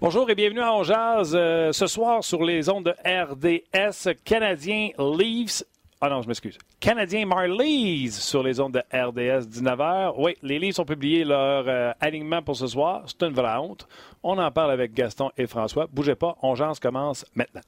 Bonjour 0.00 0.30
et 0.30 0.34
bienvenue 0.34 0.62
à 0.62 0.72
On 0.74 0.82
Jazz. 0.82 1.36
Euh, 1.38 1.72
ce 1.72 1.86
soir, 1.86 2.24
sur 2.24 2.42
les 2.42 2.70
ondes 2.70 2.84
de 2.84 2.94
RDS, 3.04 4.14
Canadien 4.24 4.88
Leafs. 4.98 5.62
Ah 6.00 6.08
non, 6.08 6.22
je 6.22 6.28
m'excuse. 6.28 6.56
Canadien 6.80 7.26
Marlies 7.26 8.10
sur 8.10 8.42
les 8.42 8.60
ondes 8.60 8.72
de 8.72 8.78
RDS 8.78 9.46
19h. 9.46 10.14
Oui, 10.16 10.36
les 10.42 10.58
Leafs 10.58 10.78
ont 10.78 10.86
publié 10.86 11.22
leur 11.22 11.64
euh, 11.68 11.92
alignement 12.00 12.40
pour 12.40 12.56
ce 12.56 12.66
soir. 12.66 13.02
C'est 13.04 13.26
une 13.26 13.34
vraie 13.34 13.58
honte. 13.58 13.86
On 14.22 14.38
en 14.38 14.50
parle 14.50 14.70
avec 14.70 14.94
Gaston 14.94 15.32
et 15.36 15.46
François. 15.46 15.86
Bougez 15.92 16.14
pas, 16.14 16.34
On 16.40 16.54
commence 16.80 17.26
maintenant. 17.34 17.60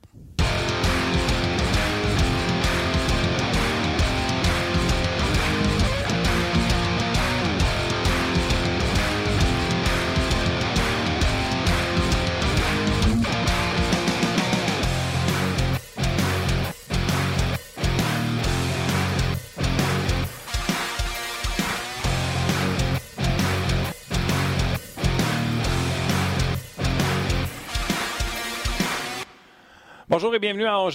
Bonjour 30.22 30.36
et 30.36 30.38
bienvenue 30.38 30.66
à 30.66 30.78
On 30.78 30.88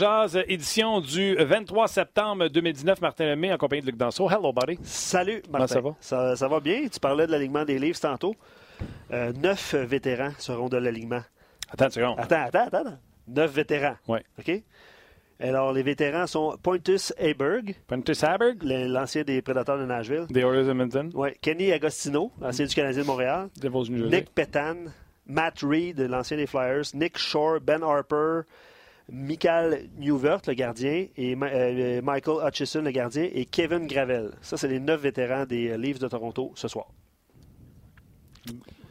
édition 0.47 1.01
du 1.01 1.35
23 1.35 1.89
septembre 1.89 2.47
2019. 2.47 3.01
Martin 3.01 3.25
Lemay 3.25 3.51
en 3.51 3.57
compagnie 3.57 3.81
de 3.81 3.87
Luc 3.87 3.97
Danseau. 3.97 4.29
Hello, 4.29 4.53
buddy. 4.53 4.79
Salut, 4.83 5.43
Martin. 5.51 5.81
Comment 5.81 5.97
ça 5.99 6.15
va? 6.21 6.35
Ça, 6.37 6.47
va 6.47 6.61
bien? 6.61 6.87
Tu 6.87 6.97
parlais 6.97 7.27
de 7.27 7.33
l'alignement 7.33 7.65
des 7.65 7.77
livres 7.77 7.99
tantôt. 7.99 8.35
Euh, 9.11 9.33
neuf 9.33 9.75
vétérans 9.75 10.31
seront 10.37 10.69
de 10.69 10.77
l'alignement. 10.77 11.19
Attends 11.69 11.87
une 11.87 11.91
seconde. 11.91 12.15
Attends, 12.19 12.45
attends, 12.45 12.67
attends. 12.67 12.97
Neuf 13.27 13.51
vétérans. 13.51 13.97
Oui. 14.07 14.19
OK? 14.39 14.63
Alors, 15.41 15.73
les 15.73 15.83
vétérans 15.83 16.25
sont 16.25 16.55
Pontus 16.63 17.13
Aberg. 17.19 17.75
Pontus 17.85 18.23
Aberg? 18.23 18.59
L'ancien 18.63 19.23
des 19.23 19.41
Prédateurs 19.41 19.77
de 19.77 19.85
Nashville. 19.85 20.27
Des 20.29 20.39
Oilers 20.39 20.69
Edmonton. 20.69 21.11
Oui. 21.13 21.31
Kenny 21.41 21.73
Agostino, 21.73 22.31
ancien 22.41 22.65
du 22.65 22.73
Canadien 22.73 23.01
de 23.01 23.07
Montréal. 23.07 23.49
Devils 23.59 23.91
New 23.91 24.07
Nick 24.07 24.33
Petan. 24.33 24.85
Matt 25.25 25.59
Reed, 25.63 25.99
l'ancien 25.99 26.37
des 26.37 26.47
Flyers. 26.47 26.85
Nick 26.93 27.17
Shore, 27.17 27.59
Ben 27.59 27.83
Harper. 27.83 28.43
Michael 29.09 29.87
Newvert, 29.97 30.41
le 30.47 30.53
gardien, 30.53 31.07
et 31.15 31.35
euh, 31.41 32.01
Michael 32.01 32.45
Hutchison, 32.45 32.81
le 32.81 32.91
gardien, 32.91 33.29
et 33.31 33.45
Kevin 33.45 33.87
Gravel. 33.87 34.31
Ça, 34.41 34.57
c'est 34.57 34.67
les 34.67 34.79
neuf 34.79 35.01
vétérans 35.01 35.45
des 35.45 35.69
euh, 35.69 35.77
Leafs 35.77 35.99
de 35.99 36.07
Toronto 36.07 36.51
ce 36.55 36.67
soir. 36.67 36.87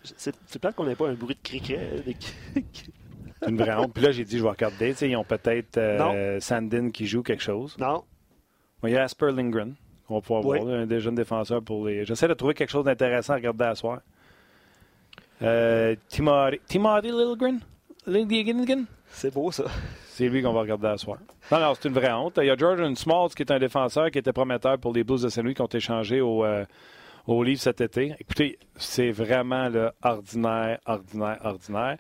C'est 0.05 0.33
peut-être 0.59 0.75
qu'on 0.75 0.85
n'ait 0.85 0.95
pas 0.95 1.09
un 1.09 1.15
bruit 1.15 1.35
de 1.35 1.43
criquet. 1.43 1.79
Euh, 1.81 2.61
une 3.47 3.59
vraie 3.59 3.75
honte. 3.75 3.93
Puis 3.93 4.03
là, 4.03 4.13
j'ai 4.13 4.25
dit, 4.25 4.39
je 4.39 4.43
vais 4.43 4.51
regarder. 4.51 4.95
ils 5.03 5.17
ont 5.17 5.25
peut-être 5.25 5.79
Sandin 6.41 6.91
qui 6.91 7.07
joue 7.07 7.23
quelque 7.23 7.43
chose. 7.43 7.77
Non. 7.79 8.05
il 8.85 8.91
y 8.91 8.97
a 8.97 9.03
Asper 9.03 9.33
Lindgren. 9.33 9.75
On 10.09 10.15
va 10.15 10.21
pouvoir 10.21 10.43
voir, 10.43 10.69
un 10.69 10.87
des 10.87 11.01
jeunes 11.01 11.17
défenseurs 11.17 11.63
pour 11.63 11.87
les. 11.87 12.05
J'essaie 12.05 12.29
de 12.29 12.35
trouver 12.35 12.55
quelque 12.55 12.71
chose 12.71 12.85
d'intéressant 12.85 13.33
à 13.33 13.37
regarder 13.37 13.65
à 13.65 13.75
soir. 13.75 14.01
Timothy, 16.09 16.61
Timothy? 16.67 17.11
Lilgren? 17.11 17.61
C'est 19.11 19.35
beau, 19.35 19.51
ça. 19.51 19.65
C'est 20.17 20.31
lui 20.31 20.41
qu'on 20.41 20.55
va 20.55 20.61
regarder 20.63 20.87
à 20.87 20.97
soir. 20.97 21.19
Non, 21.53 21.61
non, 21.61 21.75
c'est 21.75 21.89
une 21.89 21.95
vraie 21.95 22.11
honte. 22.11 22.39
Il 22.41 22.47
y 22.47 22.51
a 22.51 22.57
Jordan 22.57 22.97
Smalls 22.97 23.35
qui 23.37 23.43
est 23.43 23.53
un 23.53 23.59
défenseur 23.59 24.11
qui 24.11 24.17
était 24.17 24.33
prometteur 24.33 24.79
pour 24.79 24.95
les 24.95 25.05
Blues 25.05 25.21
de 25.21 25.29
Saint-Louis 25.29 25.53
qui 25.53 25.61
ont 25.61 25.67
échangé 25.67 26.23
au, 26.23 26.43
euh, 26.43 26.65
au 27.27 27.45
livre 27.45 27.61
cet 27.61 27.83
été. 27.83 28.15
Écoutez, 28.19 28.59
c'est 28.77 29.11
vraiment 29.11 29.69
le 29.69 29.91
ordinaire, 30.03 30.79
ordinaire, 30.87 31.39
ordinaire. 31.45 31.99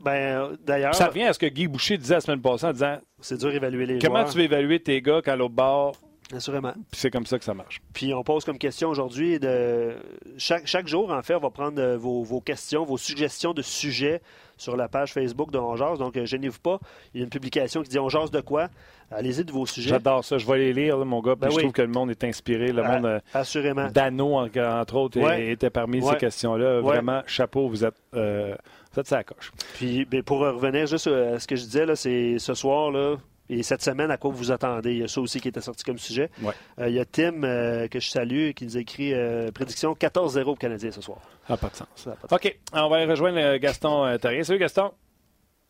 Ben, 0.00 0.56
d'ailleurs. 0.64 0.94
Ça 0.94 1.08
revient 1.08 1.24
à 1.24 1.34
ce 1.34 1.38
que 1.38 1.44
Guy 1.44 1.68
Boucher 1.68 1.98
disait 1.98 2.14
la 2.14 2.20
semaine 2.22 2.40
passée 2.40 2.64
en 2.64 2.72
disant 2.72 2.96
C'est 3.20 3.36
dur 3.36 3.52
d'évaluer 3.52 3.84
les 3.84 3.98
Comment 3.98 4.24
tu 4.24 4.38
veux 4.38 4.44
évaluer 4.44 4.80
tes 4.80 5.02
gars 5.02 5.20
quand 5.22 5.36
l'autre 5.36 5.52
bord. 5.52 5.96
Assurément. 6.34 6.72
Puis 6.90 7.00
c'est 7.00 7.10
comme 7.10 7.26
ça 7.26 7.38
que 7.38 7.44
ça 7.44 7.54
marche. 7.54 7.80
Puis 7.92 8.12
on 8.14 8.22
pose 8.22 8.44
comme 8.44 8.58
question 8.58 8.88
aujourd'hui 8.88 9.38
de 9.38 9.96
chaque, 10.36 10.66
chaque 10.66 10.88
jour, 10.88 11.10
en 11.12 11.22
fait, 11.22 11.34
on 11.34 11.40
va 11.40 11.50
prendre 11.50 11.80
euh, 11.80 11.96
vos, 11.96 12.22
vos 12.22 12.40
questions, 12.40 12.84
vos 12.84 12.98
suggestions 12.98 13.52
de 13.54 13.62
sujets 13.62 14.20
sur 14.56 14.76
la 14.76 14.88
page 14.88 15.12
Facebook 15.12 15.50
de 15.50 15.58
On 15.58 15.74
Donc, 15.96 16.16
euh, 16.16 16.24
gênez-vous 16.24 16.60
pas. 16.60 16.78
Il 17.12 17.20
y 17.20 17.22
a 17.22 17.24
une 17.24 17.30
publication 17.30 17.82
qui 17.82 17.90
dit 17.90 17.98
On 17.98 18.08
de 18.08 18.40
quoi? 18.40 18.68
Allez-y 19.10 19.44
de 19.44 19.52
vos 19.52 19.66
sujets. 19.66 19.90
J'adore 19.90 20.24
ça. 20.24 20.38
Je 20.38 20.46
vais 20.46 20.58
les 20.58 20.72
lire, 20.72 20.98
mon 21.04 21.20
gars. 21.20 21.34
Ben 21.34 21.50
je 21.50 21.58
trouve 21.58 21.72
que 21.72 21.82
le 21.82 21.88
monde 21.88 22.10
est 22.10 22.24
inspiré. 22.24 22.72
Le 22.72 22.82
monde. 22.82 23.06
Euh, 23.06 23.20
assurément. 23.32 23.88
Dano, 23.90 24.38
entre 24.38 24.96
autres, 24.96 25.18
était 25.38 25.70
parmi 25.70 26.02
ces 26.02 26.16
questions-là. 26.16 26.80
Vraiment, 26.80 27.22
chapeau, 27.26 27.68
vous 27.68 27.84
êtes. 27.84 27.94
Euh, 28.14 28.54
vous 28.92 29.00
êtes 29.00 29.08
ça 29.08 29.24
coche. 29.24 29.50
Puis, 29.74 30.04
ben, 30.04 30.22
pour 30.22 30.38
revenir 30.38 30.86
juste 30.86 31.08
à 31.08 31.40
ce 31.40 31.48
que 31.48 31.56
je 31.56 31.64
disais, 31.64 31.96
c'est 31.96 32.38
ce 32.38 32.54
soir, 32.54 32.92
là, 32.92 33.16
et 33.50 33.62
cette 33.62 33.82
semaine, 33.82 34.10
à 34.10 34.16
quoi 34.16 34.30
vous 34.30 34.52
attendez? 34.52 34.92
Il 34.92 34.98
y 35.00 35.02
a 35.02 35.08
ça 35.08 35.20
aussi 35.20 35.40
qui 35.40 35.48
était 35.48 35.60
sorti 35.60 35.84
comme 35.84 35.98
sujet. 35.98 36.30
Euh, 36.78 36.88
il 36.88 36.94
y 36.94 37.00
a 37.00 37.04
Tim, 37.04 37.42
euh, 37.44 37.88
que 37.88 38.00
je 38.00 38.08
salue, 38.08 38.50
qui 38.52 38.64
nous 38.64 38.76
a 38.76 38.80
écrit 38.80 39.12
euh, 39.12 39.50
prédiction 39.50 39.92
14-0 39.92 40.44
au 40.44 40.54
Canadien 40.54 40.90
ce 40.90 41.02
soir. 41.02 41.18
Ça 41.46 41.56
pas 41.56 41.68
de 41.68 41.74
sens. 41.74 42.08
OK. 42.30 42.58
On 42.72 42.88
va 42.88 43.04
rejoindre 43.06 43.56
Gaston 43.58 44.16
Terrier. 44.18 44.44
Salut, 44.44 44.58
Gaston. 44.58 44.92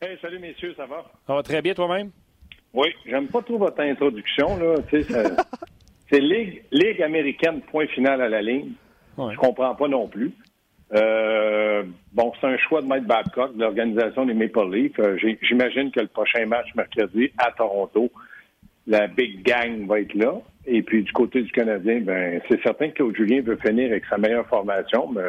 Hey, 0.00 0.16
salut, 0.22 0.38
messieurs. 0.38 0.74
Ça 0.76 0.86
va? 0.86 1.04
Ça 1.26 1.34
va 1.34 1.42
très 1.42 1.62
bien, 1.62 1.74
toi-même? 1.74 2.10
Oui. 2.72 2.88
J'aime 3.06 3.28
pas 3.28 3.42
trop 3.42 3.58
votre 3.58 3.80
introduction. 3.80 4.56
là. 4.56 4.74
C'est 6.10 6.20
Ligue, 6.20 6.62
Ligue 6.70 7.02
américaine, 7.02 7.60
point 7.62 7.86
final 7.88 8.20
à 8.20 8.28
la 8.28 8.42
ligne. 8.42 8.72
Je 9.18 9.36
comprends 9.36 9.74
pas 9.74 9.88
non 9.88 10.06
plus. 10.06 10.32
Euh, 10.94 11.82
bon, 12.12 12.32
c'est 12.40 12.46
un 12.46 12.56
choix 12.56 12.80
de 12.80 12.86
Mike 12.86 13.04
Babcock, 13.04 13.56
de 13.56 13.60
l'organisation 13.60 14.26
des 14.26 14.34
Maple 14.34 14.70
Leafs. 14.70 14.98
Euh, 15.00 15.16
j'imagine 15.42 15.90
que 15.90 16.00
le 16.00 16.06
prochain 16.06 16.46
match 16.46 16.68
mercredi 16.76 17.32
à 17.38 17.50
Toronto, 17.52 18.10
la 18.86 19.06
Big 19.08 19.42
Gang 19.44 19.86
va 19.86 20.00
être 20.00 20.14
là. 20.14 20.34
Et 20.66 20.82
puis 20.82 21.02
du 21.02 21.12
côté 21.12 21.42
du 21.42 21.50
Canadien, 21.50 22.00
ben 22.00 22.40
c'est 22.48 22.62
certain 22.62 22.88
que 22.88 22.94
Claude 22.94 23.16
Julien 23.16 23.42
veut 23.42 23.56
finir 23.56 23.90
avec 23.90 24.04
sa 24.06 24.18
meilleure 24.18 24.46
formation, 24.46 25.08
mais 25.08 25.20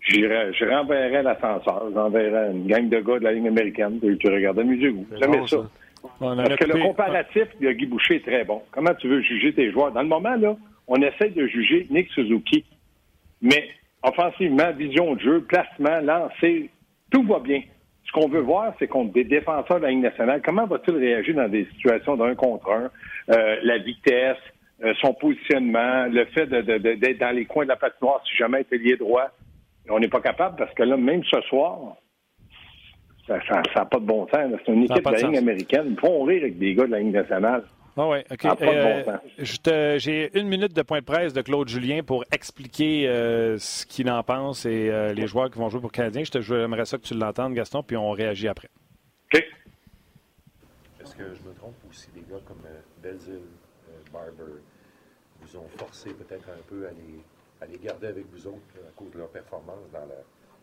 je 0.00 0.68
renverrai 0.68 1.22
l'ascenseur, 1.22 1.90
j'enverrai 1.92 2.52
une 2.52 2.66
gang 2.66 2.88
de 2.88 3.00
gars 3.00 3.18
de 3.18 3.24
la 3.24 3.32
ligne 3.32 3.48
américaine, 3.48 3.98
tu 4.00 4.28
regardes 4.28 4.60
musique. 4.60 4.94
Jamais 5.20 5.46
ça. 5.46 5.68
Parce 6.20 6.56
que 6.56 6.64
le 6.64 6.80
comparatif 6.80 7.48
de 7.60 7.72
Guy 7.72 7.86
Boucher 7.86 8.16
est 8.16 8.24
très 8.24 8.44
bon. 8.44 8.62
Comment 8.70 8.94
tu 8.94 9.08
veux 9.08 9.20
juger 9.20 9.52
tes 9.52 9.72
joueurs? 9.72 9.90
Dans 9.90 10.02
le 10.02 10.08
moment, 10.08 10.36
là, 10.36 10.56
on 10.86 10.96
essaie 11.02 11.30
de 11.30 11.46
juger 11.46 11.86
Nick 11.90 12.08
Suzuki. 12.10 12.64
Mais 13.42 13.68
offensivement, 14.08 14.72
vision 14.72 15.14
de 15.14 15.20
jeu, 15.20 15.40
placement, 15.42 16.00
lancer, 16.00 16.70
tout 17.10 17.22
va 17.24 17.38
bien. 17.38 17.62
Ce 18.04 18.12
qu'on 18.12 18.28
veut 18.28 18.40
voir, 18.40 18.72
c'est 18.78 18.88
contre 18.88 19.12
des 19.12 19.24
défenseurs 19.24 19.78
de 19.78 19.82
la 19.82 19.90
Ligue 19.90 20.02
nationale, 20.02 20.40
comment 20.44 20.66
va-t-il 20.66 20.96
réagir 20.96 21.34
dans 21.34 21.48
des 21.48 21.66
situations 21.76 22.16
d'un 22.16 22.34
contre 22.34 22.70
un, 22.70 22.90
euh, 23.30 23.56
la 23.62 23.78
vitesse, 23.78 24.38
euh, 24.82 24.94
son 25.00 25.12
positionnement, 25.12 26.06
le 26.06 26.24
fait 26.26 26.46
d'être 26.46 27.18
dans 27.18 27.34
les 27.34 27.44
coins 27.44 27.64
de 27.64 27.68
la 27.68 27.76
patinoire 27.76 28.22
si 28.26 28.36
jamais 28.36 28.64
il 28.70 28.76
est 28.76 28.82
lié 28.82 28.96
droit. 28.96 29.28
On 29.90 29.98
n'est 29.98 30.08
pas 30.08 30.20
capable 30.20 30.56
parce 30.56 30.72
que 30.74 30.82
là, 30.82 30.96
même 30.96 31.22
ce 31.24 31.40
soir, 31.42 31.96
ça 33.26 33.38
n'a 33.76 33.84
pas 33.84 33.98
de 33.98 34.04
bon 34.04 34.26
sens. 34.28 34.52
C'est 34.64 34.72
une 34.72 34.84
équipe 34.84 35.04
de 35.04 35.10
la 35.10 35.20
Ligue 35.20 35.36
américaine. 35.36 35.86
Ils 35.90 36.00
font 36.00 36.22
rire 36.22 36.42
avec 36.42 36.58
des 36.58 36.74
gars 36.74 36.86
de 36.86 36.92
la 36.92 37.00
Ligue 37.00 37.12
nationale. 37.12 37.64
Ah 38.00 38.06
oui, 38.06 38.18
OK. 38.30 38.44
Euh, 38.62 39.98
j'ai 39.98 40.38
une 40.38 40.46
minute 40.46 40.72
de 40.72 40.82
point 40.82 41.00
de 41.00 41.04
presse 41.04 41.32
de 41.32 41.42
Claude 41.42 41.68
Julien 41.68 42.04
pour 42.04 42.24
expliquer 42.30 43.08
euh, 43.08 43.58
ce 43.58 43.84
qu'il 43.84 44.08
en 44.08 44.22
pense 44.22 44.66
et 44.66 44.88
euh, 44.88 45.12
les 45.12 45.26
joueurs 45.26 45.50
qui 45.50 45.58
vont 45.58 45.68
jouer 45.68 45.80
pour 45.80 45.90
le 45.90 45.96
Canadien. 45.96 46.22
Je 46.22 46.40
j'aimerais 46.40 46.84
ça 46.84 46.96
que 46.96 47.02
tu 47.02 47.14
l'entendes, 47.14 47.54
Gaston, 47.54 47.82
puis 47.82 47.96
on 47.96 48.12
réagit 48.12 48.46
après. 48.46 48.68
OK. 49.34 49.44
Est-ce 51.00 51.16
que 51.16 51.34
je 51.34 51.42
me 51.48 51.52
trompe 51.56 51.74
aussi, 51.90 52.06
des 52.14 52.20
gars 52.20 52.40
comme 52.46 52.62
Belzil, 53.02 53.40
Barber, 54.12 54.60
vous 55.40 55.56
ont 55.58 55.68
forcé 55.76 56.10
peut-être 56.10 56.48
un 56.50 56.62
peu 56.68 56.86
à 56.86 56.90
les, 56.90 57.20
à 57.60 57.66
les 57.66 57.78
garder 57.78 58.06
avec 58.06 58.26
vous 58.32 58.46
autres 58.46 58.76
à 58.76 58.92
cause 58.94 59.10
de 59.10 59.18
leur 59.18 59.28
performance 59.30 59.90
dans 59.92 60.06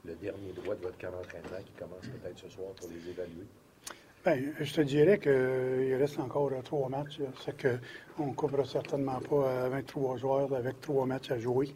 le 0.05 0.15
dernier 0.15 0.53
droit 0.53 0.75
de 0.75 0.83
votre 0.83 0.97
camp 0.97 1.11
d'entraînement 1.11 1.61
qui 1.65 1.73
commence 1.73 2.07
peut-être 2.07 2.39
ce 2.39 2.47
soir 2.47 2.71
pour 2.79 2.89
les 2.89 3.09
évaluer? 3.09 3.45
Bien, 4.25 4.41
je 4.59 4.73
te 4.73 4.81
dirais 4.81 5.19
qu'il 5.19 5.95
reste 5.99 6.19
encore 6.19 6.51
trois 6.63 6.89
matchs. 6.89 7.19
C'est 7.43 7.63
ne 8.17 8.33
couvre 8.33 8.65
certainement 8.65 9.19
pas 9.19 9.69
23 9.69 10.17
joueurs 10.17 10.53
avec 10.55 10.81
trois 10.81 11.05
matchs 11.05 11.29
à 11.29 11.37
jouer. 11.37 11.71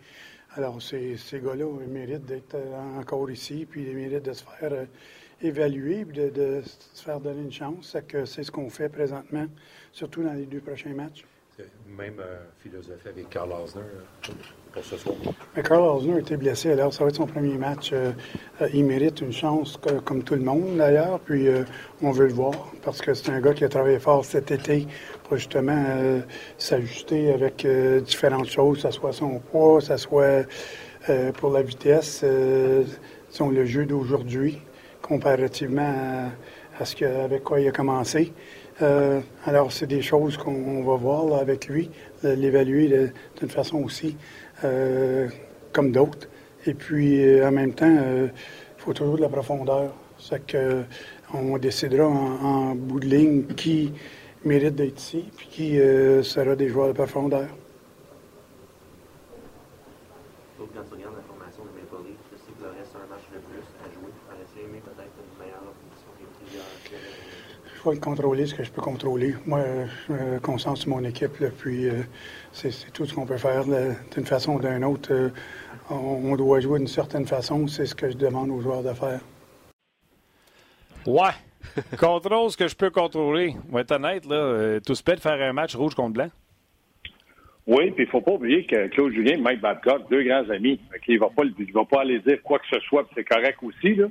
Alors, 0.55 0.81
ces, 0.81 1.15
ces 1.17 1.41
gars-là 1.41 1.67
méritent 1.87 2.25
d'être 2.25 2.57
encore 2.97 3.29
ici, 3.29 3.67
puis 3.69 3.83
ils 3.83 3.95
méritent 3.95 4.25
de 4.25 4.33
se 4.33 4.43
faire 4.43 4.73
euh, 4.73 4.85
évaluer, 5.43 6.05
puis 6.05 6.31
de, 6.31 6.63
se 6.63 7.03
faire 7.03 7.19
donner 7.19 7.43
une 7.43 7.51
chance. 7.51 7.95
C'est 8.25 8.43
ce 8.43 8.49
qu'on 8.49 8.71
fait 8.71 8.89
présentement, 8.89 9.45
surtout 9.91 10.23
dans 10.23 10.33
les 10.33 10.47
deux 10.47 10.61
prochains 10.61 10.93
matchs. 10.95 11.25
Même 11.87 12.19
euh, 12.19 12.39
philosophie 12.57 13.09
avec 13.09 13.29
Carl 13.29 13.51
Osner 13.51 13.81
euh, 13.81 14.31
Mais 15.55 15.63
Carl 15.63 15.81
Osner 15.81 16.15
a 16.15 16.19
été 16.19 16.37
blessé, 16.37 16.71
alors 16.71 16.93
ça 16.93 17.03
va 17.03 17.09
être 17.09 17.15
son 17.15 17.25
premier 17.25 17.57
match. 17.57 17.91
Euh, 17.91 18.11
il 18.73 18.85
mérite 18.85 19.21
une 19.21 19.33
chance, 19.33 19.79
comme 20.05 20.23
tout 20.23 20.35
le 20.35 20.41
monde 20.41 20.77
d'ailleurs, 20.77 21.19
puis 21.19 21.47
on 22.01 22.11
veut 22.11 22.27
le 22.27 22.33
voir 22.33 22.53
parce 22.83 23.01
que 23.01 23.13
c'est 23.13 23.31
un 23.31 23.41
gars 23.41 23.53
qui 23.53 23.63
a 23.63 23.69
travaillé 23.69 23.99
fort 23.99 24.23
cet 24.25 24.51
été 24.51 24.87
pour 25.23 25.37
justement 25.37 25.83
s'ajuster 26.57 27.31
avec 27.31 27.65
différentes 28.05 28.49
choses, 28.49 28.83
que 28.83 28.89
ce 28.89 28.91
soit 28.91 29.13
son 29.13 29.39
poids, 29.39 29.79
que 29.79 29.85
ce 29.85 29.97
soit 29.97 30.45
pour 31.37 31.51
la 31.51 31.61
vitesse, 31.61 32.23
le 32.23 33.65
jeu 33.65 33.85
d'aujourd'hui 33.85 34.59
comparativement 35.01 36.29
à, 36.79 36.85
ce 36.85 36.95
que, 36.95 37.05
avec 37.05 37.43
quoi 37.43 37.59
il 37.59 37.67
a 37.67 37.71
commencé. 37.71 38.31
Euh, 38.81 39.19
alors, 39.45 39.71
c'est 39.71 39.87
des 39.87 40.01
choses 40.01 40.37
qu'on 40.37 40.83
va 40.83 40.95
voir 40.95 41.39
avec 41.39 41.67
lui, 41.67 41.89
l'évaluer 42.23 43.11
d'une 43.39 43.49
façon 43.49 43.77
aussi 43.77 44.07
euh, 44.07 44.48
comme 45.73 45.91
d'autres. 45.91 46.27
Et 46.65 46.73
puis, 46.73 47.43
en 47.43 47.51
même 47.51 47.73
temps, 47.73 47.87
il 47.87 48.31
faut 48.77 48.93
toujours 48.93 49.17
de 49.17 49.21
la 49.21 49.29
profondeur. 49.29 49.93
C'est 50.17 50.45
que 50.45 50.83
on 51.33 51.57
décidera 51.57 52.05
en, 52.05 52.75
bout 52.75 52.99
de 52.99 53.05
ligne 53.05 53.43
qui 53.55 53.93
mérite 54.43 54.75
d'être 54.75 54.99
ici, 54.99 55.25
puis 55.37 55.47
qui 55.47 55.77
sera 56.23 56.55
des 56.55 56.69
joueurs 56.69 56.89
de 56.89 56.93
profondeur. 56.93 57.47
Je 67.83 67.89
vais 67.89 67.97
contrôler 67.97 68.45
ce 68.45 68.55
que 68.55 68.63
je 68.63 68.71
peux 68.71 68.81
contrôler. 68.81 69.35
Moi, 69.45 69.61
je 70.07 70.13
me 70.13 70.39
concentre 70.39 70.79
sur 70.79 70.89
mon 70.89 71.03
équipe, 71.03 71.31
puis 71.57 71.87
euh, 71.87 72.01
c'est 72.51 72.71
tout 72.91 73.05
ce 73.05 73.13
qu'on 73.13 73.25
peut 73.25 73.37
faire 73.37 73.63
d'une 73.65 74.25
façon 74.25 74.55
ou 74.55 74.59
d'une 74.59 74.83
autre. 74.83 75.13
Euh, 75.13 75.29
on, 75.89 76.35
doit 76.35 76.59
jouer 76.59 76.79
d'une 76.79 76.87
certaine 76.87 77.25
façon, 77.25 77.67
c'est 77.67 77.85
ce 77.85 77.95
que 77.95 78.09
je 78.09 78.17
demande 78.17 78.49
aux 78.49 78.59
joueurs 78.59 78.83
de 78.83 78.93
faire. 78.93 79.21
Ouais. 81.05 81.31
Contrôle 81.97 82.51
ce 82.51 82.57
que 82.57 82.67
je 82.67 82.75
peux 82.75 82.89
contrôler. 82.89 83.55
On 83.69 83.75
va 83.75 83.81
être 83.81 83.91
honnête, 83.91 84.25
là. 84.25 84.35
Euh, 84.35 84.79
tout 84.85 84.95
se 84.95 85.03
peut 85.03 85.15
de 85.15 85.19
faire 85.19 85.41
un 85.41 85.53
match 85.53 85.75
rouge 85.75 85.95
contre 85.95 86.13
blanc. 86.13 86.29
Oui, 87.65 87.91
puis 87.91 88.03
il 88.03 88.07
ne 88.07 88.11
faut 88.11 88.21
pas 88.21 88.31
oublier 88.31 88.65
que 88.65 88.87
Claude 88.87 89.13
Julien 89.13 89.33
et 89.33 89.41
Mike 89.41 89.61
Babcock, 89.61 90.09
deux 90.09 90.23
grands 90.23 90.49
amis, 90.49 90.79
il 91.07 91.15
ne 91.15 91.19
va, 91.19 91.29
pas, 91.29 91.43
va 91.73 91.85
pas 91.85 92.01
aller 92.01 92.19
dire 92.19 92.41
quoi 92.43 92.59
que 92.59 92.67
ce 92.71 92.79
soit, 92.81 93.07
c'est 93.15 93.23
correct 93.23 93.59
aussi. 93.61 93.95
Là. 93.95 94.07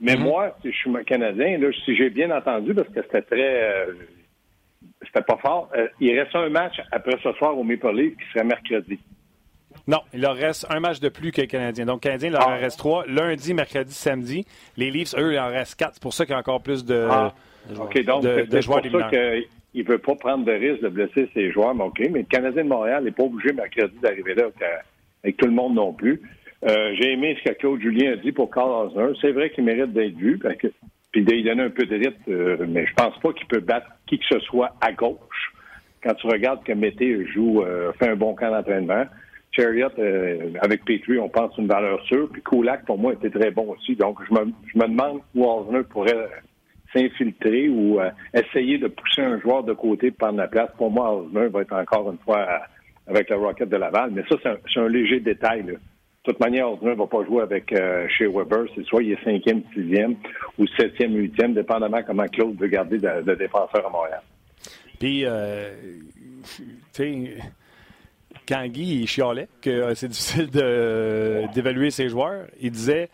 Mais 0.00 0.16
mhm. 0.16 0.22
moi, 0.22 0.56
si 0.62 0.70
je 0.72 0.76
suis 0.76 1.04
Canadien, 1.06 1.58
là, 1.58 1.68
si 1.84 1.96
j'ai 1.96 2.10
bien 2.10 2.30
entendu, 2.30 2.74
parce 2.74 2.88
que 2.88 3.02
c'était 3.02 3.22
très. 3.22 3.62
Euh, 3.62 3.92
c'était 5.04 5.22
pas 5.22 5.38
fort, 5.38 5.70
euh, 5.76 5.88
il 6.00 6.18
reste 6.18 6.34
un 6.34 6.48
match 6.48 6.80
après 6.92 7.16
ce 7.22 7.32
soir 7.32 7.56
au 7.56 7.64
Maple 7.64 7.94
Leaf 7.94 8.16
qui 8.16 8.24
serait 8.32 8.44
mercredi. 8.44 8.98
Non, 9.86 10.00
il 10.12 10.20
leur 10.20 10.36
reste 10.36 10.66
un 10.70 10.80
match 10.80 11.00
de 11.00 11.08
plus 11.08 11.32
que 11.32 11.40
les 11.40 11.46
Canadiens. 11.46 11.86
Donc, 11.86 12.02
Canadiens, 12.02 12.28
il 12.28 12.32
leur 12.32 12.48
ah. 12.48 12.56
reste 12.56 12.78
trois. 12.78 13.06
Lundi, 13.06 13.54
mercredi, 13.54 13.92
samedi. 13.92 14.44
Les 14.76 14.90
Leafs, 14.90 15.14
eux, 15.16 15.32
il 15.32 15.38
en 15.38 15.48
reste 15.48 15.76
quatre. 15.76 15.94
C'est 15.94 16.02
pour 16.02 16.12
ça 16.12 16.26
qu'il 16.26 16.32
y 16.32 16.36
a 16.36 16.38
encore 16.38 16.62
plus 16.62 16.84
de, 16.84 17.06
ah. 17.10 17.34
OK, 17.78 18.04
donc, 18.04 18.22
c'est 18.22 18.66
pour 18.66 18.74
ça 18.74 18.80
qu'il 18.82 19.46
ne 19.74 19.88
veut 19.88 19.98
pas 19.98 20.14
prendre 20.16 20.44
de 20.44 20.52
risque 20.52 20.82
de 20.82 20.88
blesser 20.88 21.28
ses 21.34 21.50
joueurs. 21.52 21.74
Mais 21.74 21.84
OK, 21.84 22.00
mais 22.10 22.20
le 22.20 22.24
Canadien 22.24 22.64
de 22.64 22.68
Montréal 22.68 23.04
n'est 23.04 23.12
pas 23.12 23.24
obligé 23.24 23.52
mercredi 23.52 23.96
d'arriver 24.02 24.34
là 24.34 24.44
avec 25.22 25.36
tout 25.36 25.46
le 25.46 25.52
monde 25.52 25.74
non 25.74 25.92
plus. 25.92 26.22
Euh, 26.64 26.94
j'ai 26.94 27.12
aimé 27.12 27.36
ce 27.38 27.50
que 27.50 27.56
Claude 27.56 27.80
Julien 27.80 28.12
a 28.12 28.16
dit 28.16 28.32
pour 28.32 28.50
Carl 28.50 28.88
Osner. 28.88 29.16
C'est 29.20 29.32
vrai 29.32 29.50
qu'il 29.50 29.64
mérite 29.64 29.92
d'être 29.92 30.16
vu, 30.16 30.38
parce 30.38 30.56
que, 30.56 30.68
puis 31.12 31.24
d'y 31.24 31.42
donner 31.42 31.62
un 31.62 31.70
peu 31.70 31.84
rythme, 31.88 32.12
euh, 32.28 32.66
mais 32.68 32.86
je 32.86 32.94
pense 32.94 33.16
pas 33.20 33.32
qu'il 33.32 33.46
peut 33.46 33.60
battre 33.60 33.86
qui 34.06 34.18
que 34.18 34.24
ce 34.28 34.40
soit 34.40 34.74
à 34.80 34.92
gauche. 34.92 35.52
Quand 36.02 36.14
tu 36.14 36.26
regardes 36.26 36.64
que 36.64 36.72
Mété 36.72 37.26
joue, 37.26 37.62
euh, 37.62 37.92
fait 37.92 38.08
un 38.08 38.16
bon 38.16 38.34
camp 38.34 38.50
d'entraînement. 38.50 39.04
Chariot, 39.52 39.88
avec 40.60 40.84
Petrie, 40.84 41.18
on 41.18 41.28
pense 41.28 41.56
une 41.56 41.66
valeur 41.66 42.04
sûre. 42.04 42.28
Puis 42.30 42.42
Kulak, 42.42 42.84
pour 42.84 42.98
moi, 42.98 43.14
était 43.14 43.30
très 43.30 43.50
bon 43.50 43.70
aussi. 43.70 43.96
Donc, 43.96 44.18
je 44.28 44.34
me, 44.34 44.52
je 44.72 44.78
me 44.78 44.86
demande 44.86 45.20
où 45.34 45.44
Osner 45.44 45.82
pourrait 45.88 46.28
s'infiltrer 46.92 47.68
ou 47.68 47.98
essayer 48.34 48.78
de 48.78 48.88
pousser 48.88 49.22
un 49.22 49.40
joueur 49.40 49.64
de 49.64 49.72
côté 49.72 50.10
prendre 50.10 50.36
la 50.36 50.48
place. 50.48 50.70
Pour 50.76 50.90
moi, 50.90 51.12
Osner 51.12 51.48
va 51.48 51.62
être 51.62 51.72
encore 51.72 52.12
une 52.12 52.18
fois 52.18 52.46
avec 53.08 53.30
le 53.30 53.36
Rocket 53.36 53.68
de 53.68 53.76
Laval. 53.76 54.10
Mais 54.12 54.22
ça, 54.28 54.36
c'est 54.42 54.80
un, 54.80 54.84
un, 54.84 54.88
léger 54.88 55.18
détail. 55.18 55.64
Là. 55.66 55.72
Toute 56.28 56.40
manière, 56.40 56.70
Osner 56.70 56.90
ne 56.90 56.94
va 56.94 57.06
pas 57.06 57.24
jouer 57.24 57.40
avec 57.40 57.72
euh, 57.72 58.06
chez 58.06 58.26
Weber. 58.26 58.66
C'est 58.74 58.84
soit 58.84 59.02
il 59.02 59.12
est 59.12 59.24
cinquième, 59.24 59.62
sixième 59.72 60.14
ou 60.58 60.66
septième, 60.78 61.14
huitième, 61.16 61.54
dépendamment 61.54 62.02
comment 62.06 62.26
Claude 62.26 62.54
veut 62.60 62.66
garder 62.66 62.98
le, 62.98 63.34
défenseur 63.34 63.86
à 63.86 63.88
Montréal. 63.88 64.20
Puis, 65.00 65.24
euh, 65.24 65.72
tu 66.54 66.64
sais, 66.92 67.36
quand 68.46 68.62
Guy 68.66 69.06
chialait 69.06 69.48
que 69.62 69.70
euh, 69.70 69.94
c'est 69.94 70.08
difficile 70.08 70.50
d'évaluer 70.50 71.90
ses 71.90 72.10
joueurs, 72.10 72.44
il 72.60 72.72
disait 72.72 73.08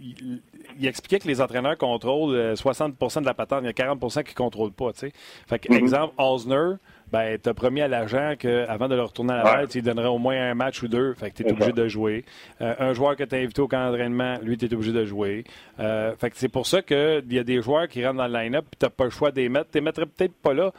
il, 0.00 0.86
expliquait 0.86 1.18
que 1.18 1.28
les 1.28 1.40
entraîneurs 1.40 1.76
contrôlent 1.76 2.54
60% 2.54 3.20
de 3.20 3.26
la 3.26 3.34
patente, 3.34 3.60
il 3.62 3.66
y 3.66 3.68
a 3.68 3.72
40% 3.72 4.24
qui 4.24 4.32
ne 4.32 4.36
contrôlent 4.36 4.72
pas. 4.72 4.92
Fait 4.94 5.10
que, 5.58 5.68
mm-hmm. 5.68 5.76
exemple, 5.76 6.14
Osner, 6.18 6.76
ben, 7.12 7.38
tu 7.42 7.48
as 7.48 7.54
promis 7.54 7.80
à 7.80 7.88
l'agent 7.88 8.34
qu'avant 8.38 8.88
de 8.88 8.94
le 8.94 9.02
retourner 9.02 9.32
à 9.32 9.36
la 9.38 9.42
balle, 9.42 9.68
tu 9.68 9.82
donnerais 9.82 10.08
au 10.08 10.18
moins 10.18 10.50
un 10.50 10.54
match 10.54 10.82
ou 10.82 10.88
deux. 10.88 11.14
Fait 11.14 11.30
que 11.30 11.36
tu 11.36 11.42
es 11.42 11.50
obligé 11.50 11.72
de 11.72 11.88
jouer. 11.88 12.24
Euh, 12.60 12.74
un 12.78 12.92
joueur 12.92 13.16
que 13.16 13.24
tu 13.24 13.34
as 13.34 13.38
invité 13.38 13.60
au 13.60 13.68
camp 13.68 13.84
d'entraînement, 13.84 14.38
lui, 14.42 14.56
tu 14.56 14.66
es 14.66 14.74
obligé 14.74 14.92
de 14.92 15.04
jouer. 15.04 15.44
Euh, 15.80 16.14
fait 16.16 16.30
que 16.30 16.36
c'est 16.36 16.48
pour 16.48 16.66
ça 16.66 16.82
qu'il 16.82 17.24
y 17.30 17.38
a 17.38 17.44
des 17.44 17.62
joueurs 17.62 17.88
qui 17.88 18.04
rentrent 18.04 18.18
dans 18.18 18.28
le 18.28 18.32
line-up 18.32 18.64
et 18.72 18.76
tu 18.78 18.86
n'as 18.86 18.90
pas 18.90 19.04
le 19.04 19.10
choix 19.10 19.32
de 19.32 19.40
les 19.40 19.48
mettre. 19.48 19.70
Tu 19.70 19.78
les 19.78 19.84
mettrais 19.84 20.06
peut-être 20.06 20.34
pas 20.34 20.54
là. 20.54 20.72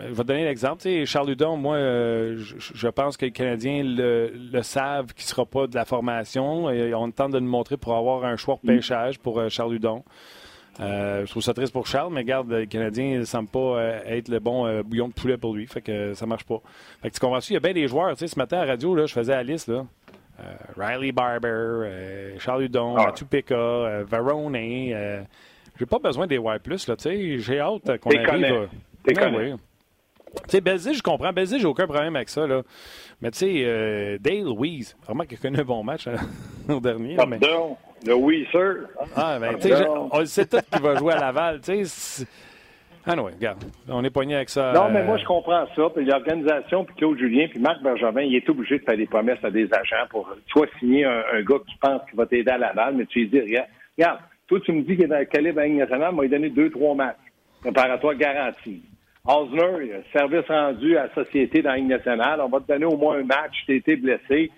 Je 0.00 0.08
vais 0.08 0.22
te 0.22 0.22
donner 0.22 0.44
l'exemple. 0.44 1.04
Charles 1.04 1.30
Hudon, 1.30 1.56
moi, 1.56 1.76
euh, 1.76 2.36
je, 2.38 2.88
pense 2.88 3.16
que 3.16 3.26
les 3.26 3.32
Canadiens 3.32 3.82
le, 3.84 4.62
savent 4.62 5.12
qu'il 5.14 5.24
ne 5.24 5.28
sera 5.28 5.44
pas 5.44 5.66
de 5.66 5.74
la 5.74 5.84
formation. 5.84 6.70
Et 6.70 6.94
on 6.94 7.10
tente 7.10 7.32
de 7.32 7.40
nous 7.40 7.50
montrer 7.50 7.76
pour 7.76 7.94
avoir 7.94 8.24
un 8.24 8.36
choix 8.36 8.58
de 8.62 8.66
pêchage 8.66 9.18
pour 9.18 9.48
Charles 9.50 9.74
Hudon. 9.74 10.04
Euh, 10.80 11.26
je 11.26 11.30
trouve 11.30 11.42
ça 11.42 11.52
triste 11.52 11.72
pour 11.72 11.86
Charles, 11.86 12.12
mais 12.12 12.20
regarde, 12.20 12.50
le 12.50 12.64
Canadien 12.64 13.18
ne 13.18 13.24
semble 13.24 13.48
pas 13.48 13.58
euh, 13.58 14.00
être 14.06 14.28
le 14.28 14.38
bon 14.38 14.66
euh, 14.66 14.82
bouillon 14.82 15.08
de 15.08 15.12
poulet 15.12 15.36
pour 15.36 15.54
lui. 15.54 15.66
Fait 15.66 15.82
que 15.82 16.14
ça 16.14 16.26
marche 16.26 16.44
pas. 16.44 16.60
Fait 17.02 17.10
que 17.10 17.14
tu 17.14 17.20
comprends 17.20 17.40
il 17.40 17.52
y 17.52 17.56
a 17.56 17.60
bien 17.60 17.72
des 17.72 17.86
joueurs. 17.86 18.12
Tu 18.12 18.20
sais, 18.20 18.28
ce 18.28 18.38
matin 18.38 18.58
à 18.58 18.64
la 18.64 18.72
radio, 18.72 18.94
là, 18.94 19.06
je 19.06 19.12
faisais 19.12 19.32
la 19.32 19.42
liste. 19.42 19.68
Là. 19.68 19.84
Riley 20.78 21.12
Barber, 21.12 22.38
Charles 22.38 22.64
Hudon, 22.64 22.96
ah. 22.96 23.12
Pekka, 23.28 24.04
Varone. 24.04 24.54
j'ai 24.54 25.86
pas 25.86 25.98
besoin 25.98 26.26
des 26.26 26.36
Y+, 26.36 26.42
là, 26.42 26.96
tu 26.96 26.96
sais. 26.96 27.38
J'ai 27.38 27.60
hâte 27.60 27.98
qu'on 27.98 28.10
arrive. 28.10 28.68
T'es 29.04 29.12
Tu 30.48 30.58
sais, 30.58 30.94
je 30.94 31.02
comprends. 31.02 31.32
Belzig, 31.32 31.58
j'ai 31.58 31.66
aucun 31.66 31.86
problème 31.86 32.16
avec 32.16 32.28
ça, 32.28 32.46
là. 32.46 32.62
Mais 33.20 33.30
tu 33.30 33.38
sais, 33.38 34.18
Dale 34.20 34.44
Louise, 34.44 34.96
vraiment 35.04 35.24
qu'il 35.24 35.38
a 35.38 35.40
connu 35.40 35.58
un 35.58 35.64
bon 35.64 35.82
match 35.82 36.06
hein, 36.06 36.16
au 36.68 36.80
dernier. 36.80 37.16
mais... 37.26 37.38
Le 38.06 38.14
oui, 38.14 38.46
sir. 38.50 38.76
Ah, 39.14 39.38
ben, 39.38 39.56
tu 39.56 39.68
sais, 39.68 39.86
on 39.86 40.24
sait 40.24 40.46
tout 40.46 40.56
qui 40.72 40.80
va 40.80 40.96
jouer 40.96 41.12
à 41.12 41.18
Laval. 41.18 41.60
Tu 41.60 41.84
sais, 41.84 42.26
ah 43.06 43.16
non, 43.16 43.24
regarde, 43.24 43.64
on 43.88 44.04
est 44.04 44.10
poigné 44.10 44.36
avec 44.36 44.50
ça. 44.50 44.72
Non, 44.72 44.90
mais 44.90 45.02
moi, 45.02 45.16
je 45.16 45.24
comprends 45.24 45.66
ça. 45.74 45.82
Puis 45.94 46.04
l'organisation, 46.04 46.84
puis 46.84 46.94
Claude 46.96 47.18
Julien, 47.18 47.48
puis 47.48 47.58
Marc 47.58 47.82
Bergevin, 47.82 48.22
il 48.22 48.36
est 48.36 48.48
obligé 48.48 48.78
de 48.78 48.84
faire 48.84 48.96
des 48.96 49.06
promesses 49.06 49.42
à 49.42 49.50
des 49.50 49.68
agents 49.72 50.06
pour 50.10 50.28
soit 50.48 50.68
signer 50.78 51.04
un, 51.04 51.42
gars 51.42 51.58
qui 51.66 51.76
pense 51.80 52.02
qu'il 52.08 52.16
va 52.16 52.26
t'aider 52.26 52.50
à 52.50 52.58
Laval, 52.58 52.94
mais 52.96 53.06
tu 53.06 53.20
lui 53.20 53.28
dis, 53.28 53.40
regarde, 53.40 53.68
regarde 53.98 54.18
toi, 54.46 54.60
tu 54.64 54.72
me 54.72 54.82
dis 54.82 54.96
qu'il 54.96 55.04
est 55.04 55.08
dans 55.08 55.18
le 55.18 55.24
calibre 55.24 55.60
à 55.60 55.68
nationale, 55.68 56.14
m'a 56.14 56.26
donné 56.26 56.50
deux, 56.50 56.70
trois 56.70 56.94
matchs 56.94 57.16
préparatoire 57.60 58.14
garanti. 58.14 58.82
Osner, 59.30 60.02
service 60.12 60.46
rendu 60.48 60.96
à 60.96 61.06
la 61.06 61.14
société 61.14 61.62
dans 61.62 61.70
la 61.70 61.76
Ligue 61.76 61.86
nationale, 61.86 62.40
on 62.40 62.48
va 62.48 62.58
te 62.58 62.66
donner 62.66 62.86
au 62.86 62.96
moins 62.96 63.18
un 63.18 63.22
match, 63.22 63.54
tu 63.64 63.76
été 63.76 63.94
blessé. 63.94 64.50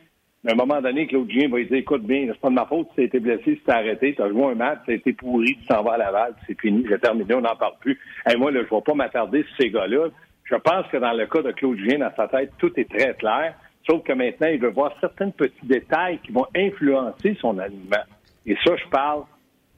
Mais 0.43 0.50
à 0.50 0.55
un 0.55 0.57
moment 0.57 0.81
donné, 0.81 1.07
Claude 1.07 1.31
Julien 1.31 1.49
va 1.50 1.62
dire 1.62 1.75
écoute 1.75 2.05
bien, 2.05 2.26
c'est 2.26 2.41
pas 2.41 2.49
de 2.49 2.55
ma 2.55 2.64
faute 2.64 2.88
si 2.91 2.95
tu 2.95 3.02
été 3.05 3.21
blessé, 3.21 3.43
si 3.45 3.61
t'es 3.64 3.73
arrêté, 3.73 4.14
tu 4.14 4.23
as 4.23 4.31
joué 4.31 4.45
un 4.45 4.55
match, 4.55 4.79
tu 4.87 4.93
as 4.93 4.95
été 4.95 5.12
pourri, 5.12 5.57
tu 5.61 5.67
t'en 5.67 5.83
vas 5.83 5.93
à 5.93 5.99
Laval, 5.99 6.35
c'est 6.47 6.59
fini, 6.59 6.87
j'ai 6.88 6.99
terminé, 6.99 7.35
on 7.35 7.43
n'en 7.43 7.55
parle 7.55 7.75
plus. 7.81 7.99
Et 8.31 8.37
moi, 8.37 8.50
là, 8.50 8.61
je 8.61 8.75
ne 8.75 8.79
vais 8.79 8.83
pas 8.85 8.95
m'attarder 8.95 9.43
sur 9.43 9.57
ces 9.61 9.71
gars-là. 9.71 10.09
Je 10.45 10.57
pense 10.57 10.87
que 10.88 10.97
dans 10.97 11.12
le 11.12 11.26
cas 11.26 11.43
de 11.43 11.52
Claude 11.52 11.76
Julien, 11.76 11.99
dans 11.99 12.14
sa 12.17 12.29
tête, 12.29 12.52
tout 12.59 12.73
est 12.81 12.88
très 12.91 13.14
clair. 13.14 13.55
Sauf 13.88 14.02
que 14.05 14.12
maintenant, 14.12 14.49
il 14.49 14.59
veut 14.59 14.71
voir 14.71 14.95
certains 15.00 15.31
petits 15.31 15.67
détails 15.67 16.19
qui 16.25 16.33
vont 16.33 16.47
influencer 16.57 17.37
son 17.41 17.59
alignement. 17.59 18.05
Et 18.47 18.57
ça, 18.64 18.75
je 18.76 18.88
parle 18.88 19.25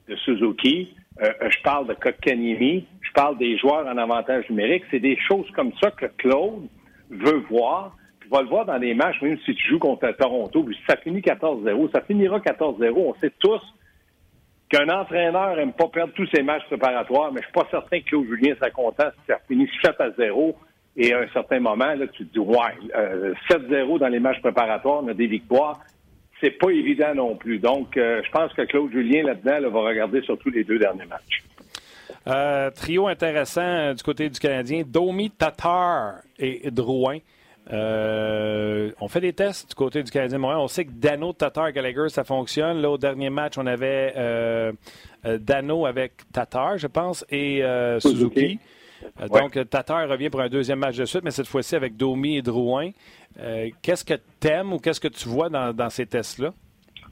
de 0.07 0.15
Suzuki, 0.15 0.95
euh, 1.21 1.31
je 1.49 1.61
parle 1.63 1.87
de 1.87 1.93
Kotkaniemi, 1.93 2.87
parle 3.15 3.37
des 3.37 3.57
joueurs 3.57 3.87
en 3.87 3.97
avantage 3.97 4.49
numérique. 4.49 4.83
C'est 4.91 4.99
des 4.99 5.17
choses 5.27 5.49
comme 5.55 5.71
ça 5.81 5.89
que 5.91 6.05
Claude 6.17 6.67
veut 7.09 7.43
voir 7.49 7.95
tu 8.25 8.31
vas 8.31 8.41
le 8.41 8.47
voir 8.47 8.65
dans 8.65 8.77
les 8.77 8.95
matchs, 8.95 9.21
même 9.21 9.37
si 9.45 9.53
tu 9.53 9.69
joues 9.69 9.79
contre 9.79 10.09
Toronto, 10.17 10.65
ça 10.87 10.97
finit 10.97 11.19
14-0, 11.19 11.91
ça 11.91 12.01
finira 12.01 12.39
14-0. 12.39 12.91
On 12.95 13.13
sait 13.21 13.31
tous 13.39 13.61
qu'un 14.69 14.89
entraîneur 14.89 15.55
n'aime 15.55 15.73
pas 15.73 15.87
perdre 15.89 16.13
tous 16.13 16.27
ses 16.33 16.41
matchs 16.41 16.65
préparatoires, 16.65 17.31
mais 17.31 17.41
je 17.41 17.45
suis 17.45 17.53
pas 17.53 17.67
certain 17.69 17.99
que 17.99 18.05
Claude 18.05 18.25
Julien 18.25 18.55
soit 18.57 18.71
content 18.71 19.09
si 19.11 19.27
ça 19.27 19.39
finit 19.47 19.69
7 19.83 20.01
à 20.01 20.09
0 20.11 20.55
et 20.97 21.13
à 21.13 21.19
un 21.19 21.27
certain 21.33 21.59
moment, 21.59 21.93
là, 21.93 22.07
tu 22.07 22.25
te 22.25 22.33
dis, 22.33 22.39
ouais, 22.39 22.55
7-0 23.51 23.95
euh, 23.95 23.99
dans 23.99 24.07
les 24.07 24.19
matchs 24.19 24.41
préparatoires, 24.41 25.03
on 25.03 25.07
a 25.09 25.13
des 25.13 25.27
victoires. 25.27 25.79
C'est 26.41 26.57
pas 26.57 26.71
évident 26.71 27.13
non 27.13 27.35
plus. 27.35 27.59
Donc, 27.59 27.95
euh, 27.95 28.21
je 28.25 28.31
pense 28.31 28.51
que 28.53 28.63
Claude 28.63 28.91
Julien, 28.91 29.23
là-dedans, 29.23 29.69
va 29.69 29.81
regarder 29.81 30.21
surtout 30.21 30.49
les 30.49 30.63
deux 30.63 30.79
derniers 30.79 31.05
matchs. 31.05 31.43
Euh, 32.27 32.71
trio 32.71 33.07
intéressant 33.07 33.93
du 33.93 34.03
côté 34.03 34.29
du 34.29 34.39
Canadien. 34.39 34.83
Domi, 34.85 35.29
Tatar 35.31 36.21
et 36.39 36.71
Drouin. 36.71 37.19
Euh, 37.71 38.91
on 38.99 39.07
fait 39.07 39.21
des 39.21 39.33
tests 39.33 39.69
du 39.69 39.75
côté 39.75 40.03
du 40.03 40.11
Canadien 40.11 40.37
Montréal. 40.37 40.59
On 40.61 40.67
sait 40.67 40.85
que 40.85 40.91
Dano, 40.91 41.33
Tatar, 41.33 41.71
Gallagher, 41.71 42.09
ça 42.09 42.23
fonctionne. 42.23 42.81
Là, 42.81 42.91
au 42.91 42.97
dernier 42.97 43.29
match, 43.29 43.57
on 43.57 43.65
avait 43.65 44.13
euh, 44.15 44.71
euh, 45.25 45.37
Dano 45.39 45.85
avec 45.85 46.13
Tatar, 46.31 46.77
je 46.77 46.87
pense, 46.87 47.25
et 47.29 47.63
Suzuki. 47.99 48.59
Donc, 49.29 49.57
Tatar 49.69 50.07
revient 50.09 50.29
pour 50.29 50.41
un 50.41 50.49
deuxième 50.49 50.79
match 50.79 50.97
de 50.97 51.05
suite, 51.05 51.23
mais 51.23 51.31
cette 51.31 51.47
fois-ci 51.47 51.75
avec 51.75 51.95
Domi 51.97 52.37
et 52.37 52.41
Drouin. 52.41 52.91
qu'est-ce 53.81 54.05
que 54.05 54.15
tu 54.39 54.47
aimes 54.47 54.73
ou 54.73 54.79
qu'est-ce 54.79 54.99
que 54.99 55.07
tu 55.07 55.27
vois 55.27 55.49
dans, 55.49 55.89
ces 55.89 56.05
tests-là? 56.05 56.53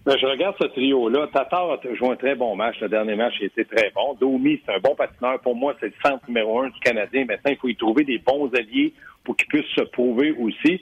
Ben, 0.05 0.17
je 0.19 0.25
regarde 0.25 0.55
ce 0.61 0.67
trio-là. 0.67 1.27
Tatar 1.33 1.71
a 1.71 1.79
joué 1.95 2.09
un 2.09 2.15
très 2.17 2.35
bon 2.35 2.57
match. 2.57 2.77
Le 2.81 2.89
dernier 2.89 3.15
match, 3.15 3.35
il 3.39 3.45
était 3.45 3.63
très 3.63 3.89
bon. 3.91 4.15
Domi, 4.19 4.59
c'est 4.65 4.73
un 4.73 4.79
bon 4.79 4.95
patineur. 4.95 5.39
Pour 5.39 5.55
moi, 5.55 5.75
c'est 5.79 5.87
le 5.87 5.93
centre 6.05 6.27
numéro 6.27 6.59
un 6.61 6.67
du 6.67 6.79
Canadien. 6.81 7.23
Maintenant, 7.25 7.51
il 7.51 7.57
faut 7.57 7.69
y 7.69 7.75
trouver 7.75 8.03
des 8.03 8.17
bons 8.17 8.53
alliés 8.53 8.93
pour 9.23 9.37
qu'il 9.37 9.47
puisse 9.47 9.69
se 9.73 9.81
prouver 9.81 10.31
aussi. 10.31 10.81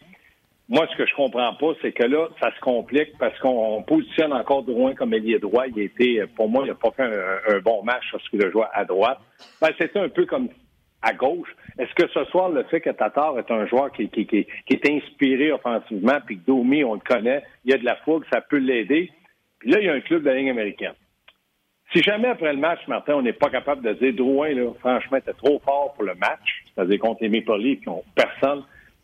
Moi, 0.69 0.87
ce 0.91 0.97
que 0.97 1.05
je 1.05 1.13
comprends 1.13 1.53
pas, 1.53 1.73
c'est 1.83 1.91
que 1.91 2.03
là, 2.03 2.29
ça 2.41 2.49
se 2.55 2.59
complique 2.61 3.15
parce 3.19 3.37
qu'on 3.39 3.83
positionne 3.83 4.33
encore 4.33 4.63
Drouin 4.63 4.95
comme 4.95 5.13
ailier 5.13 5.37
droit. 5.37 5.65
Il 5.67 5.77
été, 5.79 6.23
pour 6.35 6.49
moi, 6.49 6.63
il 6.65 6.69
n'a 6.69 6.75
pas 6.75 6.91
fait 6.91 7.03
un, 7.03 7.59
bon 7.59 7.83
match 7.83 8.03
lorsqu'il 8.13 8.43
a 8.43 8.49
joué 8.49 8.63
à 8.73 8.85
droite. 8.85 9.19
Ben, 9.61 9.69
c'était 9.77 9.99
un 9.99 10.09
peu 10.09 10.25
comme 10.25 10.47
à 11.01 11.13
gauche. 11.13 11.49
Est-ce 11.77 11.93
que 11.95 12.07
ce 12.09 12.23
soir, 12.25 12.49
le 12.49 12.63
fait 12.63 12.81
que 12.81 12.89
Tatar 12.89 13.37
est 13.39 13.51
un 13.51 13.65
joueur 13.65 13.91
qui, 13.91 14.09
est 14.69 14.89
inspiré 14.89 15.51
offensivement, 15.51 16.19
puis 16.25 16.37
que 16.37 16.45
Domi, 16.45 16.83
on 16.83 16.93
le 16.93 16.99
connaît, 16.99 17.43
il 17.65 17.71
y 17.71 17.73
a 17.73 17.77
de 17.77 17.85
la 17.85 17.95
fougue, 17.97 18.23
ça 18.31 18.41
peut 18.41 18.57
l'aider. 18.57 19.11
Puis 19.59 19.71
là, 19.71 19.79
il 19.79 19.85
y 19.85 19.89
a 19.89 19.93
un 19.93 20.01
club 20.01 20.23
de 20.23 20.29
la 20.29 20.35
ligne 20.35 20.49
américaine. 20.49 20.93
Si 21.93 22.01
jamais 22.01 22.29
après 22.29 22.53
le 22.53 22.59
match, 22.59 22.79
Martin, 22.87 23.15
on 23.15 23.21
n'est 23.21 23.33
pas 23.33 23.49
capable 23.49 23.81
de 23.81 23.93
dire 23.93 24.13
Drouin, 24.13 24.53
là, 24.53 24.71
franchement, 24.79 25.17
était 25.17 25.33
trop 25.33 25.59
fort 25.59 25.93
pour 25.93 26.03
le 26.03 26.15
match, 26.15 26.63
c'est-à-dire 26.73 26.99
contre 26.99 27.23
les 27.23 27.29
Maple 27.29 27.57
Leafs 27.57 27.81
personne, 28.15 28.63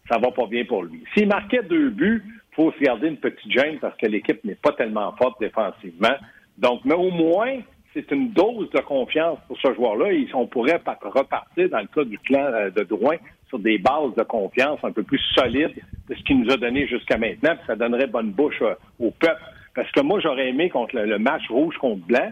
ça 0.10 0.18
va 0.18 0.32
pas 0.32 0.46
bien 0.46 0.64
pour 0.64 0.84
lui. 0.84 1.04
S'il 1.14 1.28
marquait 1.28 1.64
deux 1.64 1.90
buts, 1.90 2.24
faut 2.54 2.72
se 2.72 2.80
garder 2.80 3.10
une 3.10 3.18
petite 3.18 3.52
gêne 3.52 3.78
parce 3.80 3.96
que 3.98 4.08
l'équipe 4.08 4.44
n'est 4.44 4.56
pas 4.56 4.72
tellement 4.72 5.14
forte 5.18 5.40
défensivement. 5.40 6.16
Donc, 6.58 6.82
mais 6.86 6.96
au 6.96 7.12
moins, 7.12 7.60
c'est 7.98 8.16
une 8.16 8.32
dose 8.32 8.70
de 8.70 8.80
confiance 8.80 9.40
pour 9.48 9.58
ce 9.60 9.74
joueur-là. 9.74 10.08
On 10.34 10.48
pourrait 10.48 10.80
repartir, 11.02 11.70
dans 11.70 11.80
le 11.80 11.88
cas 11.88 12.04
du 12.04 12.20
clan 12.20 12.46
euh, 12.46 12.70
de 12.70 12.84
Drouin, 12.84 13.18
sur 13.50 13.60
des 13.60 13.78
bases 13.78 14.14
de 14.16 14.24
confiance 14.24 14.80
un 14.84 14.92
peu 14.92 15.04
plus 15.04 15.22
solides 15.36 15.74
de 16.10 16.16
ce 16.16 16.24
qu'il 16.24 16.40
nous 16.40 16.52
a 16.52 16.58
donné 16.58 16.88
jusqu'à 16.88 17.18
maintenant. 17.18 17.56
Puis 17.56 17.66
ça 17.66 17.76
donnerait 17.76 18.08
bonne 18.08 18.32
bouche 18.32 18.62
euh, 18.62 18.76
au 19.00 19.12
peuple. 19.12 19.42
Parce 19.74 19.92
que 19.92 20.02
moi, 20.02 20.20
j'aurais 20.20 20.50
aimé 20.50 20.70
contre 20.70 20.96
le, 20.96 21.18
match 21.18 21.48
rouge 21.50 21.76
contre 21.78 22.06
blanc, 22.06 22.32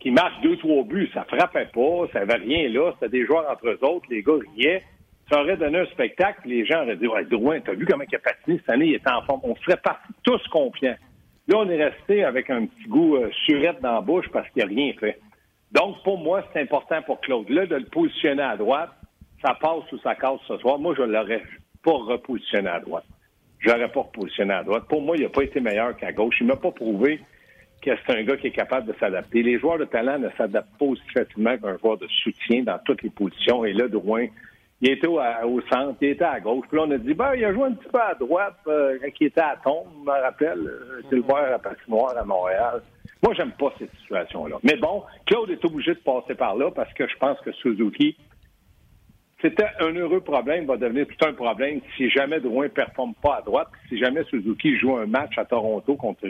qui 0.00 0.10
marque 0.10 0.42
deux, 0.42 0.56
trois 0.58 0.84
buts. 0.84 1.10
Ça 1.14 1.24
frappait 1.24 1.68
pas, 1.72 2.06
ça 2.12 2.20
n'avait 2.20 2.44
rien 2.44 2.68
là. 2.68 2.92
C'était 2.94 3.18
des 3.18 3.26
joueurs 3.26 3.50
entre 3.50 3.68
eux 3.68 3.78
autres. 3.82 4.06
Les 4.10 4.22
gars 4.22 4.34
riaient 4.56 4.82
ça 5.30 5.40
aurait 5.40 5.56
donné 5.56 5.80
un 5.80 5.86
spectacle, 5.86 6.42
les 6.44 6.64
gens 6.64 6.82
auraient 6.82 6.96
dit 6.96 7.08
Ouais, 7.08 7.24
Drouin, 7.24 7.58
t'as 7.60 7.72
vu 7.72 7.84
comment 7.84 8.04
il 8.08 8.14
a 8.14 8.18
patiné 8.20 8.58
cette 8.58 8.70
année, 8.70 8.86
il 8.86 8.94
était 8.94 9.10
en 9.10 9.22
forme. 9.22 9.40
On 9.42 9.56
serait 9.56 9.76
partis 9.76 10.12
tous 10.22 10.40
confiants. 10.52 10.94
Là, 11.48 11.58
on 11.58 11.68
est 11.68 11.82
resté 11.82 12.24
avec 12.24 12.50
un 12.50 12.66
petit 12.66 12.88
goût 12.88 13.16
euh, 13.16 13.30
surette 13.44 13.80
dans 13.80 13.92
la 13.92 14.00
bouche 14.00 14.26
parce 14.32 14.48
qu'il 14.50 14.62
n'a 14.62 14.68
rien 14.68 14.92
fait. 14.98 15.20
Donc, 15.72 16.02
pour 16.02 16.18
moi, 16.18 16.42
c'est 16.52 16.60
important 16.60 17.02
pour 17.02 17.20
Claude. 17.20 17.48
Là, 17.50 17.66
de 17.66 17.76
le 17.76 17.84
positionner 17.84 18.42
à 18.42 18.56
droite, 18.56 18.90
ça 19.42 19.54
passe 19.54 19.90
ou 19.92 19.98
ça 19.98 20.14
casse 20.14 20.40
ce 20.48 20.56
soir. 20.58 20.78
Moi, 20.78 20.94
je 20.96 21.02
ne 21.02 21.12
l'aurais 21.12 21.42
pas 21.84 21.92
repositionné 21.92 22.68
à 22.68 22.80
droite. 22.80 23.04
Je 23.58 23.68
l'aurais 23.70 23.88
pas 23.88 24.00
repositionné 24.00 24.54
à 24.54 24.64
droite. 24.64 24.84
Pour 24.88 25.02
moi, 25.02 25.16
il 25.16 25.22
n'a 25.22 25.28
pas 25.28 25.42
été 25.42 25.60
meilleur 25.60 25.96
qu'à 25.96 26.12
gauche. 26.12 26.36
Il 26.40 26.46
ne 26.46 26.52
m'a 26.52 26.56
pas 26.58 26.72
prouvé 26.72 27.20
que 27.82 27.90
c'est 27.94 28.18
un 28.18 28.24
gars 28.24 28.36
qui 28.36 28.48
est 28.48 28.52
capable 28.52 28.86
de 28.86 28.98
s'adapter. 28.98 29.42
Les 29.42 29.58
joueurs 29.58 29.78
de 29.78 29.84
talent 29.84 30.18
ne 30.18 30.30
s'adaptent 30.36 30.76
pas 30.78 30.86
aussi 30.86 31.08
facilement 31.14 31.56
qu'un 31.58 31.78
joueur 31.78 31.98
de 31.98 32.08
soutien 32.08 32.62
dans 32.62 32.78
toutes 32.84 33.02
les 33.02 33.10
positions. 33.10 33.64
Et 33.64 33.72
là, 33.72 33.86
Drouin, 33.86 34.26
il 34.80 34.90
était 34.90 35.06
au, 35.06 35.20
centre, 35.72 35.96
il 36.00 36.08
était 36.08 36.24
à 36.24 36.40
gauche. 36.40 36.66
Puis 36.68 36.76
là, 36.76 36.84
on 36.86 36.90
a 36.90 36.98
dit, 36.98 37.14
ben, 37.14 37.34
il 37.34 37.44
a 37.44 37.52
joué 37.52 37.64
un 37.64 37.72
petit 37.72 37.88
peu 37.88 38.00
à 38.00 38.14
droite 38.14 38.58
euh, 38.66 38.98
il 39.20 39.26
était 39.26 39.40
à 39.40 39.56
Tombe, 39.62 39.86
je 39.94 40.10
me 40.10 40.22
rappelle, 40.22 40.66
euh, 40.66 41.02
Silver 41.08 41.54
à 41.54 41.58
Patinoire 41.58 42.16
à 42.16 42.24
Montréal. 42.24 42.82
Moi, 43.22 43.32
j'aime 43.34 43.52
pas 43.52 43.72
cette 43.78 43.94
situation-là. 44.00 44.56
Mais 44.62 44.76
bon, 44.76 45.02
Claude 45.24 45.50
est 45.50 45.64
obligé 45.64 45.94
de 45.94 46.00
passer 46.00 46.34
par 46.34 46.56
là 46.56 46.70
parce 46.70 46.92
que 46.92 47.08
je 47.08 47.16
pense 47.16 47.40
que 47.40 47.52
Suzuki, 47.52 48.16
c'était 49.40 49.68
un 49.80 49.92
heureux 49.94 50.20
problème, 50.20 50.66
va 50.66 50.76
devenir 50.76 51.06
tout 51.06 51.26
un 51.26 51.32
problème 51.32 51.80
si 51.96 52.10
jamais 52.10 52.40
Drouin 52.40 52.64
ne 52.64 52.70
performe 52.70 53.14
pas 53.14 53.36
à 53.36 53.42
droite, 53.42 53.68
si 53.88 53.98
jamais 53.98 54.24
Suzuki 54.24 54.76
joue 54.78 54.96
un 54.96 55.06
match 55.06 55.38
à 55.38 55.44
Toronto 55.44 55.94
contre 55.96 56.26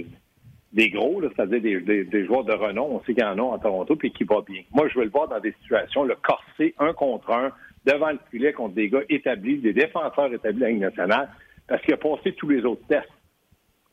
des 0.72 0.90
gros, 0.90 1.22
c'est-à-dire 1.22 1.80
des, 1.80 2.04
des, 2.04 2.26
joueurs 2.26 2.44
de 2.44 2.52
renom, 2.52 2.96
on 2.96 3.00
sait 3.00 3.14
qu'il 3.14 3.22
y 3.22 3.26
en 3.26 3.38
a 3.38 3.42
en 3.42 3.58
Toronto, 3.58 3.96
puis 3.96 4.12
qui 4.12 4.24
va 4.24 4.42
bien. 4.42 4.62
Moi, 4.74 4.88
je 4.88 4.98
veux 4.98 5.04
le 5.04 5.10
voir 5.10 5.28
dans 5.28 5.40
des 5.40 5.54
situations, 5.62 6.04
le 6.04 6.16
corser 6.16 6.74
un 6.78 6.92
contre 6.92 7.30
un, 7.30 7.50
devant 7.86 8.10
le 8.10 8.18
filet 8.30 8.52
contre 8.52 8.74
des 8.74 8.88
gars 8.88 9.02
établis, 9.08 9.58
des 9.58 9.72
défenseurs 9.72 10.32
établis 10.32 10.64
à 10.64 10.66
la 10.66 10.72
Ligue 10.72 10.82
nationale, 10.82 11.28
parce 11.68 11.82
qu'il 11.82 11.94
a 11.94 11.96
passé 11.96 12.32
tous 12.32 12.48
les 12.48 12.64
autres 12.64 12.86
tests. 12.88 13.08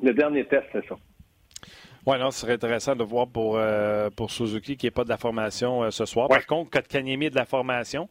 Le 0.02 0.14
dernier 0.14 0.46
test, 0.46 0.66
c'est 0.72 0.86
ça. 0.88 0.96
Oui, 2.06 2.20
non, 2.20 2.32
ce 2.32 2.42
serait 2.42 2.54
intéressant 2.54 2.96
de 2.96 3.04
voir 3.04 3.28
pour, 3.28 3.56
euh, 3.58 4.10
pour 4.10 4.30
Suzuki 4.30 4.76
qui 4.76 4.88
n'est 4.88 4.92
pas 4.92 5.06
de 5.06 5.10
la 5.10 5.18
formation 5.18 5.84
euh, 5.84 5.90
ce 5.90 6.06
soir. 6.06 6.28
Par 6.28 6.46
contre, 6.46 6.70
Kotkaniemi 6.70 7.28
est 7.28 7.30
de 7.30 7.36
la 7.36 7.46
formation. 7.46 8.10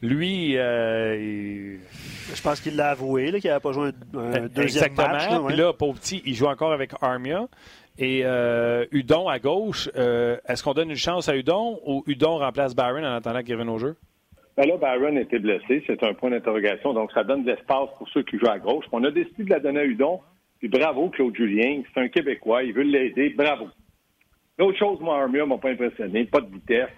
Lui, 0.00 0.56
euh, 0.56 1.76
je 2.32 2.42
pense 2.42 2.60
qu'il 2.60 2.76
l'a 2.76 2.90
avoué, 2.90 3.32
qu'il 3.40 3.50
n'avait 3.50 3.60
pas 3.60 3.72
joué 3.72 3.90
un, 4.14 4.46
deuxième 4.46 4.84
Exactement. 4.84 5.08
match. 5.08 5.28
Là, 5.28 5.40
Puis 5.46 5.56
là, 5.56 5.72
pour 5.72 5.94
petit, 5.94 6.22
il 6.24 6.34
joue 6.34 6.46
encore 6.46 6.72
avec 6.72 6.92
Armia. 7.00 7.48
Et 7.98 8.24
Udon 8.90 9.28
à 9.28 9.38
gauche, 9.38 9.88
est-ce 9.94 10.62
qu'on 10.62 10.72
donne 10.72 10.90
une 10.90 10.96
chance 10.96 11.28
à 11.28 11.36
Udon 11.36 11.78
ou 11.84 12.02
Udon 12.06 12.38
remplace 12.38 12.74
Barron 12.74 13.04
en 13.04 13.14
attendant 13.14 13.42
qu'il 13.42 13.52
revienne 13.54 13.68
au 13.68 13.78
jeu? 13.78 13.96
Ben 14.56 14.66
là, 14.66 14.76
Byron 14.76 15.16
était 15.16 15.38
blessé. 15.38 15.82
C'est 15.86 16.02
un 16.04 16.14
point 16.14 16.30
d'interrogation. 16.30 16.92
Donc, 16.92 17.12
ça 17.12 17.24
donne 17.24 17.44
de 17.44 17.50
l'espace 17.50 17.88
pour 17.96 18.08
ceux 18.10 18.22
qui 18.22 18.38
jouent 18.38 18.50
à 18.50 18.58
gauche. 18.58 18.84
On 18.92 19.02
a 19.04 19.10
décidé 19.10 19.44
de 19.44 19.50
la 19.50 19.60
donner 19.60 19.80
à 19.80 19.84
Udon. 19.84 20.20
Puis 20.58 20.68
bravo, 20.68 21.08
Claude 21.08 21.34
Julien. 21.34 21.82
C'est 21.92 22.00
un 22.00 22.08
Québécois. 22.08 22.62
Il 22.62 22.74
veut 22.74 22.82
l'aider. 22.82 23.30
Bravo. 23.30 23.68
L'autre 24.58 24.78
chose, 24.78 25.00
moi, 25.00 25.22
Armia 25.22 25.46
m'a 25.46 25.56
pas 25.56 25.70
impressionné. 25.70 26.24
Pas 26.26 26.40
de 26.40 26.52
vitesse. 26.52 26.90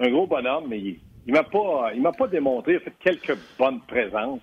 Un 0.00 0.10
gros 0.10 0.26
bonhomme, 0.26 0.66
mais 0.68 0.78
il, 0.78 0.98
il 1.26 1.32
m'a 1.32 1.44
pas, 1.44 1.92
il 1.94 2.02
m'a 2.02 2.12
pas 2.12 2.26
démontré. 2.26 2.72
Il 2.72 2.76
a 2.76 2.80
fait 2.80 2.92
quelques 2.98 3.38
bonnes 3.58 3.80
présences, 3.86 4.40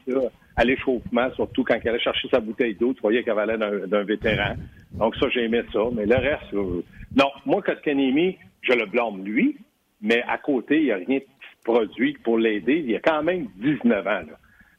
à 0.56 0.64
l'échauffement, 0.64 1.30
surtout 1.36 1.64
quand 1.64 1.78
il 1.84 1.90
allait 1.90 2.00
chercher 2.00 2.28
sa 2.30 2.40
bouteille 2.40 2.76
d'eau. 2.76 2.94
Tu 2.94 3.02
voyais 3.02 3.24
qu'elle 3.24 3.36
valait 3.36 3.58
d'un 3.58 4.04
vétéran. 4.04 4.56
Donc, 4.94 5.16
ça, 5.18 5.28
j'ai 5.30 5.44
aimé 5.44 5.64
ça. 5.74 5.80
Mais 5.94 6.06
le 6.06 6.16
reste, 6.16 6.54
euh, 6.54 6.84
non. 7.16 7.30
Moi, 7.46 7.62
Kotkanemi, 7.62 8.38
je 8.62 8.74
le 8.74 8.86
blâme 8.86 9.24
lui. 9.24 9.58
Mais 10.02 10.22
à 10.28 10.38
côté, 10.38 10.80
il 10.80 10.84
n'y 10.84 10.92
a 10.92 10.98
rien 10.98 11.20
produit 11.64 12.14
pour 12.24 12.38
l'aider. 12.38 12.78
Il 12.78 12.92
y 12.92 12.96
a 12.96 13.00
quand 13.00 13.24
même 13.24 13.48
19 13.58 14.08
ans. 14.08 14.22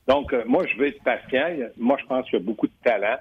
Donc, 0.07 0.33
euh, 0.33 0.43
moi, 0.47 0.65
je 0.67 0.79
vais 0.79 0.89
être 0.89 1.03
patient. 1.03 1.49
Moi, 1.79 1.97
je 2.01 2.07
pense 2.07 2.25
qu'il 2.27 2.39
y 2.39 2.43
a 2.43 2.45
beaucoup 2.45 2.67
de 2.67 2.73
talent. 2.85 3.17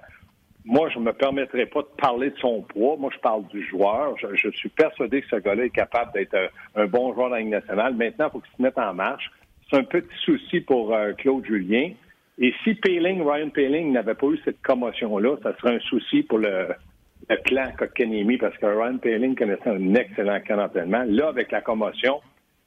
Moi, 0.65 0.89
je 0.89 0.99
ne 0.99 1.03
me 1.03 1.13
permettrai 1.13 1.65
pas 1.65 1.81
de 1.81 1.87
parler 1.97 2.29
de 2.29 2.37
son 2.37 2.61
poids. 2.61 2.95
Moi, 2.97 3.09
je 3.13 3.19
parle 3.19 3.45
du 3.47 3.65
joueur. 3.67 4.15
Je, 4.17 4.49
suis 4.51 4.69
persuadé 4.69 5.21
que 5.21 5.27
ce 5.29 5.35
gars-là 5.37 5.65
est 5.65 5.69
capable 5.69 6.13
d'être 6.13 6.37
un, 6.75 6.85
bon 6.85 7.13
joueur 7.13 7.29
dans 7.29 7.35
la 7.35 7.41
Ligue 7.41 7.49
nationale. 7.49 7.95
Maintenant, 7.95 8.27
il 8.27 8.31
faut 8.31 8.39
qu'il 8.39 8.55
se 8.57 8.61
mette 8.61 8.77
en 8.77 8.93
marche. 8.93 9.29
C'est 9.69 9.77
un 9.77 9.83
petit 9.83 10.15
souci 10.23 10.61
pour 10.61 10.93
euh, 10.93 11.13
Claude 11.13 11.45
Julien. 11.45 11.91
Et 12.39 12.53
si 12.63 12.75
Payling, 12.75 13.21
Ryan 13.21 13.49
Payling 13.49 13.91
n'avait 13.91 14.15
pas 14.15 14.27
eu 14.27 14.39
cette 14.43 14.61
commotion-là, 14.61 15.37
ça 15.43 15.55
serait 15.57 15.75
un 15.75 15.79
souci 15.79 16.23
pour 16.23 16.39
le, 16.39 16.69
clan 17.45 17.71
Kotkaniemi 17.77 18.37
parce 18.37 18.57
que 18.57 18.65
Ryan 18.65 18.97
Payling 18.97 19.35
connaissait 19.35 19.69
un 19.69 19.93
excellent 19.95 20.39
camp 20.47 20.57
d'entraînement. 20.57 21.03
Là, 21.07 21.27
avec 21.27 21.51
la 21.51 21.61
commotion, 21.61 22.21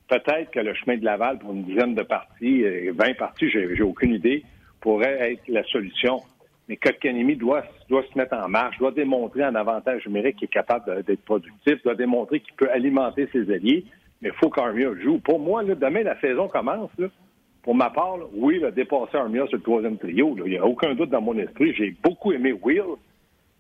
peut-être 0.09 0.51
que 0.51 0.61
le 0.61 0.75
chemin 0.75 0.97
de 0.97 1.05
Laval 1.05 1.39
pour 1.39 1.53
une 1.53 1.65
dizaine 1.65 1.95
de 1.95 2.03
parties, 2.03 2.63
20 2.63 3.09
euh, 3.09 3.15
parties, 3.15 3.51
j'ai 3.51 3.83
aucune 3.83 4.15
idée, 4.15 4.45
pourrait 4.81 5.33
être 5.33 5.43
la 5.49 5.65
solution. 5.65 6.21
Mais 6.69 6.77
Kotkaniemi 6.77 7.37
doit, 7.37 7.65
doit 7.89 8.03
se 8.13 8.19
mettre 8.19 8.37
en 8.37 8.49
marche, 8.49 8.79
doit 8.79 8.91
démontrer 8.91 9.45
un 9.45 9.55
avantage 9.55 10.07
numérique 10.07 10.37
qu'il 10.37 10.47
est 10.47 10.53
capable 10.53 11.03
d'être 11.05 11.25
productif, 11.25 11.83
doit 11.85 11.95
démontrer 11.95 12.41
qu'il 12.41 12.55
peut 12.55 12.71
alimenter 12.71 13.29
ses 13.33 13.51
alliés, 13.53 13.85
mais 14.21 14.31
il 14.31 14.35
faut 14.35 14.51
qu'Armia 14.51 14.91
joue. 15.03 15.19
Pour 15.19 15.39
moi, 15.39 15.63
là, 15.63 15.75
demain, 15.75 16.03
la 16.03 16.19
saison 16.21 16.49
commence. 16.49 16.91
Pour 17.63 17.75
ma 17.75 17.91
part, 17.91 18.19
oui, 18.35 18.57
il 18.59 18.65
a 18.65 18.71
dépassé 18.71 19.17
Armia 19.17 19.47
sur 19.47 19.57
le 19.57 19.63
troisième 19.63 19.99
trio. 19.99 20.37
Il 20.45 20.51
n'y 20.51 20.59
a 20.59 20.65
aucun 20.65 20.95
doute 20.95 21.11
dans 21.11 21.21
mon 21.21 21.37
esprit. 21.39 21.75
J'ai 21.75 21.95
beaucoup 22.03 22.33
aimé 22.33 22.53
Will, 22.53 22.97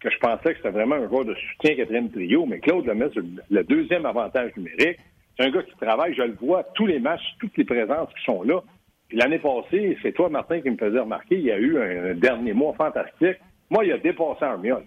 que 0.00 0.10
je 0.10 0.18
pensais 0.18 0.52
que 0.52 0.56
c'était 0.56 0.70
vraiment 0.70 0.96
un 0.96 1.08
joueur 1.08 1.24
de 1.24 1.34
soutien 1.34 1.76
quatrième 1.76 2.10
trio, 2.10 2.46
mais 2.46 2.60
Claude 2.60 2.86
le 2.86 2.94
met 2.94 3.10
sur 3.10 3.22
le 3.50 3.64
deuxième 3.64 4.06
avantage 4.06 4.56
numérique. 4.56 4.98
C'est 5.36 5.44
un 5.44 5.50
gars 5.50 5.62
qui 5.62 5.76
travaille, 5.76 6.14
je 6.14 6.22
le 6.22 6.34
vois, 6.40 6.64
tous 6.74 6.86
les 6.86 6.98
matchs, 6.98 7.36
toutes 7.38 7.56
les 7.56 7.64
présences 7.64 8.08
qui 8.14 8.24
sont 8.24 8.42
là. 8.42 8.62
Puis 9.08 9.18
l'année 9.18 9.38
passée, 9.38 9.96
c'est 10.02 10.12
toi, 10.12 10.28
Martin, 10.28 10.60
qui 10.60 10.70
me 10.70 10.76
faisait 10.76 10.98
remarquer, 10.98 11.36
il 11.36 11.44
y 11.44 11.52
a 11.52 11.58
eu 11.58 11.78
un, 11.78 12.14
dernier 12.14 12.52
mois 12.52 12.74
fantastique. 12.74 13.38
Moi, 13.70 13.84
il 13.84 13.92
a 13.92 13.98
dépassé 13.98 14.44
Armia. 14.44 14.80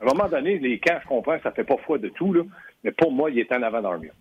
À 0.00 0.04
un 0.04 0.06
moment 0.06 0.28
donné, 0.28 0.58
les 0.58 0.78
camps, 0.78 0.98
je 1.02 1.08
comprends, 1.08 1.38
ça 1.42 1.52
fait 1.52 1.64
pas 1.64 1.76
foi 1.78 1.98
de 1.98 2.08
tout, 2.08 2.32
là, 2.32 2.42
mais 2.84 2.92
pour 2.92 3.10
moi, 3.12 3.30
il 3.30 3.38
est 3.38 3.52
en 3.52 3.62
avant 3.62 3.80
d'Armia. 3.80 4.12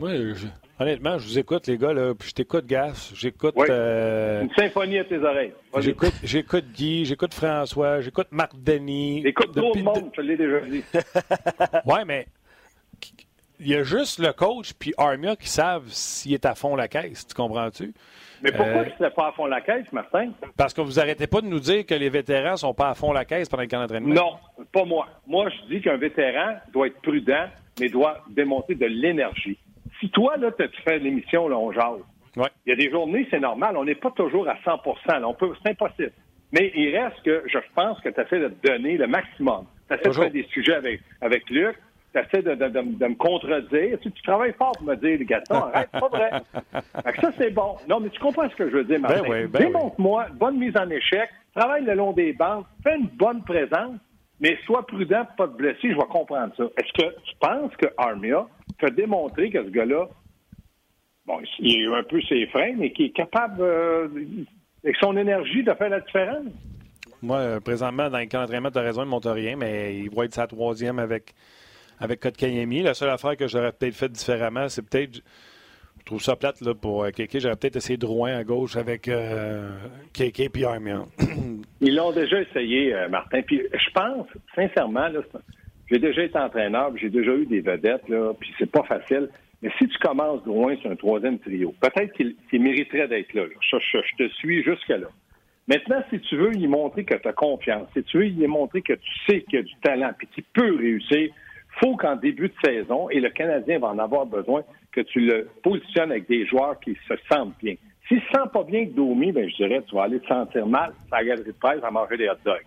Oui, 0.00 0.34
honnêtement, 0.78 1.18
je 1.18 1.26
vous 1.26 1.38
écoute, 1.38 1.66
les 1.66 1.76
gars, 1.76 1.92
là, 1.92 2.14
puis 2.14 2.28
je 2.28 2.34
t'écoute, 2.34 2.66
Gas. 2.66 3.12
J'écoute. 3.14 3.54
Euh, 3.68 4.42
Une 4.42 4.54
symphonie 4.54 4.98
à 4.98 5.04
tes 5.04 5.18
oreilles. 5.18 5.52
J'écoute, 5.78 6.14
j'écoute 6.22 6.66
Guy, 6.72 7.04
j'écoute 7.04 7.34
François, 7.34 8.00
j'écoute 8.00 8.28
Marc 8.30 8.52
Denis. 8.56 9.22
J'écoute 9.24 9.52
tout 9.54 9.72
le 9.74 9.82
monde, 9.82 10.10
je 10.14 10.20
l'ai 10.20 10.36
déjà 10.36 10.60
dit. 10.60 10.84
oui, 11.86 11.98
mais 12.06 12.26
il 13.60 13.68
y 13.68 13.74
a 13.74 13.82
juste 13.82 14.18
le 14.18 14.32
coach 14.32 14.72
puis 14.78 14.92
Armia 14.96 15.36
qui 15.36 15.48
savent 15.48 15.88
s'il 15.88 16.34
est 16.34 16.46
à 16.46 16.54
fond 16.54 16.76
la 16.76 16.88
caisse. 16.88 17.26
Tu 17.26 17.34
comprends-tu? 17.34 17.92
Mais 18.42 18.52
pourquoi 18.52 18.84
il 18.84 18.94
n'est 19.00 19.10
pas 19.10 19.28
à 19.28 19.32
fond 19.32 19.46
la 19.46 19.60
caisse, 19.60 19.90
Martin? 19.92 20.30
Parce 20.56 20.72
que 20.72 20.80
vous 20.80 21.00
arrêtez 21.00 21.26
pas 21.26 21.40
de 21.40 21.46
nous 21.46 21.58
dire 21.60 21.84
que 21.84 21.94
les 21.94 22.08
vétérans 22.08 22.56
sont 22.56 22.74
pas 22.74 22.90
à 22.90 22.94
fond 22.94 23.12
la 23.12 23.24
caisse 23.24 23.48
pendant 23.48 23.62
le 23.62 23.68
camp 23.68 23.80
d'entraînement. 23.80 24.14
Non, 24.14 24.64
pas 24.72 24.84
moi. 24.84 25.08
Moi, 25.26 25.48
je 25.50 25.74
dis 25.74 25.80
qu'un 25.82 25.96
vétéran 25.96 26.56
doit 26.72 26.86
être 26.86 27.00
prudent, 27.02 27.46
mais 27.80 27.88
doit 27.88 28.18
démontrer 28.30 28.76
de 28.76 28.86
l'énergie. 28.86 29.58
Si 30.00 30.08
toi, 30.10 30.36
là, 30.36 30.52
tu 30.52 30.82
fais 30.84 30.98
l'émission, 30.98 31.48
là, 31.48 31.58
on 31.58 31.72
jase. 31.72 32.00
Ouais. 32.36 32.48
Il 32.66 32.70
y 32.70 32.72
a 32.72 32.76
des 32.76 32.90
journées, 32.90 33.26
c'est 33.30 33.40
normal. 33.40 33.76
On 33.76 33.84
n'est 33.84 33.96
pas 33.96 34.12
toujours 34.12 34.48
à 34.48 34.56
100 34.64 34.80
on 35.24 35.34
peut, 35.34 35.52
C'est 35.62 35.70
impossible. 35.70 36.12
Mais 36.52 36.72
il 36.74 36.96
reste 36.96 37.20
que 37.24 37.42
je 37.46 37.58
pense 37.74 38.00
que 38.00 38.08
tu 38.08 38.20
as 38.20 38.24
fait 38.24 38.38
de 38.38 38.52
donner 38.62 38.96
le 38.96 39.06
maximum. 39.06 39.66
Tu 39.88 39.94
essaies 39.94 40.08
de 40.08 40.12
faire 40.12 40.30
des 40.30 40.46
sujets 40.52 40.74
avec, 40.74 41.00
avec 41.20 41.48
Luc. 41.50 41.76
Tu 42.14 42.20
essaies 42.20 42.42
de, 42.42 42.54
de, 42.54 42.68
de, 42.68 43.06
me 43.06 43.14
contredire. 43.16 43.98
Tu, 44.00 44.10
tu, 44.10 44.22
travailles 44.22 44.54
fort 44.54 44.72
pour 44.72 44.86
me 44.86 44.96
dire, 44.96 45.18
Gaston, 45.26 45.56
arrête, 45.56 45.88
c'est 45.92 46.00
pas 46.00 46.08
vrai. 46.08 46.30
ça, 47.20 47.32
c'est 47.38 47.50
bon. 47.50 47.76
Non, 47.88 48.00
mais 48.00 48.08
tu 48.08 48.18
comprends 48.18 48.48
ce 48.48 48.56
que 48.56 48.70
je 48.70 48.76
veux 48.76 48.84
dire, 48.84 49.00
Martin. 49.00 49.22
Ben 49.22 49.30
oui, 49.30 49.46
ben 49.46 49.58
Démontre-moi 49.58 50.26
bonne 50.34 50.58
mise 50.58 50.76
en 50.76 50.88
échec, 50.88 51.28
travaille 51.54 51.84
le 51.84 51.94
long 51.94 52.12
des 52.12 52.32
bandes, 52.32 52.64
fais 52.82 52.96
une 52.96 53.08
bonne 53.08 53.42
présence, 53.42 53.98
mais 54.40 54.56
sois 54.64 54.86
prudent 54.86 55.24
pour 55.24 55.36
pas 55.36 55.48
te 55.48 55.56
blesser, 55.56 55.90
je 55.90 55.96
vais 55.96 56.06
comprendre 56.10 56.52
ça. 56.56 56.64
Est-ce 56.78 56.92
que 56.92 57.14
tu 57.24 57.34
penses 57.40 57.74
que 57.76 57.86
Armia 57.96 58.46
peut 58.78 58.90
démontrer 58.90 59.50
que 59.50 59.64
ce 59.64 59.70
gars-là, 59.70 60.08
bon, 61.26 61.40
il 61.58 61.76
a 61.76 61.80
eu 61.80 61.94
un 61.94 62.02
peu 62.04 62.20
ses 62.22 62.46
freins, 62.46 62.74
mais 62.76 62.92
qu'il 62.92 63.06
est 63.06 63.16
capable, 63.16 63.60
euh, 63.60 64.08
avec 64.84 64.96
son 65.00 65.16
énergie, 65.16 65.62
de 65.62 65.74
faire 65.74 65.90
la 65.90 66.00
différence? 66.00 66.46
Moi, 67.20 67.38
euh, 67.38 67.60
présentement, 67.60 68.08
dans 68.08 68.18
le 68.18 68.26
camp 68.26 68.40
d'entraînement, 68.40 68.70
tu 68.70 68.78
as 68.78 68.82
raison, 68.82 69.02
il 69.02 69.06
ne 69.06 69.10
monte 69.10 69.26
rien, 69.26 69.56
mais 69.56 69.96
il 69.96 70.10
va 70.14 70.24
être 70.24 70.34
sa 70.34 70.46
troisième 70.46 71.00
avec, 71.00 71.34
avec 72.00 72.20
Kotkaniemi. 72.20 72.82
La 72.82 72.94
seule 72.94 73.10
affaire 73.10 73.36
que 73.36 73.46
j'aurais 73.48 73.72
peut-être 73.72 73.94
fait 73.94 74.08
différemment, 74.08 74.68
c'est 74.68 74.82
peut-être. 74.88 75.22
Je 75.98 76.04
trouve 76.04 76.22
ça 76.22 76.36
plate 76.36 76.60
là, 76.62 76.74
pour 76.74 77.04
euh, 77.04 77.10
Kéké. 77.10 77.38
J'aurais 77.40 77.56
peut-être 77.56 77.76
essayé 77.76 77.98
Drouin 77.98 78.34
à 78.34 78.44
gauche 78.44 78.76
avec 78.76 79.08
euh, 79.08 79.68
Kéké 80.14 80.48
et 80.54 80.64
Armia. 80.64 81.04
Ils 81.80 81.94
l'ont 81.94 82.12
déjà 82.12 82.40
essayé, 82.40 82.94
euh, 82.94 83.08
Martin. 83.08 83.42
Puis 83.42 83.62
je 83.72 83.90
pense, 83.90 84.26
sincèrement, 84.54 85.08
j'ai 85.90 85.98
déjà 85.98 86.22
été 86.22 86.38
entraîneur, 86.38 86.92
j'ai 86.96 87.10
déjà 87.10 87.34
eu 87.34 87.44
des 87.44 87.60
vedettes, 87.60 88.08
là, 88.08 88.32
puis 88.38 88.50
c'est 88.58 88.70
pas 88.70 88.84
facile. 88.84 89.28
Mais 89.62 89.70
si 89.78 89.88
tu 89.88 89.98
commences 89.98 90.42
Drouin 90.44 90.76
sur 90.76 90.90
un 90.90 90.96
troisième 90.96 91.38
trio, 91.40 91.74
peut-être 91.80 92.12
qu'il 92.14 92.62
mériterait 92.62 93.08
d'être 93.08 93.34
là. 93.34 93.42
Je, 93.60 94.16
te 94.16 94.28
suis 94.34 94.62
jusque-là. 94.62 95.08
Maintenant, 95.66 96.02
si 96.10 96.20
tu 96.20 96.36
veux 96.36 96.54
y 96.54 96.66
montrer 96.66 97.04
que 97.04 97.14
tu 97.14 97.28
as 97.28 97.32
confiance, 97.32 97.88
si 97.94 98.02
tu 98.04 98.18
veux 98.18 98.26
y 98.26 98.46
montrer 98.46 98.82
que 98.82 98.94
tu 98.94 99.10
sais 99.28 99.42
qu'il 99.42 99.58
y 99.58 99.62
a 99.62 99.62
du 99.62 99.74
talent 99.82 100.12
et 100.22 100.26
qu'il 100.26 100.44
peut 100.44 100.76
réussir, 100.76 101.30
faut 101.80 101.96
qu'en 101.96 102.16
début 102.16 102.48
de 102.48 102.54
saison, 102.64 103.08
et 103.10 103.20
le 103.20 103.30
Canadien 103.30 103.78
va 103.78 103.88
en 103.88 103.98
avoir 103.98 104.26
besoin, 104.26 104.62
que 104.92 105.00
tu 105.00 105.20
le 105.20 105.48
positionnes 105.62 106.10
avec 106.10 106.28
des 106.28 106.46
joueurs 106.46 106.78
qui 106.80 106.96
se 107.06 107.14
sentent 107.30 107.56
bien. 107.62 107.74
S'il 108.08 108.16
ne 108.16 108.22
se 108.22 108.28
sent 108.28 108.48
pas 108.52 108.64
bien 108.64 108.86
que 108.86 108.92
Domi, 108.92 109.32
ben, 109.32 109.48
je 109.48 109.56
dirais, 109.56 109.82
tu 109.86 109.94
vas 109.94 110.04
aller 110.04 110.18
te 110.20 110.26
sentir 110.26 110.66
mal 110.66 110.92
à 111.10 111.18
la 111.18 111.24
galerie 111.24 111.48
de 111.48 111.52
presse 111.52 111.82
à 111.82 111.90
manger 111.90 112.16
des 112.16 112.28
hot 112.28 112.36
dogs. 112.44 112.64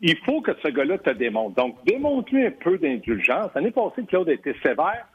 Il 0.00 0.16
faut 0.18 0.40
que 0.40 0.52
ce 0.62 0.68
gars-là 0.68 0.98
te 0.98 1.10
démontre. 1.10 1.56
Donc, 1.56 1.76
démontre-lui 1.84 2.46
un 2.46 2.52
peu 2.52 2.78
d'indulgence. 2.78 3.50
L'année 3.54 3.72
passée, 3.72 4.04
Claude 4.06 4.28
a 4.28 4.32
été 4.32 4.54
sévère, 4.62 5.06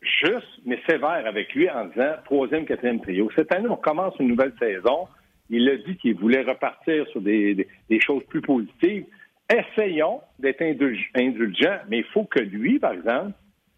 juste, 0.00 0.60
mais 0.64 0.78
sévère 0.88 1.26
avec 1.26 1.52
lui 1.54 1.68
en 1.70 1.86
disant 1.86 2.12
troisième, 2.24 2.64
quatrième 2.64 3.00
trio. 3.00 3.30
Cette 3.34 3.52
année, 3.52 3.68
on 3.68 3.76
commence 3.76 4.14
une 4.20 4.28
nouvelle 4.28 4.52
saison. 4.58 5.08
Il 5.50 5.68
a 5.68 5.76
dit 5.78 5.96
qu'il 5.96 6.14
voulait 6.14 6.42
repartir 6.42 7.06
sur 7.08 7.20
des, 7.20 7.66
choses 8.00 8.22
plus 8.24 8.42
positives. 8.42 9.06
Essayons 9.50 10.20
d'être 10.38 10.62
indulgents, 10.62 11.78
mais 11.88 11.98
il 11.98 12.04
faut 12.04 12.24
que 12.24 12.40
lui, 12.40 12.78
par 12.78 12.92
exemple, 12.92 13.32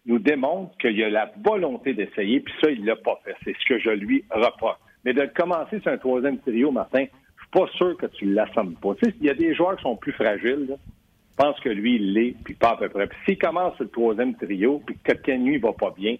nous 0.05 0.19
démontre 0.19 0.75
qu'il 0.77 1.01
a 1.03 1.09
la 1.09 1.31
volonté 1.43 1.93
d'essayer, 1.93 2.39
puis 2.39 2.53
ça, 2.61 2.69
il 2.69 2.83
l'a 2.85 2.95
pas 2.95 3.19
fait. 3.23 3.35
C'est 3.43 3.55
ce 3.57 3.65
que 3.65 3.79
je 3.79 3.91
lui 3.91 4.23
reproche. 4.31 4.77
Mais 5.05 5.13
de 5.13 5.25
commencer 5.25 5.79
sur 5.79 5.91
un 5.91 5.97
troisième 5.97 6.39
trio, 6.39 6.71
Martin, 6.71 7.05
je 7.05 7.41
suis 7.41 7.51
pas 7.51 7.67
sûr 7.77 7.97
que 7.97 8.07
tu 8.07 8.25
l'assommes 8.25 8.75
pas. 8.75 8.95
Tu 8.95 9.09
sais, 9.09 9.15
il 9.19 9.27
y 9.27 9.29
a 9.29 9.33
des 9.33 9.53
joueurs 9.55 9.75
qui 9.77 9.83
sont 9.83 9.95
plus 9.95 10.11
fragiles. 10.11 10.67
Je 10.69 11.35
pense 11.37 11.59
que 11.59 11.69
lui, 11.69 11.95
il 11.95 12.13
l'est, 12.13 12.35
puis 12.43 12.53
pas 12.53 12.71
à 12.71 12.77
peu 12.77 12.89
près. 12.89 13.07
Puis 13.07 13.17
s'il 13.25 13.37
commence 13.37 13.75
sur 13.75 13.85
le 13.85 13.89
troisième 13.89 14.35
trio, 14.35 14.81
puis 14.85 14.97
que 15.03 15.31
nuit 15.31 15.57
va 15.57 15.73
pas 15.73 15.93
bien, 15.97 16.17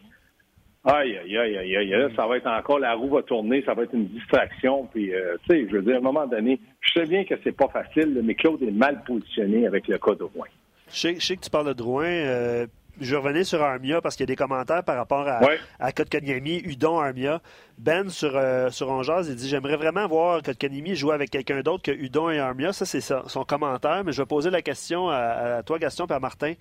Aïe, 0.83 1.15
aïe, 1.15 1.37
aïe, 1.37 1.57
aïe, 1.57 1.93
aïe. 1.93 2.13
ça 2.15 2.25
va 2.25 2.37
être 2.37 2.47
encore, 2.47 2.79
la 2.79 2.95
roue 2.95 3.09
va 3.09 3.21
tourner, 3.21 3.63
ça 3.63 3.75
va 3.75 3.83
être 3.83 3.93
une 3.93 4.07
distraction. 4.07 4.87
Puis, 4.91 5.13
euh, 5.13 5.37
tu 5.47 5.55
sais, 5.55 5.67
je 5.69 5.75
veux 5.75 5.83
dire, 5.83 5.95
à 5.95 5.97
un 5.97 6.01
moment 6.01 6.25
donné, 6.25 6.59
je 6.79 6.99
sais 6.99 7.05
bien 7.05 7.23
que 7.23 7.35
c'est 7.43 7.55
pas 7.55 7.67
facile, 7.67 8.19
mais 8.23 8.33
Claude 8.33 8.63
est 8.63 8.71
mal 8.71 9.03
positionné 9.03 9.67
avec 9.67 9.87
le 9.87 9.99
cas 9.99 10.13
de 10.13 10.19
Drouin. 10.19 10.47
Je 10.89 10.95
sais, 10.95 11.15
je 11.15 11.25
sais 11.25 11.35
que 11.35 11.41
tu 11.41 11.51
parles 11.51 11.67
de 11.67 11.73
Drouin. 11.73 12.05
Euh, 12.05 12.65
je 12.99 13.15
revenais 13.15 13.43
sur 13.43 13.61
Armia 13.61 14.01
parce 14.01 14.15
qu'il 14.15 14.23
y 14.23 14.29
a 14.29 14.33
des 14.33 14.35
commentaires 14.35 14.83
par 14.83 14.95
rapport 14.95 15.27
à, 15.27 15.43
ouais. 15.43 15.59
à 15.79 15.91
Kotkaniemi, 15.91 16.61
Udon, 16.65 16.99
Armia. 16.99 17.41
Ben, 17.77 18.09
sur, 18.09 18.35
euh, 18.35 18.69
sur 18.71 18.89
Ongeaz, 18.89 19.29
il 19.29 19.35
dit 19.35 19.47
J'aimerais 19.47 19.77
vraiment 19.77 20.07
voir 20.07 20.41
Kotkaniemi 20.41 20.95
jouer 20.95 21.13
avec 21.13 21.29
quelqu'un 21.29 21.61
d'autre 21.61 21.83
que 21.83 21.91
Udon 21.91 22.31
et 22.31 22.39
Armia. 22.39 22.73
Ça, 22.73 22.85
c'est 22.85 23.01
son 23.01 23.43
commentaire. 23.43 24.03
Mais 24.03 24.11
je 24.11 24.21
vais 24.21 24.25
poser 24.25 24.49
la 24.49 24.63
question 24.63 25.09
à, 25.09 25.57
à 25.57 25.63
toi, 25.63 25.77
Gaston, 25.77 26.07
et 26.07 26.13
à 26.13 26.19
Martin. 26.19 26.53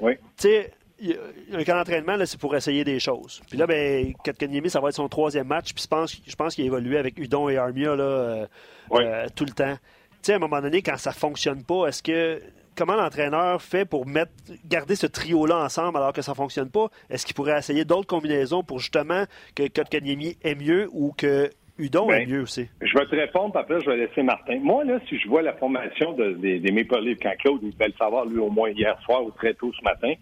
Oui. 0.00 0.14
Tu 0.36 0.48
sais, 0.48 0.70
un 1.00 1.64
camp 1.64 1.76
d'entraînement, 1.76 2.16
c'est 2.24 2.40
pour 2.40 2.56
essayer 2.56 2.84
des 2.84 2.98
choses. 2.98 3.42
Puis 3.48 3.58
là, 3.58 3.66
ben, 3.66 4.14
Katkaniemi, 4.24 4.70
ça 4.70 4.80
va 4.80 4.88
être 4.88 4.94
son 4.94 5.08
troisième 5.08 5.46
match. 5.46 5.74
Puis 5.74 5.82
je 5.82 5.88
pense, 5.88 6.20
je 6.26 6.36
pense 6.36 6.54
qu'il 6.54 6.64
a 6.64 6.66
évolué 6.66 6.96
avec 6.96 7.18
Udon 7.18 7.48
et 7.48 7.56
Armia 7.56 7.94
là, 7.94 8.04
euh, 8.04 8.46
euh, 8.92 9.26
tout 9.34 9.44
le 9.44 9.52
temps. 9.52 9.74
Tu 9.74 10.18
sais, 10.22 10.32
à 10.32 10.36
un 10.36 10.38
moment 10.38 10.60
donné, 10.60 10.82
quand 10.82 10.96
ça 10.96 11.12
fonctionne 11.12 11.62
pas, 11.64 11.86
est-ce 11.88 12.02
que 12.02 12.40
comment 12.76 12.94
l'entraîneur 12.94 13.60
fait 13.60 13.84
pour 13.84 14.06
mettre, 14.06 14.32
garder 14.64 14.96
ce 14.96 15.06
trio-là 15.06 15.58
ensemble 15.58 15.98
alors 15.98 16.12
que 16.12 16.22
ça 16.22 16.34
fonctionne 16.34 16.70
pas? 16.70 16.88
Est-ce 17.10 17.26
qu'il 17.26 17.34
pourrait 17.34 17.58
essayer 17.58 17.84
d'autres 17.84 18.06
combinaisons 18.06 18.62
pour 18.62 18.78
justement 18.78 19.24
que 19.54 19.68
Kotkaniemi 19.68 20.36
est 20.42 20.54
mieux 20.54 20.88
ou 20.92 21.12
que 21.16 21.50
Udon 21.78 22.10
est 22.10 22.24
mieux 22.24 22.40
aussi? 22.40 22.68
Je 22.80 22.98
vais 22.98 23.04
te 23.04 23.14
répondre, 23.14 23.52
puis 23.52 23.60
après, 23.60 23.80
je 23.82 23.90
vais 23.90 23.98
laisser 23.98 24.22
Martin. 24.22 24.58
Moi, 24.60 24.84
là, 24.84 24.98
si 25.08 25.18
je 25.18 25.28
vois 25.28 25.42
la 25.42 25.52
formation 25.54 26.12
des, 26.12 26.58
des 26.58 26.72
Maple 26.72 27.00
Leafs 27.00 27.18
quand 27.22 27.36
Claude, 27.38 27.60
il 27.62 27.72
devait 27.72 27.88
le 27.88 27.94
savoir, 27.98 28.24
lui, 28.24 28.38
au 28.38 28.48
moins 28.48 28.70
hier 28.70 28.98
soir 29.04 29.22
ou 29.22 29.30
très 29.30 29.52
tôt 29.52 29.70
ce 29.78 29.84
matin, 29.84 30.14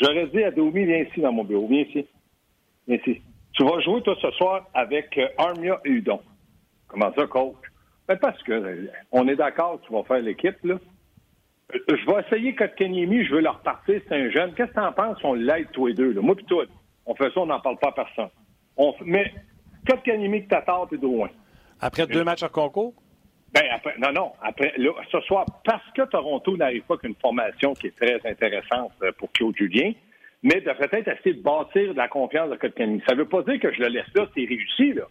J'aurais 0.00 0.26
dit 0.28 0.42
à 0.42 0.50
Domi, 0.50 0.84
viens 0.84 1.02
ici 1.02 1.20
dans 1.20 1.32
mon 1.32 1.44
bureau, 1.44 1.66
viens 1.68 1.82
ici. 1.82 2.06
Viens 2.88 2.96
ici. 2.96 3.20
Tu 3.52 3.64
vas 3.64 3.80
jouer, 3.80 4.00
toi, 4.02 4.16
ce 4.20 4.30
soir, 4.32 4.66
avec 4.72 5.16
euh, 5.18 5.28
Armia 5.36 5.80
et 5.84 5.90
Udon. 5.90 6.20
Comment 6.88 7.12
ça, 7.14 7.26
coach? 7.26 7.56
Ben, 8.08 8.16
parce 8.16 8.42
que 8.42 8.52
euh, 8.52 8.86
on 9.12 9.28
est 9.28 9.36
d'accord, 9.36 9.80
tu 9.86 9.92
vas 9.92 10.02
faire 10.04 10.20
l'équipe, 10.20 10.56
là. 10.64 10.76
Euh, 11.74 11.78
je 11.88 12.06
vais 12.06 12.22
essayer 12.26 12.54
Kotkaniemi, 12.54 13.24
je 13.24 13.34
veux 13.34 13.40
leur 13.40 13.58
repartir, 13.58 14.00
c'est 14.08 14.14
un 14.14 14.30
jeune. 14.30 14.54
Qu'est-ce 14.54 14.70
que 14.70 14.74
t'en 14.74 14.92
penses? 14.92 15.18
On 15.22 15.34
l'aide 15.34 15.68
tous 15.72 15.86
les 15.86 15.94
deux, 15.94 16.12
là? 16.12 16.20
Moi 16.20 16.34
pis 16.34 16.44
toi, 16.44 16.64
on 17.06 17.14
fait 17.14 17.30
ça, 17.32 17.40
on 17.40 17.46
n'en 17.46 17.60
parle 17.60 17.78
pas 17.78 17.88
à 17.88 17.92
personne. 17.92 18.30
On... 18.76 18.94
Mais 19.04 19.32
Kotkaniemi, 19.88 20.46
Tatar 20.48 20.88
et 20.92 20.96
loin. 20.96 21.28
Après 21.80 22.06
deux 22.06 22.24
matchs 22.24 22.42
en 22.42 22.48
concours? 22.48 22.94
Ben 23.52 23.64
après, 23.72 23.94
non, 23.98 24.12
non. 24.12 24.32
Après, 24.42 24.72
là, 24.76 24.92
ce 25.10 25.20
soir, 25.22 25.44
parce 25.64 25.82
que 25.94 26.02
Toronto 26.02 26.56
n'arrive 26.56 26.82
pas 26.82 26.96
qu'une 26.96 27.16
formation 27.16 27.74
qui 27.74 27.88
est 27.88 27.96
très 27.96 28.20
intéressante 28.24 28.92
euh, 29.02 29.10
pour 29.18 29.32
Claude 29.32 29.56
Julien, 29.56 29.92
mais 30.42 30.60
de 30.60 30.70
peut-être 30.72 31.08
essayer 31.08 31.34
de 31.34 31.42
bâtir 31.42 31.92
de 31.92 31.98
la 31.98 32.08
confiance 32.08 32.50
de 32.50 32.56
Kotkaniemi. 32.56 33.02
Ça 33.08 33.14
ne 33.14 33.20
veut 33.20 33.28
pas 33.28 33.42
dire 33.42 33.58
que 33.58 33.72
je 33.72 33.80
le 33.80 33.88
laisse 33.88 34.06
là, 34.14 34.26
c'est 34.34 34.44
réussi, 34.44 34.92
là. 34.92 35.04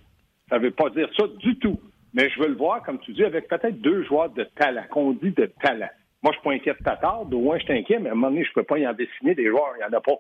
Ça 0.50 0.58
ne 0.58 0.64
veut 0.64 0.72
pas 0.72 0.90
dire 0.90 1.10
ça 1.18 1.26
du 1.40 1.58
tout. 1.60 1.80
Mais 2.14 2.30
je 2.30 2.40
veux 2.40 2.48
le 2.48 2.56
voir, 2.56 2.82
comme 2.82 3.00
tu 3.00 3.14
dis, 3.14 3.24
avec 3.24 3.48
peut-être 3.48 3.82
deux 3.82 4.04
joueurs 4.04 4.30
de 4.30 4.44
talent, 4.44 4.84
qu'on 4.90 5.12
dit 5.12 5.32
de 5.32 5.46
talent. 5.62 5.90
Moi, 6.24 6.34
je 6.34 6.38
ne 6.38 6.42
suis 6.42 6.44
pas 6.44 6.52
inquiet 6.52 6.74
de 6.80 6.84
Tatar, 6.84 7.26
de 7.26 7.36
loin, 7.36 7.58
je 7.60 7.72
inquiet, 7.72 8.00
mais 8.00 8.10
à 8.10 8.14
un 8.14 8.16
moment 8.16 8.30
donné, 8.30 8.44
je 8.44 8.50
ne 8.50 8.54
peux 8.56 8.64
pas 8.64 8.80
y 8.80 8.88
en 8.88 8.94
dessiner 8.94 9.36
des 9.36 9.48
joueurs, 9.48 9.74
il 9.76 9.80
n'y 9.80 9.96
en 9.96 9.98
a 9.98 10.02
pas. 10.02 10.18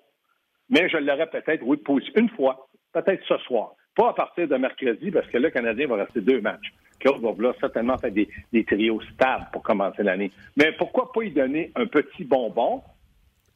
Mais 0.69 0.87
je 0.87 0.97
l'aurais 0.97 1.29
peut-être, 1.29 1.63
oui, 1.63 1.81
une 2.15 2.29
fois, 2.29 2.67
peut-être 2.93 3.23
ce 3.27 3.37
soir. 3.39 3.71
Pas 3.95 4.09
à 4.09 4.13
partir 4.13 4.47
de 4.47 4.55
mercredi, 4.55 5.09
parce 5.09 5.27
que 5.27 5.37
là, 5.37 5.47
le 5.47 5.49
Canadien 5.49 5.87
va 5.87 5.95
rester 5.95 6.21
deux 6.21 6.41
matchs. 6.41 6.71
Claude 6.99 7.21
va 7.21 7.31
vouloir 7.31 7.55
certainement 7.59 7.97
faire 7.97 8.11
des, 8.11 8.27
trios 8.65 9.01
stables 9.13 9.47
pour 9.51 9.63
commencer 9.63 10.03
l'année. 10.03 10.31
Mais 10.57 10.71
pourquoi 10.73 11.11
pas 11.11 11.21
lui 11.21 11.31
donner 11.31 11.71
un 11.75 11.85
petit 11.85 12.23
bonbon? 12.23 12.81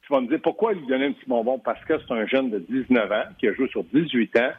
Tu 0.01 0.11
vas 0.11 0.21
me 0.21 0.27
dire 0.27 0.39
pourquoi 0.41 0.73
lui 0.73 0.85
donner 0.87 1.07
un 1.07 1.11
petit 1.11 1.27
bonbon? 1.27 1.59
Parce 1.59 1.83
que 1.85 1.93
c'est 1.99 2.13
un 2.13 2.25
jeune 2.25 2.49
de 2.49 2.59
19 2.59 3.11
ans 3.11 3.23
qui 3.39 3.47
a 3.47 3.53
joué 3.53 3.67
sur 3.69 3.83
18 3.85 4.37
ans. 4.37 4.51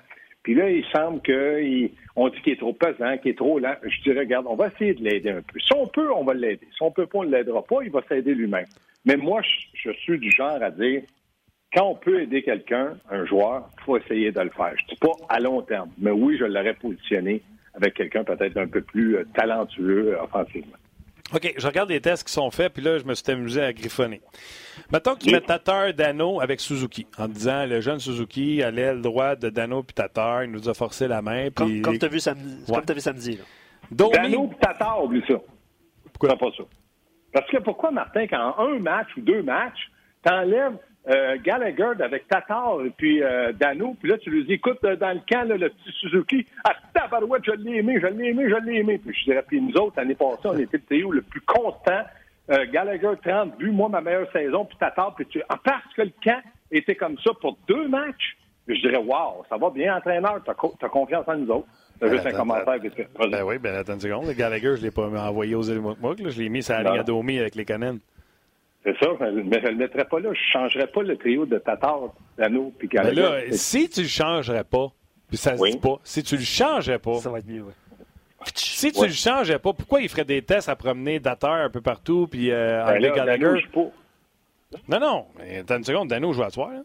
Puis 0.43 0.55
là, 0.55 0.71
il 0.71 0.85
semble 0.95 1.23
qu'on 1.23 2.29
dit 2.29 2.41
qu'il 2.43 2.53
est 2.53 2.59
trop 2.59 2.75
pesant, 2.75 3.17
qu'il 3.17 3.31
est 3.31 3.39
trop 3.39 3.59
lent. 3.59 3.75
Je 3.83 4.03
dirais, 4.03 4.21
regarde, 4.21 4.47
on 4.47 4.57
va 4.57 4.69
essayer 4.69 4.93
de 4.93 5.03
l'aider 5.03 5.31
un 5.31 5.41
peu. 5.41 5.59
Si 5.59 5.73
on 5.75 5.87
peut, 5.87 6.13
on 6.13 6.23
va 6.23 6.35
l'aider. 6.35 6.69
Si 6.77 6.83
on 6.83 6.91
peut 6.91 7.07
pas, 7.07 7.19
on 7.21 7.25
ne 7.25 7.31
l'aidera 7.31 7.63
pas, 7.63 7.77
il 7.83 7.91
va 7.91 8.03
s'aider 8.09 8.35
lui-même. 8.35 8.67
Mais 9.07 9.17
moi, 9.17 9.41
je, 9.75 9.91
suis 9.91 10.19
du 10.19 10.31
genre 10.31 10.63
à 10.63 10.71
dire, 10.71 11.03
quand 11.75 11.87
on 11.87 11.95
peut 11.95 12.23
aider 12.23 12.43
quelqu'un, 12.43 12.95
un 13.11 13.25
joueur, 13.25 13.71
il 13.79 13.85
faut 13.85 13.97
essayer 13.97 14.33
de 14.33 14.41
le 14.41 14.51
faire. 14.51 14.73
Je 14.77 14.85
ne 14.85 14.89
dis 14.91 14.97
pas 15.01 15.13
à 15.31 15.41
long 15.41 15.63
terme, 15.63 15.91
mais 15.99 16.11
oui, 16.11 16.37
je 16.39 16.45
l'aurais 16.45 16.75
positionné 16.75 17.43
avec 17.75 17.95
quelqu'un 17.95 18.25
peut-être 18.25 18.57
un 18.57 18.67
peu 18.67 18.81
plus 18.81 19.17
euh, 19.17 19.25
talentueux 19.35 20.15
euh, 20.15 20.23
offensivement. 20.23 20.77
OK, 21.33 21.55
je 21.57 21.67
regarde 21.67 21.89
les 21.89 22.01
tests 22.01 22.27
qui 22.27 22.33
sont 22.33 22.51
faits, 22.51 22.73
puis 22.75 22.83
là, 22.83 22.99
je 22.99 23.05
me 23.05 23.15
suis 23.15 23.31
amusé 23.33 23.63
à 23.63 23.73
griffonner. 23.73 24.21
Mettons 24.93 25.15
qu'il 25.17 25.33
met 25.33 25.41
Tatar 25.41 25.93
Dano 25.95 26.41
avec 26.41 26.61
Suzuki, 26.61 27.07
en 27.19 27.29
disant 27.29 27.67
le 27.67 27.81
jeune 27.81 27.99
Suzuki 27.99 28.63
à 28.63 28.71
l'aile 28.71 29.01
droite 29.01 29.41
de 29.41 29.49
Dano 29.49 29.83
puis 29.83 29.95
Tatar, 29.95 30.45
il 30.45 30.51
nous 30.51 30.69
a 30.69 30.75
forcé 30.75 31.09
la 31.09 31.23
main. 31.23 31.49
Puis... 31.51 31.81
Comme, 31.81 31.99
tu 31.99 32.05
as 32.05 32.09
vu 32.09 32.21
samedi. 32.21 32.65
Comme 32.67 32.83
as 32.87 32.93
vu 32.93 33.01
samedi 33.01 33.39
là. 33.39 33.45
Dano 33.91 34.49
puis 34.49 34.59
Tatar, 34.61 35.03
oublie 35.03 35.25
ça. 35.27 35.35
Pourquoi? 36.13 36.37
Pas 36.37 36.57
ça? 36.57 36.65
Parce 37.33 37.51
que 37.51 37.57
pourquoi, 37.59 37.91
Martin, 37.91 38.27
quand 38.29 38.55
un 38.59 38.79
match 38.79 39.09
ou 39.17 39.21
deux 39.23 39.43
matchs, 39.43 39.91
t'enlèves 40.23 40.77
euh, 41.07 41.37
Gallagher 41.43 41.93
avec 42.03 42.27
Tatar 42.29 42.79
et 42.85 42.91
puis 42.91 43.23
euh, 43.23 43.53
Dano, 43.53 43.95
puis 44.01 44.11
là, 44.11 44.17
tu 44.17 44.31
lui 44.31 44.45
dis, 44.45 44.55
écoute, 44.55 44.79
euh, 44.85 44.97
dans 44.97 45.13
le 45.13 45.21
camp, 45.31 45.47
le 45.47 45.69
petit 45.69 45.93
Suzuki, 46.01 46.47
ah, 46.65 46.73
tabarouette, 46.95 47.45
je 47.45 47.53
l'ai 47.53 47.79
aimé, 47.79 47.99
je 48.01 48.07
l'ai 48.07 48.29
aimé, 48.29 48.47
je 48.49 48.67
l'ai 48.67 48.79
aimé. 48.79 48.99
Puis 48.99 49.15
je 49.15 49.25
dirais, 49.25 49.45
puis 49.47 49.61
nous 49.61 49.75
autres, 49.75 49.95
l'année 49.99 50.15
passée, 50.15 50.47
on 50.47 50.57
était 50.57 50.79
le 50.79 50.83
trio 50.85 51.13
le 51.13 51.23
plus 51.23 51.43
constant. 51.43 52.03
Gallagher, 52.73 53.13
30 53.25 53.57
buts, 53.57 53.71
moi, 53.71 53.89
ma 53.89 54.03
meilleure 54.03 54.31
saison, 54.31 54.67
puis 54.67 54.77
Tatar, 54.79 55.15
puis 55.15 55.25
tu... 55.27 55.43
Ah, 55.49 55.59
parce 55.65 55.95
que 55.97 56.03
le 56.03 56.13
camp 56.23 56.43
était 56.71 56.95
comme 56.95 57.17
ça 57.25 57.31
pour 57.41 57.57
deux 57.67 57.89
matchs, 57.89 58.37
je 58.69 58.81
dirais, 58.81 58.99
wow, 58.99 59.45
ça 59.49 59.57
va 59.57 59.71
bien, 59.71 59.97
entraîneur, 59.97 60.43
t'as, 60.45 60.53
as 60.53 60.89
confiance 60.91 61.27
en 61.27 61.37
nous 61.37 61.51
autres. 61.51 61.69
C'est 62.01 62.11
juste 62.11 62.27
un 62.27 62.33
commentaire. 62.33 62.79
Ben 63.31 63.43
oui, 63.45 63.59
ben 63.59 63.75
attends 63.75 63.95
une 63.95 64.01
seconde. 64.01 64.27
Le 64.27 64.33
Gallagher, 64.33 64.77
je 64.77 64.81
ne 64.81 64.87
l'ai 64.87 64.91
pas 64.91 65.07
envoyé 65.07 65.55
aux 65.55 65.63
Elmukmuk, 65.63 66.29
je 66.29 66.43
l'ai 66.43 66.49
mis 66.49 66.63
sur 66.63 66.75
la 66.75 66.83
ligne 66.83 67.01
Adomi 67.01 67.39
avec 67.39 67.55
les 67.55 67.65
canines. 67.65 68.01
C'est 68.85 68.97
ça, 68.99 69.07
mais 69.19 69.61
je 69.61 69.67
ne 69.67 69.71
le 69.71 69.77
mettrais 69.77 70.05
pas 70.05 70.21
là. 70.21 70.31
Je 70.35 70.59
ne 70.59 70.63
changerais 70.63 70.87
pas 70.87 71.03
le 71.03 71.17
trio 71.17 71.47
de 71.47 71.59
Tatar, 71.59 72.13
Dano 72.37 72.73
puis 72.79 72.89
Mais 72.93 73.13
là, 73.13 73.41
si 73.53 73.89
tu 73.89 74.03
le 74.03 74.09
changerais 74.09 74.65
pas, 74.65 74.89
puis 75.29 75.39
ça 75.39 75.57
se 75.57 75.65
dit 75.65 75.79
pas, 75.79 75.99
si 76.05 76.23
tu 76.23 76.37
le 76.37 76.43
changeais 76.43 76.99
pas. 76.99 77.15
Ça 77.15 77.31
va 77.31 77.39
être 77.39 77.49
mieux, 77.49 77.63
oui. 77.63 77.73
Si 78.55 78.93
tu 78.93 79.07
le 79.07 79.13
changeais 79.13 79.59
pas, 79.59 79.73
pourquoi 79.73 80.03
il 80.03 80.09
ferait 80.11 80.27
des 80.27 80.43
tests 80.43 80.69
à 80.69 80.77
promener 80.77 81.19
Dater 81.19 81.47
un 81.47 81.71
peu 81.71 81.81
partout, 81.81 82.29
puis 82.31 82.51
euh, 82.51 82.85
ben 82.85 83.13
Gallagher? 83.15 83.67
Non, 84.89 85.01
non, 85.01 85.27
mais 85.39 85.59
attends 85.59 85.79
une 85.79 85.85
seconde, 85.85 86.09
Dano 86.09 86.33
joue 86.35 86.43
à 86.43 86.51
soir. 86.51 86.71
Hein? 86.71 86.85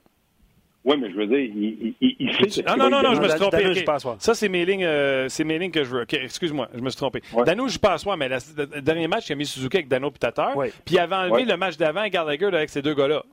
Oui, 0.86 0.96
mais 0.98 1.12
je 1.12 1.15
veux 1.18 1.28
dire, 1.28 1.39
il, 1.39 1.94
il, 2.00 2.15
il 2.20 2.52
sait. 2.52 2.63
Ah 2.65 2.78
non, 2.78 2.89
non, 2.89 3.02
non, 3.02 3.13
je 3.13 3.22
me 3.22 3.28
suis 3.28 3.39
trompé. 3.39 3.68
Okay. 3.68 3.86
Ça, 4.20 4.34
c'est 4.34 4.48
mes, 4.48 4.65
lignes, 4.65 4.86
euh, 4.86 5.28
c'est 5.28 5.44
mes 5.44 5.60
lignes 5.60 5.72
que 5.72 5.84
je 5.84 5.89
veux. 5.89 6.02
OK, 6.04 6.13
excuse-moi, 6.13 6.70
je 6.74 6.80
me 6.80 6.89
suis 6.89 6.98
trompé. 6.98 7.22
Ouais. 7.34 7.44
Dano 7.44 7.68
joue 7.68 7.80
pas 7.80 7.94
à 7.94 7.98
soir, 7.98 8.15
mais 8.15 8.30
le 8.30 8.82
dernier 8.82 9.08
match, 9.08 9.30
il 9.30 9.34
a 9.34 9.36
mis 9.36 9.46
Suzuki 9.46 9.78
avec 9.78 9.89
Dano 9.89 10.10
et 10.10 10.18
Tatar. 10.18 10.54
Puis 10.86 10.96
il 10.96 11.00
avait 11.00 11.15
enlevé 11.15 11.44
le 11.44 11.58
match 11.58 11.76
d'avant 11.76 12.08
Gallagher 12.08 12.48
avec 12.48 12.70
ces 12.70 12.82
deux 12.82 12.94
gars-là. 12.94 13.24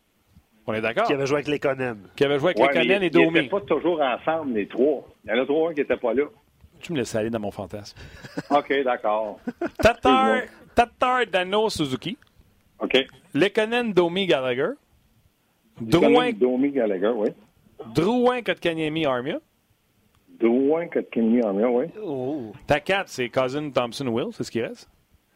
On 0.67 0.75
est 0.75 0.81
d'accord? 0.81 1.07
Qui 1.07 1.13
avait 1.13 1.27
joué 1.27 1.37
avec 1.37 1.49
les 1.49 1.61
Conan. 1.61 1.97
Qui 2.17 2.25
avait 2.25 2.41
joué 2.41 2.51
avec 2.51 2.59
les 2.59 2.83
Conan 2.83 3.01
et 3.03 3.11
Domi. 3.11 3.27
Ils 3.27 3.33
n'étaient 3.33 3.49
pas 3.49 3.61
toujours 3.61 4.01
ensemble, 4.01 4.55
les 4.55 4.67
trois. 4.67 5.07
Il 5.25 5.31
y 5.31 5.39
en 5.39 5.43
a 5.43 5.47
trois 5.47 5.73
qui 5.73 5.81
n'étaient 5.81 5.97
pas 5.97 6.15
là. 6.15 6.25
Tu 6.81 6.93
me 6.93 6.99
laisses 6.99 7.15
aller 7.15 7.31
dans 7.31 7.39
mon 7.39 7.53
fantasme. 7.53 7.97
OK, 8.51 8.83
d'accord. 8.85 9.39
Tatar, 9.81 10.43
Tatar, 10.75 11.27
Dano, 11.27 11.71
Suzuki. 11.71 12.19
OK. 12.81 13.07
Lekonen, 13.35 13.93
Domi, 13.93 14.27
Gallagher. 14.27 14.71
Drouin. 15.81 16.33
Domi, 16.33 16.71
Gallagher, 16.71 17.13
oui. 17.15 17.29
Drouin, 17.95 18.43
Kotkaniemi, 18.43 19.07
Armia. 19.07 19.39
Drouin, 20.41 20.89
Kotkaniemi, 20.89 21.43
Armia, 21.43 21.71
oui. 21.71 21.87
Oh. 22.03 22.53
Ta 22.67 22.81
4, 22.81 23.09
c'est 23.09 23.29
Cousin, 23.29 23.71
Thompson, 23.71 24.07
Will, 24.09 24.29
c'est 24.33 24.45
ce 24.45 24.51
qui 24.51 24.63
reste. 24.63 24.89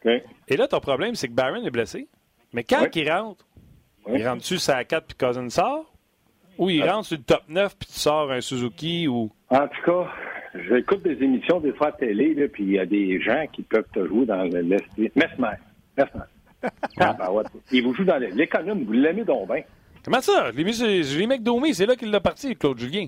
OK. 0.03 0.11
Et 0.47 0.57
là, 0.57 0.67
ton 0.67 0.79
problème, 0.79 1.15
c'est 1.15 1.27
que 1.27 1.33
Barron 1.33 1.63
est 1.63 1.71
blessé. 1.71 2.07
Mais 2.53 2.63
quand 2.63 2.87
il 2.95 3.11
rentre, 3.11 3.45
il 4.13 4.27
rentre-tu 4.27 4.57
sa 4.57 4.83
4 4.83 5.05
puis 5.05 5.17
Cousin 5.17 5.49
sort? 5.49 5.85
Ou 6.57 6.69
il 6.69 6.83
rentre 6.83 7.05
sur 7.05 7.17
le 7.17 7.23
top 7.23 7.43
9 7.47 7.77
puis 7.77 7.87
tu 7.87 7.99
sors 7.99 8.31
un 8.31 8.41
Suzuki 8.41 9.07
ou? 9.07 9.31
En 9.49 9.67
tout 9.67 9.81
cas, 9.85 10.11
j'écoute 10.69 11.01
des 11.03 11.23
émissions 11.23 11.59
des 11.59 11.71
fois 11.73 11.87
à 11.87 11.91
télé, 11.93 12.35
puis 12.49 12.63
il 12.63 12.71
y 12.73 12.79
a 12.79 12.85
des 12.85 13.21
gens 13.21 13.45
qui 13.51 13.61
peuvent 13.61 13.87
te 13.93 14.05
jouer 14.05 14.25
dans 14.25 14.43
l'esprit. 14.43 15.11
Mesmer. 15.15 15.57
Mesmer. 15.97 16.25
Ah, 16.99 17.15
ben 17.17 17.31
ouais. 17.31 17.43
Il 17.71 17.83
vous 17.83 17.95
joue 17.95 18.03
dans 18.03 18.19
l'économie, 18.19 18.83
vous 18.83 18.91
l'aimez 18.91 19.23
donc 19.23 19.51
bien. 19.51 19.63
Comment 20.03 20.21
ça? 20.21 20.51
Je 20.51 20.57
l'ai 20.57 20.63
mis, 20.63 20.73
je 20.73 21.17
l'ai 21.17 21.25
mis 21.27 21.33
avec 21.33 21.43
Domi, 21.43 21.73
c'est 21.73 21.85
là 21.85 21.95
qu'il 21.95 22.11
l'a 22.11 22.19
parti, 22.19 22.55
Claude 22.55 22.79
Julien. 22.79 23.07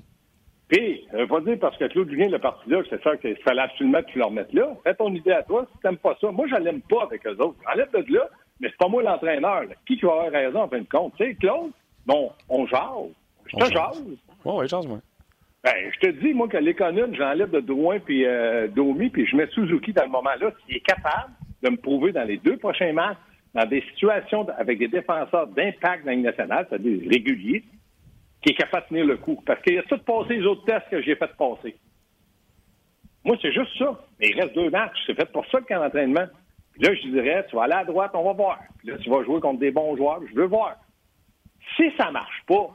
Puis, 0.73 1.05
ça 1.11 1.17
veut 1.17 1.27
pas 1.27 1.41
dire 1.41 1.57
parce 1.59 1.77
que 1.77 1.85
Claude 1.85 2.09
Julien 2.09 2.29
l'a 2.29 2.39
parti 2.39 2.67
là, 2.69 2.81
c'est 2.89 3.01
ça 3.03 3.15
qu'il 3.17 3.35
fallait 3.37 3.61
absolument 3.61 4.01
que 4.01 4.11
tu 4.11 4.17
le 4.17 4.25
remettes 4.25 4.53
là. 4.53 4.73
Fais 4.83 4.95
ton 4.95 5.13
idée 5.13 5.31
à 5.31 5.43
toi, 5.43 5.67
si 5.71 5.79
t'aimes 5.81 5.97
pas 5.97 6.17
ça. 6.19 6.31
Moi, 6.31 6.47
je 6.49 6.55
l'aime 6.55 6.81
pas 6.81 7.03
avec 7.03 7.25
eux 7.27 7.37
autres. 7.39 7.57
Enlève 7.71 7.91
de 7.91 8.13
là, 8.13 8.27
mais 8.59 8.69
c'est 8.69 8.77
pas 8.77 8.87
moi 8.87 9.03
l'entraîneur. 9.03 9.65
Qui 9.85 9.97
qui 9.97 10.05
va 10.05 10.13
avoir 10.13 10.31
raison 10.31 10.61
en 10.61 10.67
fin 10.69 10.79
de 10.79 10.87
compte? 10.89 11.13
Tu 11.17 11.25
sais, 11.25 11.35
Claude, 11.35 11.71
bon, 12.05 12.31
on 12.49 12.65
jase. 12.65 13.11
Je 13.45 13.57
te 13.57 13.71
jase. 13.71 14.03
Oui, 14.45 14.53
oui, 14.57 14.67
jase, 14.67 14.87
moi. 14.87 14.99
Ben, 15.63 15.73
je 15.93 15.99
te 15.99 16.11
dis, 16.11 16.33
moi, 16.33 16.47
que 16.47 16.57
l'économie, 16.57 17.15
j'enlève 17.15 17.51
de 17.51 17.59
Drouin 17.59 17.99
puis 17.99 18.25
euh, 18.25 18.67
Domi, 18.67 19.09
puis 19.09 19.27
je 19.27 19.35
mets 19.35 19.47
Suzuki 19.47 19.93
dans 19.93 20.05
le 20.05 20.09
moment-là, 20.09 20.51
s'il 20.65 20.77
est 20.77 20.85
capable 20.85 21.31
de 21.61 21.69
me 21.69 21.77
prouver 21.77 22.11
dans 22.11 22.23
les 22.23 22.37
deux 22.37 22.57
prochains 22.57 22.93
matchs 22.93 23.17
dans 23.53 23.65
des 23.65 23.81
situations 23.91 24.47
avec 24.57 24.79
des 24.79 24.87
défenseurs 24.87 25.47
d'impact 25.47 26.05
dans 26.05 26.15
nationale, 26.15 26.65
c'est-à-dire 26.69 27.01
réguliers, 27.09 27.63
qui 28.41 28.51
est 28.51 28.55
capable 28.55 28.83
de 28.83 28.89
tenir 28.89 29.05
le 29.05 29.17
coup. 29.17 29.41
Parce 29.45 29.61
qu'il 29.61 29.77
a 29.77 29.83
tout 29.83 29.99
passé 29.99 30.37
les 30.37 30.45
autres 30.45 30.65
tests 30.65 30.89
que 30.89 31.01
j'ai 31.01 31.15
fait 31.15 31.31
passer. 31.37 31.75
Moi, 33.23 33.37
c'est 33.41 33.53
juste 33.53 33.77
ça. 33.77 33.99
Mais 34.19 34.29
il 34.29 34.39
reste 34.39 34.53
deux 34.53 34.69
matchs. 34.69 34.97
C'est 35.05 35.15
fait 35.15 35.31
pour 35.31 35.45
ça 35.45 35.59
le 35.59 35.65
camp 35.65 35.79
d'entraînement. 35.79 36.25
Puis 36.73 36.83
là, 36.83 36.93
je 36.95 37.07
dirais, 37.07 37.45
tu 37.49 37.55
vas 37.55 37.63
aller 37.63 37.73
à 37.73 37.85
droite, 37.85 38.11
on 38.13 38.23
va 38.23 38.33
voir. 38.33 38.59
Puis 38.79 38.89
là, 38.89 38.97
tu 38.97 39.09
vas 39.09 39.23
jouer 39.23 39.39
contre 39.39 39.59
des 39.59 39.71
bons 39.71 39.95
joueurs, 39.95 40.19
je 40.27 40.35
veux 40.35 40.47
voir. 40.47 40.75
Si 41.77 41.83
ça 41.97 42.11
marche 42.11 42.43
pas, 42.47 42.71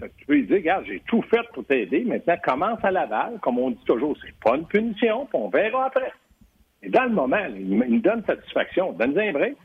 tu 0.00 0.26
peux 0.26 0.34
lui 0.34 0.46
dire, 0.46 0.56
regarde, 0.56 0.86
j'ai 0.86 1.00
tout 1.06 1.22
fait 1.22 1.46
pour 1.52 1.64
t'aider. 1.66 2.04
Maintenant, 2.04 2.36
commence 2.42 2.82
à 2.82 2.90
Laval. 2.90 3.38
Comme 3.40 3.58
on 3.58 3.70
dit 3.70 3.84
toujours, 3.86 4.16
c'est 4.20 4.34
pas 4.40 4.56
une 4.56 4.66
punition, 4.66 5.26
puis 5.26 5.38
on 5.38 5.48
verra 5.48 5.86
après. 5.86 6.12
Et 6.82 6.88
dans 6.88 7.04
le 7.04 7.10
moment, 7.10 7.44
il 7.54 7.76
me 7.76 8.00
donne 8.00 8.24
satisfaction. 8.24 8.92
Donne-lui 8.92 9.28
un 9.28 9.32
break. 9.32 9.56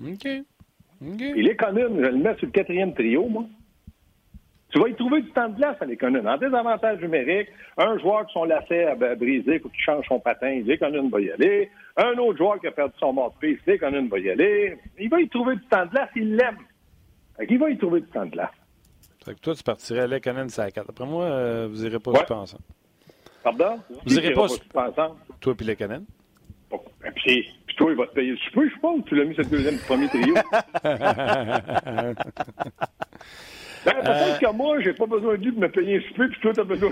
OK. 0.00 0.28
OK. 1.00 1.20
Et 1.20 1.42
l'économie, 1.42 2.02
je 2.02 2.08
le 2.08 2.16
mets 2.16 2.36
sur 2.36 2.46
le 2.46 2.52
quatrième 2.52 2.94
trio, 2.94 3.28
moi. 3.28 3.44
Tu 4.70 4.78
vas 4.78 4.88
y 4.88 4.94
trouver 4.94 5.22
du 5.22 5.30
temps 5.30 5.48
de 5.48 5.56
glace 5.56 5.76
à 5.80 5.86
l'économie. 5.86 6.28
En 6.28 6.36
désavantage 6.36 7.00
numérique, 7.00 7.48
un 7.78 7.98
joueur 7.98 8.26
qui 8.26 8.34
son 8.34 8.44
lacet 8.44 8.84
a 8.84 8.94
brisé, 8.94 9.54
il 9.54 9.60
faut 9.60 9.70
qu'il 9.70 9.80
change 9.80 10.06
son 10.06 10.20
patin, 10.20 10.60
l'économie 10.64 11.08
va 11.08 11.20
y 11.20 11.30
aller. 11.30 11.70
Un 11.96 12.18
autre 12.18 12.36
joueur 12.36 12.60
qui 12.60 12.66
a 12.66 12.72
perdu 12.72 12.92
son 13.00 13.14
mort 13.14 13.34
de 13.40 13.46
piste, 13.46 13.66
l'économie 13.66 14.08
va 14.08 14.18
y 14.18 14.28
aller. 14.28 14.76
Il 14.98 15.08
va 15.08 15.20
y 15.22 15.28
trouver 15.28 15.56
du 15.56 15.64
temps 15.66 15.86
de 15.86 15.90
glace, 15.90 16.10
il 16.16 16.36
l'aime. 16.36 16.58
Il 17.48 17.58
va 17.58 17.70
y 17.70 17.78
trouver 17.78 18.02
du 18.02 18.08
temps 18.08 18.26
de 18.26 18.30
glace. 18.30 18.50
Fait 19.24 19.34
que 19.34 19.40
toi, 19.40 19.54
tu 19.54 19.62
partirais 19.62 20.00
à 20.00 20.06
l'économie 20.06 20.52
à 20.58 20.70
4. 20.70 20.90
Après 20.90 21.06
moi, 21.06 21.24
euh, 21.24 21.68
vous 21.70 21.82
n'irez 21.82 21.98
pas 21.98 22.10
ouais. 22.10 22.20
super 22.20 22.36
ensemble. 22.36 22.64
Pardon? 23.42 23.80
Vous 24.04 24.14
n'irez 24.14 24.34
pas, 24.34 24.46
pas 24.72 24.90
ensemble? 24.90 25.16
Toi 25.40 25.54
puis 25.54 25.66
l'économie? 25.66 26.06
Puis, 27.14 27.48
puis 27.66 27.76
toi, 27.76 27.90
il 27.90 27.96
va 27.96 28.06
te 28.06 28.14
payer 28.14 28.30
le 28.32 28.36
souper, 28.36 28.68
je 28.74 28.80
pense, 28.80 29.04
tu 29.06 29.14
l'as 29.14 29.24
mis 29.24 29.34
sur 29.34 29.44
le 29.44 29.50
deuxième 29.50 29.78
premier 29.78 30.08
trio. 30.08 30.34
Ben, 33.84 33.94
peut-être 34.02 34.40
que 34.40 34.52
moi, 34.52 34.80
j'ai 34.80 34.92
pas 34.92 35.06
besoin 35.06 35.36
de 35.36 35.44
lui 35.44 35.52
de 35.52 35.60
me 35.60 35.68
payer 35.68 35.98
un 35.98 36.00
souper, 36.08 36.28
puis 36.28 36.40
toi, 36.40 36.52
t'as 36.52 36.64
besoin. 36.64 36.90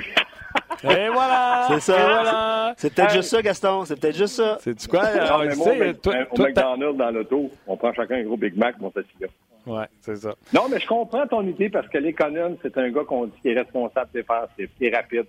Et 0.85 1.09
voilà! 1.09 1.67
C'est 1.69 1.81
ça. 1.81 1.93
Voilà. 1.93 2.75
C'est 2.77 2.95
peut-être 2.95 3.13
juste 3.13 3.29
ça, 3.29 3.43
Gaston. 3.43 3.85
C'est 3.85 4.01
peut-être 4.01 4.17
juste 4.17 4.35
ça. 4.35 4.59
C'est 4.61 4.87
quoi? 4.87 5.03
Non, 5.03 5.39
mais 5.45 5.57
moi, 5.57 5.67
sais, 5.67 5.95
toi, 5.95 6.15
au 6.31 6.37
toi, 6.37 6.47
McDonald's, 6.47 6.99
dans 6.99 7.11
l'auto, 7.11 7.51
on 7.67 7.77
prend 7.77 7.93
chacun 7.93 8.17
un 8.17 8.23
gros 8.23 8.37
Big 8.37 8.57
Mac, 8.57 8.79
mon 8.79 8.93
là. 8.95 9.29
Oui, 9.67 9.83
c'est 10.01 10.17
ça. 10.17 10.35
Non, 10.53 10.69
mais 10.71 10.79
je 10.79 10.87
comprends 10.87 11.27
ton 11.27 11.43
idée 11.47 11.69
parce 11.69 11.89
que 11.89 11.99
l'économe, 11.99 12.57
c'est 12.63 12.79
un 12.79 12.89
gars 12.91 13.05
qu'on 13.05 13.27
dit 13.27 13.39
qui 13.43 13.49
est 13.49 13.59
responsable 13.59 14.11
défensif, 14.15 14.71
qui 14.79 14.87
est 14.87 14.95
rapide. 14.95 15.27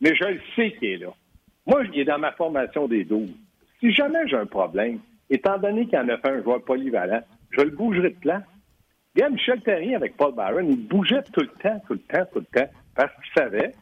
Mais 0.00 0.14
je 0.16 0.24
le 0.24 0.40
sais 0.56 0.72
qu'il 0.72 0.88
est 0.88 0.96
là. 0.98 1.12
Moi, 1.66 1.82
il 1.92 2.00
est 2.00 2.04
dans 2.04 2.18
ma 2.18 2.32
formation 2.32 2.88
des 2.88 3.04
12. 3.04 3.28
Si 3.84 3.92
jamais 3.92 4.26
j'ai 4.26 4.36
un 4.36 4.46
problème, 4.46 4.98
étant 5.28 5.58
donné 5.58 5.86
qu'il 5.86 5.98
en 5.98 6.08
a 6.08 6.16
fait 6.16 6.30
un 6.30 6.42
joueur 6.42 6.64
polyvalent, 6.64 7.20
je 7.50 7.60
le 7.60 7.70
bougerai 7.70 8.10
de 8.10 8.18
place. 8.18 8.42
Regarde, 9.14 9.34
Michel 9.34 9.60
Terrien 9.60 9.96
avec 9.96 10.16
Paul 10.16 10.34
Byron, 10.34 10.66
il 10.70 10.88
bougeait 10.88 11.22
tout 11.34 11.42
le 11.42 11.48
temps, 11.62 11.78
tout 11.86 11.92
le 11.92 11.98
temps, 11.98 12.24
tout 12.32 12.38
le 12.38 12.46
temps, 12.46 12.70
parce 12.94 13.12
qu'il 13.12 13.42
savait 13.42 13.72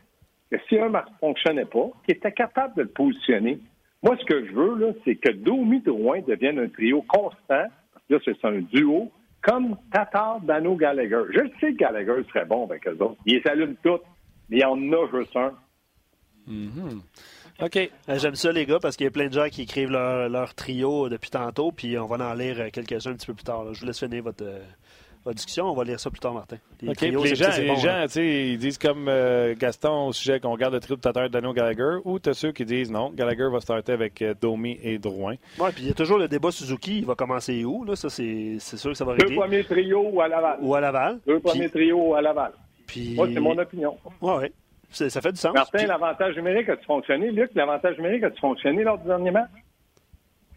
que 0.51 0.57
si 0.69 0.77
un 0.77 0.89
ne 0.89 0.99
fonctionnait 1.21 1.67
pas, 1.67 1.89
qu'il 2.05 2.17
était 2.17 2.33
capable 2.33 2.75
de 2.75 2.83
le 2.83 2.89
positionner. 2.89 3.61
Moi, 4.03 4.17
ce 4.21 4.25
que 4.25 4.45
je 4.45 4.51
veux, 4.51 5.01
c'est 5.05 5.15
que 5.15 5.31
Domi 5.31 5.81
Drouin 5.83 6.21
devienne 6.27 6.59
un 6.59 6.69
trio 6.69 7.03
constant, 7.03 7.69
là, 8.09 8.19
c'est 8.25 8.45
un 8.45 8.59
duo, 8.59 9.09
comme 9.41 9.77
Tatar, 9.93 10.41
Dano, 10.41 10.75
Gallagher. 10.75 11.23
Je 11.31 11.43
sais 11.61 11.75
que 11.75 11.77
Gallagher 11.77 12.25
serait 12.29 12.45
bon 12.45 12.65
avec 12.65 12.89
eux 12.89 12.97
autres. 12.99 13.19
Il 13.25 13.37
les 13.37 13.47
allume 13.47 13.77
toutes, 13.85 14.03
mais 14.49 14.57
il 14.57 14.63
y 14.63 14.65
en 14.65 14.77
a 14.93 15.07
juste 15.17 15.37
un. 15.37 15.53
Mm-hmm. 16.49 17.01
OK. 17.61 17.77
Euh, 17.77 18.19
j'aime 18.19 18.35
ça, 18.35 18.53
les 18.53 18.67
gars, 18.67 18.79
parce 18.81 18.97
qu'il 18.97 19.05
y 19.05 19.09
a 19.09 19.11
plein 19.11 19.29
de 19.29 19.33
gens 19.33 19.49
qui 19.49 19.63
écrivent 19.63 19.91
leur, 19.91 20.55
trio 20.55 21.09
depuis 21.09 21.31
tantôt, 21.31 21.73
puis 21.73 21.99
on 21.99 22.07
va 22.07 22.31
en 22.31 22.35
lire 22.35 22.57
euh, 22.59 22.69
quelques-uns 22.73 23.11
un 23.11 23.15
petit 23.15 23.27
peu 23.27 23.35
plus 23.35 23.45
tard. 23.45 23.73
Je 23.73 23.81
vous 23.81 23.87
laisse 23.87 23.99
finir 23.99 24.23
votre, 24.23 24.45
euh, 24.45 24.59
votre, 25.25 25.37
discussion. 25.37 25.67
On 25.67 25.75
va 25.75 25.85
lire 25.85 26.01
ça 26.01 26.11
plus 26.11 26.21
tard, 26.21 26.35
Martin. 26.35 26.57
Les, 26.81 26.95
trios, 26.95 27.23
les 27.23 27.35
gens, 27.35 27.51
les 27.57 27.77
gens 27.77 28.07
ils 28.17 28.59
disent 28.59 28.79
comme 28.79 29.11
Gaston 29.59 30.09
au 30.09 30.13
sujet 30.13 30.41
qu'on 30.41 30.57
garde 30.57 30.75
le 30.75 30.81
trio 30.81 30.97
de 30.97 31.01
Tatar, 31.01 31.31
Dano, 31.31 31.53
Gallagher, 31.53 31.99
ou 32.05 32.19
tu 32.19 32.31
as 32.31 32.35
ceux 32.35 32.53
qui 32.53 32.65
disent 32.65 32.91
non, 32.91 33.11
Gallagher 33.11 33.49
va 33.51 33.61
starter 33.61 33.93
avec 33.93 34.25
Domi 34.41 34.79
et 34.83 34.99
Drouin. 34.99 35.37
Oui, 35.59 35.71
puis 35.73 35.85
il 35.85 35.89
y 35.89 35.91
a 35.91 35.95
toujours 35.95 36.19
le 36.19 36.29
débat 36.29 36.51
Suzuki, 36.51 36.99
il 36.99 37.07
va 37.07 37.15
commencer 37.15 37.65
où? 37.65 37.85
Là? 37.85 37.95
Ça, 37.97 38.09
c'est 38.09 38.59
sûr 38.59 38.91
que 38.91 38.97
ça 38.97 39.05
va 39.05 39.13
régler. 39.13 39.31
Deux 39.31 39.41
premiers 39.41 39.65
trios 39.65 40.21
à 40.21 40.29
Laval. 40.29 40.59
Ou 40.63 40.75
à 40.75 40.81
Laval. 40.81 41.21
Deux 41.27 41.41
premiers 41.41 41.71
trios 41.71 42.15
à 42.15 42.23
Laval. 42.23 42.53
Puis... 42.87 43.15
Moi, 43.15 43.29
c'est 43.33 43.41
mon 43.41 43.57
opinion. 43.57 43.97
Oui, 44.21 44.33
oui. 44.41 44.53
Ça 44.93 45.21
fait 45.21 45.33
du 45.33 45.39
sens. 45.39 45.55
Martin, 45.55 45.79
puis... 45.79 45.87
l'avantage 45.87 46.37
numérique 46.37 46.69
a-tu 46.69 46.85
fonctionné? 46.85 47.31
Luc, 47.31 47.51
l'avantage 47.55 47.97
numérique 47.97 48.25
a-tu 48.25 48.41
fonctionné 48.41 48.85
lors 48.85 48.99
du 48.99 49.07
dernier 49.07 49.31
match? 49.31 49.51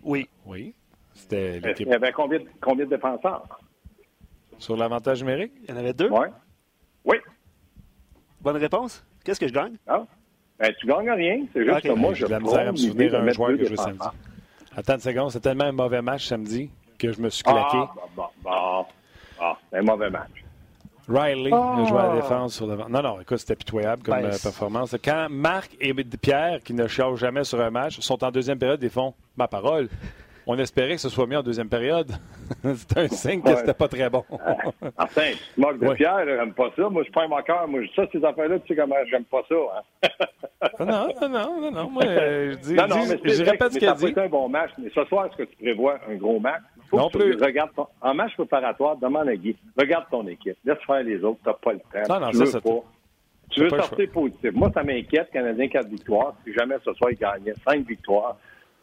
Oui. 0.04 0.30
Oui. 0.46 0.74
C'était 1.14 1.58
Il 1.80 1.88
y 1.88 1.94
avait 1.94 2.12
combien 2.12 2.40
de, 2.40 2.46
combien 2.62 2.86
de 2.86 2.90
défenseurs? 2.90 3.60
Sur 4.60 4.78
l'avantage 4.78 5.24
numérique? 5.24 5.54
Il 5.64 5.72
y 5.72 5.74
en 5.74 5.78
avait 5.78 5.94
deux? 5.94 6.10
Oui. 6.10 6.28
Oui. 7.06 7.18
Bonne 8.42 8.58
réponse. 8.58 9.04
Qu'est-ce 9.24 9.40
que 9.40 9.48
je 9.48 9.54
gagne? 9.54 9.76
Ah. 9.88 10.04
Ben, 10.60 10.74
tu 10.80 10.88
gagnes 10.88 11.12
rien. 11.12 11.46
C'est 11.52 11.64
juste 11.64 11.78
okay. 11.78 11.90
que 11.90 11.94
moi, 11.94 12.14
je 12.14 12.20
J'ai 12.20 12.26
de 12.26 12.32
la 12.32 12.40
misère 12.40 12.68
à 12.68 12.72
me 12.72 12.78
souvenir 12.78 13.16
un 13.16 13.30
joueur 13.32 13.58
que 13.58 13.64
je 13.64 13.70
joue 13.70 13.76
samedi. 13.76 14.08
Attends 14.78 14.94
une 14.94 15.00
seconde, 15.00 15.32
c'est 15.32 15.40
tellement 15.40 15.66
un 15.66 15.72
mauvais 15.72 16.02
match 16.02 16.28
samedi 16.28 16.70
que 17.00 17.12
je 17.12 17.22
me 17.22 17.30
suis 17.30 17.44
claqué. 17.44 17.78
Ah, 17.78 17.94
bon, 17.96 18.02
bon, 18.16 18.28
bon. 18.44 18.86
Ah, 19.40 19.58
c'est 19.70 19.80
un 19.80 19.82
mauvais 19.82 20.10
match. 20.10 20.45
Riley 21.08 21.52
oh. 21.52 21.56
a 21.56 21.86
joué 21.86 22.00
à 22.00 22.08
la 22.08 22.22
défense 22.22 22.56
sur 22.56 22.68
le 22.68 22.76
Non, 22.76 23.02
non, 23.02 23.22
écoute, 23.22 23.38
c'était 23.38 23.56
pitoyable 23.56 24.04
comme 24.04 24.22
ben, 24.22 24.30
performance. 24.30 24.96
Quand 25.04 25.28
Marc 25.30 25.76
et 25.80 25.94
Pierre, 25.94 26.60
qui 26.64 26.74
ne 26.74 26.88
chialent 26.88 27.16
jamais 27.16 27.44
sur 27.44 27.62
un 27.62 27.70
match, 27.70 28.00
sont 28.00 28.24
en 28.24 28.32
deuxième 28.32 28.58
période, 28.58 28.82
ils 28.82 28.90
font 28.90 29.14
ma 29.38 29.48
parole. 29.48 29.90
On 30.48 30.58
espérait 30.60 30.96
que 30.96 31.02
ce 31.02 31.10
soit 31.10 31.26
mieux 31.26 31.38
en 31.38 31.44
deuxième 31.44 31.70
période. 31.70 32.12
c'est 32.64 32.98
un 32.98 33.08
signe 33.08 33.42
que 33.42 33.56
c'était 33.56 33.74
pas 33.74 33.88
très 33.88 34.10
bon. 34.10 34.24
enfin, 34.98 35.32
tu 35.54 35.60
moques 35.60 35.80
de 35.80 35.88
ouais. 35.88 35.96
Pierre, 35.96 36.24
j'aime 36.26 36.54
pas 36.54 36.70
ça. 36.76 36.90
Moi, 36.90 37.04
je 37.04 37.12
pas 37.12 37.24
un 37.24 37.28
moqueur. 37.28 37.68
Moi, 37.68 37.82
ça, 37.96 38.04
ces 38.12 38.24
affaires-là, 38.24 38.60
tu 38.60 38.68
sais 38.68 38.76
comment 38.76 38.96
j'aime 39.10 39.26
pas 39.26 39.42
ça. 39.50 39.56
Hein? 39.56 40.10
non, 40.80 41.08
non, 41.22 41.30
non, 41.30 41.62
non, 41.62 41.72
non. 41.72 41.90
Moi, 41.90 42.04
je 42.06 42.56
dis, 42.58 42.74
non, 42.76 42.88
non, 42.88 43.06
mais 43.08 43.34
je 43.34 43.44
répète 43.44 43.74
ce 43.74 43.80
dit. 43.80 44.14
Ça 44.14 44.24
un 44.24 44.30
bon 44.30 44.50
match, 44.50 44.72
mais 44.78 44.90
ce 44.94 45.04
soir, 45.06 45.26
est-ce 45.26 45.38
que 45.38 45.44
tu 45.44 45.56
prévois 45.58 46.00
un 46.08 46.16
gros 46.16 46.40
match? 46.40 46.62
non 46.94 47.10
plus. 47.10 47.36
Regarde 47.42 47.72
en 48.02 48.14
match 48.14 48.36
préparatoire, 48.36 48.98
demande 48.98 49.30
à 49.30 49.36
Guy. 49.36 49.56
Regarde 49.78 50.06
ton 50.10 50.26
équipe. 50.28 50.58
Laisse 50.64 50.78
faire 50.86 51.04
les 51.04 51.24
autres. 51.24 51.40
Tu 51.44 51.50
n'as 51.50 51.56
pas 51.56 51.74
le 51.74 51.80
temps. 51.80 52.14
Non, 52.14 52.26
non, 52.26 52.32
tu 52.32 52.38
ça, 52.38 52.44
veux 52.44 52.50
ça 52.52 52.62
pas. 52.62 52.70
Tu 53.50 53.62
veux 53.62 53.70
sortir 53.70 54.10
positif. 54.12 54.52
Moi, 54.54 54.72
ça 54.74 54.84
m'inquiète. 54.84 55.30
Canadien 55.32 55.68
4 55.68 55.88
victoires. 55.88 56.36
Si 56.46 56.54
jamais 56.54 56.76
ce 56.84 56.94
soir, 56.94 57.12
il 57.12 57.18
gagnait 57.18 57.54
5 57.68 57.86
victoires, 57.88 58.38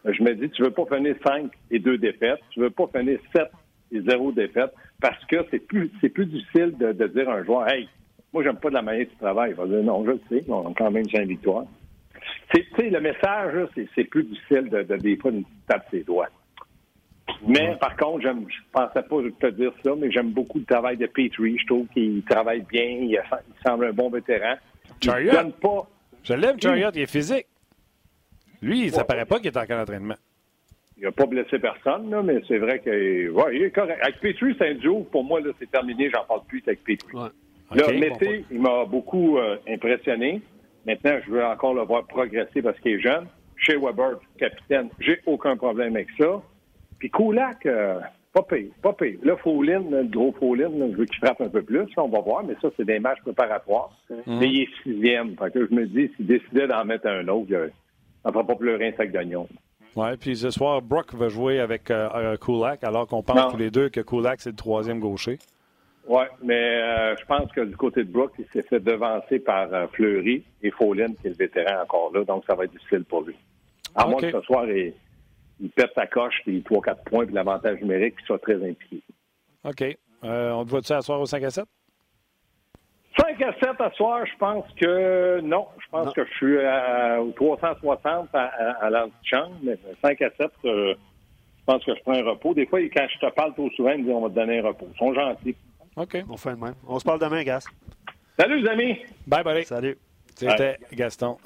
je 0.04 0.22
me 0.22 0.34
dis, 0.34 0.50
tu 0.50 0.62
veux 0.62 0.70
pas 0.70 0.84
finir 0.86 1.14
5 1.24 1.50
et 1.70 1.78
2 1.78 1.98
défaites. 1.98 2.40
Tu 2.50 2.60
veux 2.60 2.70
pas 2.70 2.88
finir 2.96 3.18
7 3.34 3.44
et 3.92 4.00
0 4.00 4.32
défaites 4.32 4.72
parce 5.00 5.24
que 5.26 5.36
c'est 5.50 5.66
plus, 5.66 5.90
c'est 6.00 6.08
plus 6.08 6.26
difficile 6.26 6.76
de, 6.78 6.92
de, 6.92 7.06
dire 7.08 7.28
à 7.28 7.34
un 7.34 7.44
joueur, 7.44 7.68
hey, 7.68 7.88
moi, 8.32 8.42
j'aime 8.42 8.56
pas 8.56 8.70
de 8.70 8.74
la 8.74 8.82
manière 8.82 9.06
tu 9.08 9.16
travailles. 9.16 9.50
Il 9.50 9.56
va 9.56 9.66
dire, 9.66 9.82
non, 9.82 10.04
je 10.04 10.12
le 10.12 10.20
sais, 10.28 10.44
on 10.48 10.70
a 10.70 10.74
quand 10.76 10.90
même 10.90 11.08
5 11.08 11.26
victoires. 11.26 11.66
Tu 12.54 12.64
sais, 12.76 12.90
le 12.90 13.00
message, 13.00 13.68
c'est 13.94 14.04
plus 14.04 14.24
difficile 14.24 14.68
de, 14.68 14.82
de, 14.82 14.96
des 14.96 15.16
fois, 15.16 15.30
de 15.30 15.42
taper 15.66 15.98
ses 15.98 16.04
doigts. 16.04 16.28
Mais 17.46 17.76
par 17.80 17.96
contre, 17.96 18.22
je 18.22 18.28
ne 18.28 18.44
pensais 18.72 19.02
pas 19.02 19.16
te 19.40 19.50
dire 19.54 19.72
ça, 19.84 19.90
mais 19.96 20.10
j'aime 20.10 20.30
beaucoup 20.30 20.58
le 20.58 20.64
travail 20.64 20.96
de 20.96 21.06
Petrie. 21.06 21.58
Je 21.58 21.66
trouve 21.66 21.86
qu'il 21.88 22.22
travaille 22.24 22.62
bien, 22.62 22.84
il, 22.84 23.20
semble 23.64 23.86
un 23.86 23.92
bon 23.92 24.10
vétéran. 24.10 24.54
Chariot. 25.00 25.50
Pas... 25.60 25.88
Je 26.22 26.34
l'aime, 26.34 26.60
Chariot, 26.60 26.90
il 26.94 27.02
est 27.02 27.10
physique. 27.10 27.46
Lui, 28.62 28.90
ça 28.90 29.04
paraît 29.04 29.26
pas 29.26 29.38
qu'il 29.38 29.48
est 29.48 29.56
en 29.56 29.66
cas 29.66 29.78
d'entraînement. 29.78 30.14
Il 30.96 31.04
n'a 31.04 31.12
pas 31.12 31.26
blessé 31.26 31.58
personne, 31.58 32.10
là, 32.10 32.22
mais 32.22 32.40
c'est 32.46 32.58
vrai 32.58 32.78
qu'il 32.78 33.30
ouais, 33.30 33.56
est 33.56 33.70
correct. 33.70 33.98
Avec 34.02 34.20
Petrie, 34.20 34.54
c'est 34.56 34.68
un 34.68 34.74
duo. 34.74 35.00
Pour 35.10 35.24
moi, 35.24 35.40
c'est 35.58 35.70
terminé. 35.70 36.10
J'en 36.14 36.24
parle 36.24 36.44
plus 36.46 36.62
avec 36.66 36.84
Petrie. 36.84 37.16
Ouais. 37.16 37.28
Là, 37.74 37.92
Mété, 37.92 38.44
il 38.50 38.60
m'a 38.60 38.84
beaucoup 38.84 39.38
euh, 39.38 39.56
impressionné. 39.68 40.42
Maintenant, 40.86 41.18
je 41.24 41.30
veux 41.30 41.44
encore 41.44 41.74
le 41.74 41.82
voir 41.82 42.06
progresser 42.06 42.62
parce 42.62 42.78
qu'il 42.80 42.92
est 42.92 43.00
jeune. 43.00 43.26
Chez 43.56 43.76
Weber, 43.76 44.20
capitaine, 44.38 44.90
j'ai 45.00 45.20
aucun 45.26 45.56
problème 45.56 45.96
avec 45.96 46.08
ça. 46.18 46.42
Puis 46.98 47.10
Koulak, 47.10 47.64
euh, 47.66 48.00
pas 48.32 48.42
pire, 48.42 48.70
pas 48.82 48.92
pire. 48.92 49.18
Là, 49.22 49.36
Follin, 49.36 49.82
le 49.90 50.04
gros 50.04 50.32
Follin, 50.32 50.70
je 50.70 50.96
veux 50.96 51.04
qu'il 51.04 51.18
frappe 51.18 51.40
un 51.40 51.48
peu 51.48 51.62
plus. 51.62 51.86
on 51.96 52.08
va 52.08 52.20
voir, 52.20 52.44
mais 52.44 52.54
ça, 52.60 52.68
c'est 52.76 52.84
des 52.84 52.98
matchs 52.98 53.20
préparatoires. 53.22 53.90
Mhm. 54.10 54.38
Mais 54.38 54.48
il 54.48 54.62
est 54.62 54.68
sixième. 54.82 55.36
Fait 55.36 55.52
que 55.52 55.66
je 55.66 55.74
me 55.74 55.86
dis, 55.86 56.10
s'il 56.16 56.26
décidait 56.26 56.66
d'en 56.66 56.84
mettre 56.84 57.06
un 57.06 57.26
autre, 57.28 57.70
ça 58.22 58.28
ne 58.28 58.32
fera 58.32 58.46
pas 58.46 58.54
pleurer 58.54 58.88
un 58.88 58.92
sac 58.92 59.12
d'oignon. 59.12 59.48
Oui, 59.94 60.16
puis 60.18 60.36
ce 60.36 60.50
soir, 60.50 60.80
Brock 60.80 61.14
va 61.14 61.28
jouer 61.28 61.60
avec 61.60 61.90
euh, 61.90 62.08
euh 62.14 62.36
Kulak, 62.36 62.82
alors 62.82 63.06
qu'on 63.06 63.22
pense 63.22 63.52
tous 63.52 63.58
les 63.58 63.70
deux 63.70 63.88
que 63.90 64.00
Kulak, 64.00 64.40
c'est 64.40 64.50
le 64.50 64.56
troisième 64.56 65.00
gaucher. 65.00 65.38
Oui, 66.06 66.24
mais 66.42 66.80
euh, 66.82 67.14
je 67.16 67.24
pense 67.26 67.52
que 67.52 67.60
du 67.60 67.76
côté 67.76 68.02
de 68.02 68.10
Brook, 68.10 68.32
il 68.38 68.46
s'est 68.52 68.66
fait 68.66 68.80
devancer 68.80 69.38
par 69.38 69.68
Fleury 69.92 70.42
et 70.62 70.70
Follin, 70.70 71.14
qui 71.20 71.26
est 71.26 71.30
le 71.30 71.36
vétéran 71.36 71.82
encore 71.82 72.10
là, 72.12 72.24
donc 72.24 72.44
ça 72.46 72.54
va 72.54 72.64
être 72.64 72.72
difficile 72.72 73.04
pour 73.04 73.22
lui. 73.22 73.36
À 73.94 74.06
moins 74.06 74.20
que 74.20 74.32
ce 74.32 74.40
soir, 74.40 74.66
il, 74.68 74.94
il 75.62 75.70
pète 75.70 75.92
sa 75.94 76.06
coche, 76.06 76.34
puis 76.44 76.60
3-4 76.60 77.04
points, 77.04 77.24
puis 77.24 77.34
l'avantage 77.34 77.80
numérique, 77.80 78.16
puis 78.16 78.24
soit 78.24 78.38
très 78.38 78.56
impliqué. 78.56 79.02
OK. 79.64 79.96
Euh, 80.24 80.50
on 80.50 80.64
te 80.64 80.70
voit-tu 80.70 80.92
à 80.92 81.00
soir 81.00 81.20
au 81.20 81.26
5 81.26 81.42
à 81.44 81.50
7? 81.50 81.64
5 83.38 83.42
à 83.42 83.52
7 83.54 83.80
à 83.80 83.90
soir, 83.92 84.24
je 84.26 84.36
pense 84.38 84.64
que 84.80 85.40
non. 85.40 85.66
Je 85.78 85.88
pense 85.90 86.12
que 86.14 86.24
je 86.24 86.30
suis 86.34 86.56
au 86.56 87.32
360 87.32 88.28
à, 88.32 88.44
à, 88.80 88.90
l'antichambre, 88.90 89.56
mais 89.62 89.78
5 90.02 90.22
à 90.22 90.30
7, 90.36 90.50
euh, 90.64 90.94
je 90.94 91.64
pense 91.64 91.84
que 91.84 91.94
je 91.94 92.00
prends 92.02 92.14
un 92.14 92.22
repos. 92.22 92.54
Des 92.54 92.66
fois, 92.66 92.80
quand 92.80 93.06
je 93.12 93.26
te 93.26 93.32
parle 93.32 93.52
trop 93.54 93.70
souvent, 93.70 93.90
ils 93.90 93.98
me 93.98 94.04
disent 94.04 94.14
on 94.14 94.22
va 94.22 94.28
te 94.28 94.34
donner 94.34 94.58
un 94.58 94.66
repos. 94.66 94.88
Ils 94.92 94.98
sont 94.98 95.14
gentils. 95.14 95.56
OK. 95.96 96.24
On 96.28 96.36
fait 96.36 96.50
le 96.50 96.56
même. 96.56 96.74
On 96.86 96.98
se 96.98 97.04
parle 97.04 97.20
demain, 97.20 97.42
Gas. 97.42 97.66
Salut, 98.38 98.60
les 98.60 98.68
amis. 98.68 98.98
Bye, 99.26 99.44
bye. 99.44 99.64
Salut. 99.64 99.96
C'était 100.34 100.78
Gaston 100.92 101.36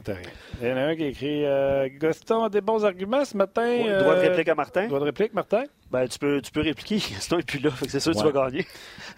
Il 0.61 0.68
y 0.68 0.72
en 0.72 0.77
a 0.77 0.81
un 0.81 0.96
qui 0.96 1.05
a 1.05 1.07
écrit 1.09 1.44
euh, 1.44 1.88
Gaston 2.01 2.44
a 2.44 2.49
des 2.49 2.61
bons 2.61 2.85
arguments 2.85 3.25
ce 3.25 3.37
matin. 3.37 3.79
droit 4.01 4.14
de 4.14 4.20
réplique 4.20 4.49
à 4.49 4.55
Martin. 4.55 4.87
Droit 4.87 5.01
de 5.01 5.05
réplique, 5.05 5.35
Martin? 5.35 5.64
Ben, 5.90 6.07
tu 6.09 6.18
peux, 6.18 6.40
tu 6.40 6.51
peux 6.51 6.62
répliquer. 6.62 6.96
Gaston 7.12 7.38
n'est 7.38 7.42
plus 7.42 7.59
là. 7.59 7.70
C'est 7.88 8.01
sûr 8.01 8.12
que 8.12 8.18
tu 8.18 8.25
vas 8.25 8.51
gagner. 8.51 8.66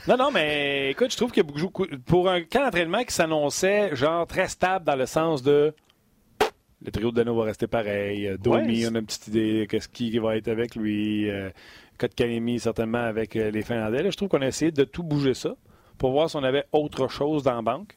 Non, 0.06 0.16
non, 0.16 0.30
mais 0.30 0.90
écoute, 0.90 1.12
je 1.12 1.16
trouve 1.16 1.30
qu'il 1.30 1.42
y 1.44 1.46
a 1.46 1.52
beaucoup. 1.52 1.86
Pour 2.06 2.28
un 2.28 2.42
camp 2.42 2.64
d'entraînement 2.64 3.04
qui 3.04 3.14
s'annonçait 3.14 3.94
genre 3.94 4.26
très 4.26 4.48
stable 4.48 4.84
dans 4.84 4.96
le 4.96 5.06
sens 5.06 5.42
de. 5.42 5.74
Le 6.84 6.92
trio 6.92 7.10
de 7.10 7.16
Dano 7.16 7.34
va 7.34 7.44
rester 7.44 7.66
pareil. 7.66 8.36
Domi, 8.40 8.86
on 8.86 8.94
a 8.94 8.98
une 8.98 9.06
petite 9.06 9.28
idée 9.28 9.66
de 9.66 9.78
ce 9.78 9.88
qui 9.88 10.16
va 10.18 10.36
être 10.36 10.48
avec 10.48 10.76
lui. 10.76 11.28
Euh, 11.28 11.50
Kotkanemi, 11.98 12.60
certainement, 12.60 13.02
avec 13.02 13.36
euh, 13.36 13.50
les 13.50 13.62
Finlandais. 13.62 14.10
je 14.10 14.16
trouve 14.16 14.28
qu'on 14.28 14.42
a 14.42 14.46
essayé 14.46 14.70
de 14.70 14.84
tout 14.84 15.02
bouger 15.02 15.34
ça 15.34 15.56
pour 15.98 16.12
voir 16.12 16.30
si 16.30 16.36
on 16.36 16.44
avait 16.44 16.64
autre 16.72 17.08
chose 17.08 17.42
dans 17.42 17.56
la 17.56 17.62
banque. 17.62 17.96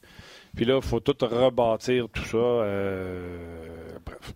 Puis 0.54 0.66
là, 0.66 0.76
il 0.76 0.82
faut 0.82 1.00
tout 1.00 1.16
rebâtir 1.20 2.08
tout 2.12 2.24
ça. 2.24 2.36
Euh... 2.36 3.98
Bref. 4.04 4.34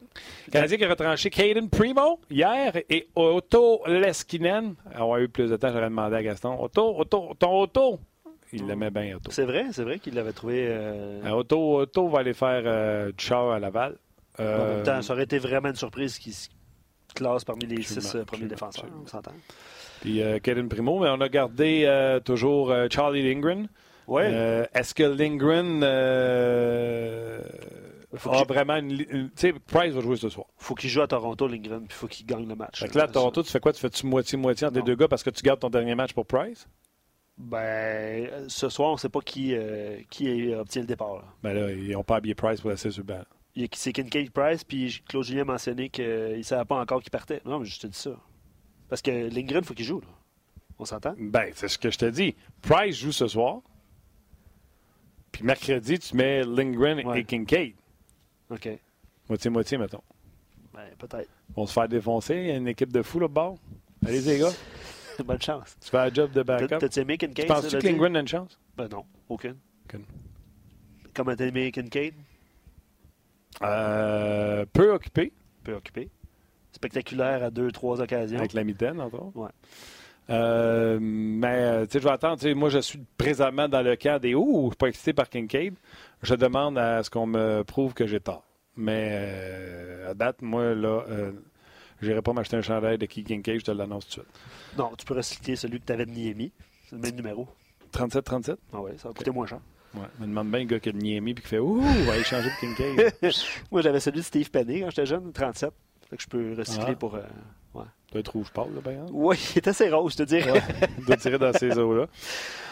Canadien 0.50 0.78
qui 0.78 0.84
a 0.84 0.88
retranché 0.88 1.28
Caden 1.28 1.68
Primo 1.68 2.20
hier 2.30 2.76
et 2.88 3.08
Otto 3.14 3.82
Leskinen. 3.86 4.74
Avoir 4.94 5.18
eu 5.18 5.28
plus 5.28 5.50
de 5.50 5.56
temps, 5.56 5.70
j'aurais 5.72 5.90
demandé 5.90 6.16
à 6.16 6.22
Gaston. 6.22 6.56
Otto, 6.58 6.98
Otto, 6.98 7.34
ton 7.38 7.62
Otto. 7.62 8.00
Il 8.52 8.66
l'aimait 8.66 8.90
bien, 8.90 9.16
Otto. 9.16 9.30
C'est 9.30 9.44
vrai, 9.44 9.66
c'est 9.72 9.82
vrai 9.82 9.98
qu'il 9.98 10.14
l'avait 10.14 10.32
trouvé. 10.32 10.66
Euh... 10.68 11.20
euh 11.24 11.30
Otto, 11.30 11.80
Otto 11.80 12.08
va 12.08 12.20
aller 12.20 12.32
faire 12.32 12.62
euh, 12.64 13.12
du 13.12 13.22
char 13.22 13.50
à 13.50 13.58
Laval. 13.58 13.96
En 14.38 14.42
même 14.44 14.82
temps, 14.84 15.02
ça 15.02 15.12
aurait 15.12 15.24
été 15.24 15.38
vraiment 15.38 15.68
une 15.68 15.76
surprise 15.76 16.18
qu'il 16.18 16.32
se 16.32 16.48
classe 17.14 17.44
parmi 17.44 17.66
les 17.66 17.82
six 17.82 18.16
premiers 18.26 18.46
défenseurs. 18.46 18.84
On 19.02 19.06
s'entend. 19.06 19.32
Puis 20.00 20.20
Caden 20.42 20.68
Primo, 20.68 21.00
mais 21.00 21.08
on 21.08 21.20
a 21.20 21.28
gardé 21.28 22.20
toujours 22.24 22.72
Charlie 22.90 23.22
Lindgren. 23.22 23.68
Euh, 24.08 24.66
est-ce 24.74 24.94
que 24.94 25.02
Lindgren 25.02 25.80
euh, 25.82 27.40
a 28.24 28.44
vraiment 28.44 28.76
une. 28.76 28.98
tu 28.98 29.30
sais, 29.36 29.52
Price 29.52 29.92
va 29.92 30.00
jouer 30.00 30.16
ce 30.16 30.28
soir. 30.28 30.46
faut 30.56 30.74
qu'il 30.74 30.90
joue 30.90 31.02
à 31.02 31.06
Toronto, 31.06 31.46
Lindgren, 31.48 31.86
puis 31.86 31.96
faut 31.96 32.06
qu'il 32.06 32.26
gagne 32.26 32.48
le 32.48 32.54
match. 32.54 32.80
Fait 32.80 32.88
que 32.88 32.98
là, 32.98 33.04
à 33.04 33.08
Toronto, 33.08 33.42
tu 33.42 33.50
fais 33.50 33.60
quoi? 33.60 33.72
Tu 33.72 33.80
fais-tu 33.80 34.06
moitié-moitié 34.06 34.66
entre 34.66 34.76
les 34.76 34.82
deux 34.82 34.96
gars 34.96 35.08
parce 35.08 35.22
que 35.22 35.30
tu 35.30 35.42
gardes 35.42 35.60
ton 35.60 35.70
dernier 35.70 35.94
match 35.94 36.12
pour 36.12 36.26
Price? 36.26 36.68
Ben, 37.38 38.48
ce 38.48 38.68
soir, 38.68 38.90
on 38.90 38.92
ne 38.94 38.98
sait 38.98 39.10
pas 39.10 39.20
qui, 39.20 39.54
euh, 39.54 40.00
qui 40.08 40.54
obtient 40.54 40.82
le 40.82 40.86
départ. 40.86 41.16
Là. 41.16 41.24
Ben 41.42 41.52
là, 41.52 41.70
ils 41.70 41.90
n'ont 41.90 42.02
pas 42.02 42.16
habillé 42.16 42.34
Price 42.34 42.60
pour 42.60 42.70
laisser 42.70 42.90
sur 42.90 43.04
le. 43.06 43.68
C'est 43.72 43.92
Kincaid 43.92 44.30
Price, 44.30 44.64
puis 44.64 45.02
Claude 45.08 45.24
Julien 45.24 45.42
a 45.42 45.44
mentionné 45.44 45.88
qu'il 45.88 46.36
ne 46.36 46.42
savait 46.42 46.64
pas 46.64 46.78
encore 46.78 47.00
qu'il 47.02 47.10
partait. 47.10 47.40
Non, 47.44 47.58
mais 47.58 47.64
je 47.64 47.80
te 47.80 47.86
dis 47.86 47.98
ça. 47.98 48.10
Parce 48.88 49.02
que 49.02 49.10
Lindgren, 49.10 49.62
il 49.62 49.66
faut 49.66 49.74
qu'il 49.74 49.84
joue. 49.84 50.00
Là. 50.00 50.08
On 50.78 50.84
s'entend? 50.84 51.14
Ben, 51.18 51.50
c'est 51.54 51.68
ce 51.68 51.78
que 51.78 51.90
je 51.90 51.98
te 51.98 52.04
dis. 52.06 52.34
Price 52.62 52.96
joue 52.98 53.12
ce 53.12 53.26
soir. 53.26 53.60
Puis 55.36 55.44
mercredi, 55.44 55.98
tu 55.98 56.16
mets 56.16 56.42
Lindgren 56.44 56.98
et 57.14 57.24
Kincaid. 57.24 57.74
OK. 58.48 58.70
Moitié-moitié, 59.28 59.76
mettons. 59.76 60.00
Ben, 60.72 60.88
peut-être. 60.96 61.28
On 61.54 61.66
se 61.66 61.74
faire 61.74 61.86
défoncer. 61.90 62.36
Il 62.36 62.46
y 62.46 62.50
a 62.52 62.56
une 62.56 62.68
équipe 62.68 62.90
de 62.90 63.02
fous 63.02 63.20
là-bas. 63.20 63.54
Allez, 64.06 64.22
les 64.22 64.38
gars. 64.38 64.52
Bonne 65.26 65.42
chance. 65.42 65.76
Tu 65.78 65.90
fais 65.90 65.98
un 65.98 66.14
job 66.14 66.32
de 66.32 66.42
backup. 66.42 66.78
T'as-tu 66.78 67.00
aimé 67.00 67.18
Kincaid? 67.18 67.48
Penses-tu 67.48 67.76
que 67.76 67.86
Lindgren 67.86 68.16
a 68.16 68.20
une 68.20 68.28
chance? 68.28 68.58
Ben 68.78 68.88
non, 68.88 69.04
aucune. 69.28 69.58
aucune. 69.84 70.06
Comment 71.12 71.36
t'as 71.36 71.48
aimé 71.48 71.70
Kincaid? 71.70 72.14
Euh, 73.60 74.64
peu 74.72 74.92
occupé. 74.92 75.34
Peu 75.64 75.74
occupé. 75.74 76.08
Spectaculaire 76.72 77.42
à 77.42 77.50
deux, 77.50 77.70
trois 77.72 78.00
occasions. 78.00 78.38
Avec 78.38 78.54
la 78.54 78.64
mitaine, 78.64 79.02
entre 79.02 79.16
autres. 79.16 79.36
Ouais. 79.36 79.50
Euh, 80.28 80.98
mais 81.00 81.46
euh, 81.46 81.86
tu 81.86 81.92
sais, 81.92 81.98
je 82.00 82.04
vais 82.04 82.10
attendre. 82.10 82.48
Moi, 82.54 82.68
je 82.68 82.78
suis 82.78 83.00
présentement 83.16 83.68
dans 83.68 83.82
le 83.82 83.96
cas 83.96 84.18
des 84.18 84.34
Ouh, 84.34 84.64
je 84.64 84.68
suis 84.68 84.76
pas 84.76 84.88
excité 84.88 85.12
par 85.12 85.28
Kincaid. 85.28 85.74
Je 86.22 86.34
demande 86.34 86.78
à 86.78 87.02
ce 87.02 87.10
qu'on 87.10 87.26
me 87.26 87.62
prouve 87.62 87.94
que 87.94 88.06
j'ai 88.06 88.20
tort. 88.20 88.44
Mais 88.76 89.08
euh, 89.12 90.10
à 90.10 90.14
date, 90.14 90.42
moi, 90.42 90.74
là, 90.74 91.04
je 92.00 92.08
n'irai 92.08 92.22
pas 92.22 92.32
m'acheter 92.32 92.56
un 92.56 92.62
chandail 92.62 92.98
de 92.98 93.06
Kincaid, 93.06 93.60
je 93.60 93.64
te 93.64 93.70
l'annonce 93.70 94.08
tout 94.08 94.20
de 94.20 94.26
suite. 94.26 94.40
Non, 94.76 94.92
tu 94.98 95.06
peux 95.06 95.14
recycler 95.14 95.56
celui 95.56 95.80
que 95.80 95.86
tu 95.86 95.92
avais 95.92 96.06
de 96.06 96.10
Niemi. 96.10 96.52
C'est 96.88 96.96
le 96.96 97.02
même 97.02 97.14
numéro. 97.14 97.48
37-37? 97.92 98.56
Ah 98.72 98.80
oui, 98.80 98.92
ça 98.98 99.08
va 99.08 99.14
coûter 99.14 99.30
moins 99.30 99.46
cher. 99.46 99.60
Ouais, 99.94 100.02
me 100.18 100.26
demande 100.26 100.50
bien 100.50 100.60
un 100.60 100.64
gars 100.64 100.80
qui 100.80 100.90
a 100.90 100.92
de 100.92 100.98
Niemi 100.98 101.30
et 101.30 101.34
qui 101.34 101.42
fait 101.42 101.58
Ouh, 101.58 101.80
on 101.80 102.04
va 102.04 102.12
aller 102.12 102.24
changer 102.24 102.50
de 102.50 102.60
Kincaid. 102.60 103.14
moi, 103.70 103.80
j'avais 103.80 104.00
celui 104.00 104.18
de 104.18 104.24
Steve 104.24 104.50
Penny 104.50 104.80
quand 104.80 104.90
j'étais 104.90 105.06
jeune, 105.06 105.32
37. 105.32 105.70
Fait 106.10 106.16
que 106.16 106.22
je 106.22 106.28
peux 106.28 106.54
recycler 106.56 106.92
ah. 106.92 106.96
pour. 106.96 107.14
Euh, 107.14 107.22
ouais. 107.76 107.84
doit 108.12 108.20
être 108.20 108.32
rouge 108.32 108.50
pâle, 108.50 108.74
là, 108.74 108.80
par 108.82 108.92
exemple? 108.92 109.10
Oui, 109.14 109.36
il 109.54 109.58
est 109.58 109.68
assez 109.68 109.88
rose, 109.88 110.12
je 110.12 110.18
te 110.18 110.22
dirais. 110.22 110.50
Ouais, 110.50 110.62
il 110.98 111.04
doit 111.04 111.16
tirer 111.16 111.38
dans 111.38 111.52
ces 111.52 111.78
eaux-là. 111.78 112.06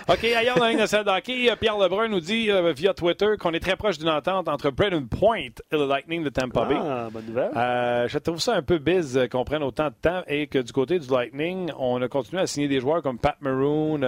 OK, 0.07 0.23
ailleurs 0.23 0.57
dans 0.57 0.64
la 0.64 0.71
ligne 0.71 0.79
nationale 0.79 1.07
d'hockey, 1.07 1.51
euh, 1.51 1.57
Pierre 1.57 1.79
Lebrun 1.79 2.09
nous 2.09 2.21
dit 2.21 2.51
euh, 2.51 2.75
via 2.75 2.93
Twitter 2.93 3.37
qu'on 3.38 3.53
est 3.53 3.61
très 3.61 3.75
proche 3.75 3.97
d'une 3.97 4.11
entente 4.11 4.49
entre 4.49 4.71
Braden 4.71 5.09
Point 5.09 5.49
et 5.73 5.77
le 5.77 5.87
Lightning 5.87 6.23
de 6.23 6.29
Tampa 6.29 6.67
Bay. 6.67 6.77
Ah, 6.79 7.09
bonne 7.11 7.25
nouvelle. 7.25 7.51
Euh, 7.57 8.07
je 8.07 8.19
trouve 8.19 8.38
ça 8.38 8.55
un 8.55 8.61
peu 8.61 8.77
biz 8.77 9.19
qu'on 9.33 9.45
prenne 9.45 9.62
autant 9.62 9.88
de 9.88 9.95
temps 9.95 10.23
et 10.27 10.47
que 10.47 10.59
du 10.59 10.73
côté 10.73 10.99
du 10.99 11.09
Lightning, 11.09 11.73
on 11.79 12.03
a 12.03 12.09
continué 12.09 12.43
à 12.43 12.47
signer 12.47 12.69
des 12.69 12.81
joueurs 12.81 13.01
comme 13.01 13.19
Pat 13.19 13.37
Maroon, 13.40 14.03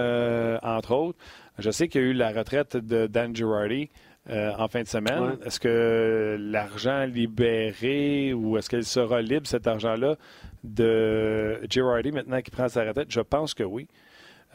entre 0.61 0.93
autres. 0.93 1.17
Je 1.57 1.71
sais 1.71 1.87
qu'il 1.87 2.01
y 2.01 2.03
a 2.03 2.07
eu 2.07 2.13
la 2.13 2.29
retraite 2.31 2.77
de 2.77 3.07
Dan 3.07 3.35
Girardi. 3.35 3.89
Euh, 4.29 4.51
en 4.57 4.67
fin 4.67 4.81
de 4.81 4.87
semaine. 4.89 5.37
Est-ce 5.45 5.57
que 5.57 6.35
l'argent 6.37 7.05
libéré 7.05 8.33
ou 8.33 8.57
est-ce 8.57 8.69
qu'elle 8.69 8.83
sera 8.83 9.21
libre, 9.21 9.47
cet 9.47 9.67
argent-là, 9.67 10.17
de 10.63 11.59
Girardi 11.69 12.11
maintenant 12.11 12.41
qui 12.41 12.51
prend 12.51 12.67
sa 12.67 12.83
retraite? 12.83 13.07
Je 13.09 13.21
pense 13.21 13.53
que 13.53 13.63
oui. 13.63 13.87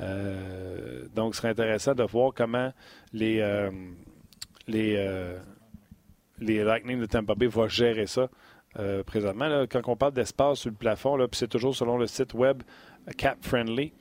Euh, 0.00 1.06
donc, 1.14 1.34
ce 1.34 1.40
serait 1.40 1.50
intéressant 1.50 1.94
de 1.94 2.02
voir 2.02 2.32
comment 2.34 2.72
les, 3.12 3.40
euh, 3.40 3.70
les 4.68 6.64
Lightning 6.64 7.00
de 7.00 7.06
Tampa 7.06 7.34
Bay 7.34 7.46
vont 7.46 7.68
gérer 7.68 8.06
ça 8.06 8.28
présentement. 9.04 9.66
quand 9.70 9.82
on 9.86 9.96
parle 9.96 10.14
d'espace 10.14 10.60
sur 10.60 10.70
le 10.70 10.76
plafond, 10.76 11.18
puis 11.18 11.38
c'est 11.38 11.48
toujours 11.48 11.76
selon 11.76 11.98
le 11.98 12.06
site 12.06 12.32
web 12.32 12.62
Cap 13.18 13.36
Friendly, 13.42 13.92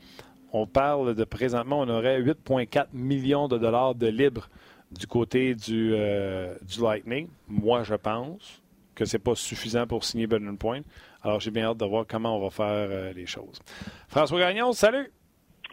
on 0.54 0.66
parle 0.66 1.14
de 1.14 1.24
présentement, 1.26 1.80
on 1.80 1.90
aurait 1.90 2.22
8,4 2.22 2.86
millions 2.94 3.50
de 3.50 3.58
dollars 3.58 3.96
de 3.96 4.08
libre 4.08 4.50
du 4.90 5.08
côté 5.08 5.56
du 5.56 5.94
Lightning. 6.80 7.28
Moi, 7.50 7.84
je 7.84 7.96
pense 7.96 8.61
que 9.02 9.10
c'est 9.10 9.20
pas 9.20 9.36
suffisant 9.36 9.88
pour 9.88 10.04
signer 10.04 10.28
Brendan 10.28 10.58
Point. 10.58 10.82
Alors, 11.24 11.40
j'ai 11.40 11.50
bien 11.50 11.66
hâte 11.66 11.78
de 11.78 11.86
voir 11.86 12.06
comment 12.08 12.38
on 12.38 12.48
va 12.48 12.50
faire 12.52 13.14
les 13.16 13.26
choses. 13.26 13.60
François 14.08 14.40
Gagnon, 14.40 14.72
salut! 14.74 15.12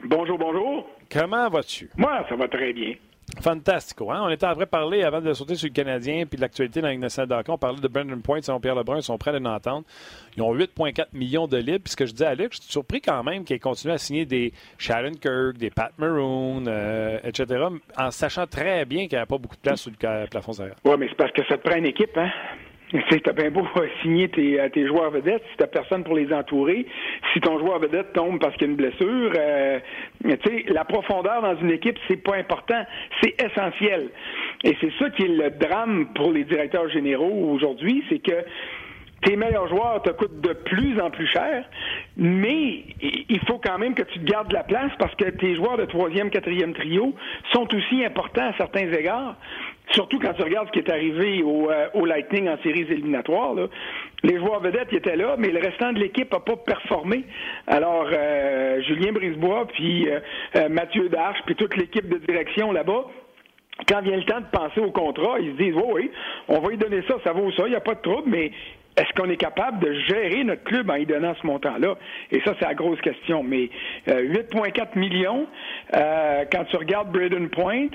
Bonjour, 0.04 0.38
bonjour. 0.38 0.88
Comment 1.12 1.48
vas-tu? 1.50 1.90
Moi, 1.96 2.24
ça 2.28 2.36
va 2.36 2.48
très 2.48 2.72
bien. 2.72 2.94
Fantastico. 3.42 4.10
Hein? 4.10 4.20
On 4.22 4.30
était 4.30 4.46
vrai 4.54 4.64
parler 4.64 5.02
avant 5.02 5.20
de 5.20 5.32
sauter 5.34 5.54
sur 5.56 5.68
le 5.68 5.74
Canadien 5.74 6.24
puis 6.24 6.36
de 6.36 6.40
l'actualité 6.40 6.80
dans 6.80 6.96
nationale 6.96 7.44
On 7.48 7.58
parlait 7.58 7.80
de 7.80 7.88
Brendan 7.88 8.22
Point, 8.22 8.40
selon 8.40 8.58
Pierre 8.60 8.74
Lebrun, 8.74 8.96
ils 8.96 9.02
sont 9.02 9.18
prêts 9.18 9.34
à 9.34 9.38
l'entendre. 9.38 9.84
Ils 10.36 10.42
ont 10.42 10.54
8,4 10.54 11.08
millions 11.12 11.46
de 11.46 11.58
livres. 11.58 11.80
Puis 11.84 11.92
ce 11.92 11.96
que 11.96 12.06
je 12.06 12.14
dis 12.14 12.24
à 12.24 12.34
Luc, 12.34 12.54
je 12.54 12.62
suis 12.62 12.72
surpris 12.72 13.02
quand 13.02 13.22
même 13.22 13.44
qu'ils 13.44 13.60
continuent 13.60 13.92
à 13.92 13.98
signer 13.98 14.24
des 14.24 14.54
Shannon 14.78 15.12
Kirk, 15.12 15.58
des 15.58 15.70
Pat 15.70 15.92
Maroon, 15.98 16.64
euh, 16.66 17.18
etc., 17.22 17.66
en 17.98 18.10
sachant 18.10 18.46
très 18.46 18.86
bien 18.86 19.06
qu'il 19.06 19.18
n'y 19.18 19.22
a 19.22 19.26
pas 19.26 19.36
beaucoup 19.36 19.56
de 19.56 19.60
place 19.60 19.82
sur 19.82 19.90
le 19.90 20.26
plafond 20.26 20.52
salarial. 20.54 20.78
Oui, 20.84 20.94
mais 20.98 21.08
c'est 21.08 21.16
parce 21.16 21.32
que 21.32 21.44
ça 21.46 21.58
te 21.58 21.68
prend 21.68 21.76
une 21.76 21.86
équipe, 21.86 22.16
hein? 22.16 22.30
T'as 22.90 23.32
bien 23.32 23.50
beau 23.50 23.66
signer 24.02 24.28
tes, 24.28 24.58
tes 24.72 24.86
joueurs 24.86 25.10
vedettes, 25.10 25.42
si 25.50 25.56
t'as 25.58 25.66
personne 25.66 26.04
pour 26.04 26.16
les 26.16 26.32
entourer, 26.32 26.86
si 27.32 27.40
ton 27.40 27.58
joueur 27.58 27.78
vedette 27.78 28.12
tombe 28.14 28.38
parce 28.38 28.54
qu'il 28.54 28.66
y 28.66 28.70
a 28.70 28.70
une 28.70 28.76
blessure, 28.76 29.32
euh, 29.36 29.78
tu 30.24 30.30
sais, 30.30 30.64
la 30.68 30.84
profondeur 30.84 31.42
dans 31.42 31.56
une 31.56 31.70
équipe, 31.70 31.98
c'est 32.08 32.22
pas 32.22 32.36
important, 32.36 32.82
c'est 33.22 33.34
essentiel. 33.42 34.08
Et 34.64 34.74
c'est 34.80 34.92
ça 34.98 35.10
qui 35.10 35.24
est 35.24 35.28
le 35.28 35.50
drame 35.50 36.08
pour 36.14 36.32
les 36.32 36.44
directeurs 36.44 36.88
généraux 36.88 37.50
aujourd'hui, 37.52 38.02
c'est 38.08 38.20
que 38.20 38.44
tes 39.22 39.36
meilleurs 39.36 39.68
joueurs 39.68 40.00
te 40.02 40.10
coûtent 40.10 40.40
de 40.40 40.52
plus 40.52 41.00
en 41.00 41.10
plus 41.10 41.26
cher, 41.26 41.64
mais 42.16 42.84
il 43.00 43.40
faut 43.46 43.58
quand 43.58 43.78
même 43.78 43.94
que 43.94 44.04
tu 44.04 44.20
te 44.20 44.24
gardes 44.24 44.52
la 44.52 44.62
place 44.62 44.92
parce 44.98 45.14
que 45.16 45.24
tes 45.30 45.56
joueurs 45.56 45.76
de 45.76 45.86
troisième, 45.86 46.30
quatrième 46.30 46.72
trio 46.72 47.14
sont 47.52 47.66
aussi 47.74 48.04
importants 48.04 48.48
à 48.48 48.56
certains 48.56 48.92
égards. 48.92 49.34
Surtout 49.92 50.18
quand 50.18 50.34
tu 50.34 50.42
regardes 50.42 50.68
ce 50.68 50.72
qui 50.72 50.78
est 50.80 50.90
arrivé 50.90 51.42
au, 51.42 51.70
euh, 51.70 52.06
Lightning 52.06 52.48
en 52.48 52.58
séries 52.62 52.86
éliminatoires. 52.90 53.54
Les 54.22 54.38
joueurs 54.38 54.60
vedettes 54.60 54.92
étaient 54.92 55.16
là, 55.16 55.36
mais 55.38 55.50
le 55.50 55.60
restant 55.60 55.92
de 55.92 55.98
l'équipe 55.98 56.32
n'a 56.32 56.40
pas 56.40 56.56
performé. 56.56 57.24
Alors, 57.66 58.08
euh, 58.12 58.80
Julien 58.82 59.12
Brisebois, 59.12 59.66
puis 59.66 60.08
euh, 60.08 60.68
Mathieu 60.68 61.08
Darche, 61.08 61.38
puis 61.46 61.54
toute 61.54 61.76
l'équipe 61.76 62.08
de 62.08 62.18
direction 62.18 62.72
là-bas, 62.72 63.04
quand 63.86 64.00
vient 64.02 64.16
le 64.16 64.24
temps 64.24 64.40
de 64.40 64.46
penser 64.50 64.80
au 64.80 64.90
contrat, 64.90 65.38
ils 65.40 65.52
se 65.52 65.62
disent, 65.62 65.74
oui, 65.74 65.92
oui, 65.92 66.10
on 66.48 66.60
va 66.60 66.72
y 66.72 66.76
donner 66.76 67.02
ça, 67.06 67.14
ça 67.22 67.32
vaut 67.32 67.50
ça, 67.52 67.64
il 67.66 67.70
n'y 67.70 67.76
a 67.76 67.80
pas 67.80 67.94
de 67.94 68.00
trouble, 68.00 68.28
mais 68.28 68.50
est-ce 68.98 69.12
qu'on 69.14 69.30
est 69.30 69.36
capable 69.36 69.78
de 69.78 69.92
gérer 70.08 70.42
notre 70.42 70.64
club 70.64 70.90
en 70.90 70.96
y 70.96 71.06
donnant 71.06 71.34
ce 71.40 71.46
montant-là? 71.46 71.94
Et 72.32 72.40
ça, 72.40 72.54
c'est 72.58 72.66
la 72.66 72.74
grosse 72.74 73.00
question. 73.00 73.44
Mais 73.44 73.70
8,4 74.08 74.80
euh, 74.80 74.84
millions, 74.96 75.46
euh, 75.94 76.44
quand 76.50 76.64
tu 76.64 76.76
regardes 76.76 77.12
Braden 77.12 77.48
Point, 77.48 77.88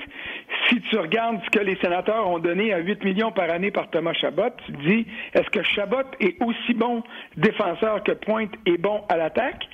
si 0.69 0.79
tu 0.81 0.97
regardes 0.97 1.41
ce 1.43 1.49
que 1.49 1.63
les 1.63 1.75
sénateurs 1.77 2.29
ont 2.29 2.39
donné 2.39 2.73
à 2.73 2.79
8 2.79 3.03
millions 3.03 3.31
par 3.31 3.49
année 3.49 3.71
par 3.71 3.89
Thomas 3.89 4.13
Chabot, 4.13 4.49
tu 4.65 4.71
te 4.71 4.81
dis, 4.87 5.05
est-ce 5.33 5.49
que 5.49 5.61
Chabot 5.63 6.07
est 6.21 6.41
aussi 6.41 6.73
bon 6.73 7.03
défenseur 7.35 8.01
que 8.03 8.13
Point 8.13 8.47
est 8.65 8.77
bon 8.77 9.01
à 9.09 9.17
l'attaque? 9.17 9.67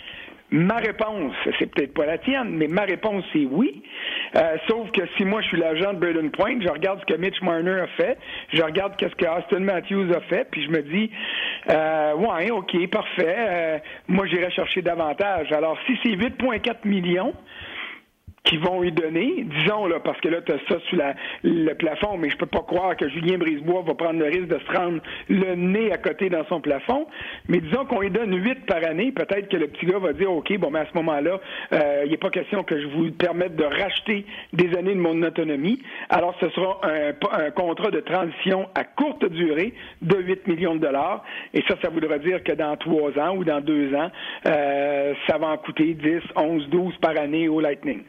Ma 0.51 0.77
réponse, 0.77 1.33
c'est 1.59 1.67
peut-être 1.67 1.93
pas 1.93 2.07
la 2.07 2.17
tienne, 2.17 2.49
mais 2.57 2.67
ma 2.67 2.81
réponse 2.81 3.23
c'est 3.33 3.45
oui. 3.45 3.83
Euh, 4.35 4.57
sauf 4.67 4.89
que 4.91 5.01
si 5.15 5.23
moi 5.23 5.41
je 5.41 5.47
suis 5.47 5.57
l'agent 5.57 5.93
de 5.93 5.99
Braden 5.99 6.31
Point, 6.31 6.59
je 6.61 6.69
regarde 6.69 6.99
ce 7.01 7.05
que 7.13 7.19
Mitch 7.19 7.39
Marner 7.43 7.81
a 7.81 7.87
fait, 7.87 8.17
je 8.51 8.63
regarde 8.63 8.95
qu'est-ce 8.95 9.15
que 9.15 9.25
Austin 9.25 9.59
Matthews 9.59 10.11
a 10.11 10.21
fait, 10.21 10.47
puis 10.49 10.63
je 10.63 10.69
me 10.71 10.81
dis, 10.81 11.11
euh, 11.69 12.15
ouais, 12.15 12.49
ok, 12.49 12.87
parfait. 12.89 13.35
Euh, 13.37 13.77
moi 14.07 14.25
j'irai 14.25 14.49
chercher 14.49 14.81
davantage. 14.81 15.51
Alors 15.51 15.77
si 15.85 15.97
c'est 16.01 16.15
8,4 16.15 16.77
millions, 16.85 17.33
qui 18.49 18.57
vont 18.57 18.81
lui 18.81 18.91
donner, 18.91 19.45
disons 19.45 19.85
là, 19.85 19.99
parce 19.99 20.19
que 20.21 20.27
là, 20.27 20.41
tu 20.41 20.51
as 20.51 20.57
ça 20.67 20.79
sous 20.89 20.95
la, 20.95 21.13
le 21.43 21.71
plafond, 21.75 22.17
mais 22.17 22.31
je 22.31 22.37
peux 22.37 22.47
pas 22.47 22.63
croire 22.63 22.97
que 22.97 23.07
Julien 23.09 23.37
Brisebois 23.37 23.83
va 23.85 23.93
prendre 23.93 24.19
le 24.19 24.25
risque 24.25 24.47
de 24.47 24.57
se 24.57 24.75
rendre 24.75 25.01
le 25.29 25.53
nez 25.53 25.91
à 25.91 25.99
côté 25.99 26.29
dans 26.29 26.43
son 26.47 26.59
plafond. 26.59 27.05
Mais 27.47 27.59
disons 27.59 27.85
qu'on 27.85 28.01
lui 28.01 28.09
donne 28.09 28.33
8 28.35 28.65
par 28.65 28.83
année, 28.83 29.11
peut-être 29.11 29.49
que 29.49 29.57
le 29.57 29.67
petit 29.67 29.85
gars 29.85 29.99
va 29.99 30.13
dire 30.13 30.31
OK, 30.31 30.51
bon 30.57 30.71
mais 30.71 30.79
à 30.79 30.87
ce 30.91 30.97
moment-là, 30.97 31.39
euh, 31.73 32.01
il 32.05 32.11
n'est 32.11 32.17
pas 32.17 32.31
question 32.31 32.63
que 32.63 32.81
je 32.81 32.87
vous 32.87 33.11
permette 33.11 33.55
de 33.55 33.65
racheter 33.65 34.25
des 34.51 34.75
années 34.75 34.95
de 34.95 34.99
mon 34.99 35.21
autonomie. 35.21 35.83
Alors 36.09 36.35
ce 36.39 36.49
sera 36.49 36.81
un, 36.83 37.11
un 37.39 37.51
contrat 37.51 37.91
de 37.91 37.99
transition 37.99 38.67
à 38.73 38.83
courte 38.83 39.25
durée 39.29 39.75
de 40.01 40.17
8 40.17 40.47
millions 40.47 40.73
de 40.73 40.81
dollars. 40.81 41.23
Et 41.53 41.61
ça, 41.67 41.75
ça 41.83 41.89
voudra 41.89 42.17
dire 42.17 42.43
que 42.43 42.53
dans 42.53 42.75
trois 42.77 43.11
ans 43.19 43.35
ou 43.35 43.43
dans 43.43 43.61
deux 43.61 43.93
ans, 43.93 44.09
euh, 44.47 45.13
ça 45.27 45.37
va 45.37 45.49
en 45.49 45.57
coûter 45.57 45.93
10, 45.93 46.21
11, 46.35 46.67
12 46.69 46.97
par 46.97 47.15
année 47.15 47.47
au 47.47 47.59
Lightning. 47.59 48.01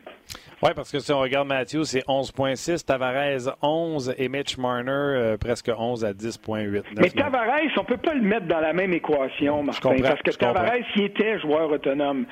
Oui, 0.62 0.70
parce 0.76 0.92
que 0.92 0.98
si 0.98 1.10
on 1.10 1.20
regarde 1.20 1.48
Matthew, 1.48 1.84
c'est 1.84 2.06
11,6, 2.06 2.84
Tavares 2.84 3.56
11 3.62 4.14
et 4.18 4.28
Mitch 4.28 4.58
Marner 4.58 4.90
euh, 4.90 5.36
presque 5.38 5.70
11 5.74 6.04
à 6.04 6.12
10,8. 6.12 6.82
Mais 6.98 7.08
Tavares, 7.08 7.60
on 7.78 7.84
peut 7.84 7.96
pas 7.96 8.12
le 8.12 8.20
mettre 8.20 8.46
dans 8.46 8.60
la 8.60 8.74
même 8.74 8.92
équation, 8.92 9.62
Martin, 9.62 9.96
parce 10.02 10.20
que 10.20 10.30
Tavares, 10.32 10.74
il 10.96 11.04
était 11.04 11.38
joueur 11.40 11.70
autonome. 11.70 12.26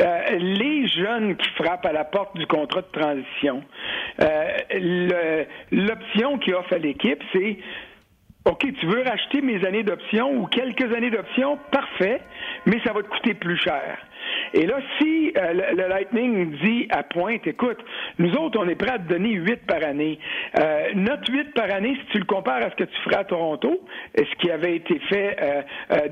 Euh, 0.00 0.20
les 0.38 0.88
jeunes 0.88 1.36
qui 1.36 1.48
frappent 1.62 1.84
à 1.84 1.92
la 1.92 2.04
porte 2.04 2.34
du 2.38 2.46
contrat 2.46 2.80
de 2.80 3.00
transition, 3.00 3.62
euh, 4.22 5.44
l'option 5.70 6.38
qui 6.38 6.54
offre 6.54 6.72
à 6.72 6.78
l'équipe, 6.78 7.22
c'est 7.34 7.58
OK, 8.46 8.66
tu 8.78 8.86
veux 8.86 9.02
racheter 9.02 9.40
mes 9.40 9.64
années 9.64 9.82
d'option 9.82 10.30
ou 10.36 10.46
quelques 10.46 10.92
années 10.94 11.10
d'option, 11.10 11.58
parfait, 11.70 12.20
mais 12.66 12.78
ça 12.84 12.92
va 12.92 13.02
te 13.02 13.08
coûter 13.08 13.34
plus 13.34 13.56
cher. 13.56 13.98
Et 14.52 14.66
là, 14.66 14.76
si 14.98 15.32
euh, 15.36 15.52
le, 15.74 15.88
Lightning 15.88 16.56
dit 16.62 16.86
à 16.90 17.02
pointe, 17.02 17.46
écoute, 17.46 17.78
nous 18.18 18.32
autres, 18.34 18.58
on 18.60 18.68
est 18.68 18.74
prêts 18.74 18.92
à 18.92 18.98
te 18.98 19.08
donner 19.08 19.32
8 19.32 19.66
par 19.66 19.84
année. 19.84 20.18
Euh, 20.58 20.90
notre 20.94 21.32
8 21.32 21.54
par 21.54 21.72
année, 21.72 21.96
si 22.00 22.06
tu 22.12 22.18
le 22.18 22.24
compares 22.24 22.62
à 22.62 22.70
ce 22.70 22.76
que 22.76 22.84
tu 22.84 22.96
feras 23.02 23.20
à 23.20 23.24
Toronto, 23.24 23.80
ce 24.16 24.34
qui 24.38 24.50
avait 24.50 24.76
été 24.76 24.98
fait 25.08 25.36
euh, 25.40 25.62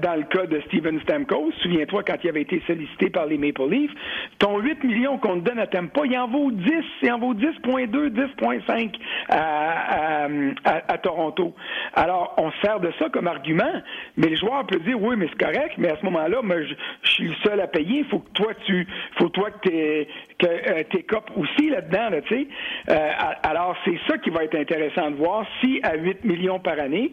dans 0.03 0.17
le 0.17 0.25
cas 0.25 0.47
de 0.47 0.61
Steven 0.67 1.01
Stamkos, 1.03 1.53
souviens-toi 1.63 2.03
quand 2.05 2.17
il 2.25 2.29
avait 2.31 2.43
été 2.43 2.63
sollicité 2.67 3.11
par 3.11 3.27
les 3.27 3.39
Maple 3.39 3.69
Leafs, 3.69 3.93
ton 4.39 4.59
8 4.59 4.85
millions 4.85 5.19
qu'on 5.19 5.41
te 5.41 5.49
donne 5.49 5.59
à 5.59 5.67
Tampa, 5.67 6.03
il 6.05 6.19
en 6.19 6.27
vaut 6.27 6.51
10, 6.51 6.73
il 7.03 7.13
en 7.13 7.19
vaut 7.19 7.35
10.2, 7.35 8.11
10.5 8.11 8.91
à, 9.29 10.27
à, 10.65 10.99
Toronto. 10.99 11.55
Alors, 11.95 12.35
on 12.39 12.51
sert 12.63 12.81
de 12.81 12.93
ça 12.99 13.09
comme 13.09 13.27
argument, 13.27 13.83
mais 14.17 14.29
le 14.29 14.37
joueur 14.37 14.67
peut 14.67 14.81
dire, 14.81 15.01
oui, 15.01 15.17
mais 15.17 15.29
c'est 15.29 15.45
correct, 15.45 15.75
mais 15.79 15.91
à 15.91 15.97
ce 15.97 16.05
moment-là, 16.23 16.43
moi, 16.43 16.57
je, 16.63 16.75
suis 17.11 17.29
le 17.29 17.35
seul 17.45 17.61
à 17.61 17.67
payer, 17.67 18.05
faut 18.05 18.21
que 18.21 18.31
toi, 18.33 18.53
tu, 18.65 18.87
faut 19.19 19.29
que 19.29 19.41
tu 19.63 20.07
que 20.39 20.47
euh, 20.47 21.21
aussi 21.37 21.71
là-dedans, 21.71 22.11
là, 22.11 22.23
tu 22.23 22.35
sais. 22.35 22.47
Euh, 22.91 23.11
alors, 23.43 23.77
c'est 23.85 23.99
ça 24.09 24.19
qui 24.19 24.31
va 24.31 24.45
être 24.45 24.57
intéressant 24.57 25.11
de 25.11 25.17
voir 25.17 25.47
si 25.61 25.81
à 25.83 25.97
8 25.97 26.25
millions 26.25 26.59
par 26.59 26.79
année, 26.79 27.13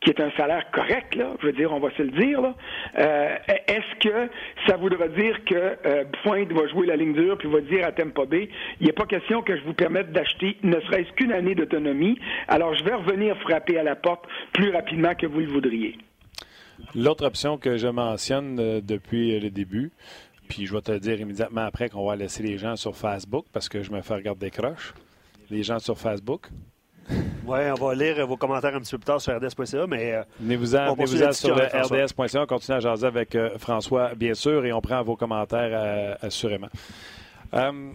qui 0.00 0.10
est 0.10 0.20
un 0.20 0.30
salaire 0.36 0.70
correct, 0.70 1.14
là, 1.14 1.34
je 1.40 1.46
veux 1.46 1.52
dire, 1.52 1.72
on 1.72 1.80
va 1.80 1.90
se 1.90 2.02
le 2.02 2.10
dire, 2.10 2.40
là, 2.40 2.54
euh, 2.98 3.36
est-ce 3.66 4.08
que 4.08 4.30
ça 4.66 4.76
voudra 4.76 5.08
dire 5.08 5.44
que 5.44 5.54
euh, 5.54 6.04
Pointe 6.22 6.52
va 6.52 6.66
jouer 6.68 6.86
la 6.86 6.96
ligne 6.96 7.14
dure 7.14 7.36
puis 7.36 7.48
va 7.48 7.60
dire 7.60 7.84
à 7.86 7.92
Tempo 7.92 8.24
B, 8.24 8.46
il 8.80 8.86
n'est 8.86 8.92
pas 8.92 9.06
question 9.06 9.42
que 9.42 9.56
je 9.56 9.62
vous 9.64 9.74
permette 9.74 10.12
d'acheter 10.12 10.56
ne 10.62 10.78
serait-ce 10.80 11.12
qu'une 11.12 11.32
année 11.32 11.54
d'autonomie, 11.54 12.18
alors 12.46 12.74
je 12.74 12.84
vais 12.84 12.94
revenir 12.94 13.36
frapper 13.38 13.78
à 13.78 13.82
la 13.82 13.96
porte 13.96 14.24
plus 14.52 14.70
rapidement 14.70 15.14
que 15.14 15.26
vous 15.26 15.40
le 15.40 15.46
voudriez. 15.46 15.96
L'autre 16.94 17.26
option 17.26 17.58
que 17.58 17.76
je 17.76 17.88
mentionne 17.88 18.80
depuis 18.80 19.38
le 19.40 19.50
début, 19.50 19.92
puis 20.48 20.66
je 20.66 20.74
vais 20.74 20.80
te 20.80 20.96
dire 20.98 21.20
immédiatement 21.20 21.62
après 21.62 21.88
qu'on 21.88 22.06
va 22.06 22.16
laisser 22.16 22.42
les 22.42 22.58
gens 22.58 22.76
sur 22.76 22.96
Facebook 22.96 23.46
parce 23.52 23.68
que 23.68 23.82
je 23.82 23.92
me 23.92 24.00
fais 24.00 24.14
regarder 24.14 24.46
des 24.46 24.50
croches. 24.50 24.94
Les 25.50 25.62
gens 25.62 25.78
sur 25.78 25.98
Facebook. 25.98 26.48
Oui, 27.46 27.58
on 27.70 27.86
va 27.86 27.94
lire 27.94 28.26
vos 28.26 28.36
commentaires 28.36 28.74
un 28.74 28.80
petit 28.80 28.90
peu 28.90 28.98
plus 28.98 29.06
tard 29.06 29.20
sur 29.20 29.34
rds.ca, 29.34 29.86
mais. 29.86 30.12
Euh, 30.12 30.22
venez-vous-en 30.40 30.94
venez 30.94 31.32
sur 31.32 31.56
rds.ca. 31.56 32.42
On 32.42 32.46
continue 32.46 32.76
à 32.76 32.80
jaser 32.80 33.06
avec 33.06 33.34
euh, 33.34 33.56
François, 33.56 34.14
bien 34.14 34.34
sûr, 34.34 34.64
et 34.66 34.72
on 34.72 34.80
prend 34.82 35.02
vos 35.02 35.16
commentaires 35.16 35.70
euh, 35.72 36.14
assurément. 36.20 36.68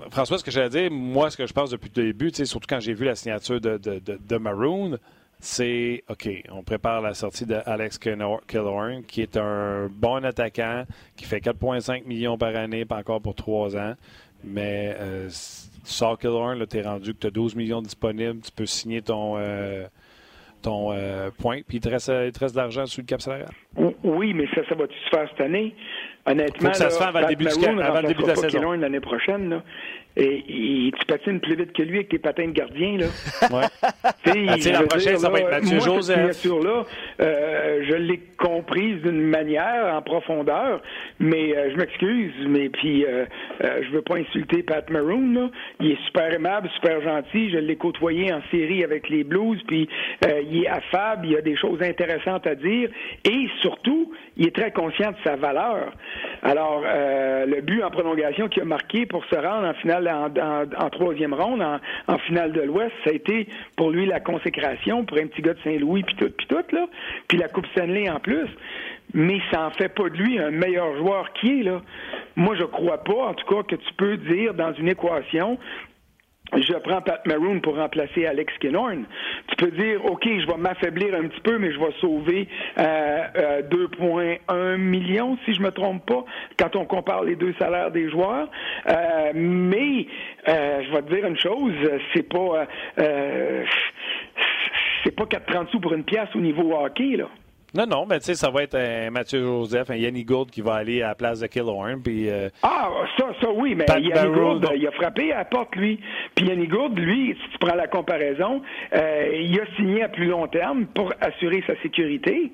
François, 0.09 0.39
ce 0.39 0.43
que 0.43 0.49
j'allais 0.49 0.69
dire, 0.69 0.89
moi, 0.91 1.29
ce 1.29 1.37
que 1.37 1.45
je 1.45 1.53
pense 1.53 1.69
depuis 1.69 1.91
le 1.95 2.05
début, 2.05 2.31
surtout 2.33 2.65
quand 2.67 2.79
j'ai 2.79 2.95
vu 2.95 3.05
la 3.05 3.13
signature 3.13 3.61
de, 3.61 3.77
de, 3.77 3.99
de 3.99 4.37
Maroon, 4.37 4.97
c'est 5.43 6.05
OK, 6.09 6.29
on 6.51 6.63
prépare 6.63 7.01
la 7.01 7.13
sortie 7.13 7.45
d'Alex 7.45 7.97
Killorn, 7.97 9.03
qui 9.05 9.21
est 9.21 9.35
un 9.35 9.89
bon 9.89 10.23
attaquant, 10.23 10.85
qui 11.17 11.25
fait 11.25 11.39
4,5 11.39 12.05
millions 12.05 12.37
par 12.37 12.55
année, 12.55 12.85
pas 12.85 12.97
encore 12.97 13.21
pour 13.21 13.35
trois 13.35 13.75
ans. 13.75 13.93
Mais 14.45 14.95
euh, 14.97 15.27
tu 15.27 15.91
sors 15.91 16.17
Killorn, 16.17 16.65
tu 16.65 16.77
es 16.77 16.81
rendu 16.81 17.13
que 17.13 17.19
tu 17.19 17.27
as 17.27 17.31
12 17.31 17.55
millions 17.55 17.81
disponibles, 17.81 18.39
tu 18.39 18.51
peux 18.51 18.65
signer 18.65 19.01
ton, 19.01 19.35
euh, 19.37 19.85
ton 20.61 20.93
euh, 20.93 21.29
point, 21.37 21.59
puis 21.67 21.77
il 21.77 21.81
te, 21.81 21.89
reste, 21.89 22.09
de 22.09 22.57
l'argent 22.57 22.85
sur 22.85 23.01
le 23.01 23.07
cap 23.07 23.21
salarial. 23.21 23.51
Oui, 24.03 24.33
mais 24.33 24.47
ça, 24.55 24.61
ça 24.69 24.75
va-tu 24.75 24.97
se 24.97 25.09
faire 25.09 25.27
cette 25.29 25.41
année? 25.41 25.75
Honnêtement, 26.25 26.69
Faut 26.69 26.71
que 26.71 26.77
ça 26.77 26.89
se 26.89 26.97
fasse 26.97 27.07
avant, 27.07 27.19
le 27.19 27.35
début, 27.35 27.47
avant 27.47 28.01
le 28.01 28.07
début 28.07 28.23
de 28.23 28.27
la 28.27 28.35
saison. 28.35 28.71
l'année 28.71 28.99
prochaine. 29.01 29.49
Là. 29.49 29.63
Et, 30.15 30.87
et, 30.87 30.91
tu 30.91 31.05
patines 31.07 31.39
plus 31.39 31.55
vite 31.55 31.73
que 31.73 31.81
lui 31.81 31.95
avec 31.95 32.09
tes 32.09 32.19
patins 32.19 32.45
de 32.45 32.51
gardien, 32.51 32.97
là. 32.99 33.07
Ouais. 33.51 34.53
sais, 34.61 34.71
la 34.71 34.83
prochaine, 34.83 35.17
ça 35.17 35.29
va 35.29 35.39
être 35.39 35.49
Mathieu 35.49 35.77
moi, 35.77 35.85
Joseph. 35.85 36.31
Cette 36.33 36.51
là 36.51 36.85
euh, 37.19 37.83
je 37.89 37.95
l'ai 37.95 38.19
comprise 38.37 39.01
d'une 39.01 39.21
manière 39.21 39.91
en 39.95 40.01
profondeur, 40.03 40.81
mais 41.19 41.57
euh, 41.57 41.71
je 41.71 41.77
m'excuse, 41.77 42.33
mais 42.47 42.69
puis 42.69 43.05
euh, 43.05 43.25
euh, 43.63 43.81
je 43.83 43.89
veux 43.89 44.03
pas 44.03 44.17
insulter 44.17 44.61
Pat 44.61 44.87
Maroon, 44.91 45.33
là. 45.33 45.49
Il 45.79 45.91
est 45.91 46.05
super 46.05 46.31
aimable, 46.31 46.69
super 46.75 47.01
gentil. 47.01 47.49
Je 47.49 47.57
l'ai 47.57 47.75
côtoyé 47.75 48.31
en 48.31 48.41
série 48.51 48.83
avec 48.83 49.09
les 49.09 49.23
Blues, 49.23 49.59
puis 49.67 49.89
euh, 50.25 50.41
il 50.47 50.63
est 50.63 50.67
affable, 50.67 51.27
il 51.27 51.37
a 51.37 51.41
des 51.41 51.57
choses 51.57 51.81
intéressantes 51.81 52.45
à 52.45 52.53
dire, 52.53 52.89
et 53.25 53.47
surtout, 53.61 54.11
il 54.37 54.47
est 54.47 54.55
très 54.55 54.71
conscient 54.71 55.11
de 55.11 55.17
sa 55.23 55.35
valeur. 55.35 55.91
Alors, 56.41 56.83
euh, 56.85 57.45
le 57.45 57.61
but 57.61 57.83
en 57.83 57.91
prolongation 57.91 58.49
qu'il 58.49 58.63
a 58.63 58.65
marqué 58.65 59.05
pour 59.05 59.23
se 59.25 59.35
rendre 59.35 59.67
en 59.67 59.73
finale 59.75 60.09
en, 60.09 60.89
troisième 60.89 61.33
ronde, 61.33 61.63
en, 62.07 62.17
finale 62.19 62.51
de 62.51 62.61
l'Ouest, 62.61 62.91
ça 63.03 63.11
a 63.11 63.13
été 63.13 63.47
pour 63.75 63.91
lui 63.91 64.05
la 64.05 64.19
consécration 64.19 65.05
pour 65.05 65.17
un 65.17 65.27
petit 65.27 65.41
gars 65.41 65.53
de 65.53 65.59
Saint-Louis, 65.63 66.03
puis 66.03 66.15
tout, 66.15 66.31
puis 66.35 66.47
tout, 66.47 66.63
là, 66.71 66.87
puis 67.27 67.37
la 67.37 67.47
Coupe 67.47 67.67
Stanley 67.67 68.09
en 68.09 68.19
plus. 68.19 68.47
Mais 69.13 69.39
ça 69.51 69.65
en 69.65 69.69
fait 69.71 69.89
pas 69.89 70.09
de 70.09 70.17
lui 70.17 70.39
un 70.39 70.49
meilleur 70.49 70.97
joueur 70.97 71.31
qui 71.33 71.59
est, 71.59 71.63
là. 71.63 71.81
Moi, 72.35 72.55
je 72.55 72.63
crois 72.63 73.03
pas, 73.03 73.27
en 73.27 73.33
tout 73.35 73.45
cas, 73.45 73.61
que 73.63 73.75
tu 73.75 73.93
peux 73.95 74.17
dire 74.17 74.55
dans 74.55 74.73
une 74.73 74.89
équation 74.89 75.59
je 76.55 76.73
prends 76.79 77.01
Pat 77.01 77.25
Maroon 77.25 77.59
pour 77.59 77.75
remplacer 77.75 78.25
Alex 78.25 78.53
Kinhorn. 78.59 79.05
Tu 79.47 79.55
peux 79.55 79.71
dire, 79.71 80.03
OK, 80.05 80.23
je 80.25 80.45
vais 80.45 80.57
m'affaiblir 80.57 81.15
un 81.15 81.27
petit 81.27 81.41
peu, 81.41 81.57
mais 81.57 81.71
je 81.71 81.79
vais 81.79 81.93
sauver 81.99 82.47
euh, 82.79 83.23
euh, 83.35 83.61
2,1 83.63 84.77
millions, 84.77 85.37
si 85.45 85.53
je 85.53 85.61
me 85.61 85.71
trompe 85.71 86.05
pas, 86.05 86.23
quand 86.57 86.75
on 86.75 86.85
compare 86.85 87.23
les 87.23 87.35
deux 87.35 87.53
salaires 87.59 87.91
des 87.91 88.09
joueurs. 88.09 88.49
Euh, 88.89 89.31
mais 89.33 90.07
euh, 90.47 90.81
je 90.83 90.91
vais 90.91 91.01
te 91.01 91.13
dire 91.13 91.25
une 91.25 91.37
chose, 91.37 91.73
c'est 92.13 92.27
pas 92.27 92.67
euh, 92.99 93.63
c'est 95.03 95.15
pas 95.15 95.25
4,30 95.25 95.69
sous 95.69 95.79
pour 95.79 95.93
une 95.93 96.03
pièce 96.03 96.29
au 96.35 96.39
niveau 96.39 96.73
hockey, 96.73 97.17
là. 97.17 97.27
Non, 97.75 97.87
non, 97.87 98.05
mais 98.07 98.19
tu 98.19 98.25
sais, 98.25 98.35
ça 98.35 98.51
va 98.51 98.61
être 98.61 98.75
un 98.75 99.09
Mathieu 99.09 99.39
Joseph, 99.39 99.89
un 99.89 99.95
Yanni 99.95 100.23
Gould 100.23 100.51
qui 100.51 100.61
va 100.61 100.75
aller 100.75 101.01
à 101.01 101.07
la 101.07 101.15
place 101.15 101.39
de 101.39 101.47
Killorn. 101.47 102.03
Puis, 102.03 102.29
euh, 102.29 102.47
ah, 102.61 102.87
ça, 103.17 103.25
ça 103.41 103.49
oui, 103.51 103.73
mais 103.73 103.85
Yanni 103.89 104.31
Gould, 104.31 104.69
il 104.75 104.85
a 104.85 104.91
frappé 104.91 105.31
à 105.33 105.39
la 105.39 105.45
porte, 105.45 105.75
lui. 105.75 105.99
Puis 106.35 106.45
Yanni 106.45 106.67
Gould, 106.67 106.99
lui, 106.99 107.35
si 107.35 107.49
tu 107.51 107.57
prends 107.57 107.73
la 107.73 107.87
comparaison, 107.87 108.61
euh, 108.93 109.39
il 109.41 109.59
a 109.59 109.65
signé 109.75 110.03
à 110.03 110.09
plus 110.09 110.27
long 110.27 110.45
terme 110.45 110.85
pour 110.93 111.11
assurer 111.19 111.63
sa 111.65 111.75
sécurité. 111.81 112.51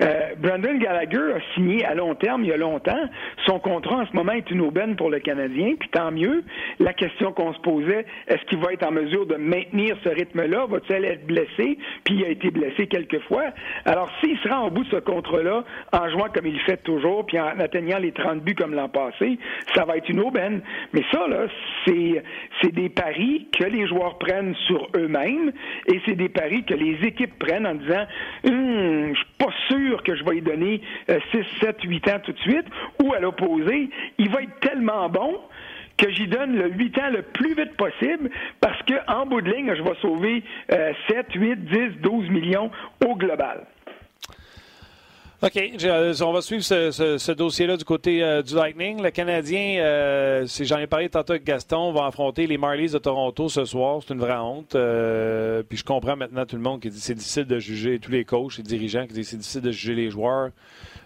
Euh, 0.00 0.30
Brandon 0.38 0.78
Gallagher 0.78 1.34
a 1.36 1.54
signé 1.54 1.84
à 1.84 1.94
long 1.94 2.14
terme 2.14 2.42
il 2.44 2.48
y 2.48 2.52
a 2.52 2.56
longtemps. 2.56 3.04
Son 3.44 3.58
contrat 3.58 3.96
en 3.96 4.06
ce 4.06 4.16
moment 4.16 4.32
est 4.32 4.50
une 4.50 4.62
aubaine 4.62 4.96
pour 4.96 5.10
le 5.10 5.20
Canadien, 5.20 5.74
puis 5.78 5.90
tant 5.90 6.10
mieux. 6.10 6.44
La 6.78 6.94
question 6.94 7.32
qu'on 7.32 7.52
se 7.52 7.60
posait, 7.60 8.06
est-ce 8.26 8.42
qu'il 8.46 8.58
va 8.58 8.72
être 8.72 8.86
en 8.86 8.92
mesure 8.92 9.26
de 9.26 9.34
maintenir 9.34 9.98
ce 10.02 10.08
rythme-là? 10.08 10.64
Va-t-il 10.64 11.04
être 11.04 11.26
blessé? 11.26 11.76
Puis 12.04 12.14
il 12.14 12.24
a 12.24 12.28
été 12.28 12.50
blessé 12.50 12.86
quelques 12.86 13.20
fois. 13.24 13.44
Alors, 13.84 14.10
s'il 14.22 14.38
sera 14.38 14.61
au 14.62 14.70
bout 14.70 14.84
de 14.84 14.90
ce 14.90 14.96
contrat-là, 14.96 15.64
en 15.92 16.10
jouant 16.10 16.28
comme 16.34 16.46
il 16.46 16.58
fait 16.60 16.78
toujours, 16.78 17.26
puis 17.26 17.38
en 17.38 17.58
atteignant 17.58 17.98
les 17.98 18.12
30 18.12 18.40
buts 18.42 18.54
comme 18.54 18.74
l'an 18.74 18.88
passé, 18.88 19.38
ça 19.74 19.84
va 19.84 19.96
être 19.96 20.08
une 20.08 20.20
aubaine. 20.20 20.62
Mais 20.92 21.02
ça, 21.10 21.26
là, 21.28 21.46
c'est, 21.86 22.22
des 22.72 22.88
paris 22.88 23.48
que 23.58 23.64
les 23.64 23.86
joueurs 23.86 24.18
prennent 24.18 24.54
sur 24.66 24.88
eux-mêmes 24.96 25.52
et 25.86 26.00
c'est 26.06 26.14
des 26.14 26.30
paris 26.30 26.64
que 26.64 26.74
les 26.74 26.96
équipes 27.06 27.38
prennent 27.38 27.66
en 27.66 27.74
disant 27.74 28.06
hum, 28.44 29.12
je 29.12 29.14
suis 29.14 29.26
pas 29.38 29.52
sûr 29.68 30.02
que 30.02 30.16
je 30.16 30.24
vais 30.24 30.38
y 30.38 30.40
donner 30.40 30.80
6, 31.08 31.44
7, 31.60 31.82
8 31.82 32.08
ans 32.08 32.20
tout 32.22 32.32
de 32.32 32.38
suite, 32.38 32.66
ou 33.02 33.12
à 33.12 33.20
l'opposé, 33.20 33.90
il 34.18 34.30
va 34.30 34.42
être 34.42 34.58
tellement 34.60 35.08
bon 35.08 35.38
que 35.96 36.10
j'y 36.10 36.26
donne 36.26 36.56
le 36.56 36.70
8 36.70 36.98
ans 36.98 37.10
le 37.10 37.22
plus 37.22 37.54
vite 37.54 37.76
possible 37.76 38.30
parce 38.60 38.78
qu'en 38.82 39.26
bout 39.26 39.40
de 39.40 39.50
ligne, 39.50 39.74
je 39.74 39.82
vais 39.82 39.94
sauver 40.00 40.42
7, 40.68 41.26
8, 41.34 41.64
10, 41.64 42.00
12 42.00 42.30
millions 42.30 42.70
au 43.06 43.14
global. 43.14 43.66
OK. 45.42 45.56
Euh, 45.56 46.14
on 46.22 46.32
va 46.32 46.40
suivre 46.40 46.62
ce, 46.62 47.32
dossier-là 47.32 47.76
du 47.76 47.84
côté 47.84 48.22
euh, 48.22 48.42
du 48.42 48.54
Lightning. 48.54 49.02
Le 49.02 49.10
Canadien, 49.10 49.80
euh, 49.80 50.46
j'en 50.60 50.78
ai 50.78 50.86
parlé 50.86 51.08
tantôt 51.08 51.32
avec 51.32 51.42
Gaston, 51.42 51.92
va 51.92 52.06
affronter 52.06 52.46
les 52.46 52.58
Marlies 52.58 52.92
de 52.92 52.98
Toronto 52.98 53.48
ce 53.48 53.64
soir. 53.64 53.98
C'est 54.02 54.14
une 54.14 54.20
vraie 54.20 54.36
honte. 54.36 54.76
Euh, 54.76 55.64
puis 55.68 55.76
je 55.76 55.84
comprends 55.84 56.14
maintenant 56.14 56.46
tout 56.46 56.54
le 56.54 56.62
monde 56.62 56.80
qui 56.80 56.90
dit 56.90 56.96
que 56.96 57.02
c'est 57.02 57.16
difficile 57.16 57.46
de 57.46 57.58
juger, 57.58 57.98
tous 57.98 58.12
les 58.12 58.24
coachs 58.24 58.60
et 58.60 58.62
dirigeants 58.62 59.04
qui 59.08 59.14
disent 59.14 59.30
c'est 59.30 59.36
difficile 59.36 59.62
de 59.62 59.72
juger 59.72 59.94
les 59.96 60.10
joueurs 60.10 60.50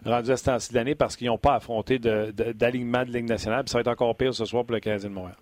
rendus 0.04 0.30
à 0.30 0.36
ce 0.36 0.44
temps-ci 0.44 0.74
de 0.74 0.94
parce 0.94 1.16
qu'ils 1.16 1.28
n'ont 1.28 1.38
pas 1.38 1.54
affronté 1.54 1.98
d'alignement 1.98 3.04
de, 3.04 3.12
de, 3.12 3.16
Ligue 3.16 3.28
nationale. 3.28 3.64
Puis 3.64 3.70
ça 3.70 3.78
va 3.78 3.80
être 3.80 3.88
encore 3.88 4.14
pire 4.16 4.34
ce 4.34 4.44
soir 4.44 4.66
pour 4.66 4.74
le 4.74 4.80
Canadien 4.80 5.08
de 5.08 5.14
Montréal. 5.14 5.36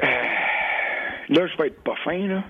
là, 0.00 1.46
je 1.48 1.58
vais 1.58 1.66
être 1.66 1.82
pas 1.82 1.96
fin, 2.04 2.28
là. 2.28 2.44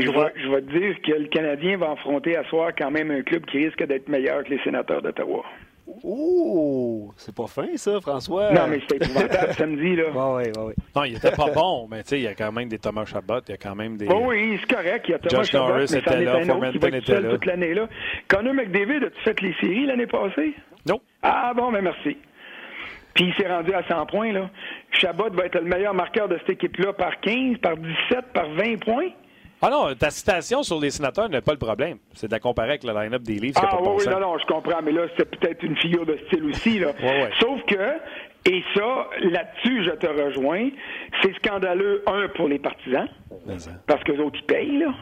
Je 0.00 0.50
vais, 0.50 0.62
te 0.62 0.78
dire 0.78 0.96
que 1.02 1.12
le 1.12 1.28
Canadien 1.28 1.76
va 1.76 1.92
affronter 1.92 2.36
à 2.36 2.44
soir 2.44 2.72
quand 2.76 2.90
même 2.90 3.10
un 3.10 3.22
club 3.22 3.44
qui 3.46 3.64
risque 3.64 3.84
d'être 3.84 4.08
meilleur 4.08 4.44
que 4.44 4.50
les 4.50 4.58
sénateurs 4.64 5.02
d'Ottawa. 5.02 5.44
Ouh, 6.02 7.12
c'est 7.16 7.34
pas 7.34 7.46
fin 7.46 7.76
ça, 7.76 8.00
François. 8.00 8.52
Non, 8.52 8.66
mais 8.68 8.80
c'était 8.80 9.04
épouvantable 9.04 9.52
samedi, 9.58 9.96
là. 9.96 10.04
Oui, 10.14 10.44
oui, 10.46 10.62
oui. 10.68 10.72
Non, 10.96 11.04
il 11.04 11.16
était 11.16 11.30
pas 11.30 11.50
bon, 11.50 11.86
mais 11.90 12.02
tu 12.02 12.10
sais, 12.10 12.18
il 12.20 12.22
y 12.22 12.26
a 12.26 12.34
quand 12.34 12.52
même 12.52 12.68
des 12.68 12.78
Thomas 12.78 13.04
Chabot, 13.04 13.40
il 13.46 13.50
y 13.50 13.54
a 13.54 13.58
quand 13.58 13.74
même 13.74 13.98
des. 13.98 14.06
Oh 14.08 14.22
oui, 14.26 14.58
c'est 14.60 14.74
correct, 14.74 15.04
il 15.08 15.10
y 15.10 15.14
a 15.14 15.18
Thomas 15.18 15.42
Josh 15.42 15.50
Chabot, 15.50 15.68
Norris 15.68 15.90
mais 15.92 15.98
était 15.98 16.24
là, 16.24 16.44
Formenton 16.44 16.88
était 16.88 17.20
là. 17.20 17.30
toute 17.30 17.44
l'année 17.44 17.74
là. 17.74 17.88
Connor 18.28 18.54
McDavid, 18.54 19.04
as-tu 19.04 19.20
fait 19.22 19.40
les 19.42 19.54
séries 19.60 19.86
l'année 19.86 20.06
passée? 20.06 20.54
Non. 20.88 21.00
Ah 21.22 21.52
bon, 21.54 21.70
mais 21.70 21.82
merci. 21.82 22.16
Puis 23.14 23.26
il 23.26 23.34
s'est 23.34 23.48
rendu 23.48 23.72
à 23.72 23.84
100 23.86 24.06
points, 24.06 24.32
là. 24.32 24.50
Chabot 24.90 25.30
va 25.30 25.46
être 25.46 25.56
le 25.56 25.68
meilleur 25.68 25.94
marqueur 25.94 26.28
de 26.28 26.38
cette 26.38 26.50
équipe-là 26.50 26.94
par 26.94 27.20
15, 27.20 27.58
par 27.58 27.76
17, 27.76 28.32
par 28.32 28.48
20 28.50 28.80
points. 28.80 29.10
Ah 29.66 29.70
non, 29.70 29.94
ta 29.94 30.10
citation 30.10 30.62
sur 30.62 30.78
les 30.78 30.90
sénateurs 30.90 31.30
n'est 31.30 31.40
pas 31.40 31.52
le 31.52 31.58
problème. 31.58 31.96
C'est 32.12 32.26
de 32.26 32.32
la 32.32 32.38
comparer 32.38 32.70
avec 32.70 32.84
le 32.84 32.92
line-up 32.92 33.22
des 33.22 33.36
livres. 33.36 33.58
Ah 33.62 33.78
oui, 33.80 33.88
oui, 33.96 34.12
non, 34.12 34.20
non, 34.20 34.36
je 34.36 34.44
comprends, 34.44 34.82
mais 34.82 34.92
là, 34.92 35.06
c'est 35.16 35.24
peut-être 35.24 35.62
une 35.62 35.74
figure 35.78 36.04
de 36.04 36.18
style 36.26 36.44
aussi. 36.44 36.78
Là. 36.80 36.88
Sauf 37.40 37.62
que, 37.62 37.94
et 38.44 38.62
ça, 38.74 39.08
là-dessus, 39.22 39.84
je 39.84 39.92
te 39.92 40.06
rejoins, 40.06 40.68
c'est 41.22 41.34
scandaleux, 41.36 42.02
un, 42.06 42.28
pour 42.28 42.48
les 42.48 42.58
partisans, 42.58 43.08
parce 43.86 44.04
que 44.04 44.12
les 44.12 44.20
autres, 44.20 44.38
ils 44.38 44.46
payent, 44.46 44.78
là. 44.80 44.94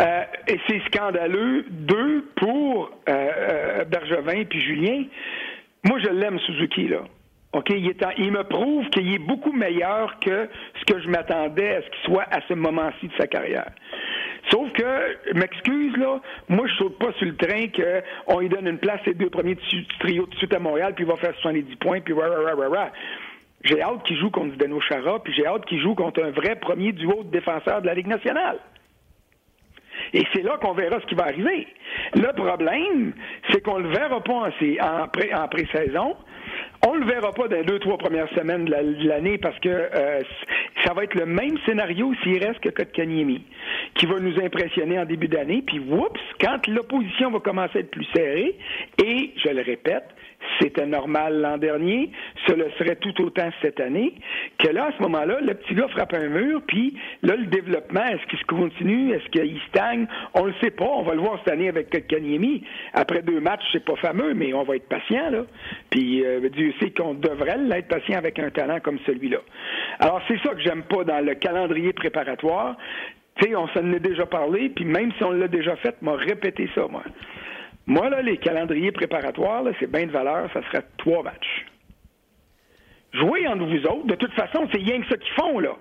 Euh, 0.00 0.24
et 0.48 0.58
c'est 0.68 0.82
scandaleux, 0.86 1.64
deux, 1.70 2.24
pour 2.36 2.90
euh, 3.08 3.12
euh, 3.12 3.84
Bergevin 3.84 4.44
puis 4.44 4.60
Julien. 4.62 5.04
Moi, 5.84 6.00
je 6.00 6.08
l'aime, 6.08 6.40
Suzuki, 6.40 6.88
là. 6.88 7.02
OK, 7.56 7.70
il, 7.70 8.32
me 8.32 8.42
prouve 8.42 8.86
qu'il 8.90 9.14
est 9.14 9.18
beaucoup 9.18 9.52
meilleur 9.52 10.18
que 10.20 10.46
ce 10.78 10.84
que 10.84 11.00
je 11.00 11.08
m'attendais 11.08 11.76
à 11.76 11.80
ce 11.80 11.86
qu'il 11.86 12.04
soit 12.04 12.26
à 12.30 12.40
ce 12.46 12.52
moment-ci 12.52 13.08
de 13.08 13.14
sa 13.18 13.26
carrière. 13.26 13.70
Sauf 14.50 14.70
que, 14.72 15.32
m'excuse, 15.32 15.96
là, 15.96 16.20
moi, 16.50 16.66
je 16.66 16.74
saute 16.74 16.98
pas 16.98 17.12
sur 17.12 17.26
le 17.26 17.36
train 17.36 17.68
qu'on 17.68 18.40
lui 18.40 18.50
donne 18.50 18.66
une 18.68 18.76
place, 18.76 19.00
les 19.06 19.14
deux 19.14 19.30
premiers 19.30 19.54
du 19.54 19.86
trio 20.00 20.24
tout 20.24 20.32
de 20.32 20.36
suite 20.36 20.52
à 20.52 20.58
Montréal, 20.58 20.92
puis 20.94 21.04
il 21.04 21.08
va 21.08 21.16
faire 21.16 21.34
70 21.36 21.76
points, 21.76 22.00
puis 22.00 22.12
rah, 22.12 22.28
rah, 22.28 22.54
rah, 22.54 22.68
rah. 22.68 22.92
J'ai 23.64 23.80
hâte 23.80 24.02
qu'il 24.02 24.18
joue 24.18 24.30
contre 24.30 24.54
Zdeno 24.56 24.78
Chara, 24.82 25.22
puis 25.22 25.32
j'ai 25.32 25.46
hâte 25.46 25.64
qu'il 25.64 25.80
joue 25.80 25.94
contre 25.94 26.22
un 26.22 26.32
vrai 26.32 26.56
premier 26.56 26.92
duo 26.92 27.24
de 27.24 27.30
défenseurs 27.30 27.80
de 27.80 27.86
la 27.86 27.94
Ligue 27.94 28.06
nationale. 28.06 28.58
Et 30.12 30.24
c'est 30.34 30.42
là 30.42 30.58
qu'on 30.60 30.74
verra 30.74 31.00
ce 31.00 31.06
qui 31.06 31.14
va 31.14 31.24
arriver. 31.24 31.66
Le 32.14 32.32
problème, 32.34 33.14
c'est 33.50 33.62
qu'on 33.62 33.78
ne 33.78 33.84
le 33.84 33.94
verra 33.94 34.20
pas 34.20 34.50
en 34.50 35.48
pré-saison. 35.48 36.16
On 36.84 36.94
le 36.94 37.06
verra 37.06 37.32
pas 37.32 37.48
dans 37.48 37.56
les 37.56 37.64
deux, 37.64 37.78
trois 37.78 37.98
premières 37.98 38.28
semaines 38.30 38.64
de 38.64 39.08
l'année 39.08 39.38
parce 39.38 39.58
que 39.60 39.68
euh, 39.68 40.22
ça 40.84 40.92
va 40.92 41.04
être 41.04 41.14
le 41.14 41.26
même 41.26 41.56
scénario 41.64 42.12
s'il 42.22 42.44
reste 42.44 42.60
que 42.60 42.68
Kotkaniemi, 42.68 43.44
qui 43.94 44.06
va 44.06 44.20
nous 44.20 44.38
impressionner 44.42 44.98
en 44.98 45.04
début 45.04 45.28
d'année. 45.28 45.62
Puis, 45.66 45.78
oups, 45.78 46.20
quand 46.40 46.66
l'opposition 46.66 47.30
va 47.30 47.40
commencer 47.40 47.78
à 47.78 47.80
être 47.80 47.90
plus 47.90 48.06
serrée, 48.14 48.56
et, 49.02 49.32
je 49.36 49.48
le 49.48 49.62
répète, 49.62 50.04
c'était 50.58 50.86
normal 50.86 51.40
l'an 51.40 51.58
dernier, 51.58 52.10
ce 52.46 52.52
le 52.52 52.70
serait 52.78 52.96
tout 52.96 53.20
autant 53.22 53.48
cette 53.62 53.80
année, 53.80 54.14
que 54.58 54.68
là, 54.68 54.86
à 54.86 54.92
ce 54.96 55.02
moment-là, 55.02 55.40
le 55.40 55.54
petit 55.54 55.74
gars 55.74 55.88
frappe 55.88 56.14
un 56.14 56.28
mur, 56.28 56.62
puis 56.66 56.94
là, 57.22 57.36
le 57.36 57.46
développement, 57.46 58.04
est-ce 58.04 58.26
qu'il 58.26 58.38
se 58.38 58.44
continue, 58.44 59.12
est-ce 59.12 59.28
qu'il 59.30 59.60
stagne? 59.68 60.06
On 60.34 60.44
le 60.44 60.54
sait 60.62 60.70
pas, 60.70 60.84
on 60.84 61.02
va 61.02 61.14
le 61.14 61.20
voir 61.20 61.38
cette 61.44 61.52
année 61.52 61.68
avec 61.68 61.90
Kanyemi. 62.08 62.64
Après 62.94 63.22
deux 63.22 63.40
matchs, 63.40 63.64
c'est 63.72 63.84
pas 63.84 63.96
fameux, 63.96 64.34
mais 64.34 64.52
on 64.54 64.62
va 64.62 64.76
être 64.76 64.88
patient, 64.88 65.30
là. 65.30 65.44
Puis 65.90 66.24
euh, 66.24 66.48
Dieu 66.50 66.72
sait 66.80 66.90
qu'on 66.90 67.14
devrait 67.14 67.58
l'être 67.58 67.88
patient 67.88 68.18
avec 68.18 68.38
un 68.38 68.50
talent 68.50 68.80
comme 68.80 68.98
celui-là. 69.06 69.38
Alors, 70.00 70.20
c'est 70.28 70.38
ça 70.42 70.54
que 70.54 70.60
j'aime 70.60 70.82
pas 70.82 71.04
dans 71.04 71.24
le 71.24 71.34
calendrier 71.34 71.92
préparatoire. 71.92 72.76
Tu 73.36 73.48
sais, 73.48 73.56
on 73.56 73.68
s'en 73.68 73.92
est 73.92 74.00
déjà 74.00 74.24
parlé, 74.24 74.70
puis 74.70 74.84
même 74.84 75.12
si 75.12 75.24
on 75.24 75.30
l'a 75.30 75.48
déjà 75.48 75.76
fait, 75.76 76.00
m'a 76.00 76.14
répété 76.14 76.68
ça, 76.74 76.86
moi. 76.88 77.02
Moi, 77.86 78.10
là, 78.10 78.20
les 78.22 78.38
calendriers 78.38 78.92
préparatoires, 78.92 79.64
c'est 79.78 79.90
bien 79.90 80.06
de 80.06 80.10
valeur, 80.10 80.50
ça 80.52 80.62
serait 80.64 80.84
trois 80.98 81.22
matchs. 81.22 81.66
Jouez 83.12 83.46
entre 83.46 83.64
vous 83.64 83.86
autres. 83.86 84.06
De 84.06 84.16
toute 84.16 84.32
façon, 84.32 84.68
c'est 84.72 84.78
rien 84.78 85.00
que 85.00 85.08
ça 85.08 85.16
qu'ils 85.16 85.34
font, 85.34 85.58
là. 85.60 85.76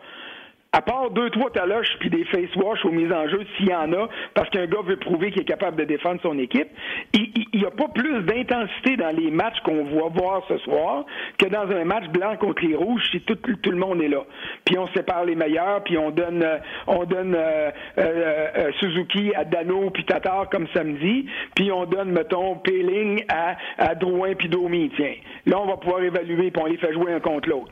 À 0.76 0.82
part 0.82 1.10
deux, 1.12 1.30
trois 1.30 1.50
taloches 1.52 1.96
puis 2.02 2.10
des 2.10 2.26
face 2.26 2.54
wash 2.58 2.84
aux 2.84 2.92
mises 2.92 3.12
en 3.12 3.30
jeu, 3.30 3.40
s'il 3.56 3.70
y 3.70 3.74
en 3.74 3.94
a, 3.94 4.10
parce 4.34 4.50
qu'un 4.50 4.66
gars 4.66 4.82
veut 4.84 4.98
prouver 4.98 5.32
qu'il 5.32 5.44
est 5.44 5.46
capable 5.46 5.78
de 5.78 5.86
défendre 5.86 6.20
son 6.22 6.38
équipe, 6.38 6.68
il 7.14 7.46
n'y 7.54 7.66
a 7.66 7.72
pas 7.72 7.88
plus 7.88 8.24
d'intensité 8.24 8.98
dans 8.98 9.16
les 9.16 9.32
matchs 9.32 9.58
qu'on 9.64 9.86
va 9.86 10.10
voir 10.10 10.44
ce 10.50 10.58
soir 10.58 11.06
que 11.38 11.46
dans 11.46 11.72
un 11.72 11.86
match 11.86 12.08
blanc 12.10 12.36
contre 12.36 12.66
les 12.66 12.76
rouges 12.76 13.04
si 13.12 13.22
tout, 13.22 13.36
tout 13.36 13.72
le 13.72 13.78
monde 13.78 14.02
est 14.02 14.10
là. 14.10 14.26
Puis 14.66 14.78
on 14.78 14.88
sépare 14.90 15.24
les 15.24 15.36
meilleurs, 15.36 15.82
puis 15.86 15.98
on 15.98 16.12
donne, 16.12 16.44
euh, 16.44 16.58
on 16.88 17.06
donne 17.06 17.36
euh, 17.36 17.72
euh, 17.98 18.72
Suzuki 18.80 19.34
à 19.34 19.46
Dano 19.46 19.92
puis 19.92 20.04
Tatar 20.04 20.50
comme 20.50 20.68
samedi, 20.74 21.26
puis 21.56 21.72
on 21.72 21.86
donne, 21.86 22.12
mettons, 22.12 22.56
Péling 22.56 23.24
à, 23.30 23.56
à 23.78 23.96
Drouin 23.96 24.34
puis 24.36 24.50
Domi, 24.50 24.92
tiens. 24.98 25.16
Là, 25.46 25.58
on 25.62 25.68
va 25.68 25.78
pouvoir 25.78 26.04
évaluer, 26.04 26.52
puis 26.52 26.62
on 26.62 26.66
les 26.66 26.78
fait 26.78 26.92
jouer 26.92 27.14
un 27.14 27.22
contre 27.22 27.48
l'autre. 27.48 27.72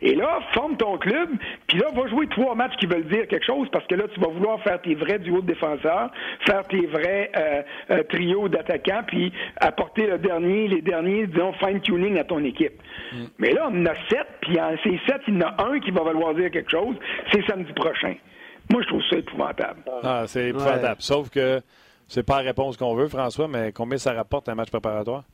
Et 0.00 0.14
là, 0.14 0.40
forme 0.52 0.76
ton 0.76 0.98
club, 0.98 1.30
puis 1.66 1.78
là, 1.78 1.86
va 1.94 2.08
jouer 2.08 2.26
trois 2.28 2.54
matchs 2.54 2.76
qui 2.78 2.86
veulent 2.86 3.06
dire 3.06 3.26
quelque 3.28 3.46
chose, 3.46 3.68
parce 3.72 3.86
que 3.86 3.94
là, 3.94 4.04
tu 4.12 4.20
vas 4.20 4.28
vouloir 4.28 4.60
faire 4.62 4.80
tes 4.80 4.94
vrais 4.94 5.18
duos 5.18 5.40
de 5.40 5.46
défenseurs, 5.46 6.10
faire 6.46 6.66
tes 6.68 6.86
vrais 6.86 7.30
euh, 7.36 7.62
euh, 7.90 8.02
trios 8.04 8.48
d'attaquants, 8.48 9.02
puis 9.06 9.32
apporter 9.56 10.06
le 10.06 10.18
dernier, 10.18 10.68
les 10.68 10.82
derniers, 10.82 11.26
disons, 11.26 11.52
fine-tuning 11.54 12.18
à 12.18 12.24
ton 12.24 12.42
équipe. 12.44 12.80
Mm. 13.12 13.24
Mais 13.38 13.52
là, 13.52 13.68
on 13.70 13.82
en 13.82 13.86
a 13.86 13.94
sept, 14.08 14.26
puis 14.40 14.60
en 14.60 14.74
ces 14.82 15.00
sept, 15.06 15.22
il 15.28 15.34
y 15.34 15.36
en 15.38 15.48
a 15.48 15.64
un 15.64 15.80
qui 15.80 15.90
va 15.90 16.02
vouloir 16.02 16.34
dire 16.34 16.50
quelque 16.50 16.70
chose, 16.70 16.96
c'est 17.30 17.44
samedi 17.46 17.72
prochain. 17.72 18.14
Moi, 18.70 18.82
je 18.82 18.88
trouve 18.88 19.02
ça 19.10 19.16
épouvantable. 19.16 19.82
Ah, 20.02 20.24
c'est 20.26 20.48
épouvantable. 20.48 21.00
Sauf 21.00 21.30
que 21.30 21.60
c'est 22.08 22.22
pas 22.22 22.42
la 22.42 22.48
réponse 22.48 22.76
qu'on 22.76 22.94
veut, 22.94 23.08
François, 23.08 23.48
mais 23.48 23.72
combien 23.72 23.98
ça 23.98 24.12
rapporte 24.12 24.48
un 24.48 24.54
match 24.54 24.70
préparatoire? 24.70 25.24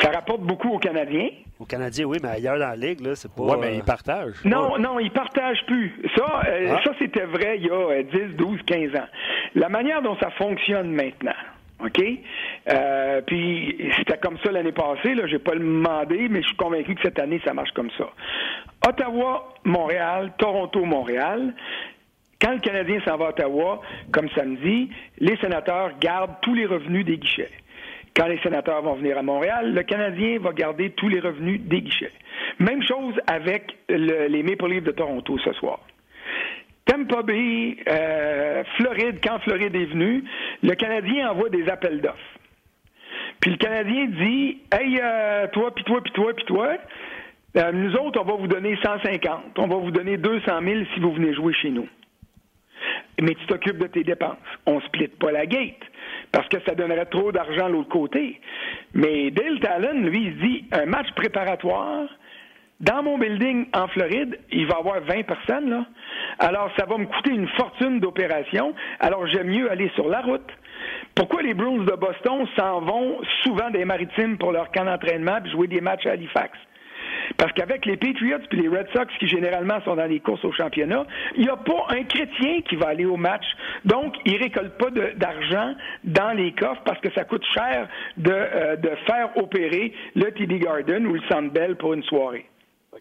Ça 0.00 0.10
rapporte 0.10 0.40
beaucoup 0.40 0.68
aux 0.68 0.78
Canadiens. 0.78 1.28
Aux 1.62 1.64
Canadiens, 1.64 2.06
oui, 2.06 2.18
mais 2.20 2.30
ailleurs 2.30 2.58
dans 2.58 2.70
la 2.70 2.76
Ligue, 2.76 3.00
là, 3.00 3.14
c'est 3.14 3.32
pas. 3.32 3.44
Oui, 3.44 3.56
mais 3.60 3.76
ils 3.76 3.84
partagent. 3.84 4.44
Non, 4.44 4.78
non, 4.78 4.98
ils 4.98 5.12
partagent 5.12 5.64
plus. 5.66 5.94
Ça, 6.16 6.42
euh, 6.48 6.74
ah. 6.74 6.80
ça 6.82 6.90
c'était 6.98 7.24
vrai 7.24 7.58
il 7.58 7.66
y 7.66 7.70
a 7.70 8.02
10, 8.02 8.34
12, 8.36 8.60
15 8.66 8.96
ans. 8.96 9.06
La 9.54 9.68
manière 9.68 10.02
dont 10.02 10.16
ça 10.16 10.30
fonctionne 10.30 10.90
maintenant, 10.90 11.30
OK? 11.78 12.02
Euh, 12.68 13.20
puis 13.24 13.92
c'était 13.96 14.18
comme 14.18 14.38
ça 14.44 14.50
l'année 14.50 14.72
passée, 14.72 15.14
là, 15.14 15.28
j'ai 15.28 15.38
pas 15.38 15.54
le 15.54 15.60
demandé, 15.60 16.26
mais 16.28 16.42
je 16.42 16.48
suis 16.48 16.56
convaincu 16.56 16.96
que 16.96 17.02
cette 17.02 17.20
année, 17.20 17.40
ça 17.44 17.54
marche 17.54 17.70
comme 17.74 17.90
ça. 17.96 18.10
Ottawa, 18.88 19.54
Montréal, 19.64 20.32
Toronto, 20.38 20.84
Montréal. 20.84 21.54
Quand 22.40 22.54
le 22.54 22.58
Canadien 22.58 22.98
s'en 23.04 23.18
va 23.18 23.26
à 23.26 23.28
Ottawa, 23.28 23.82
comme 24.10 24.28
samedi, 24.30 24.90
les 25.20 25.36
sénateurs 25.36 25.92
gardent 26.00 26.34
tous 26.42 26.54
les 26.54 26.66
revenus 26.66 27.04
des 27.04 27.18
guichets. 27.18 27.52
Quand 28.14 28.26
les 28.26 28.38
sénateurs 28.40 28.82
vont 28.82 28.94
venir 28.94 29.16
à 29.16 29.22
Montréal, 29.22 29.72
le 29.72 29.82
Canadien 29.82 30.38
va 30.38 30.52
garder 30.52 30.90
tous 30.90 31.08
les 31.08 31.20
revenus 31.20 31.60
des 31.62 31.80
guichets. 31.80 32.12
Même 32.58 32.82
chose 32.82 33.14
avec 33.26 33.76
les 33.88 34.42
Maple 34.42 34.68
Leafs 34.68 34.84
de 34.84 34.90
Toronto 34.90 35.38
ce 35.38 35.52
soir. 35.54 35.80
Tampa 36.84 37.22
Bay, 37.22 37.76
euh, 37.88 38.64
Floride, 38.76 39.20
quand 39.22 39.38
Floride 39.40 39.74
est 39.74 39.86
venu, 39.86 40.24
le 40.62 40.74
Canadien 40.74 41.30
envoie 41.30 41.48
des 41.48 41.68
appels 41.68 42.00
d'offres. 42.00 42.18
Puis 43.40 43.52
le 43.52 43.56
Canadien 43.56 44.06
dit 44.06 44.58
Hey, 44.72 44.98
euh, 45.00 45.46
toi, 45.52 45.72
puis 45.74 45.84
toi, 45.84 46.00
puis 46.02 46.12
toi, 46.12 46.32
puis 46.34 46.44
toi, 46.44 46.76
euh, 47.56 47.72
nous 47.72 47.94
autres, 47.96 48.20
on 48.20 48.24
va 48.24 48.34
vous 48.34 48.46
donner 48.46 48.76
150. 48.82 49.58
On 49.58 49.68
va 49.68 49.76
vous 49.76 49.90
donner 49.90 50.16
200 50.16 50.60
000 50.62 50.80
si 50.92 51.00
vous 51.00 51.12
venez 51.12 51.34
jouer 51.34 51.52
chez 51.54 51.70
nous. 51.70 51.88
Mais 53.20 53.34
tu 53.34 53.46
t'occupes 53.46 53.78
de 53.78 53.86
tes 53.86 54.04
dépenses. 54.04 54.36
On 54.66 54.76
ne 54.76 54.80
split 54.82 55.08
pas 55.08 55.32
la 55.32 55.46
gate 55.46 55.82
parce 56.32 56.48
que 56.48 56.58
ça 56.66 56.74
donnerait 56.74 57.06
trop 57.06 57.30
d'argent 57.30 57.68
l'autre 57.68 57.90
côté. 57.90 58.40
Mais 58.94 59.30
Dale 59.30 59.60
Talon, 59.60 60.00
lui, 60.00 60.24
il 60.26 60.38
dit 60.38 60.64
un 60.72 60.86
match 60.86 61.10
préparatoire. 61.14 62.08
Dans 62.80 63.02
mon 63.02 63.16
building 63.16 63.66
en 63.74 63.86
Floride, 63.88 64.38
il 64.50 64.66
va 64.66 64.76
y 64.76 64.78
avoir 64.80 65.00
20 65.02 65.22
personnes. 65.22 65.86
Alors, 66.40 66.70
ça 66.76 66.84
va 66.86 66.98
me 66.98 67.06
coûter 67.06 67.30
une 67.30 67.46
fortune 67.48 68.00
d'opération. 68.00 68.74
Alors, 68.98 69.26
j'aime 69.28 69.48
mieux 69.48 69.70
aller 69.70 69.90
sur 69.94 70.08
la 70.08 70.20
route. 70.20 70.50
Pourquoi 71.14 71.42
les 71.42 71.54
Bruins 71.54 71.84
de 71.84 71.92
Boston 71.92 72.46
s'en 72.56 72.80
vont 72.80 73.20
souvent 73.44 73.70
des 73.70 73.84
maritimes 73.84 74.36
pour 74.36 74.50
leur 74.50 74.72
camp 74.72 74.84
d'entraînement 74.84 75.38
et 75.44 75.50
jouer 75.50 75.68
des 75.68 75.80
matchs 75.80 76.06
à 76.06 76.12
Halifax? 76.12 76.58
Parce 77.36 77.52
qu'avec 77.52 77.86
les 77.86 77.96
Patriots 77.96 78.38
et 78.50 78.56
les 78.56 78.68
Red 78.68 78.86
Sox, 78.92 79.06
qui 79.18 79.28
généralement 79.28 79.80
sont 79.84 79.96
dans 79.96 80.06
les 80.06 80.20
courses 80.20 80.44
au 80.44 80.52
championnat, 80.52 81.04
il 81.36 81.42
n'y 81.42 81.48
a 81.48 81.56
pas 81.56 81.86
un 81.88 82.04
chrétien 82.04 82.60
qui 82.68 82.76
va 82.76 82.88
aller 82.88 83.04
au 83.04 83.16
match. 83.16 83.44
Donc, 83.84 84.14
ils 84.24 84.34
ne 84.34 84.38
récoltent 84.38 84.78
pas 84.78 84.90
d'argent 84.90 85.74
dans 86.04 86.32
les 86.32 86.52
coffres 86.52 86.82
parce 86.84 87.00
que 87.00 87.12
ça 87.12 87.24
coûte 87.24 87.44
cher 87.54 87.88
de, 88.16 88.30
euh, 88.30 88.76
de 88.76 88.90
faire 89.06 89.30
opérer 89.36 89.92
le 90.14 90.30
TD 90.30 90.58
Garden 90.58 91.06
ou 91.06 91.14
le 91.14 91.22
Sandbell 91.30 91.76
pour 91.76 91.94
une 91.94 92.02
soirée. 92.04 92.46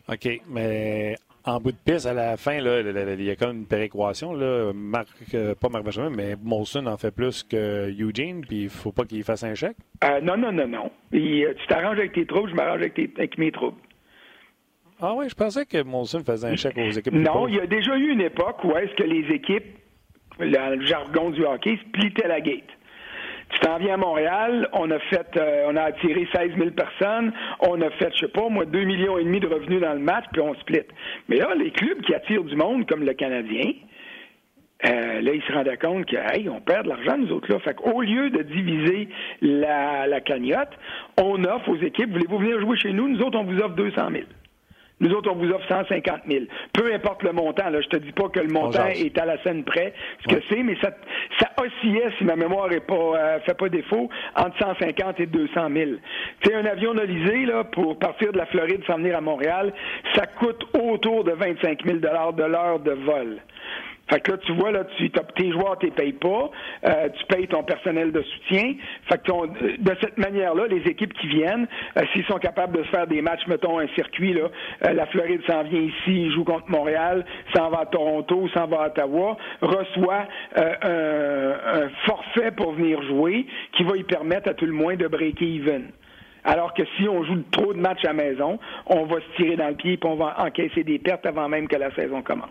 OK, 0.08 0.42
mais 0.50 1.16
en 1.44 1.60
bout 1.60 1.72
de 1.72 1.78
piste, 1.78 2.06
à 2.06 2.14
la 2.14 2.38
fin, 2.38 2.62
là, 2.62 2.82
il 2.82 3.24
y 3.24 3.30
a 3.30 3.36
comme 3.36 3.58
une 3.58 3.66
péréquation. 3.66 4.34
Là. 4.34 4.72
Marc, 4.74 5.08
euh, 5.34 5.56
pas 5.56 5.70
Marc 5.70 5.84
Benjamin, 5.84 6.10
mais 6.10 6.36
Molson 6.42 6.86
en 6.86 6.98
fait 6.98 7.12
plus 7.12 7.44
que 7.44 7.90
Eugene, 7.90 8.42
puis 8.42 8.64
il 8.64 8.70
faut 8.70 8.92
pas 8.92 9.06
qu'il 9.06 9.24
fasse 9.24 9.44
un 9.44 9.56
chèque? 9.56 9.78
Euh, 10.04 10.22
non, 10.22 10.38
non, 10.38 10.52
non, 10.52 10.68
non. 10.68 10.92
tu 11.12 11.68
t'arranges 11.68 11.98
avec 11.98 12.14
tes 12.14 12.26
troubles, 12.26 12.50
je 12.52 12.56
m'arrange 12.56 12.82
avec, 12.82 12.98
avec, 13.18 13.38
mes 13.38 13.52
troubles. 13.52 13.78
Ah 15.04 15.14
oui, 15.16 15.28
je 15.28 15.36
pensais 15.36 15.66
que 15.66 15.82
Molson 15.82 16.24
faisait 16.24 16.48
un 16.48 16.56
chèque 16.56 16.78
aux 16.78 16.92
équipes. 16.92 17.14
Non, 17.14 17.48
il 17.48 17.56
y 17.56 17.60
a 17.60 17.66
déjà 17.66 17.98
eu 17.98 18.12
une 18.12 18.22
époque 18.22 18.64
où 18.64 18.78
est-ce 18.78 18.94
que 18.94 19.04
les 19.04 19.34
équipes, 19.34 19.66
le 20.40 20.86
jargon 20.86 21.32
du 21.32 21.44
hockey, 21.44 21.80
splittaient 21.88 22.28
la 22.28 22.40
gate. 22.40 22.70
Tu 23.50 23.60
t'en 23.62 23.80
viens 23.80 23.96
à 23.96 23.98
Montréal, 23.98 24.70
on 24.74 24.90
a 24.92 25.00
fait, 25.00 25.28
euh, 25.36 25.66
on 25.68 25.76
a 25.76 25.82
attiré 25.82 26.28
16 26.34 26.52
000 26.56 26.70
personnes, 26.70 27.34
on 27.62 27.82
a 27.82 27.90
fait, 27.92 28.14
je 28.14 28.20
sais 28.20 28.32
pas, 28.32 28.48
moi, 28.48 28.66
2 28.66 28.84
millions 28.84 29.18
et 29.18 29.24
demi 29.24 29.40
de 29.40 29.48
revenus 29.48 29.82
dans 29.82 29.94
le 29.94 30.00
match, 30.00 30.26
puis 30.32 30.42
on 30.42 30.54
split. 30.56 30.84
Mais 31.28 31.38
là, 31.38 31.54
les 31.56 31.72
clubs 31.72 32.00
qui 32.02 32.14
attirent 32.14 32.44
du 32.44 32.56
monde, 32.56 32.88
comme 32.88 33.04
le 33.04 33.14
Canadien, 33.14 33.74
euh, 34.86 35.22
là, 35.22 35.34
ils 35.34 35.42
se 35.42 35.52
rendaient 35.52 35.78
compte 35.78 36.06
que, 36.06 36.16
hey, 36.16 36.48
on 36.48 36.62
perd 36.62 36.84
de 36.84 36.90
l'argent, 36.90 37.18
nous 37.18 37.32
autres, 37.32 37.52
là. 37.52 37.60
Fait 37.60 37.74
qu'au 37.74 38.02
lieu 38.02 38.30
de 38.30 38.44
diviser 38.44 39.10
la, 39.42 40.08
la 40.08 40.22
cagnotte, 40.22 40.72
on 41.22 41.44
offre 41.44 41.70
aux 41.70 41.82
équipes, 41.82 42.12
voulez-vous 42.12 42.38
venir 42.38 42.60
jouer 42.62 42.78
chez 42.78 42.94
nous? 42.94 43.10
Nous 43.10 43.22
autres, 43.22 43.38
on 43.38 43.44
vous 43.44 43.58
offre 43.58 43.76
200 43.76 44.12
000. 44.12 44.24
Nous 45.02 45.12
autres, 45.14 45.32
on 45.32 45.36
vous 45.36 45.50
offre 45.50 45.68
150 45.68 46.22
000. 46.30 46.46
Peu 46.74 46.94
importe 46.94 47.24
le 47.24 47.34
montant. 47.34 47.70
Là, 47.70 47.82
je 47.82 47.88
te 47.88 47.98
dis 47.98 48.12
pas 48.12 48.30
que 48.30 48.40
le 48.40 48.48
montant 48.48 48.88
est 48.88 49.18
à 49.18 49.26
la 49.26 49.42
scène 49.44 49.64
près, 49.64 49.94
ce 50.24 50.34
que 50.34 50.42
c'est, 50.50 50.64
mais 50.64 50.78
ça, 50.80 50.92
ça 51.40 51.50
oscillait, 51.62 52.10
si 52.18 52.24
ma 52.24 52.36
mémoire 52.36 52.72
est 52.72 52.86
pas 52.86 52.94
euh, 52.94 53.40
fait 53.42 53.58
pas 53.58 53.68
défaut, 53.68 54.10
entre 54.36 54.58
150 54.60 55.20
et 55.20 55.26
200 55.26 55.70
000. 55.76 55.92
Tu 56.42 56.54
un 56.54 56.66
avion 56.66 56.94
nolisé, 56.94 57.46
là, 57.46 57.64
pour 57.64 57.98
partir 57.98 58.32
de 58.32 58.38
la 58.38 58.46
Floride 58.46 58.84
sans 58.86 58.98
venir 58.98 59.18
à 59.18 59.22
Montréal, 59.22 59.74
ça 60.16 60.28
coûte 60.28 60.64
autour 60.74 61.24
de 61.24 61.32
25 61.32 61.84
000 61.84 61.98
de 61.98 62.08
l'heure 62.08 62.80
de 62.80 62.92
vol. 62.92 63.38
Fait 64.12 64.20
que 64.20 64.32
là, 64.32 64.38
tu 64.40 64.52
vois, 64.54 64.72
là, 64.72 64.84
tu, 64.98 65.10
tes 65.10 65.52
joueurs, 65.52 65.78
tu 65.80 65.86
les 65.86 65.92
payes 65.94 66.12
pas, 66.12 66.52
euh, 66.86 67.10
tu 67.18 67.26
payes 67.28 67.48
ton 67.48 67.64
personnel 67.64 68.12
de 68.12 68.22
soutien. 68.22 68.74
Fait 69.10 69.18
que 69.20 69.24
ton, 69.24 69.46
euh, 69.46 69.78
de 69.80 69.96
cette 70.02 70.18
manière-là, 70.18 70.68
les 70.68 70.82
équipes 70.82 71.14
qui 71.14 71.28
viennent, 71.28 71.66
euh, 71.98 72.02
s'ils 72.12 72.26
sont 72.26 72.38
capables 72.38 72.78
de 72.78 72.84
se 72.84 72.90
faire 72.90 73.08
des 73.08 73.22
matchs, 73.22 73.48
mettons 73.48 73.80
un 73.80 73.88
circuit, 73.96 74.34
là, 74.34 74.50
la 74.92 75.06
Floride 75.06 75.42
s'en 75.48 75.64
vient 75.64 75.80
ici, 75.80 76.30
joue 76.32 76.44
contre 76.44 76.70
Montréal, 76.70 77.26
s'en 77.56 77.70
va 77.70 77.82
à 77.82 77.86
Toronto, 77.86 78.50
s'en 78.50 78.68
va 78.68 78.82
à 78.82 78.88
Ottawa, 78.88 79.38
reçoit 79.62 80.28
un, 80.58 81.90
forfait 82.06 82.52
pour 82.52 82.74
venir 82.74 83.02
jouer 83.04 83.46
qui 83.78 83.84
va 83.84 83.96
y 83.96 84.04
permettre 84.04 84.50
à 84.50 84.54
tout 84.54 84.66
le 84.66 84.74
moins 84.74 84.96
de 84.96 85.08
breaker 85.08 85.46
even. 85.46 85.92
Alors 86.44 86.74
que 86.74 86.84
si 86.98 87.08
on 87.08 87.24
joue 87.24 87.44
trop 87.52 87.74
de 87.74 87.80
matchs 87.80 88.04
à 88.04 88.14
maison, 88.14 88.60
on 88.88 89.06
va 89.06 89.18
se 89.22 89.36
tirer 89.38 89.56
dans 89.56 89.70
le 89.70 89.76
pied 89.76 89.94
et 89.94 90.00
on 90.06 90.16
va 90.16 90.36
encaisser 90.40 90.84
des 90.84 91.00
pertes 91.00 91.26
avant 91.26 91.48
même 91.48 91.68
que 91.68 91.78
la 91.78 91.92
saison 91.96 92.22
commence. 92.22 92.50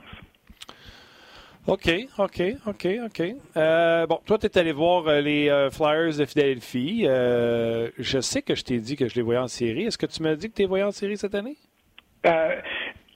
OK, 1.67 1.91
OK, 2.19 2.43
OK, 2.67 2.89
OK. 3.05 3.23
Euh, 3.57 4.07
bon, 4.07 4.19
toi, 4.25 4.39
tu 4.39 4.47
es 4.47 4.59
allé 4.59 4.73
voir 4.73 5.07
euh, 5.07 5.21
les 5.21 5.51
euh, 5.51 5.71
Flyers 5.71 6.17
de 6.19 6.25
Philadelphie. 6.25 7.03
je 7.05 8.21
sais 8.21 8.43
que 8.43 8.55
je 8.55 8.65
t'ai 8.65 8.79
dit 8.79 8.97
que 8.97 9.09
je 9.09 9.15
les 9.15 9.23
voyais 9.23 9.41
en 9.41 9.49
série. 9.49 9.85
Est-ce 9.85 9.99
que 9.99 10.07
tu 10.07 10.23
m'as 10.23 10.35
dit 10.37 10.49
que 10.51 10.55
tu 10.55 10.63
les 10.63 10.69
voyais 10.69 10.85
en 10.85 10.93
série 10.93 11.17
cette 11.17 11.35
année? 11.35 11.57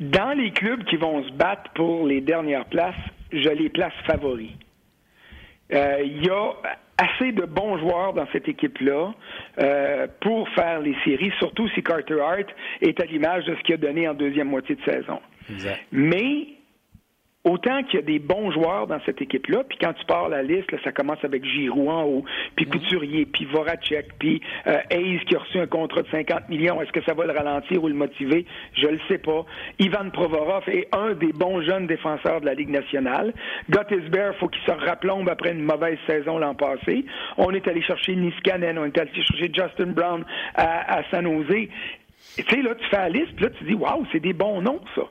dans 0.01 0.33
les 0.37 0.51
clubs 0.51 0.83
qui 0.85 0.97
vont 0.97 1.23
se 1.25 1.33
battre 1.33 1.71
pour 1.75 2.07
les 2.07 2.21
dernières 2.21 2.65
places, 2.65 2.95
je 3.33 3.49
les 3.49 3.69
place 3.69 3.93
favoris. 4.07 4.51
Il 5.71 6.25
y 6.25 6.31
a 6.31 6.53
assez 6.99 7.33
de 7.33 7.45
bons 7.45 7.79
joueurs 7.79 8.13
dans 8.13 8.27
cette 8.33 8.49
équipe-là 8.49 9.13
pour 10.21 10.49
faire 10.51 10.81
les 10.81 10.97
séries, 11.05 11.33
surtout 11.39 11.69
si 11.69 11.83
Carter 11.83 12.19
Hart 12.21 12.47
est 12.81 12.99
à 12.99 13.05
l'image 13.05 13.45
de 13.45 13.55
ce 13.55 13.61
qu'il 13.63 13.75
a 13.75 13.79
donné 13.79 14.09
en 14.09 14.15
deuxième 14.15 14.49
moitié 14.49 14.75
de 14.75 14.83
saison. 14.83 15.21
Exact. 15.51 15.81
Mais 15.93 16.54
autant 17.45 17.83
qu'il 17.85 18.01
y 18.01 18.03
a 18.03 18.07
des 18.07 18.19
bons 18.19 18.51
joueurs 18.51 18.87
dans 18.87 19.01
cette 19.07 19.23
équipe-là, 19.23 19.65
puis 19.69 19.79
quand 19.81 19.93
tu 19.93 20.05
pars 20.07 20.29
la 20.29 20.43
liste, 20.43 20.69
ça 20.83 20.93
commence 20.93 21.23
avec 21.25 21.45
Giroud 21.45 21.89
en 21.89 22.05
haut, 22.05 22.25
puis. 22.57 22.67
Couturier, 22.75 23.27
puis 23.27 23.45
Voracek, 23.45 24.19
puis 24.19 24.41
euh, 24.67 24.79
Hayes 24.91 25.21
qui 25.27 25.37
a 25.37 25.39
reçu 25.39 25.59
un 25.59 25.67
contrat 25.67 26.03
de 26.03 26.09
50 26.09 26.49
millions. 26.49 26.83
Est-ce 26.83 26.91
que 26.91 27.03
ça 27.05 27.15
va 27.15 27.25
le 27.25 27.33
ralentir 27.33 27.83
ou 27.83 27.89
le 27.89 27.95
motiver? 27.95 28.47
Je 28.75 28.87
le 28.89 28.99
sais 29.09 29.19
pas. 29.19 29.45
Ivan 29.79 30.11
Provorov 30.11 30.69
est 30.69 30.89
un 30.93 31.13
des 31.13 31.33
bons 31.33 31.63
jeunes 31.63 31.87
défenseurs 31.87 32.41
de 32.41 32.47
la 32.47 32.55
Ligue 32.55 32.71
nationale. 32.71 33.33
Gottisbeer, 33.71 34.33
faut 34.41 34.49
qu'il 34.49 34.63
se 34.63 34.73
replombe 34.73 35.29
après 35.29 35.53
une 35.53 35.63
mauvaise 35.63 35.99
saison 36.07 36.39
l'an 36.39 36.55
passé. 36.55 37.05
On 37.37 37.53
est 37.53 37.67
allé 37.69 37.83
chercher 37.83 38.17
Niskanen, 38.17 38.79
on 38.79 38.87
est 38.87 38.99
allé 38.99 39.11
chercher 39.15 39.51
Justin 39.53 39.93
Brown 39.93 40.25
à, 40.57 41.03
San 41.11 41.25
Jose. 41.25 41.69
Tu 42.37 42.43
sais, 42.43 42.63
là, 42.63 42.75
tu 42.75 42.85
fais 42.89 42.97
la 42.97 43.09
liste, 43.11 43.37
puis 43.37 43.45
là, 43.45 43.51
tu 43.51 43.65
dis, 43.65 43.75
waouh, 43.75 44.05
c'est 44.11 44.21
des 44.21 44.33
bons 44.33 44.63
noms, 44.63 44.81
ça. 44.95 45.03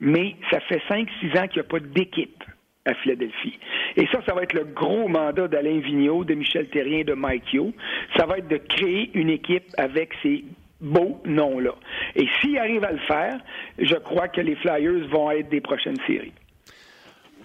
Mais 0.00 0.36
ça 0.50 0.60
fait 0.60 0.80
5-6 0.88 1.38
ans 1.38 1.46
qu'il 1.48 1.60
n'y 1.62 1.66
a 1.66 1.70
pas 1.70 1.80
d'équipe 1.80 2.42
à 2.86 2.94
Philadelphie. 2.94 3.58
Et 3.96 4.06
ça, 4.06 4.20
ça 4.26 4.34
va 4.34 4.42
être 4.42 4.54
le 4.54 4.64
gros 4.64 5.08
mandat 5.08 5.48
d'Alain 5.48 5.80
Vigneault, 5.80 6.24
de 6.24 6.34
Michel 6.34 6.68
Terrien, 6.68 7.04
de 7.04 7.12
Mike 7.12 7.52
Yo. 7.52 7.72
Ça 8.16 8.26
va 8.26 8.38
être 8.38 8.48
de 8.48 8.56
créer 8.56 9.10
une 9.14 9.28
équipe 9.28 9.66
avec 9.76 10.12
ces 10.22 10.44
beaux 10.80 11.20
noms-là. 11.26 11.74
Et 12.16 12.26
s'ils 12.40 12.56
arrivent 12.58 12.84
à 12.84 12.92
le 12.92 13.00
faire, 13.00 13.38
je 13.78 13.94
crois 13.96 14.28
que 14.28 14.40
les 14.40 14.56
Flyers 14.56 15.08
vont 15.08 15.30
être 15.30 15.50
des 15.50 15.60
prochaines 15.60 15.98
séries. 16.06 16.32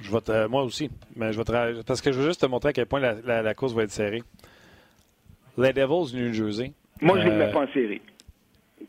Je 0.02 0.12
vais 0.12 0.48
moi 0.48 0.64
aussi, 0.64 0.90
mais 1.16 1.32
je 1.34 1.38
vais 1.38 1.84
parce 1.86 2.02
que 2.02 2.12
je 2.12 2.20
veux 2.20 2.28
juste 2.28 2.42
te 2.42 2.46
montrer 2.46 2.70
à 2.70 2.74
quel 2.74 2.86
point 2.86 3.00
la, 3.00 3.54
course 3.54 3.74
va 3.74 3.84
être 3.84 3.92
serrée. 3.92 4.22
Les 5.58 5.74
Devils 5.74 6.16
New 6.16 6.34
Jersey. 6.34 6.74
Moi, 7.02 7.20
je 7.20 7.26
ne 7.26 7.32
les 7.32 7.38
mets 7.38 7.46
euh, 7.46 7.52
pas 7.52 7.64
en 7.64 7.74
série. 7.74 8.02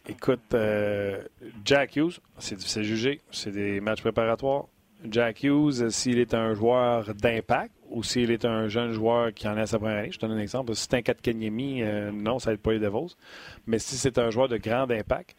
Écoute, 0.09 0.55
euh, 0.55 1.23
Jack 1.65 1.97
Hughes, 1.97 2.21
c'est 2.39 2.57
difficile 2.57 2.83
à 2.83 2.85
juger. 2.85 3.21
C'est 3.31 3.53
des 3.53 3.81
matchs 3.81 4.01
préparatoires. 4.01 4.67
Jack 5.09 5.43
Hughes, 5.43 5.91
s'il 5.91 6.19
est 6.19 6.35
un 6.35 6.55
joueur 6.55 7.15
d'impact 7.15 7.73
ou 7.91 8.03
s'il 8.03 8.31
est 8.31 8.45
un 8.45 8.69
jeune 8.69 8.93
joueur 8.93 9.33
qui 9.33 9.47
en 9.47 9.57
est 9.57 9.63
à 9.63 9.67
sa 9.67 9.79
première 9.79 9.99
année, 9.99 10.11
je 10.11 10.19
donne 10.19 10.33
un 10.33 10.39
exemple. 10.39 10.75
Si 10.75 10.83
c'est 10.83 10.95
un 10.95 11.03
4 11.03 11.21
Kenyemi, 11.21 11.83
euh, 11.83 12.11
non, 12.11 12.39
ça 12.39 12.53
être 12.53 12.61
pas 12.61 12.73
les 12.73 12.79
Devils. 12.79 13.15
Mais 13.67 13.79
si 13.79 13.97
c'est 13.97 14.19
un 14.19 14.31
joueur 14.31 14.49
de 14.49 14.57
grand 14.57 14.91
impact, 14.91 15.37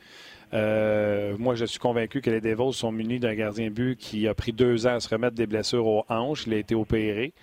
euh, 0.53 1.35
moi, 1.37 1.55
je 1.55 1.65
suis 1.65 1.79
convaincu 1.79 2.21
que 2.21 2.29
les 2.29 2.39
Devils 2.39 2.73
sont 2.73 2.91
munis 2.91 3.19
d'un 3.19 3.35
gardien 3.35 3.69
but 3.69 3.97
qui 3.97 4.27
a 4.27 4.33
pris 4.33 4.53
deux 4.53 4.87
ans 4.87 4.95
à 4.95 4.99
se 4.99 5.09
remettre 5.09 5.35
des 5.35 5.47
blessures 5.47 5.85
aux 5.85 6.05
hanches. 6.07 6.47
Il 6.47 6.53
a 6.53 6.57
été 6.57 6.75
opéré. 6.75 7.33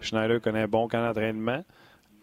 Schneider 0.00 0.40
connaît 0.40 0.62
un 0.62 0.68
bon 0.68 0.88
camp 0.88 1.04
d'entraînement. 1.04 1.64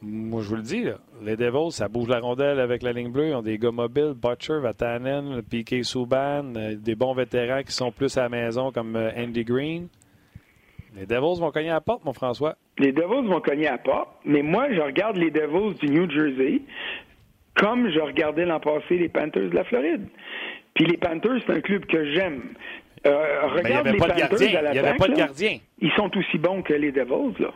Moi, 0.01 0.41
je 0.41 0.47
vous 0.47 0.55
le 0.55 0.61
dis, 0.61 0.85
les 1.21 1.35
Devils, 1.35 1.71
ça 1.71 1.89
bouge 1.89 2.07
la 2.07 2.19
rondelle 2.19 2.59
avec 2.59 2.83
la 2.83 2.93
ligne 2.93 3.11
bleue. 3.11 3.27
Ils 3.29 3.35
ont 3.35 3.41
des 3.41 3.57
gars 3.57 3.71
mobiles, 3.71 4.13
Butcher, 4.15 4.59
Vatanen, 4.61 5.41
Piquet 5.41 5.83
Souban, 5.83 6.55
euh, 6.55 6.75
des 6.75 6.95
bons 6.95 7.13
vétérans 7.13 7.63
qui 7.63 7.73
sont 7.73 7.91
plus 7.91 8.17
à 8.17 8.23
la 8.23 8.29
maison 8.29 8.71
comme 8.71 8.95
euh, 8.95 9.11
Andy 9.17 9.43
Green. 9.43 9.89
Les 10.95 11.05
Devils 11.05 11.39
vont 11.39 11.51
cogner 11.51 11.69
à 11.69 11.73
la 11.73 11.81
porte, 11.81 12.05
mon 12.05 12.13
François. 12.13 12.55
Les 12.77 12.93
Devils 12.93 13.27
vont 13.27 13.41
cogner 13.41 13.67
à 13.67 13.73
la 13.73 13.77
porte, 13.77 14.09
mais 14.23 14.41
moi, 14.41 14.71
je 14.71 14.79
regarde 14.79 15.17
les 15.17 15.31
Devils 15.31 15.75
du 15.79 15.89
New 15.89 16.09
Jersey 16.09 16.61
comme 17.55 17.89
je 17.89 17.99
regardais 17.99 18.45
l'an 18.45 18.59
passé 18.59 18.97
les 18.97 19.09
Panthers 19.09 19.49
de 19.49 19.55
la 19.55 19.65
Floride. 19.65 20.07
Puis 20.75 20.85
les 20.85 20.97
Panthers, 20.97 21.41
c'est 21.45 21.53
un 21.53 21.61
club 21.61 21.85
que 21.85 22.11
j'aime. 22.13 22.53
Euh, 23.05 23.47
regarde 23.47 23.87
les 23.87 23.97
Panthers 23.97 24.55
à 24.57 24.61
la 24.61 24.69
Il 24.71 24.73
n'y 24.73 24.79
avait 24.79 24.97
pas 24.97 25.07
de 25.07 25.13
gardien. 25.13 25.57
ils 25.79 25.91
sont 25.91 26.09
aussi 26.17 26.37
bons 26.37 26.61
que 26.61 26.73
les 26.73 26.91
Devils, 26.91 27.35
là. 27.39 27.51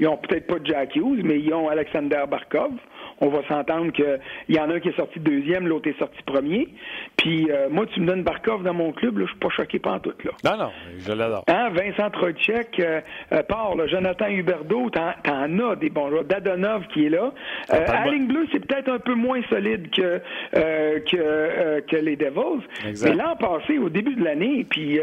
Ils 0.00 0.06
n'ont 0.06 0.16
peut-être 0.16 0.46
pas 0.46 0.58
Jack 0.64 0.94
Hughes, 0.96 1.22
mais 1.24 1.40
ils 1.40 1.52
ont 1.52 1.68
Alexander 1.68 2.24
Barkov 2.28 2.72
on 3.20 3.28
va 3.28 3.40
s'entendre 3.48 3.92
qu'il 3.92 4.18
y 4.48 4.58
en 4.58 4.70
a 4.70 4.74
un 4.74 4.80
qui 4.80 4.88
est 4.88 4.96
sorti 4.96 5.18
deuxième, 5.20 5.66
l'autre 5.66 5.88
est 5.88 5.98
sorti 5.98 6.22
premier. 6.24 6.68
Puis 7.16 7.50
euh, 7.50 7.68
moi, 7.70 7.86
tu 7.86 8.00
me 8.00 8.06
donnes 8.06 8.22
Barkov 8.22 8.62
dans 8.62 8.74
mon 8.74 8.92
club, 8.92 9.18
là, 9.18 9.24
je 9.26 9.30
suis 9.30 9.40
pas 9.40 9.48
choqué 9.50 9.78
par 9.78 10.00
tout. 10.00 10.12
Là. 10.24 10.30
Non, 10.44 10.64
non, 10.64 10.70
je 10.98 11.12
l'adore. 11.12 11.44
Hein, 11.48 11.70
Vincent 11.70 12.10
Trocek 12.10 12.78
euh, 12.80 13.00
euh, 13.32 13.42
part, 13.42 13.74
Jonathan 13.88 14.28
Huberdeau, 14.28 14.90
t'en, 14.90 15.12
en 15.28 15.58
as 15.70 15.76
des 15.76 15.90
bons 15.90 16.10
joueurs. 16.10 16.24
Dadonov 16.24 16.86
qui 16.88 17.06
est 17.06 17.10
là. 17.10 17.32
Euh, 17.72 17.84
à 17.86 18.08
ligne 18.08 18.26
bleue, 18.26 18.46
c'est 18.52 18.64
peut-être 18.64 18.90
un 18.90 18.98
peu 18.98 19.14
moins 19.14 19.40
solide 19.48 19.90
que, 19.90 20.20
que, 20.52 21.80
que 21.80 21.96
les 21.96 22.16
Devils. 22.16 22.66
Mais 23.02 23.14
l'an 23.14 23.36
passé, 23.36 23.78
au 23.78 23.88
début 23.88 24.14
de 24.14 24.24
l'année, 24.24 24.66
puis 24.68 25.00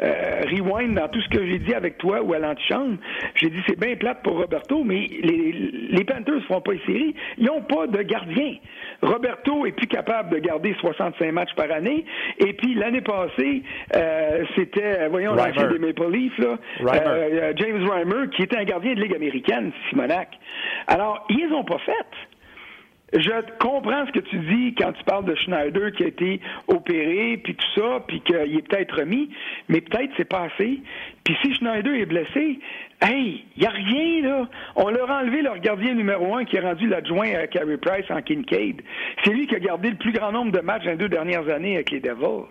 rewind 0.00 0.94
dans 0.94 1.08
tout 1.08 1.20
ce 1.20 1.28
que 1.28 1.44
j'ai 1.46 1.58
dit 1.58 1.74
avec 1.74 1.98
toi 1.98 2.22
ou 2.22 2.32
à 2.32 2.38
l'antichambre, 2.38 2.96
j'ai 3.34 3.50
dit 3.50 3.60
c'est 3.66 3.78
bien 3.78 3.96
plate 3.96 4.22
pour 4.22 4.38
Roberto, 4.38 4.82
mais 4.84 5.06
les, 5.22 5.52
les 5.90 6.04
Panthers 6.04 6.34
ne 6.34 6.40
feront 6.40 6.60
pas 6.60 6.72
une 6.72 6.80
série. 6.80 7.14
Ils 7.38 7.50
ont 7.50 7.57
pas 7.60 7.86
de 7.86 8.02
gardien. 8.02 8.56
Roberto 9.02 9.66
est 9.66 9.72
plus 9.72 9.86
capable 9.86 10.30
de 10.30 10.38
garder 10.38 10.74
65 10.80 11.32
matchs 11.32 11.54
par 11.54 11.70
année. 11.70 12.04
Et 12.38 12.52
puis 12.54 12.74
l'année 12.74 13.00
passée, 13.00 13.62
euh, 13.94 14.44
c'était, 14.56 15.08
voyons, 15.08 15.34
l'ancien 15.34 15.68
des 15.68 15.78
Maple 15.78 16.10
Leafs, 16.10 16.38
là, 16.38 16.58
euh, 16.94 17.52
James 17.56 17.88
Reimer, 17.88 18.28
qui 18.34 18.42
était 18.42 18.56
un 18.56 18.64
gardien 18.64 18.94
de 18.94 19.00
Ligue 19.00 19.14
américaine, 19.14 19.72
Simonac. 19.88 20.28
Alors, 20.86 21.26
ils 21.30 21.52
ont 21.52 21.64
pas 21.64 21.78
fait. 21.78 22.06
Je 23.14 23.30
comprends 23.58 24.06
ce 24.06 24.12
que 24.12 24.20
tu 24.20 24.36
dis 24.36 24.74
quand 24.74 24.92
tu 24.92 25.02
parles 25.04 25.24
de 25.24 25.34
Schneider 25.34 25.92
qui 25.92 26.04
a 26.04 26.08
été 26.08 26.40
opéré, 26.66 27.40
puis 27.42 27.54
tout 27.54 27.80
ça, 27.80 28.00
puis 28.06 28.20
qu'il 28.20 28.58
est 28.58 28.68
peut-être 28.68 29.00
remis, 29.00 29.30
mais 29.68 29.80
peut-être 29.80 30.12
c'est 30.18 30.28
pas 30.28 30.48
assez. 30.52 30.80
Puis 31.24 31.36
si 31.42 31.54
Schneider 31.54 31.94
est 31.94 32.06
blessé, 32.06 32.58
hey, 33.02 33.44
il 33.56 33.60
n'y 33.60 33.66
a 33.66 33.70
rien, 33.70 34.22
là. 34.22 34.48
On 34.76 34.90
leur 34.90 35.10
a 35.10 35.20
enlevé 35.20 35.42
leur 35.42 35.58
gardien 35.58 35.94
numéro 35.94 36.34
un 36.34 36.44
qui 36.44 36.56
est 36.56 36.60
rendu 36.60 36.88
l'adjoint 36.88 37.34
à 37.34 37.46
Carey 37.46 37.76
Price 37.76 38.10
en 38.10 38.22
Kincaid. 38.22 38.82
C'est 39.24 39.32
lui 39.32 39.46
qui 39.46 39.54
a 39.54 39.60
gardé 39.60 39.90
le 39.90 39.96
plus 39.96 40.12
grand 40.12 40.32
nombre 40.32 40.52
de 40.52 40.60
matchs 40.60 40.84
dans 40.84 40.92
les 40.92 40.96
deux 40.96 41.08
dernières 41.08 41.48
années 41.48 41.76
avec 41.76 41.90
les 41.90 42.00
Devils. 42.00 42.46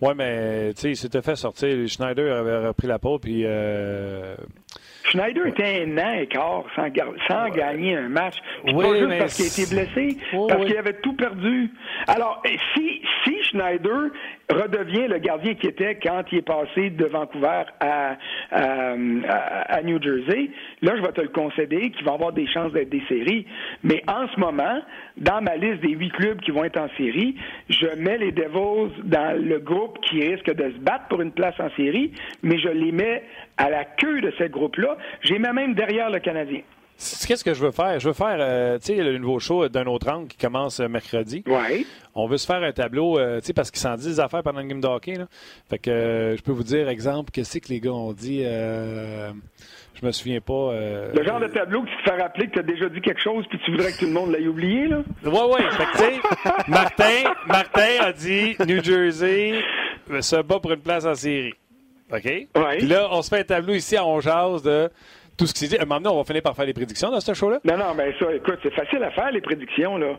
Oui, 0.00 0.12
mais 0.16 0.72
tu 0.74 0.80
sais, 0.80 0.90
il 0.90 0.96
s'était 0.96 1.20
fait 1.20 1.36
sortir. 1.36 1.76
Schneider 1.86 2.34
avait 2.34 2.68
repris 2.68 2.86
la 2.86 2.98
peau, 2.98 3.18
puis 3.18 3.42
euh, 3.44 4.34
Schneider 5.10 5.46
était 5.46 5.84
un 5.84 5.98
an 5.98 6.12
et 6.12 6.26
quart 6.26 6.64
sans, 6.76 6.86
sans 7.28 7.48
gagner 7.50 7.96
un 7.96 8.08
match. 8.08 8.36
pas 8.64 8.98
juste 8.98 9.18
parce 9.18 9.34
qu'il 9.34 9.46
était 9.46 9.74
blessé, 9.74 10.16
parce 10.48 10.64
qu'il 10.64 10.76
avait 10.76 11.00
tout 11.00 11.14
perdu. 11.14 11.70
Alors, 12.06 12.42
si, 12.74 13.02
si 13.24 13.36
Schneider 13.50 14.10
redevient 14.50 15.06
le 15.08 15.18
gardien 15.18 15.54
qu'il 15.54 15.70
était 15.70 15.96
quand 15.96 16.22
il 16.32 16.38
est 16.38 16.42
passé 16.42 16.90
de 16.90 17.04
Vancouver 17.06 17.64
à, 17.80 18.16
New 19.82 20.00
Jersey, 20.02 20.50
là, 20.82 20.92
je 20.96 21.02
vais 21.02 21.12
te 21.12 21.20
le 21.20 21.28
concéder 21.28 21.90
qu'il 21.90 22.04
va 22.04 22.12
avoir 22.12 22.32
des 22.32 22.46
chances 22.46 22.72
d'être 22.72 22.90
des 22.90 23.02
séries. 23.08 23.46
Mais 23.82 24.02
en 24.08 24.28
ce 24.28 24.38
moment, 24.38 24.80
dans 25.16 25.40
ma 25.40 25.56
liste 25.56 25.80
des 25.80 25.90
huit 25.92 26.10
clubs 26.10 26.40
qui 26.40 26.50
vont 26.50 26.64
être 26.64 26.80
en 26.80 26.88
série, 26.96 27.36
je 27.68 27.86
mets 27.96 28.18
les 28.18 28.32
Devils 28.32 28.92
dans 29.04 29.38
le 29.40 29.58
groupe 29.58 30.00
qui 30.02 30.20
risque 30.20 30.52
de 30.52 30.70
se 30.70 30.78
battre 30.78 31.08
pour 31.08 31.20
une 31.20 31.32
place 31.32 31.58
en 31.58 31.70
série, 31.70 32.12
mais 32.42 32.58
je 32.58 32.68
les 32.68 32.92
mets 32.92 33.22
à 33.56 33.70
la 33.70 33.84
queue 33.84 34.20
de 34.20 34.32
ce 34.38 34.44
groupe-là. 34.44 34.96
J'ai 35.22 35.38
même 35.38 35.74
derrière 35.74 36.10
le 36.10 36.18
Canadien. 36.18 36.60
Qu'est-ce 37.26 37.44
que 37.44 37.54
je 37.54 37.64
veux 37.64 37.70
faire? 37.70 37.98
Je 37.98 38.08
veux 38.08 38.14
faire, 38.14 38.36
euh, 38.40 38.78
tu 38.78 38.94
sais, 38.94 38.96
le 38.96 39.16
nouveau 39.16 39.38
show 39.38 39.66
d'un 39.70 39.86
autre 39.86 40.10
angle 40.10 40.28
qui 40.28 40.36
commence 40.36 40.80
euh, 40.80 40.88
mercredi. 40.88 41.42
Oui. 41.46 41.86
On 42.14 42.26
veut 42.26 42.36
se 42.36 42.46
faire 42.46 42.62
un 42.62 42.72
tableau, 42.72 43.18
euh, 43.18 43.40
tu 43.40 43.46
sais, 43.46 43.52
parce 43.54 43.70
qu'ils 43.70 43.80
s'en 43.80 43.94
disent 43.94 44.16
des 44.16 44.20
affaires 44.20 44.42
pendant 44.42 44.60
le 44.60 44.66
game 44.66 44.82
de 44.82 44.86
hockey. 44.86 45.14
Là. 45.14 45.24
Fait 45.70 45.78
que 45.78 46.34
je 46.36 46.42
peux 46.42 46.52
vous 46.52 46.62
dire, 46.62 46.90
exemple, 46.90 47.30
qu'est-ce 47.30 47.58
que 47.58 47.68
les 47.68 47.80
gars 47.80 47.92
ont 47.92 48.12
dit? 48.12 48.42
je 48.42 50.06
me 50.06 50.12
souviens 50.12 50.40
pas. 50.40 50.72
Le 51.14 51.24
genre 51.24 51.40
de 51.40 51.48
tableau 51.48 51.82
qui 51.82 51.96
te 51.96 52.10
fait 52.10 52.20
rappeler 52.20 52.48
que 52.48 52.52
tu 52.52 52.58
as 52.58 52.62
déjà 52.62 52.88
dit 52.88 53.00
quelque 53.00 53.20
chose 53.20 53.44
puis 53.48 53.58
tu 53.64 53.70
voudrais 53.70 53.92
que 53.92 53.98
tout 53.98 54.06
le 54.06 54.12
monde 54.12 54.30
l'aille 54.30 54.48
oublié, 54.48 54.86
là? 54.86 55.02
Oui, 55.24 55.32
oui. 55.32 55.60
Fait 55.70 55.84
que, 55.84 55.92
tu 55.92 55.98
sais, 55.98 56.20
Martin, 56.68 57.32
Martin 57.46 58.00
a 58.00 58.12
dit 58.12 58.56
New 58.66 58.82
Jersey 58.82 59.54
se 60.20 60.42
bat 60.42 60.58
pour 60.58 60.72
une 60.72 60.80
place 60.80 61.06
en 61.06 61.14
série. 61.14 61.54
OK? 62.12 62.24
Oui. 62.24 62.48
Puis 62.78 62.86
là, 62.86 63.08
on 63.10 63.22
se 63.22 63.28
fait 63.28 63.40
un 63.40 63.44
tableau 63.44 63.74
ici 63.74 63.96
à 63.96 64.04
Ongeaz 64.04 64.62
de 64.62 64.90
tout 65.40 65.46
ce 65.46 65.54
qui 65.54 65.60
s'est 65.60 65.68
dit. 65.68 65.78
À 65.78 65.82
un 65.82 65.86
moment 65.86 66.00
donné, 66.00 66.14
on 66.14 66.18
va 66.18 66.24
finir 66.24 66.42
par 66.42 66.54
faire 66.54 66.66
les 66.66 66.74
prédictions 66.74 67.10
dans 67.10 67.20
ce 67.20 67.32
show-là? 67.32 67.60
Non, 67.64 67.78
non, 67.78 67.94
mais 67.96 68.14
ça, 68.18 68.32
écoute, 68.34 68.58
c'est 68.62 68.74
facile 68.74 69.02
à 69.02 69.10
faire, 69.10 69.30
les 69.30 69.40
prédictions, 69.40 69.96
là. 69.96 70.16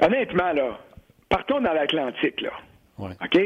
Honnêtement, 0.00 0.52
là, 0.52 0.78
partons 1.28 1.60
dans 1.60 1.72
l'Atlantique, 1.72 2.40
là. 2.40 2.50
Ouais. 2.96 3.10
OK? 3.22 3.40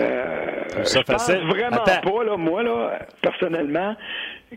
Euh, 0.00 0.84
ça 0.84 1.00
je 1.00 1.12
pense 1.12 1.30
vraiment 1.30 1.84
pas, 1.84 2.24
là, 2.24 2.36
moi, 2.36 2.62
là, 2.62 2.98
personnellement, 3.20 3.94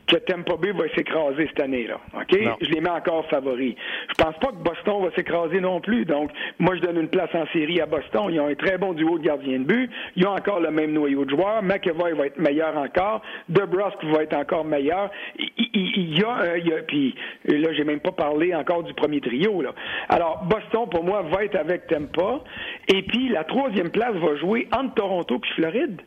que 0.07 0.17
Tampa 0.17 0.55
Bay 0.57 0.71
va 0.71 0.89
s'écraser 0.93 1.47
cette 1.47 1.59
année, 1.59 1.87
là. 1.87 1.99
OK? 2.13 2.37
Je 2.61 2.69
les 2.69 2.81
mets 2.81 2.89
encore 2.89 3.25
favoris. 3.29 3.75
Je 4.09 4.23
pense 4.23 4.35
pas 4.39 4.47
que 4.47 4.57
Boston 4.57 5.03
va 5.03 5.11
s'écraser 5.15 5.59
non 5.61 5.79
plus. 5.79 6.05
Donc, 6.05 6.31
moi, 6.59 6.75
je 6.75 6.81
donne 6.81 6.97
une 6.97 7.07
place 7.07 7.29
en 7.33 7.45
série 7.53 7.79
à 7.79 7.85
Boston. 7.85 8.27
Ils 8.29 8.39
ont 8.39 8.47
un 8.47 8.55
très 8.55 8.77
bon 8.77 8.93
duo 8.93 9.17
de 9.17 9.23
gardiens 9.23 9.59
de 9.59 9.63
but. 9.63 9.89
Ils 10.15 10.27
ont 10.27 10.35
encore 10.35 10.59
le 10.59 10.71
même 10.71 10.91
noyau 10.91 11.23
de 11.25 11.29
joueurs. 11.29 11.63
McEvoy 11.63 12.13
va 12.13 12.27
être 12.27 12.37
meilleur 12.37 12.77
encore. 12.77 13.21
DeBrusque 13.49 14.03
va 14.05 14.23
être 14.23 14.35
encore 14.35 14.65
meilleur. 14.65 15.09
Il, 15.37 16.17
y 16.17 16.23
a, 16.23 16.57
il 16.57 16.67
y 16.67 16.73
a 16.73 16.81
puis 16.81 17.15
là, 17.45 17.73
j'ai 17.73 17.83
même 17.83 17.99
pas 17.99 18.11
parlé 18.11 18.53
encore 18.53 18.83
du 18.83 18.93
premier 18.93 19.21
trio, 19.21 19.61
là. 19.61 19.73
Alors, 20.09 20.43
Boston, 20.43 20.89
pour 20.89 21.03
moi, 21.03 21.21
va 21.21 21.45
être 21.45 21.55
avec 21.55 21.87
Tampa. 21.87 22.41
Et 22.89 23.01
puis, 23.03 23.29
la 23.29 23.43
troisième 23.45 23.91
place 23.91 24.15
va 24.15 24.35
jouer 24.35 24.67
entre 24.75 24.93
Toronto 24.95 25.24
puis 25.25 25.51
Floride. 25.55 26.01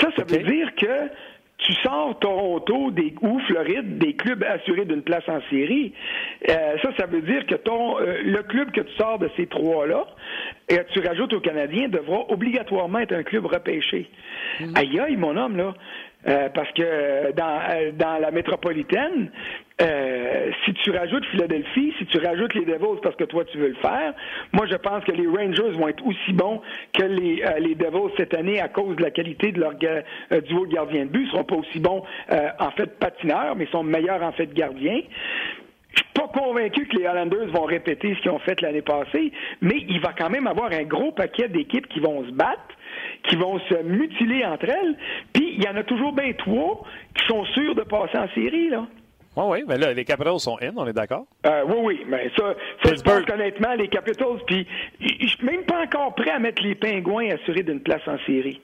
Ça, 0.00 0.08
ça 0.16 0.24
veut 0.24 0.42
dire 0.42 0.74
que 0.74 1.10
tu 1.58 1.72
sors 1.74 2.18
Toronto 2.18 2.90
des, 2.90 3.14
ou 3.20 3.38
Floride 3.40 3.98
des 3.98 4.14
clubs 4.14 4.42
assurés 4.42 4.84
d'une 4.84 5.02
place 5.02 5.28
en 5.28 5.40
série. 5.48 5.92
Euh, 6.48 6.76
ça, 6.82 6.90
ça 6.98 7.06
veut 7.06 7.22
dire 7.22 7.46
que 7.46 7.54
ton, 7.54 8.00
euh, 8.00 8.22
le 8.24 8.42
club 8.42 8.72
que 8.72 8.80
tu 8.80 8.92
sors 8.94 9.18
de 9.18 9.30
ces 9.36 9.46
trois-là, 9.46 10.06
et 10.68 10.78
tu 10.92 11.00
rajoutes 11.00 11.32
aux 11.32 11.40
Canadiens, 11.40 11.88
devra 11.88 12.30
obligatoirement 12.30 12.98
être 12.98 13.12
un 13.12 13.22
club 13.22 13.46
repêché. 13.46 14.10
Mm-hmm. 14.60 14.78
Aïe 14.78 15.00
aïe, 15.00 15.16
mon 15.16 15.36
homme, 15.36 15.56
là. 15.56 15.74
Euh, 16.28 16.48
parce 16.54 16.70
que 16.72 17.32
dans, 17.32 17.58
euh, 17.68 17.90
dans 17.92 18.20
la 18.20 18.30
métropolitaine, 18.30 19.30
euh, 19.80 20.50
si 20.64 20.72
tu 20.74 20.92
rajoutes 20.92 21.24
Philadelphie, 21.26 21.92
si 21.98 22.06
tu 22.06 22.18
rajoutes 22.18 22.54
les 22.54 22.64
Devils 22.64 23.00
parce 23.02 23.16
que 23.16 23.24
toi 23.24 23.44
tu 23.44 23.58
veux 23.58 23.68
le 23.68 23.74
faire, 23.74 24.14
moi 24.52 24.66
je 24.70 24.76
pense 24.76 25.02
que 25.02 25.10
les 25.10 25.26
Rangers 25.26 25.76
vont 25.76 25.88
être 25.88 26.06
aussi 26.06 26.32
bons 26.32 26.60
que 26.92 27.02
les, 27.02 27.42
les 27.58 27.74
Devils 27.74 28.12
cette 28.16 28.34
année 28.34 28.60
à 28.60 28.68
cause 28.68 28.94
de 28.96 29.02
la 29.02 29.10
qualité 29.10 29.50
de 29.50 29.58
leur 29.58 29.74
duo 29.74 30.66
de 30.66 30.72
gardien 30.72 31.06
de 31.06 31.10
but. 31.10 31.24
Ils 31.24 31.30
seront 31.30 31.44
pas 31.44 31.56
aussi 31.56 31.80
bons 31.80 32.04
en 32.30 32.70
fait 32.70 32.98
patineurs, 33.00 33.56
mais 33.56 33.66
sont 33.66 33.82
meilleurs 33.82 34.22
en 34.22 34.32
fait 34.32 34.52
gardiens. 34.54 35.00
Je 35.94 36.02
suis 36.02 36.12
pas 36.14 36.28
convaincu 36.28 36.86
que 36.86 36.96
les 36.96 37.06
Highlanders 37.06 37.48
vont 37.48 37.64
répéter 37.64 38.14
ce 38.14 38.20
qu'ils 38.20 38.30
ont 38.30 38.38
fait 38.38 38.60
l'année 38.60 38.82
passée, 38.82 39.32
mais 39.60 39.84
il 39.88 40.00
va 40.00 40.12
quand 40.16 40.30
même 40.30 40.46
avoir 40.46 40.70
un 40.70 40.84
gros 40.84 41.10
paquet 41.10 41.48
d'équipes 41.48 41.88
qui 41.88 41.98
vont 41.98 42.24
se 42.24 42.30
battre 42.30 42.76
qui 43.24 43.36
vont 43.36 43.58
se 43.60 43.82
mutiler 43.82 44.44
entre 44.44 44.68
elles. 44.68 44.96
Puis 45.32 45.54
il 45.56 45.62
y 45.62 45.68
en 45.68 45.76
a 45.76 45.82
toujours 45.84 46.12
bien 46.12 46.32
trois 46.32 46.82
qui 47.14 47.26
sont 47.26 47.44
sûrs 47.46 47.74
de 47.74 47.82
passer 47.82 48.18
en 48.18 48.28
série, 48.34 48.68
là. 48.68 48.86
Oui, 49.34 49.44
oui, 49.48 49.64
mais 49.66 49.78
là, 49.78 49.94
les 49.94 50.04
Capitals 50.04 50.40
sont 50.40 50.58
in, 50.60 50.72
on 50.76 50.86
est 50.86 50.92
d'accord? 50.92 51.24
Euh, 51.46 51.64
oui, 51.66 51.76
oui, 51.82 52.06
mais 52.06 52.30
ça, 52.36 52.54
ça 52.84 52.94
je 52.94 53.00
pense 53.00 53.30
honnêtement, 53.32 53.72
les 53.74 53.88
Capitals, 53.88 54.38
puis 54.46 54.66
je 55.00 55.26
suis 55.26 55.46
même 55.46 55.64
pas 55.64 55.84
encore 55.84 56.14
prêt 56.14 56.30
à 56.32 56.38
mettre 56.38 56.62
les 56.62 56.74
Pingouins 56.74 57.30
assurés 57.30 57.62
d'une 57.62 57.80
place 57.80 58.06
en 58.06 58.18
série. 58.26 58.60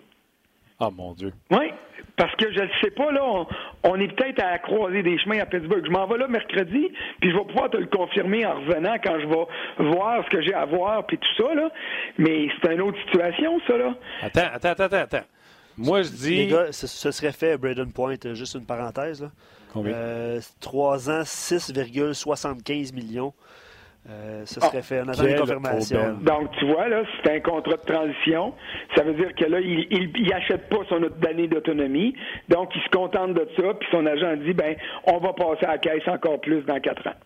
Ah, 0.78 0.90
mon 0.94 1.12
Dieu. 1.14 1.32
Oui, 1.50 1.70
parce 2.18 2.34
que 2.34 2.52
je 2.52 2.60
ne 2.60 2.68
sais 2.82 2.90
pas, 2.90 3.12
là, 3.12 3.22
on, 3.84 4.00
est 4.00 4.08
peut-être 4.08 4.42
à 4.42 4.58
croiser 4.58 5.02
des 5.02 5.18
chemins 5.18 5.38
à 5.38 5.46
Pittsburgh. 5.46 5.84
Je 5.86 5.90
m'en 5.90 6.06
vais 6.06 6.18
là 6.18 6.26
mercredi, 6.26 6.90
puis 7.20 7.30
je 7.30 7.36
vais 7.36 7.44
pouvoir 7.44 7.70
te 7.70 7.76
le 7.76 7.86
confirmer 7.86 8.44
en 8.44 8.56
revenant 8.56 8.96
quand 9.02 9.20
je 9.20 9.26
vais 9.26 9.90
voir 9.90 10.24
ce 10.24 10.28
que 10.28 10.42
j'ai 10.42 10.52
à 10.52 10.64
voir, 10.64 11.06
puis 11.06 11.16
tout 11.16 11.42
ça, 11.42 11.54
là. 11.54 11.70
Mais 12.18 12.48
c'est 12.60 12.74
une 12.74 12.80
autre 12.82 12.98
situation, 13.06 13.60
ça, 13.66 13.76
là. 13.78 13.94
Attends, 14.22 14.48
attends, 14.52 14.84
attends, 14.84 14.96
attends. 14.96 15.26
Moi, 15.76 16.02
je 16.02 16.08
dis. 16.08 16.36
Les 16.36 16.46
gars, 16.48 16.72
ce, 16.72 17.12
serait 17.12 17.32
fait, 17.32 17.56
Braden 17.56 17.92
Point, 17.92 18.16
euh, 18.26 18.34
juste 18.34 18.54
une 18.54 18.66
parenthèse, 18.66 19.22
là. 19.22 19.30
Combien? 19.72 19.92
Euh, 19.92 20.40
3 20.60 21.10
ans, 21.10 21.22
6,75 21.22 22.92
millions. 22.94 23.32
Euh, 24.10 24.42
ce 24.46 24.60
serait 24.60 24.82
fait. 24.82 25.00
Attend 25.00 25.26
une 25.26 25.36
confirmation. 25.36 26.16
Donc, 26.22 26.50
tu 26.58 26.66
vois, 26.66 26.88
là, 26.88 27.02
c'est 27.22 27.36
un 27.36 27.40
contrat 27.40 27.76
de 27.76 27.92
transition. 27.92 28.54
Ça 28.96 29.02
veut 29.02 29.12
dire 29.12 29.34
que 29.34 29.44
là, 29.44 29.60
il 29.60 30.28
n'achète 30.30 30.68
pas 30.70 30.78
son 30.88 31.02
année 31.26 31.46
d'autonomie. 31.46 32.14
Donc, 32.48 32.70
il 32.74 32.82
se 32.82 32.88
contente 32.88 33.34
de 33.34 33.46
ça. 33.56 33.74
Puis 33.74 33.88
son 33.90 34.06
agent 34.06 34.36
dit, 34.36 34.54
ben, 34.54 34.76
on 35.04 35.18
va 35.18 35.34
passer 35.34 35.66
à 35.66 35.72
la 35.72 35.78
caisse 35.78 36.08
encore 36.08 36.40
plus 36.40 36.62
dans 36.62 36.80
quatre 36.80 37.06
ans. 37.06 37.16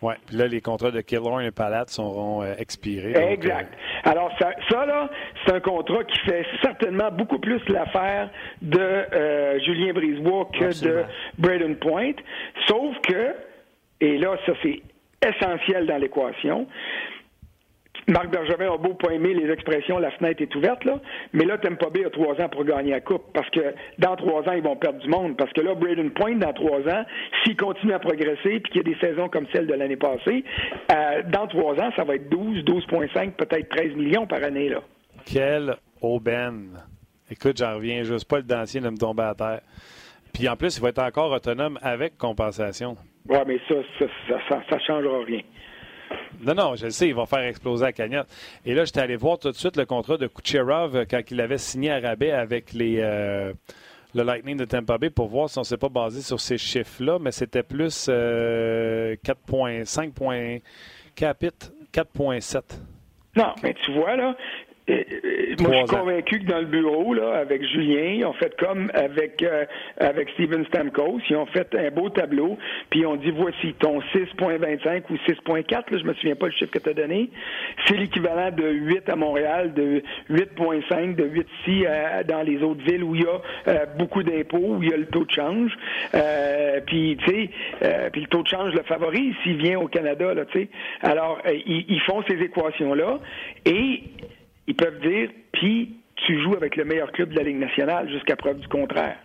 Oui, 0.00 0.14
puis 0.26 0.36
là, 0.36 0.48
les 0.48 0.60
contrats 0.60 0.90
de 0.90 1.00
Killorn 1.00 1.42
et 1.42 1.52
Palat 1.52 1.84
seront 1.86 2.42
euh, 2.42 2.54
expirés. 2.58 3.14
Exact. 3.32 3.72
Euh, 3.72 4.10
Alors, 4.10 4.32
ça, 4.38 4.50
ça 4.68 4.84
là, 4.84 5.08
c'est 5.44 5.54
un 5.54 5.60
contrat 5.60 6.04
qui 6.04 6.18
fait 6.20 6.44
certainement 6.60 7.10
beaucoup 7.10 7.38
plus 7.38 7.60
l'affaire 7.68 8.30
de 8.62 9.60
Julien 9.64 9.92
Brisebois 9.92 10.48
que 10.52 10.84
de 10.84 11.04
Braden 11.38 11.76
Point. 11.76 12.14
Sauf 12.68 12.96
que, 13.02 13.34
et 14.00 14.18
là, 14.18 14.36
ça, 14.44 14.52
c'est 14.62 14.82
essentiel 15.26 15.86
dans 15.86 15.98
l'équation. 15.98 16.66
Marc 18.08 18.30
Bergevin 18.30 18.72
a 18.72 18.76
beau 18.76 18.94
pas 18.94 19.12
aimer 19.12 19.32
les 19.32 19.50
expressions 19.50 19.98
la 19.98 20.10
fenêtre 20.12 20.42
est 20.42 20.54
ouverte, 20.56 20.84
là, 20.84 20.98
mais 21.32 21.44
là, 21.44 21.56
Tampa 21.58 21.88
Bay 21.90 22.04
a 22.04 22.10
trois 22.10 22.34
ans 22.40 22.48
pour 22.48 22.64
gagner 22.64 22.90
la 22.90 23.00
Coupe 23.00 23.32
parce 23.32 23.48
que 23.50 23.74
dans 23.98 24.16
trois 24.16 24.42
ans, 24.48 24.52
ils 24.52 24.62
vont 24.62 24.76
perdre 24.76 24.98
du 24.98 25.08
monde. 25.08 25.36
Parce 25.36 25.52
que 25.52 25.60
là, 25.60 25.74
Braden 25.74 26.10
Point, 26.10 26.36
dans 26.36 26.52
trois 26.52 26.80
ans, 26.80 27.04
s'il 27.44 27.56
continue 27.56 27.92
à 27.92 28.00
progresser 28.00 28.60
puis 28.60 28.72
qu'il 28.72 28.76
y 28.76 28.80
a 28.80 28.82
des 28.82 28.98
saisons 28.98 29.28
comme 29.28 29.46
celle 29.52 29.66
de 29.66 29.74
l'année 29.74 29.96
passée, 29.96 30.44
euh, 30.90 31.22
dans 31.30 31.46
trois 31.46 31.74
ans, 31.74 31.90
ça 31.96 32.04
va 32.04 32.16
être 32.16 32.28
12, 32.28 32.64
12,5, 32.64 33.32
peut-être 33.32 33.68
13 33.68 33.94
millions 33.94 34.26
par 34.26 34.42
année. 34.42 34.68
Là. 34.68 34.80
Quelle 35.24 35.76
aubaine! 36.00 36.80
Écoute, 37.30 37.58
j'en 37.58 37.76
reviens 37.76 38.02
juste 38.02 38.28
pas 38.28 38.38
le 38.38 38.42
dentier 38.42 38.80
de 38.80 38.90
me 38.90 38.98
tomber 38.98 39.22
à 39.22 39.34
terre. 39.34 39.60
Puis 40.34 40.48
en 40.48 40.56
plus, 40.56 40.76
il 40.76 40.82
va 40.82 40.88
être 40.88 41.02
encore 41.02 41.30
autonome 41.30 41.78
avec 41.82 42.18
compensation. 42.18 42.96
Oui, 43.28 43.38
mais 43.46 43.60
ça, 43.68 43.74
ça, 44.48 44.62
ça, 44.68 44.78
changera 44.80 45.24
rien. 45.24 45.42
Non, 46.44 46.54
non, 46.54 46.74
je 46.74 46.86
le 46.86 46.90
sais, 46.90 47.08
il 47.08 47.14
va 47.14 47.26
faire 47.26 47.44
exploser 47.44 47.84
la 47.84 47.92
cagnotte. 47.92 48.26
Et 48.66 48.74
là, 48.74 48.84
j'étais 48.84 49.00
allé 49.00 49.16
voir 49.16 49.38
tout 49.38 49.50
de 49.50 49.56
suite 49.56 49.76
le 49.76 49.86
contrat 49.86 50.16
de 50.16 50.26
Kucherov 50.26 50.96
euh, 50.96 51.04
quand 51.08 51.20
il 51.30 51.40
avait 51.40 51.58
signé 51.58 51.92
à 51.92 52.00
rabais 52.00 52.32
avec 52.32 52.72
les, 52.72 52.98
euh, 53.00 53.52
le 54.14 54.22
Lightning 54.22 54.56
de 54.56 54.64
Tampa 54.64 54.98
Bay 54.98 55.10
pour 55.10 55.28
voir 55.28 55.48
si 55.48 55.58
on 55.58 55.62
ne 55.62 55.66
s'est 55.66 55.76
pas 55.76 55.88
basé 55.88 56.20
sur 56.20 56.40
ces 56.40 56.58
chiffres-là, 56.58 57.18
mais 57.20 57.30
c'était 57.30 57.62
plus 57.62 58.08
4.5 58.08 58.10
euh, 58.10 59.16
capit 61.14 61.50
4.7. 61.92 62.62
Non, 63.36 63.54
mais 63.62 63.74
tu 63.84 63.92
vois, 63.94 64.16
là, 64.16 64.36
moi, 64.88 65.70
je 65.72 65.76
suis 65.76 65.96
convaincu 65.96 66.40
que 66.40 66.50
dans 66.50 66.58
le 66.58 66.66
bureau, 66.66 67.14
là, 67.14 67.34
avec 67.34 67.64
Julien, 67.64 68.14
ils 68.16 68.26
ont 68.26 68.32
fait 68.32 68.54
comme 68.58 68.90
avec 68.94 69.40
euh, 69.42 69.64
avec 69.98 70.28
Steven 70.30 70.64
Stamkos, 70.66 71.20
ils 71.30 71.36
ont 71.36 71.46
fait 71.46 71.72
un 71.76 71.90
beau 71.90 72.08
tableau, 72.10 72.58
puis 72.90 73.00
ils 73.00 73.06
ont 73.06 73.14
dit 73.14 73.30
voici 73.30 73.74
ton 73.78 74.00
6.25 74.00 75.02
ou 75.10 75.14
6.4, 75.14 75.70
là, 75.70 75.82
je 75.98 76.04
me 76.04 76.14
souviens 76.14 76.34
pas 76.34 76.46
le 76.46 76.52
chiffre 76.52 76.72
que 76.72 76.80
tu 76.80 76.88
as 76.88 76.94
donné, 76.94 77.30
c'est 77.86 77.96
l'équivalent 77.96 78.50
de 78.50 78.68
8 78.68 79.08
à 79.08 79.14
Montréal, 79.14 79.72
de 79.72 80.02
8.5, 80.30 81.14
de 81.14 81.24
8 81.24 81.46
ici 81.60 81.84
euh, 81.86 82.24
dans 82.24 82.42
les 82.42 82.60
autres 82.62 82.82
villes 82.82 83.04
où 83.04 83.14
il 83.14 83.22
y 83.22 83.26
a 83.26 83.40
euh, 83.68 83.86
beaucoup 83.98 84.24
d'impôts, 84.24 84.58
où 84.58 84.82
il 84.82 84.90
y 84.90 84.92
a 84.92 84.96
le 84.96 85.06
taux 85.06 85.24
de 85.24 85.30
change, 85.30 85.72
puis 86.86 87.16
tu 87.24 87.30
sais, 87.30 87.50
puis 88.10 88.22
le 88.22 88.26
taux 88.26 88.42
de 88.42 88.48
change 88.48 88.74
le 88.74 88.82
favorise 88.82 89.34
s'il 89.44 89.58
vient 89.58 89.78
au 89.78 89.86
Canada, 89.86 90.34
là, 90.34 90.44
tu 90.46 90.60
sais. 90.60 90.68
Alors, 91.02 91.38
ils, 91.46 91.84
ils 91.88 92.00
font 92.00 92.22
ces 92.28 92.40
équations 92.42 92.94
là 92.94 93.18
et 93.64 94.02
ils 94.66 94.74
peuvent 94.74 95.00
dire, 95.00 95.30
puis 95.52 95.96
tu 96.26 96.40
joues 96.42 96.54
avec 96.54 96.76
le 96.76 96.84
meilleur 96.84 97.10
club 97.12 97.30
de 97.30 97.36
la 97.36 97.42
Ligue 97.42 97.58
nationale 97.58 98.08
jusqu'à 98.10 98.36
preuve 98.36 98.60
du 98.60 98.68
contraire. 98.68 99.16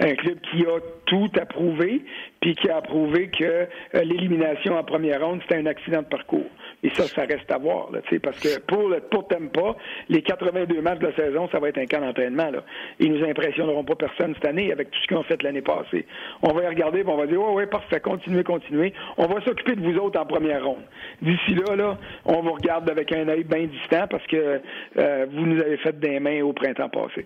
Un 0.00 0.14
club 0.14 0.38
qui 0.50 0.64
a 0.66 0.80
tout 1.06 1.30
approuvé, 1.40 2.02
puis 2.40 2.54
qui 2.56 2.68
a 2.68 2.78
approuvé 2.78 3.28
que 3.28 3.44
euh, 3.44 3.66
l'élimination 4.02 4.76
en 4.76 4.82
première 4.82 5.24
ronde, 5.24 5.40
c'était 5.42 5.60
un 5.60 5.66
accident 5.66 6.02
de 6.02 6.06
parcours. 6.08 6.50
Et 6.82 6.90
ça, 6.90 7.04
ça 7.04 7.22
reste 7.22 7.50
à 7.50 7.58
voir, 7.58 7.92
là, 7.92 8.00
parce 8.22 8.40
que 8.40 8.58
pour 8.60 8.88
le 8.88 9.00
pour 9.00 9.28
Tempa, 9.28 9.76
les 10.08 10.20
82 10.22 10.80
matchs 10.80 10.98
de 10.98 11.06
la 11.06 11.14
saison, 11.14 11.48
ça 11.52 11.60
va 11.60 11.68
être 11.68 11.78
un 11.78 11.86
camp 11.86 12.00
d'entraînement. 12.00 12.50
Là. 12.50 12.64
Ils 12.98 13.12
nous 13.12 13.24
impressionneront 13.24 13.84
pas 13.84 13.94
personne 13.94 14.34
cette 14.34 14.46
année 14.46 14.72
avec 14.72 14.90
tout 14.90 14.98
ce 15.00 15.06
qu'ils 15.06 15.16
ont 15.16 15.22
fait 15.22 15.40
l'année 15.42 15.62
passée. 15.62 16.06
On 16.42 16.52
va 16.52 16.64
y 16.64 16.66
regarder, 16.66 17.04
on 17.06 17.16
va 17.16 17.26
dire, 17.26 17.40
ouais, 17.40 17.52
ouais, 17.52 17.66
parfait, 17.66 18.00
continuez, 18.00 18.42
continuez. 18.42 18.92
On 19.16 19.26
va 19.26 19.40
s'occuper 19.44 19.76
de 19.76 19.80
vous 19.80 19.96
autres 19.98 20.18
en 20.18 20.26
première 20.26 20.64
ronde. 20.64 20.82
D'ici 21.20 21.54
là, 21.54 21.76
là, 21.76 21.98
on 22.24 22.42
vous 22.42 22.52
regarde 22.52 22.90
avec 22.90 23.12
un 23.12 23.28
œil 23.28 23.44
bien 23.44 23.66
distant 23.66 24.06
parce 24.10 24.26
que 24.26 24.60
euh, 24.98 25.26
vous 25.30 25.46
nous 25.46 25.60
avez 25.60 25.76
fait 25.76 25.98
des 25.98 26.18
mains 26.18 26.42
au 26.42 26.52
printemps 26.52 26.88
passé. 26.88 27.24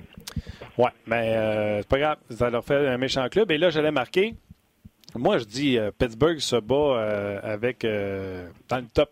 Ouais, 0.76 0.90
mais 1.06 1.34
euh, 1.34 1.78
c'est 1.78 1.88
pas 1.88 1.98
grave, 1.98 2.18
ça 2.28 2.50
leur 2.50 2.64
fait 2.64 2.88
un 2.88 2.98
méchant 2.98 3.26
club. 3.28 3.50
Et 3.50 3.58
là, 3.58 3.70
j'allais 3.70 3.90
marquer. 3.90 4.34
Moi, 5.14 5.38
je 5.38 5.44
dis 5.44 5.78
euh, 5.78 5.90
Pittsburgh 5.98 6.38
se 6.40 6.56
bat 6.56 7.40
avec 7.42 7.82
dans 7.82 8.78
le 8.78 8.86
top 8.92 9.10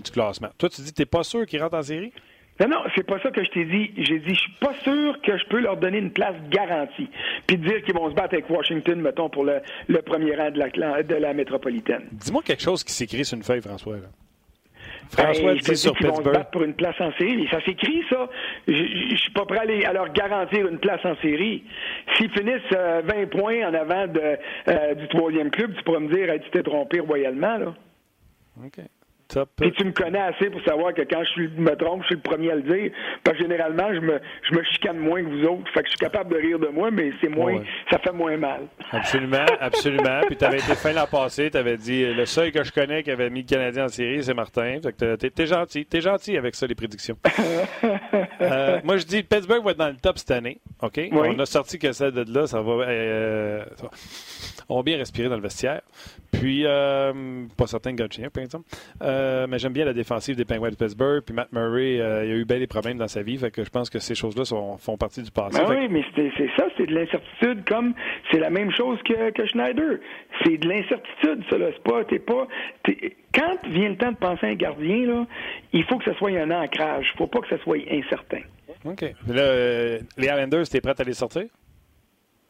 du 0.00 0.10
classement. 0.10 0.48
Toi, 0.58 0.68
tu 0.68 0.82
dis 0.82 0.90
que 0.90 0.96
tu 0.96 1.02
n'es 1.02 1.06
pas 1.06 1.24
sûr 1.24 1.46
qu'ils 1.46 1.62
rentrent 1.62 1.76
en 1.76 1.82
série? 1.82 2.12
Non, 2.60 2.68
non, 2.68 2.82
c'est 2.94 3.06
pas 3.06 3.18
ça 3.20 3.30
que 3.30 3.42
je 3.42 3.50
t'ai 3.50 3.64
dit. 3.64 3.90
J'ai 3.96 4.18
dit, 4.18 4.34
je 4.34 4.40
suis 4.40 4.52
pas 4.60 4.74
sûr 4.82 5.18
que 5.22 5.38
je 5.38 5.46
peux 5.46 5.60
leur 5.60 5.78
donner 5.78 5.98
une 5.98 6.12
place 6.12 6.36
garantie. 6.50 7.08
Puis 7.46 7.56
dire 7.56 7.82
qu'ils 7.82 7.94
vont 7.94 8.10
se 8.10 8.14
battre 8.14 8.34
avec 8.34 8.50
Washington, 8.50 9.00
mettons, 9.00 9.30
pour 9.30 9.44
le, 9.44 9.62
premier 10.02 10.36
rang 10.36 10.50
de 10.50 10.58
la, 10.58 11.02
de 11.02 11.14
la 11.14 11.32
métropolitaine. 11.32 12.06
Dis-moi 12.12 12.42
quelque 12.42 12.62
chose 12.62 12.84
qui 12.84 12.92
s'écrit 12.92 13.24
sur 13.24 13.38
une 13.38 13.44
feuille, 13.44 13.62
François. 13.62 13.96
François 15.10 15.54
ben, 15.54 15.58
dit 15.58 15.76
sur 15.76 15.94
Pittsburgh. 15.94 16.24
Vont 16.24 16.30
se 16.30 16.36
battre 16.36 16.50
pour 16.50 16.62
une 16.62 16.74
place 16.74 17.00
en 17.00 17.12
série. 17.12 17.48
Ça 17.50 17.64
s'écrit, 17.64 18.02
ça. 18.10 18.28
Je, 18.68 18.72
ne 19.12 19.16
suis 19.16 19.32
pas 19.32 19.46
prêt 19.46 19.84
à, 19.84 19.92
leur 19.94 20.12
garantir 20.12 20.66
une 20.68 20.78
place 20.78 21.04
en 21.04 21.16
série. 21.16 21.64
S'ils 22.16 22.30
finissent 22.30 22.60
20 22.70 22.76
euh, 22.76 23.26
points 23.26 23.68
en 23.68 23.72
avant 23.74 24.06
de, 24.06 24.36
euh, 24.68 24.94
du 24.94 25.08
troisième 25.08 25.50
club, 25.50 25.74
tu 25.76 25.82
pourrais 25.82 26.00
me 26.00 26.14
dire, 26.14 26.32
tu 26.44 26.50
t'es 26.50 26.62
trompé 26.62 27.00
royalement, 27.00 27.56
là. 27.56 27.74
OK. 28.64 28.84
Puis 29.56 29.72
tu 29.72 29.84
me 29.84 29.92
connais 29.92 30.20
assez 30.20 30.50
pour 30.50 30.62
savoir 30.62 30.94
que 30.94 31.02
quand 31.02 31.22
je 31.36 31.42
me 31.60 31.74
trompe, 31.76 32.02
je 32.02 32.06
suis 32.06 32.14
le 32.16 32.20
premier 32.22 32.50
à 32.50 32.54
le 32.56 32.62
dire. 32.62 32.92
Parce 33.24 33.36
que 33.36 33.44
généralement, 33.44 33.92
je 33.92 34.00
me, 34.00 34.20
je 34.50 34.56
me 34.56 34.62
chicane 34.64 34.98
moins 34.98 35.22
que 35.22 35.28
vous 35.28 35.44
autres. 35.44 35.70
Fait 35.72 35.80
que 35.80 35.86
je 35.86 35.90
suis 35.90 35.98
capable 35.98 36.34
de 36.34 36.40
rire 36.40 36.58
de 36.58 36.68
moi, 36.68 36.90
mais 36.90 37.12
c'est 37.20 37.28
moins, 37.28 37.62
ça 37.90 37.98
fait 37.98 38.12
moins 38.12 38.36
mal. 38.36 38.62
Absolument, 38.92 39.46
absolument. 39.60 40.20
Puis 40.26 40.36
tu 40.36 40.44
avais 40.44 40.58
été 40.58 40.74
fin 40.74 40.92
l'an 40.92 41.06
passé, 41.06 41.50
tu 41.50 41.56
avais 41.56 41.76
dit 41.76 42.04
le 42.12 42.26
seul 42.26 42.52
que 42.52 42.64
je 42.64 42.72
connais 42.72 43.02
qui 43.02 43.10
avait 43.10 43.30
mis 43.30 43.42
le 43.42 43.46
Canadien 43.46 43.84
en 43.84 43.88
série, 43.88 44.22
c'est 44.22 44.34
Martin. 44.34 44.78
Fait 44.82 44.92
que 44.92 45.16
t'es, 45.16 45.46
gentil. 45.46 45.86
T'es 45.86 46.00
gentil 46.00 46.36
avec 46.36 46.54
ça, 46.54 46.66
les 46.66 46.74
prédictions. 46.74 47.16
Euh, 48.40 48.80
moi, 48.84 48.96
je 48.96 49.04
dis 49.04 49.22
Pittsburgh 49.22 49.62
va 49.62 49.72
être 49.72 49.76
dans 49.76 49.88
le 49.88 49.96
top 49.96 50.18
cette 50.18 50.30
année. 50.30 50.60
OK? 50.80 50.98
On 51.12 51.38
a 51.38 51.46
sorti 51.46 51.78
que 51.78 51.92
celle 51.92 52.12
de 52.12 52.24
là, 52.32 52.46
ça 52.46 52.62
va, 52.62 52.72
euh, 52.72 53.64
on 54.68 54.76
va 54.76 54.82
bien 54.82 54.96
respirer 54.96 55.28
dans 55.28 55.36
le 55.36 55.42
vestiaire. 55.42 55.82
Puis, 56.32 56.62
euh, 56.64 57.44
pas 57.56 57.66
certain 57.66 57.92
de 57.92 58.02
Gauthier, 58.02 58.30
par 58.30 58.42
exemple. 58.42 58.64
Euh, 59.02 59.19
mais 59.48 59.58
j'aime 59.58 59.72
bien 59.72 59.84
la 59.84 59.92
défensive 59.92 60.36
des 60.36 60.44
Penguins 60.44 60.70
de 60.70 60.76
Pittsburgh. 60.76 61.22
Puis 61.24 61.34
Matt 61.34 61.52
Murray, 61.52 62.00
euh, 62.00 62.24
il 62.24 62.32
a 62.32 62.36
eu 62.36 62.44
bien 62.44 62.58
des 62.58 62.66
problèmes 62.66 62.98
dans 62.98 63.08
sa 63.08 63.22
vie. 63.22 63.36
Fait 63.36 63.50
que 63.50 63.64
je 63.64 63.70
pense 63.70 63.90
que 63.90 63.98
ces 63.98 64.14
choses-là 64.14 64.44
font 64.78 64.96
partie 64.96 65.22
du 65.22 65.30
passé. 65.30 65.62
Ben 65.62 65.68
oui, 65.68 65.88
mais 65.90 66.04
c'est 66.14 66.50
ça, 66.56 66.66
c'est 66.76 66.86
de 66.86 66.94
l'incertitude 66.94 67.64
comme 67.68 67.94
c'est 68.30 68.38
la 68.38 68.50
même 68.50 68.70
chose 68.72 68.98
que, 69.04 69.30
que 69.30 69.46
Schneider. 69.46 69.98
C'est 70.44 70.58
de 70.58 70.68
l'incertitude, 70.68 71.44
ça. 71.50 71.56
C'est 71.58 71.82
pas, 71.82 72.04
t'es 72.04 72.18
pas, 72.18 72.46
quand 73.34 73.68
vient 73.68 73.90
le 73.90 73.96
temps 73.96 74.12
de 74.12 74.16
penser 74.16 74.46
à 74.46 74.48
un 74.50 74.54
gardien, 74.54 75.06
là, 75.06 75.26
il 75.72 75.84
faut 75.84 75.98
que 75.98 76.04
ce 76.04 76.14
soit 76.14 76.30
un 76.30 76.50
ancrage. 76.50 77.06
Il 77.14 77.18
faut 77.18 77.26
pas 77.26 77.40
que 77.40 77.48
ce 77.48 77.58
soit 77.58 77.78
incertain. 77.90 78.42
OK. 78.84 79.02
Là, 79.28 79.98
les 80.16 80.26
Islanders, 80.26 80.68
t'es 80.68 80.80
prêt 80.80 80.94
à 80.98 81.04
les 81.04 81.12
sortir? 81.14 81.44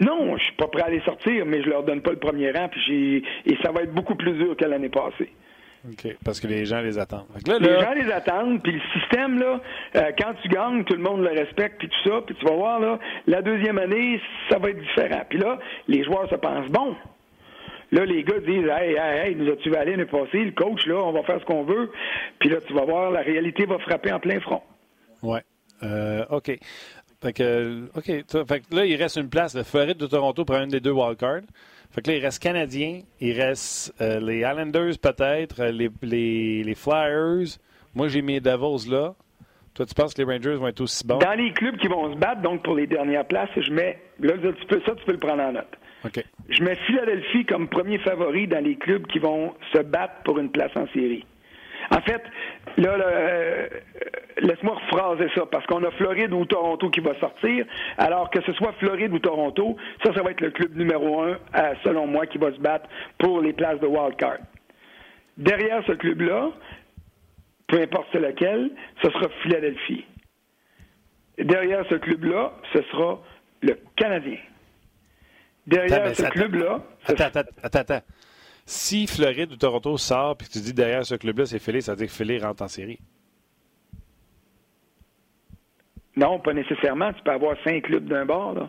Non, 0.01 0.37
je 0.39 0.43
suis 0.45 0.57
pas 0.57 0.69
prêt 0.69 0.83
à 0.83 0.91
les 0.91 1.03
sortir, 1.03 1.45
mais 1.45 1.63
je 1.63 1.69
leur 1.69 1.83
donne 1.83 2.01
pas 2.01 2.13
le 2.13 2.19
premier 2.19 2.51
rang, 2.53 2.69
puis 2.69 3.23
et 3.45 3.57
ça 3.63 3.71
va 3.71 3.83
être 3.83 3.93
beaucoup 3.93 4.15
plus 4.15 4.33
dur 4.33 4.57
que 4.57 4.65
l'année 4.65 4.89
passée. 4.89 5.31
OK, 5.89 6.17
parce 6.25 6.41
que 6.41 6.47
les 6.47 6.67
gens 6.67 6.81
les 6.81 6.99
attendent. 6.99 7.27
Les 7.47 7.81
gens 7.81 7.95
les 7.95 8.13
attendent, 8.13 8.63
puis 8.63 8.73
le 8.73 9.01
système, 9.01 9.39
là, 9.39 9.61
euh, 9.97 10.11
quand 10.19 10.35
tu 10.43 10.49
gagnes, 10.49 10.85
tout 10.85 10.95
le 10.95 11.03
monde 11.03 11.23
le 11.23 11.31
respecte, 11.31 11.79
puis 11.79 11.89
tout 11.89 12.11
ça, 12.11 12.21
puis 12.27 12.35
tu 12.35 12.45
vas 12.45 12.55
voir, 12.55 12.81
là, 12.81 12.99
la 13.27 13.41
deuxième 13.41 13.79
année, 13.79 14.21
ça 14.51 14.59
va 14.59 14.71
être 14.71 14.81
différent. 14.81 15.23
Puis 15.29 15.39
là, 15.39 15.59
les 15.89 16.05
joueurs 16.05 16.29
se 16.29 16.35
pensent, 16.35 16.69
bon, 16.69 16.97
Là, 17.93 18.05
les 18.05 18.23
gars 18.23 18.39
disent 18.39 18.69
Hey, 18.69 18.95
hey, 18.97 19.29
hey, 19.31 19.35
nous 19.35 19.51
as-tu 19.51 19.75
allé 19.75 19.93
l'année 19.93 20.05
passée? 20.05 20.45
Le 20.45 20.53
coach, 20.53 20.87
là, 20.87 20.97
on 20.97 21.13
va 21.13 21.23
faire 21.25 21.41
ce 21.41 21.45
qu'on 21.45 21.65
veut. 21.65 21.91
Puis 22.39 22.49
là, 22.49 22.59
tu 22.65 22.73
vas 22.73 22.85
voir, 22.85 23.11
la 23.11 23.21
réalité 23.21 23.67
va 23.67 23.79
frapper 23.79 24.13
en 24.13 24.21
plein 24.21 24.39
front. 24.41 24.63
Ouais. 25.23 25.43
Euh, 25.83 26.25
OK. 26.31 26.57
Fait 27.21 27.33
que, 27.33 27.89
OK. 27.97 28.05
Fait 28.05 28.61
que 28.61 28.75
là, 28.75 28.87
il 28.87 28.95
reste 28.97 29.17
une 29.17 29.29
place. 29.29 29.55
Le 29.55 29.65
Floride 29.65 29.97
de 29.97 30.07
Toronto 30.07 30.45
pour 30.45 30.55
un 30.55 30.69
des 30.69 30.81
deux 30.81 30.93
wildcards. 30.93 31.43
Fait 31.91 32.03
que 32.03 32.11
là, 32.11 32.17
il 32.17 32.25
reste 32.25 32.43
Canadiens, 32.43 33.01
il 33.21 33.41
reste 33.41 33.95
euh, 34.01 34.21
les 34.21 34.39
Islanders 34.39 34.99
peut-être, 35.03 35.61
euh, 35.61 35.73
les, 35.73 35.91
les, 36.03 36.63
les, 36.63 36.75
Flyers. 36.75 37.59
Moi, 37.95 38.09
j'ai 38.09 38.23
mis 38.23 38.35
les 38.35 38.41
Devils 38.41 38.89
là. 38.91 39.15
Toi, 39.75 39.87
tu 39.87 39.95
penses 39.95 40.15
que 40.15 40.23
les 40.23 40.33
Rangers 40.33 40.55
vont 40.55 40.69
être 40.69 40.81
aussi 40.81 41.07
bons? 41.07 41.19
Dans 41.19 41.35
les 41.35 41.53
clubs 41.53 41.77
qui 41.77 41.89
vont 41.89 42.13
se 42.13 42.19
battre, 42.19 42.43
donc 42.43 42.63
pour 42.63 42.75
les 42.75 42.87
dernières 42.87 43.27
places, 43.27 43.51
je 43.57 43.73
mets. 43.73 43.99
Là, 44.21 44.35
tu 44.37 44.67
peux, 44.67 44.81
ça, 44.87 44.95
tu 44.95 45.05
peux 45.05 45.13
le 45.13 45.19
prendre 45.19 45.43
en 45.43 45.53
note. 45.53 45.77
OK. 46.05 46.25
Je 46.49 46.63
mets 46.63 46.77
Philadelphie 46.87 47.45
comme 47.45 47.69
premier 47.69 47.99
favori 47.99 48.47
dans 48.47 48.65
les 48.65 48.77
clubs 48.77 49.07
qui 49.07 49.19
vont 49.19 49.55
se 49.73 49.81
battre 49.81 50.15
pour 50.25 50.39
une 50.39 50.51
place 50.51 50.73
en 50.77 50.87
série. 50.89 51.25
En 51.91 52.01
fait, 52.03 52.23
là, 52.77 52.97
euh, 52.99 53.69
laisse-moi 54.39 54.75
rephraser 54.75 55.29
ça, 55.35 55.47
parce 55.47 55.67
qu'on 55.67 55.83
a 55.85 55.91
Floride 55.93 56.33
ou 56.33 56.45
Toronto 56.45 56.91
qui 56.91 57.01
va 57.01 57.19
sortir, 57.19 57.67
alors 57.99 58.31
que 58.31 58.41
ce 58.43 58.53
soit 58.53 58.73
Floride 58.79 59.13
ou 59.13 59.19
Toronto, 59.19 59.77
ça, 60.05 60.13
ça 60.15 60.23
va 60.23 60.31
être 60.31 60.41
le 60.41 60.51
club 60.51 60.77
numéro 60.77 61.23
un, 61.23 61.39
euh, 61.57 61.75
selon 61.85 62.07
moi, 62.07 62.27
qui 62.27 62.39
va 62.39 62.53
se 62.53 62.61
battre 62.61 62.89
pour 63.19 63.41
les 63.41 63.53
places 63.53 63.81
de 63.81 63.87
wildcard. 63.87 64.39
Derrière 65.37 65.83
ce 65.87 65.93
club-là, 65.93 66.51
peu 67.67 67.81
importe 67.81 68.15
lequel, 68.15 68.71
ce 69.03 69.11
sera 69.11 69.29
Philadelphie. 69.43 70.05
Derrière 71.39 71.85
ce 71.89 71.95
club-là, 71.95 72.53
ce 72.73 72.83
sera 72.91 73.21
le 73.63 73.79
Canadien. 73.97 74.39
Derrière 75.67 76.15
ce 76.15 76.25
club-là. 76.25 76.81
Attends, 77.07 77.25
attends, 77.25 77.41
attends, 77.63 77.79
attends. 77.79 78.01
Si 78.67 79.07
Floride 79.07 79.53
ou 79.53 79.57
Toronto 79.57 79.97
sort 79.99 80.37
puis 80.37 80.49
tu 80.49 80.61
dis 80.61 80.73
derrière 80.73 81.05
ce 81.05 81.15
club-là, 81.15 81.47
c'est 81.47 81.59
Philly, 81.59 81.83
ça 81.83 81.93
veut 81.93 81.99
dire 81.99 82.07
que 82.07 82.13
Philly 82.13 82.39
rentre 82.39 82.63
en 82.63 82.69
série. 82.69 82.99
Non, 86.17 86.39
pas 86.39 86.53
nécessairement. 86.53 87.13
Tu 87.13 87.23
peux 87.23 87.31
avoir 87.31 87.57
cinq 87.65 87.85
clubs 87.85 88.07
d'un 88.07 88.27
bord. 88.27 88.55
Là. 88.55 88.69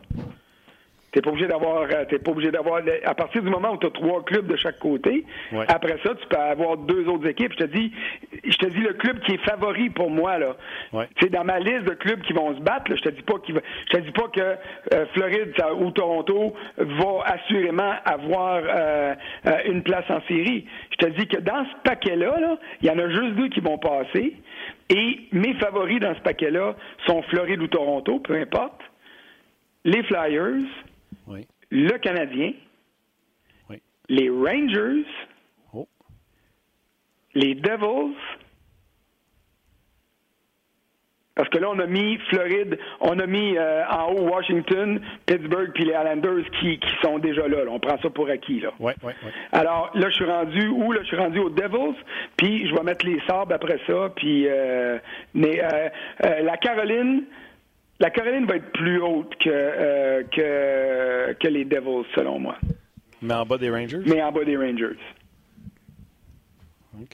T'es 1.11 1.21
pas 1.21 1.31
obligé 1.31 1.47
d'avoir, 1.47 1.81
euh, 1.81 2.05
t'es 2.09 2.19
pas 2.19 2.31
obligé 2.31 2.51
d'avoir. 2.51 2.81
À 3.03 3.13
partir 3.15 3.43
du 3.43 3.49
moment 3.49 3.73
où 3.73 3.77
tu 3.77 3.87
as 3.87 3.91
trois 3.91 4.23
clubs 4.23 4.47
de 4.47 4.55
chaque 4.55 4.79
côté, 4.79 5.25
après 5.67 5.97
ça, 6.03 6.15
tu 6.15 6.27
peux 6.27 6.37
avoir 6.37 6.77
deux 6.77 7.07
autres 7.07 7.27
équipes. 7.27 7.51
Je 7.59 7.65
te 7.65 7.77
dis, 7.77 7.91
je 8.43 8.57
te 8.57 8.65
dis 8.67 8.79
le 8.79 8.93
club 8.93 9.19
qui 9.21 9.33
est 9.33 9.45
favori 9.45 9.89
pour 9.89 10.09
moi 10.09 10.37
là. 10.37 10.55
C'est 11.19 11.29
dans 11.29 11.43
ma 11.43 11.59
liste 11.59 11.83
de 11.83 11.93
clubs 11.93 12.21
qui 12.21 12.33
vont 12.33 12.55
se 12.55 12.61
battre. 12.61 12.95
je 12.95 13.01
te 13.01 13.09
dis 13.09 13.21
pas 13.21 13.39
qu'il 13.39 13.59
je 13.91 13.97
te 13.97 14.01
dis 14.01 14.11
pas 14.11 14.27
que 14.29 14.41
euh, 14.93 15.05
Floride 15.13 15.53
ou 15.79 15.91
Toronto 15.91 16.53
va 16.77 17.23
assurément 17.25 17.93
avoir 18.05 18.61
euh, 18.65 19.15
une 19.65 19.83
place 19.83 20.05
en 20.09 20.21
série. 20.27 20.65
Je 20.91 21.05
te 21.05 21.11
dis 21.19 21.27
que 21.27 21.37
dans 21.37 21.65
ce 21.65 21.83
paquet-là, 21.83 22.39
là, 22.39 22.57
il 22.81 22.87
y 22.87 22.91
en 22.91 22.97
a 22.97 23.09
juste 23.09 23.35
deux 23.35 23.49
qui 23.49 23.59
vont 23.59 23.77
passer. 23.77 24.35
Et 24.89 25.19
mes 25.31 25.53
favoris 25.55 25.99
dans 25.99 26.15
ce 26.15 26.21
paquet-là 26.21 26.75
sont 27.05 27.21
Floride 27.23 27.61
ou 27.61 27.67
Toronto, 27.67 28.19
peu 28.19 28.35
importe. 28.35 28.81
Les 29.85 30.03
Flyers, 30.03 30.63
le 31.71 31.97
Canadien, 31.97 32.53
les 34.09 34.29
Rangers. 34.29 35.05
Les 37.33 37.55
Devils, 37.55 38.15
parce 41.35 41.49
que 41.49 41.57
là, 41.59 41.69
on 41.71 41.79
a 41.79 41.87
mis 41.87 42.17
Floride, 42.29 42.77
on 42.99 43.17
a 43.17 43.25
mis 43.25 43.57
euh, 43.57 43.83
en 43.87 44.11
haut 44.11 44.29
Washington, 44.29 45.01
Pittsburgh, 45.25 45.71
puis 45.73 45.85
les 45.85 45.93
Islanders 45.93 46.43
qui, 46.59 46.77
qui 46.77 46.89
sont 47.01 47.19
déjà 47.19 47.47
là, 47.47 47.57
On 47.69 47.79
prend 47.79 47.97
ça 47.99 48.09
pour 48.09 48.29
acquis. 48.29 48.59
Là. 48.59 48.71
Ouais, 48.79 48.93
ouais, 49.01 49.15
ouais. 49.23 49.31
Alors 49.51 49.91
là, 49.95 50.09
je 50.09 50.15
suis 50.15 50.25
rendu 50.25 50.67
où? 50.67 50.91
Là, 50.91 50.99
je 51.01 51.07
suis 51.07 51.17
rendu 51.17 51.39
aux 51.39 51.49
Devils, 51.49 51.95
puis 52.37 52.67
je 52.67 52.75
vais 52.75 52.83
mettre 52.83 53.05
les 53.05 53.19
sabres 53.27 53.55
après 53.55 53.79
ça, 53.87 54.11
puis 54.15 54.45
euh, 54.47 54.99
mais, 55.33 55.61
euh, 55.63 56.41
la 56.41 56.57
Caroline, 56.57 57.23
la 57.99 58.09
Caroline 58.09 58.45
va 58.45 58.57
être 58.57 58.71
plus 58.73 59.01
haute 59.01 59.35
que, 59.37 60.23
que, 60.23 61.33
que 61.33 61.47
les 61.47 61.65
Devils, 61.65 62.05
selon 62.13 62.39
moi. 62.39 62.57
Mais 63.21 63.35
en 63.35 63.45
bas 63.45 63.57
des 63.57 63.69
Rangers? 63.69 64.01
Mais 64.05 64.21
en 64.21 64.31
bas 64.31 64.43
des 64.43 64.57
Rangers. 64.57 64.97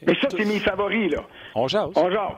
Mais 0.05 0.15
ça, 0.21 0.27
c'est 0.29 0.45
mes 0.45 0.59
favoris, 0.59 1.11
là. 1.11 1.23
On 1.55 1.67
jase. 1.67 1.91
On 1.95 2.09
jase. 2.09 2.35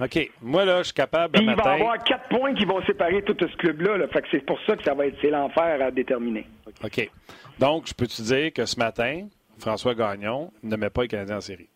OK. 0.00 0.30
Moi, 0.40 0.64
là, 0.64 0.78
je 0.78 0.84
suis 0.84 0.94
capable. 0.94 1.34
Puis 1.34 1.44
il 1.44 1.54
va 1.54 1.76
y 1.76 1.80
avoir 1.80 2.02
quatre 2.02 2.28
points 2.28 2.54
qui 2.54 2.64
vont 2.64 2.82
séparer 2.84 3.22
tout 3.22 3.36
ce 3.38 3.56
club-là. 3.56 3.98
Là. 3.98 4.08
Fait 4.08 4.22
que 4.22 4.28
c'est 4.30 4.44
pour 4.44 4.58
ça 4.66 4.76
que 4.76 4.82
ça 4.82 4.94
va 4.94 5.06
être 5.06 5.16
c'est 5.20 5.30
l'enfer 5.30 5.82
à 5.82 5.90
déterminer. 5.90 6.46
OK. 6.82 7.10
Donc, 7.58 7.86
je 7.86 7.94
peux 7.94 8.06
te 8.06 8.22
dire 8.22 8.52
que 8.52 8.64
ce 8.64 8.78
matin, 8.78 9.26
François 9.58 9.94
Gagnon 9.94 10.50
ne 10.62 10.76
met 10.76 10.90
pas 10.90 11.02
les 11.02 11.08
Canadiens 11.08 11.36
en 11.36 11.40
série? 11.42 11.68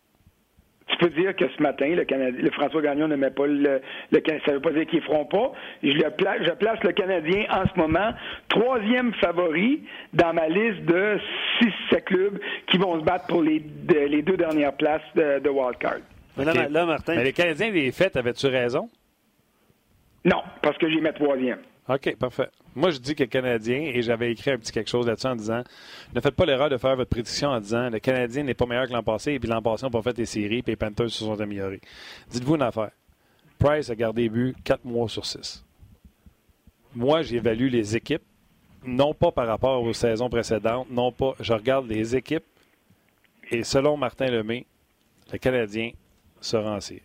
Tu 0.87 0.97
peux 0.97 1.09
dire 1.09 1.35
que 1.35 1.45
ce 1.49 1.61
matin, 1.61 1.87
le, 1.87 2.05
le 2.31 2.51
François 2.51 2.81
Gagnon 2.81 3.07
ne 3.07 3.15
met 3.15 3.31
pas 3.31 3.47
le, 3.47 3.81
le 4.11 4.21
ça 4.45 4.53
veut 4.53 4.59
pas 4.61 4.71
dire 4.71 4.85
qu'ils 4.85 5.01
feront 5.01 5.25
pas. 5.25 5.51
Je, 5.81 5.89
le 5.89 6.03
je 6.45 6.51
place 6.51 6.79
le 6.83 6.91
Canadien 6.91 7.45
en 7.49 7.63
ce 7.67 7.79
moment 7.79 8.11
troisième 8.49 9.13
favori 9.15 9.81
dans 10.13 10.33
ma 10.33 10.47
liste 10.47 10.83
de 10.85 11.19
six 11.59 12.01
clubs 12.05 12.39
qui 12.67 12.77
vont 12.77 12.99
se 12.99 13.03
battre 13.03 13.25
pour 13.27 13.41
les, 13.41 13.63
les 13.89 14.21
deux 14.21 14.37
dernières 14.37 14.73
places 14.73 15.01
de, 15.15 15.39
de 15.39 15.49
wildcard. 15.49 15.99
Mais 16.37 16.45
là, 16.45 16.85
Martin. 16.85 17.15
Mais 17.15 17.23
les 17.23 17.33
Canadiens 17.33 17.71
les 17.71 17.91
fêtes, 17.91 18.15
avais-tu 18.15 18.47
raison? 18.47 18.89
Non, 20.23 20.41
parce 20.61 20.77
que 20.77 20.89
j'y 20.89 21.01
mets 21.01 21.13
troisième. 21.13 21.59
OK, 21.87 22.15
parfait. 22.15 22.49
Moi, 22.75 22.89
je 22.89 22.97
dis 22.97 23.13
que 23.13 23.23
le 23.23 23.29
Canadien, 23.29 23.91
et 23.93 24.01
j'avais 24.01 24.31
écrit 24.31 24.51
un 24.51 24.57
petit 24.57 24.71
quelque 24.71 24.89
chose 24.89 25.05
là-dessus 25.05 25.27
en 25.27 25.35
disant 25.35 25.63
ne 26.13 26.19
faites 26.19 26.35
pas 26.35 26.45
l'erreur 26.45 26.69
de 26.69 26.77
faire 26.77 26.95
votre 26.95 27.09
prédiction 27.09 27.49
en 27.49 27.59
disant 27.59 27.89
le 27.89 27.99
Canadien 27.99 28.43
n'est 28.43 28.55
pas 28.55 28.65
meilleur 28.65 28.87
que 28.87 28.93
l'an 28.93 29.03
passé, 29.03 29.33
et 29.33 29.39
puis 29.39 29.47
l'an 29.47 29.61
passé, 29.61 29.83
on 29.83 29.87
n'a 29.87 29.91
pas 29.91 30.01
fait 30.01 30.15
des 30.15 30.25
séries, 30.25 30.63
puis 30.63 30.71
les 30.71 30.75
Panthers 30.75 31.11
se 31.11 31.23
sont 31.23 31.39
améliorés. 31.39 31.81
Dites-vous 32.29 32.55
une 32.55 32.63
affaire. 32.63 32.91
Price 33.59 33.89
a 33.89 33.95
gardé 33.95 34.29
but 34.29 34.55
4 34.63 34.83
mois 34.83 35.07
sur 35.07 35.25
6. 35.25 35.63
Moi, 36.95 37.21
j'évalue 37.21 37.69
les 37.69 37.95
équipes, 37.95 38.23
non 38.83 39.13
pas 39.13 39.31
par 39.31 39.47
rapport 39.47 39.83
aux 39.83 39.93
saisons 39.93 40.29
précédentes, 40.29 40.87
non 40.89 41.11
pas. 41.11 41.35
Je 41.39 41.53
regarde 41.53 41.87
les 41.87 42.15
équipes, 42.15 42.45
et 43.51 43.63
selon 43.63 43.95
Martin 43.95 44.25
Lemay, 44.25 44.65
le 45.31 45.37
Canadien 45.37 45.91
sera 46.41 46.75
en 46.75 46.79
série. 46.79 47.01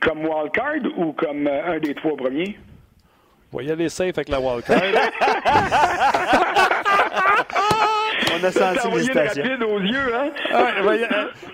Comme 0.00 0.24
wildcard 0.24 0.98
ou 0.98 1.12
comme 1.12 1.46
euh, 1.46 1.74
un 1.74 1.78
des 1.80 1.94
trois 1.94 2.16
premiers? 2.16 2.56
On 3.52 3.58
va 3.58 3.62
y 3.62 3.70
aller 3.70 3.88
safe 3.88 4.16
avec 4.16 4.28
la 4.28 4.40
wildcard. 4.40 4.82
On 8.38 8.44
a 8.44 8.52
senti 8.52 8.90
l'hésitation. 8.90 9.42
rapide 9.42 9.62
aux 9.62 9.80
yeux, 9.80 10.14
hein? 10.14 10.30
Ah, 10.52 10.84
ouais, 10.84 11.08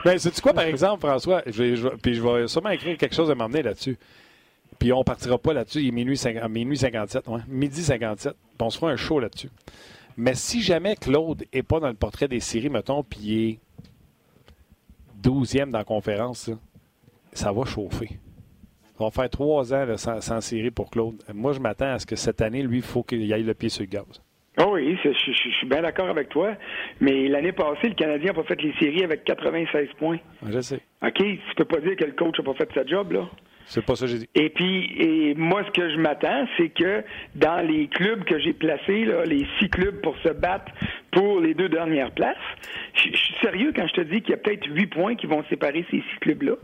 ben, 0.04 0.18
sais-tu 0.18 0.40
quoi, 0.40 0.52
par 0.52 0.64
exemple, 0.64 1.06
François? 1.06 1.42
Je 1.46 1.76
je 1.76 1.88
puis 1.88 2.14
je 2.14 2.22
vais 2.22 2.48
sûrement 2.48 2.70
écrire 2.70 2.96
quelque 2.96 3.14
chose 3.14 3.30
à 3.30 3.34
m'emmener 3.34 3.62
là-dessus. 3.62 3.96
Puis 4.78 4.92
on 4.92 5.04
partira 5.04 5.38
pas 5.38 5.52
là-dessus. 5.52 5.80
Il 5.80 5.88
est 5.88 5.92
minuit, 5.92 6.16
50, 6.16 6.50
minuit 6.50 6.76
57, 6.76 7.28
ouais. 7.28 7.40
midi 7.46 7.84
57. 7.84 8.32
Puis 8.32 8.40
on 8.60 8.70
se 8.70 8.78
fera 8.78 8.90
un 8.90 8.96
show 8.96 9.20
là-dessus. 9.20 9.50
Mais 10.16 10.34
si 10.34 10.60
jamais 10.60 10.96
Claude 10.96 11.44
n'est 11.54 11.62
pas 11.62 11.78
dans 11.78 11.88
le 11.88 11.94
portrait 11.94 12.26
des 12.26 12.40
séries, 12.40 12.68
mettons, 12.68 13.02
puis 13.02 13.20
il 13.22 13.48
est 13.50 13.58
12e 15.22 15.70
dans 15.70 15.78
la 15.78 15.84
conférence, 15.84 16.50
ça 17.32 17.52
va 17.52 17.64
chauffer. 17.64 18.18
Va 19.02 19.10
faire 19.10 19.30
trois 19.30 19.74
ans 19.74 19.96
sans, 19.96 20.40
série 20.40 20.70
pour 20.70 20.88
Claude. 20.88 21.16
Moi, 21.34 21.52
je 21.52 21.58
m'attends 21.58 21.92
à 21.92 21.98
ce 21.98 22.06
que 22.06 22.14
cette 22.14 22.40
année, 22.40 22.62
lui, 22.62 22.76
il 22.76 22.82
faut 22.82 23.02
qu'il 23.02 23.32
aille 23.32 23.42
le 23.42 23.54
pied 23.54 23.68
sur 23.68 23.82
le 23.82 23.88
gaz. 23.88 24.22
Oh 24.60 24.74
oui, 24.74 24.96
je, 25.02 25.10
suis 25.10 25.66
bien 25.66 25.82
d'accord 25.82 26.08
avec 26.08 26.28
toi. 26.28 26.54
Mais 27.00 27.26
l'année 27.26 27.50
passée, 27.50 27.88
le 27.88 27.94
Canadien 27.94 28.28
n'a 28.28 28.34
pas 28.34 28.44
fait 28.44 28.62
les 28.62 28.72
séries 28.74 29.02
avec 29.02 29.24
96 29.24 29.88
points. 29.98 30.18
Je 30.48 30.60
sais. 30.60 30.80
OK, 31.02 31.16
tu 31.16 31.54
peux 31.56 31.64
pas 31.64 31.80
dire 31.80 31.96
que 31.96 32.04
le 32.04 32.12
coach 32.12 32.38
n'a 32.38 32.44
pas 32.44 32.54
fait 32.54 32.68
sa 32.74 32.86
job, 32.86 33.10
là. 33.10 33.28
C'est 33.66 33.84
pas 33.84 33.96
ça 33.96 34.06
que 34.06 34.12
j'ai 34.12 34.18
dit. 34.18 34.28
Et 34.34 34.50
puis, 34.50 34.92
et 34.98 35.34
moi, 35.34 35.64
ce 35.64 35.70
que 35.70 35.90
je 35.90 35.96
m'attends, 35.96 36.46
c'est 36.56 36.68
que 36.68 37.02
dans 37.34 37.66
les 37.66 37.88
clubs 37.88 38.22
que 38.24 38.38
j'ai 38.38 38.52
placés, 38.52 39.04
là, 39.04 39.24
les 39.24 39.46
six 39.58 39.68
clubs 39.68 40.00
pour 40.00 40.16
se 40.18 40.28
battre 40.28 40.70
pour 41.10 41.40
les 41.40 41.54
deux 41.54 41.68
dernières 41.68 42.10
places, 42.12 42.36
je, 42.94 43.16
suis 43.16 43.34
sérieux 43.40 43.72
quand 43.74 43.86
je 43.86 43.94
te 43.94 44.00
dis 44.02 44.20
qu'il 44.20 44.30
y 44.30 44.34
a 44.34 44.36
peut-être 44.36 44.66
huit 44.68 44.86
points 44.86 45.14
qui 45.14 45.26
vont 45.26 45.42
séparer 45.48 45.84
ces 45.90 45.98
six 45.98 46.18
clubs-là. 46.20 46.54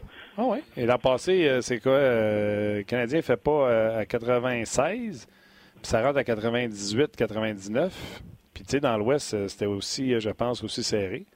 Ah 0.41 0.45
oui. 0.47 0.59
Et 0.77 0.87
l'an 0.87 0.99
passé, 0.99 1.49
euh, 1.49 1.61
c'est 1.61 1.81
quoi? 1.81 1.93
Euh, 1.93 2.77
le 2.79 2.83
Canadien 2.85 3.19
ne 3.19 3.23
fait 3.23 3.37
pas 3.37 3.69
euh, 3.69 4.01
à 4.01 4.07
96, 4.07 5.27
puis 5.27 5.77
ça 5.83 6.01
rentre 6.01 6.19
à 6.19 6.23
98, 6.23 7.17
99. 7.17 8.23
Puis 8.55 8.63
tu 8.63 8.71
sais, 8.71 8.81
dans 8.81 8.97
l'Ouest, 8.97 9.49
c'était 9.49 9.67
aussi, 9.67 10.21
je 10.21 10.31
pense, 10.31 10.63
aussi 10.63 10.85
serré. 10.85 11.27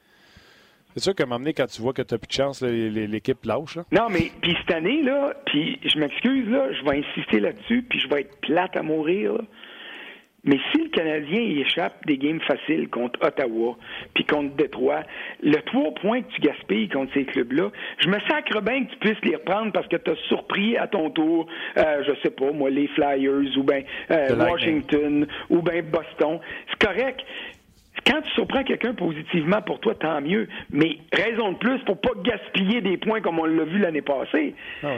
C'est 0.94 1.02
sûr 1.02 1.14
qu'à 1.16 1.24
un 1.24 1.26
moment 1.26 1.40
donné, 1.40 1.52
quand 1.52 1.66
tu 1.66 1.82
vois 1.82 1.92
que 1.92 2.02
tu 2.02 2.14
n'as 2.14 2.18
plus 2.18 2.28
de 2.28 2.32
chance, 2.32 2.62
l'équipe 2.62 3.44
lâche. 3.44 3.78
Non, 3.90 4.08
mais 4.08 4.30
puis 4.40 4.54
cette 4.60 4.76
année, 4.76 5.02
là, 5.02 5.34
puis 5.46 5.80
je 5.84 5.98
m'excuse, 5.98 6.48
là, 6.48 6.72
je 6.72 6.84
vais 6.84 6.98
insister 6.98 7.40
là-dessus, 7.40 7.82
puis 7.88 7.98
je 7.98 8.08
vais 8.08 8.20
être 8.20 8.40
plate 8.40 8.76
à 8.76 8.82
mourir. 8.82 9.32
Là. 9.32 9.40
Mais 10.44 10.58
si 10.72 10.82
le 10.82 10.88
Canadien 10.88 11.40
il 11.40 11.60
échappe 11.60 12.04
des 12.06 12.18
games 12.18 12.40
faciles 12.40 12.88
contre 12.88 13.20
Ottawa, 13.24 13.76
puis 14.14 14.24
contre 14.24 14.56
Détroit, 14.56 15.02
le 15.40 15.56
trois 15.62 15.94
points 15.94 16.22
que 16.22 16.32
tu 16.32 16.40
gaspilles 16.40 16.88
contre 16.88 17.12
ces 17.14 17.24
clubs-là, 17.24 17.70
je 17.98 18.08
me 18.08 18.18
sacre 18.28 18.60
bien 18.60 18.84
que 18.84 18.90
tu 18.90 18.96
puisses 18.98 19.24
les 19.24 19.36
reprendre 19.36 19.70
parce 19.70 19.86
que 19.86 19.96
tu 19.96 20.10
as 20.10 20.16
surpris 20.28 20.76
à 20.76 20.88
ton 20.88 21.10
tour, 21.10 21.46
euh, 21.78 22.02
je 22.04 22.12
sais 22.22 22.30
pas, 22.30 22.50
moi, 22.50 22.70
les 22.70 22.88
Flyers 22.88 23.56
ou 23.56 23.62
bien 23.62 23.82
euh, 24.10 24.36
Washington 24.36 25.26
ou 25.48 25.62
bien 25.62 25.82
Boston. 25.82 26.40
C'est 26.70 26.86
correct. 26.86 27.20
Quand 28.04 28.20
tu 28.22 28.30
surprends 28.30 28.64
quelqu'un 28.64 28.94
positivement 28.94 29.62
pour 29.62 29.78
toi, 29.78 29.94
tant 29.94 30.20
mieux. 30.20 30.48
Mais 30.70 30.98
raison 31.12 31.52
de 31.52 31.58
plus 31.58 31.78
pour 31.84 32.00
pas 32.00 32.10
gaspiller 32.24 32.80
des 32.80 32.96
points 32.96 33.20
comme 33.20 33.38
on 33.38 33.44
l'a 33.44 33.64
vu 33.64 33.78
l'année 33.78 34.02
passée. 34.02 34.54
Ah 34.82 34.96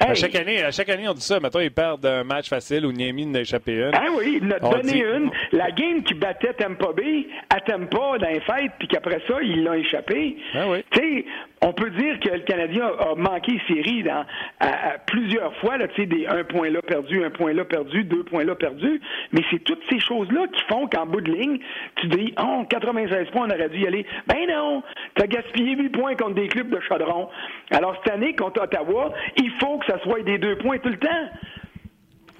À, 0.00 0.14
chaque 0.14 0.34
année, 0.34 0.62
à 0.62 0.70
chaque 0.70 0.88
année, 0.88 1.08
on 1.08 1.14
dit 1.14 1.20
ça. 1.20 1.38
Mettons, 1.40 1.60
ils 1.60 1.70
perdent 1.70 2.06
un 2.06 2.24
match 2.24 2.48
facile 2.48 2.86
ou 2.86 2.92
Niemi 2.92 3.26
n'a 3.26 3.40
échappé 3.40 3.74
une. 3.74 3.90
Ah 3.92 4.06
oui, 4.16 4.40
il 4.42 4.48
en 4.48 4.56
a 4.56 4.58
donné 4.58 5.02
une. 5.02 5.30
La 5.52 5.70
game 5.70 6.02
qui 6.02 6.14
battait 6.14 6.54
Tampa 6.54 6.92
Bay 6.96 7.26
à 7.50 7.60
Tampa 7.60 8.18
dans 8.18 8.28
les 8.28 8.40
fêtes, 8.40 8.72
puis 8.78 8.88
qu'après 8.88 9.20
ça, 9.28 9.34
ils 9.42 9.62
l'ont 9.62 9.74
échappé. 9.74 10.36
Ah 10.54 10.68
oui. 10.68 10.84
Tu 10.90 10.98
sais, 10.98 11.24
on 11.62 11.72
peut 11.72 11.90
dire 11.90 12.18
que 12.20 12.30
le 12.30 12.40
Canadien 12.40 12.86
a, 12.86 13.14
manqué 13.16 13.60
série 13.68 14.02
dans, 14.02 14.24
à, 14.60 14.98
plusieurs 15.06 15.54
fois, 15.56 15.76
là, 15.76 15.88
tu 15.88 16.02
sais, 16.02 16.06
des 16.06 16.26
un 16.26 16.42
point 16.44 16.70
là 16.70 16.80
perdu, 16.80 17.22
un 17.22 17.30
point 17.30 17.52
là 17.52 17.64
perdu, 17.64 18.04
deux 18.04 18.24
points 18.24 18.44
là 18.44 18.54
perdu. 18.54 19.00
Mais 19.32 19.42
c'est 19.50 19.62
toutes 19.64 19.82
ces 19.90 20.00
choses-là 20.00 20.46
qui 20.52 20.62
font 20.64 20.86
qu'en 20.86 21.06
bout 21.06 21.20
de 21.20 21.32
ligne, 21.32 21.58
tu 21.96 22.06
dis, 22.08 22.34
oh, 22.42 22.64
96 22.68 23.30
points, 23.30 23.46
on 23.46 23.50
aurait 23.50 23.68
dû 23.68 23.80
y 23.80 23.86
aller. 23.86 24.06
Ben 24.26 24.46
non! 24.48 24.82
Tu 25.14 25.22
as 25.22 25.26
gaspillé 25.26 25.76
8 25.76 25.88
points 25.90 26.14
contre 26.16 26.34
des 26.34 26.48
clubs 26.48 26.70
de 26.70 26.80
chaudron. 26.80 27.28
Alors, 27.70 27.94
cette 28.02 28.14
année, 28.14 28.34
contre 28.34 28.62
Ottawa, 28.62 29.12
il 29.36 29.50
faut 29.60 29.78
que 29.78 29.86
ça 29.86 29.98
soit 30.00 30.22
des 30.22 30.38
deux 30.38 30.56
points 30.56 30.78
tout 30.78 30.88
le 30.88 30.98
temps. 30.98 31.28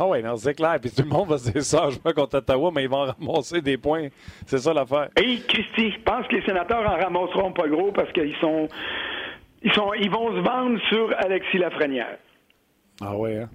Ah 0.02 0.06
oui, 0.06 0.22
non, 0.22 0.34
c'est 0.36 0.54
clair. 0.54 0.78
Puis 0.80 0.90
tout 0.90 1.02
le 1.02 1.10
monde 1.10 1.28
va 1.28 1.36
se 1.36 1.50
dire 1.50 1.62
ça, 1.62 1.90
je 1.90 1.98
vois 1.98 2.14
contre 2.14 2.38
Ottawa, 2.38 2.70
mais 2.74 2.84
ils 2.84 2.88
vont 2.88 3.04
ramasser 3.04 3.60
des 3.60 3.76
points. 3.76 4.08
C'est 4.46 4.56
ça 4.56 4.72
l'affaire. 4.72 5.10
Et 5.22 5.40
Christy, 5.46 5.92
je 5.92 6.00
pense 6.00 6.26
que 6.26 6.36
les 6.36 6.42
sénateurs 6.46 6.90
en 6.90 6.96
ramasseront 6.96 7.52
pas 7.52 7.68
gros 7.68 7.92
parce 7.92 8.10
qu'ils 8.12 8.34
sont. 8.40 8.66
Ils, 9.62 9.72
sont, 9.74 9.92
ils 9.92 10.10
vont 10.10 10.34
se 10.34 10.40
vendre 10.40 10.80
sur 10.88 11.14
Alexis 11.18 11.58
Lafrenière. 11.58 12.16
Ah 13.02 13.14
oui, 13.14 13.36
hein? 13.36 13.50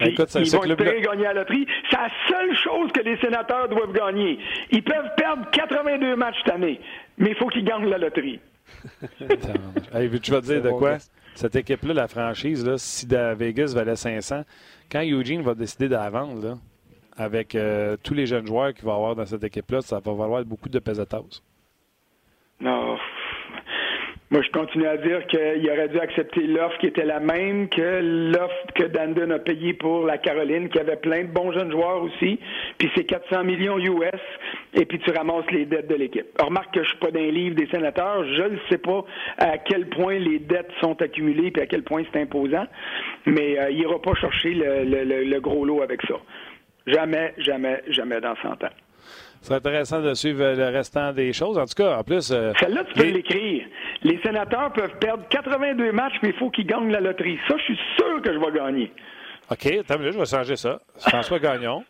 Écoute, 0.00 0.30
ça, 0.30 0.40
ils 0.40 0.50
vont 0.50 0.64
espérer 0.64 1.02
gagner 1.02 1.26
à 1.26 1.34
la 1.34 1.40
loterie. 1.40 1.66
C'est 1.90 1.96
la 1.98 2.08
seule 2.26 2.56
chose 2.56 2.90
que 2.92 3.00
les 3.00 3.18
sénateurs 3.18 3.68
doivent 3.68 3.92
gagner. 3.92 4.38
Ils 4.70 4.82
peuvent 4.82 5.10
perdre 5.18 5.50
82 5.50 6.16
matchs 6.16 6.36
cette 6.42 6.54
année, 6.54 6.80
mais 7.18 7.30
il 7.30 7.36
faut 7.36 7.48
qu'ils 7.48 7.64
gagnent 7.64 7.90
la 7.90 7.98
loterie. 7.98 8.40
hey, 9.94 10.20
tu 10.20 10.30
vas 10.30 10.40
dire 10.40 10.62
de 10.62 10.70
quoi? 10.70 10.96
Cette 11.34 11.56
équipe-là, 11.56 11.92
la 11.92 12.08
franchise, 12.08 12.66
là, 12.66 12.78
si 12.78 13.06
Vegas 13.06 13.72
valait 13.74 13.96
500, 13.96 14.44
quand 14.90 15.02
Eugene 15.02 15.42
va 15.42 15.54
décider 15.54 15.88
de 15.88 15.94
la 15.94 16.10
vendre, 16.10 16.58
avec 17.16 17.54
euh, 17.54 17.96
tous 18.02 18.14
les 18.14 18.26
jeunes 18.26 18.46
joueurs 18.46 18.72
qu'il 18.72 18.84
va 18.84 18.94
avoir 18.94 19.14
dans 19.14 19.26
cette 19.26 19.44
équipe-là, 19.44 19.82
ça 19.82 20.00
va 20.00 20.12
valoir 20.12 20.44
beaucoup 20.44 20.68
de 20.68 20.78
pesetas. 20.78 21.42
Non, 22.60 22.89
moi, 24.30 24.42
je 24.42 24.50
continue 24.52 24.86
à 24.86 24.96
dire 24.96 25.26
qu'il 25.26 25.68
aurait 25.68 25.88
dû 25.88 25.98
accepter 25.98 26.46
l'offre 26.46 26.78
qui 26.78 26.86
était 26.86 27.04
la 27.04 27.18
même 27.18 27.68
que 27.68 28.30
l'offre 28.32 28.66
que 28.76 28.84
Dandon 28.84 29.28
a 29.30 29.40
payée 29.40 29.74
pour 29.74 30.06
la 30.06 30.18
Caroline, 30.18 30.68
qui 30.68 30.78
avait 30.78 30.98
plein 30.98 31.24
de 31.24 31.32
bons 31.32 31.50
jeunes 31.50 31.72
joueurs 31.72 32.00
aussi. 32.04 32.38
Puis 32.78 32.88
c'est 32.94 33.02
400 33.02 33.42
millions 33.42 33.76
US, 33.78 34.20
et 34.74 34.86
puis 34.86 35.00
tu 35.00 35.10
ramasses 35.10 35.50
les 35.50 35.64
dettes 35.64 35.88
de 35.88 35.96
l'équipe. 35.96 36.26
Remarque 36.40 36.72
que 36.72 36.84
je 36.84 36.90
suis 36.90 36.98
pas 36.98 37.10
dans 37.10 37.18
les 37.18 37.32
livre 37.32 37.56
des 37.56 37.66
sénateurs. 37.66 38.24
Je 38.24 38.42
ne 38.42 38.58
sais 38.68 38.78
pas 38.78 39.04
à 39.38 39.58
quel 39.58 39.88
point 39.88 40.20
les 40.20 40.38
dettes 40.38 40.70
sont 40.80 41.02
accumulées 41.02 41.50
puis 41.50 41.62
à 41.62 41.66
quel 41.66 41.82
point 41.82 42.04
c'est 42.12 42.20
imposant, 42.20 42.66
mais 43.26 43.58
euh, 43.58 43.70
il 43.70 43.78
n'ira 43.78 44.00
pas 44.00 44.14
chercher 44.14 44.54
le, 44.54 45.24
le 45.24 45.40
gros 45.40 45.64
lot 45.64 45.82
avec 45.82 46.02
ça. 46.02 46.14
Jamais, 46.86 47.34
jamais, 47.38 47.82
jamais 47.88 48.20
dans 48.20 48.36
100 48.36 48.62
ans. 48.62 48.70
Ce 49.40 49.46
serait 49.48 49.56
intéressant 49.56 50.00
de 50.02 50.12
suivre 50.14 50.44
le 50.54 50.68
restant 50.68 51.12
des 51.12 51.32
choses. 51.32 51.56
En 51.58 51.64
tout 51.64 51.74
cas, 51.74 51.96
en 51.98 52.04
plus. 52.04 52.30
Euh, 52.30 52.52
Celle-là, 52.60 52.84
tu 52.84 52.94
peux 52.94 53.08
l'écrire. 53.08 53.66
Les 54.02 54.18
sénateurs 54.22 54.72
peuvent 54.72 54.98
perdre 54.98 55.24
82 55.30 55.92
matchs, 55.92 56.14
mais 56.22 56.28
il 56.30 56.34
faut 56.34 56.50
qu'ils 56.50 56.66
gagnent 56.66 56.90
la 56.90 57.00
loterie. 57.00 57.38
Ça, 57.48 57.56
je 57.56 57.62
suis 57.64 57.78
sûr 57.96 58.20
que 58.22 58.32
je 58.32 58.38
vais 58.38 58.52
gagner. 58.52 58.92
OK, 59.50 59.66
attends 59.66 59.96
je 60.00 60.16
vais 60.18 60.24
changer 60.26 60.56
ça. 60.56 60.80
François 60.96 61.38
Gagnon. 61.40 61.82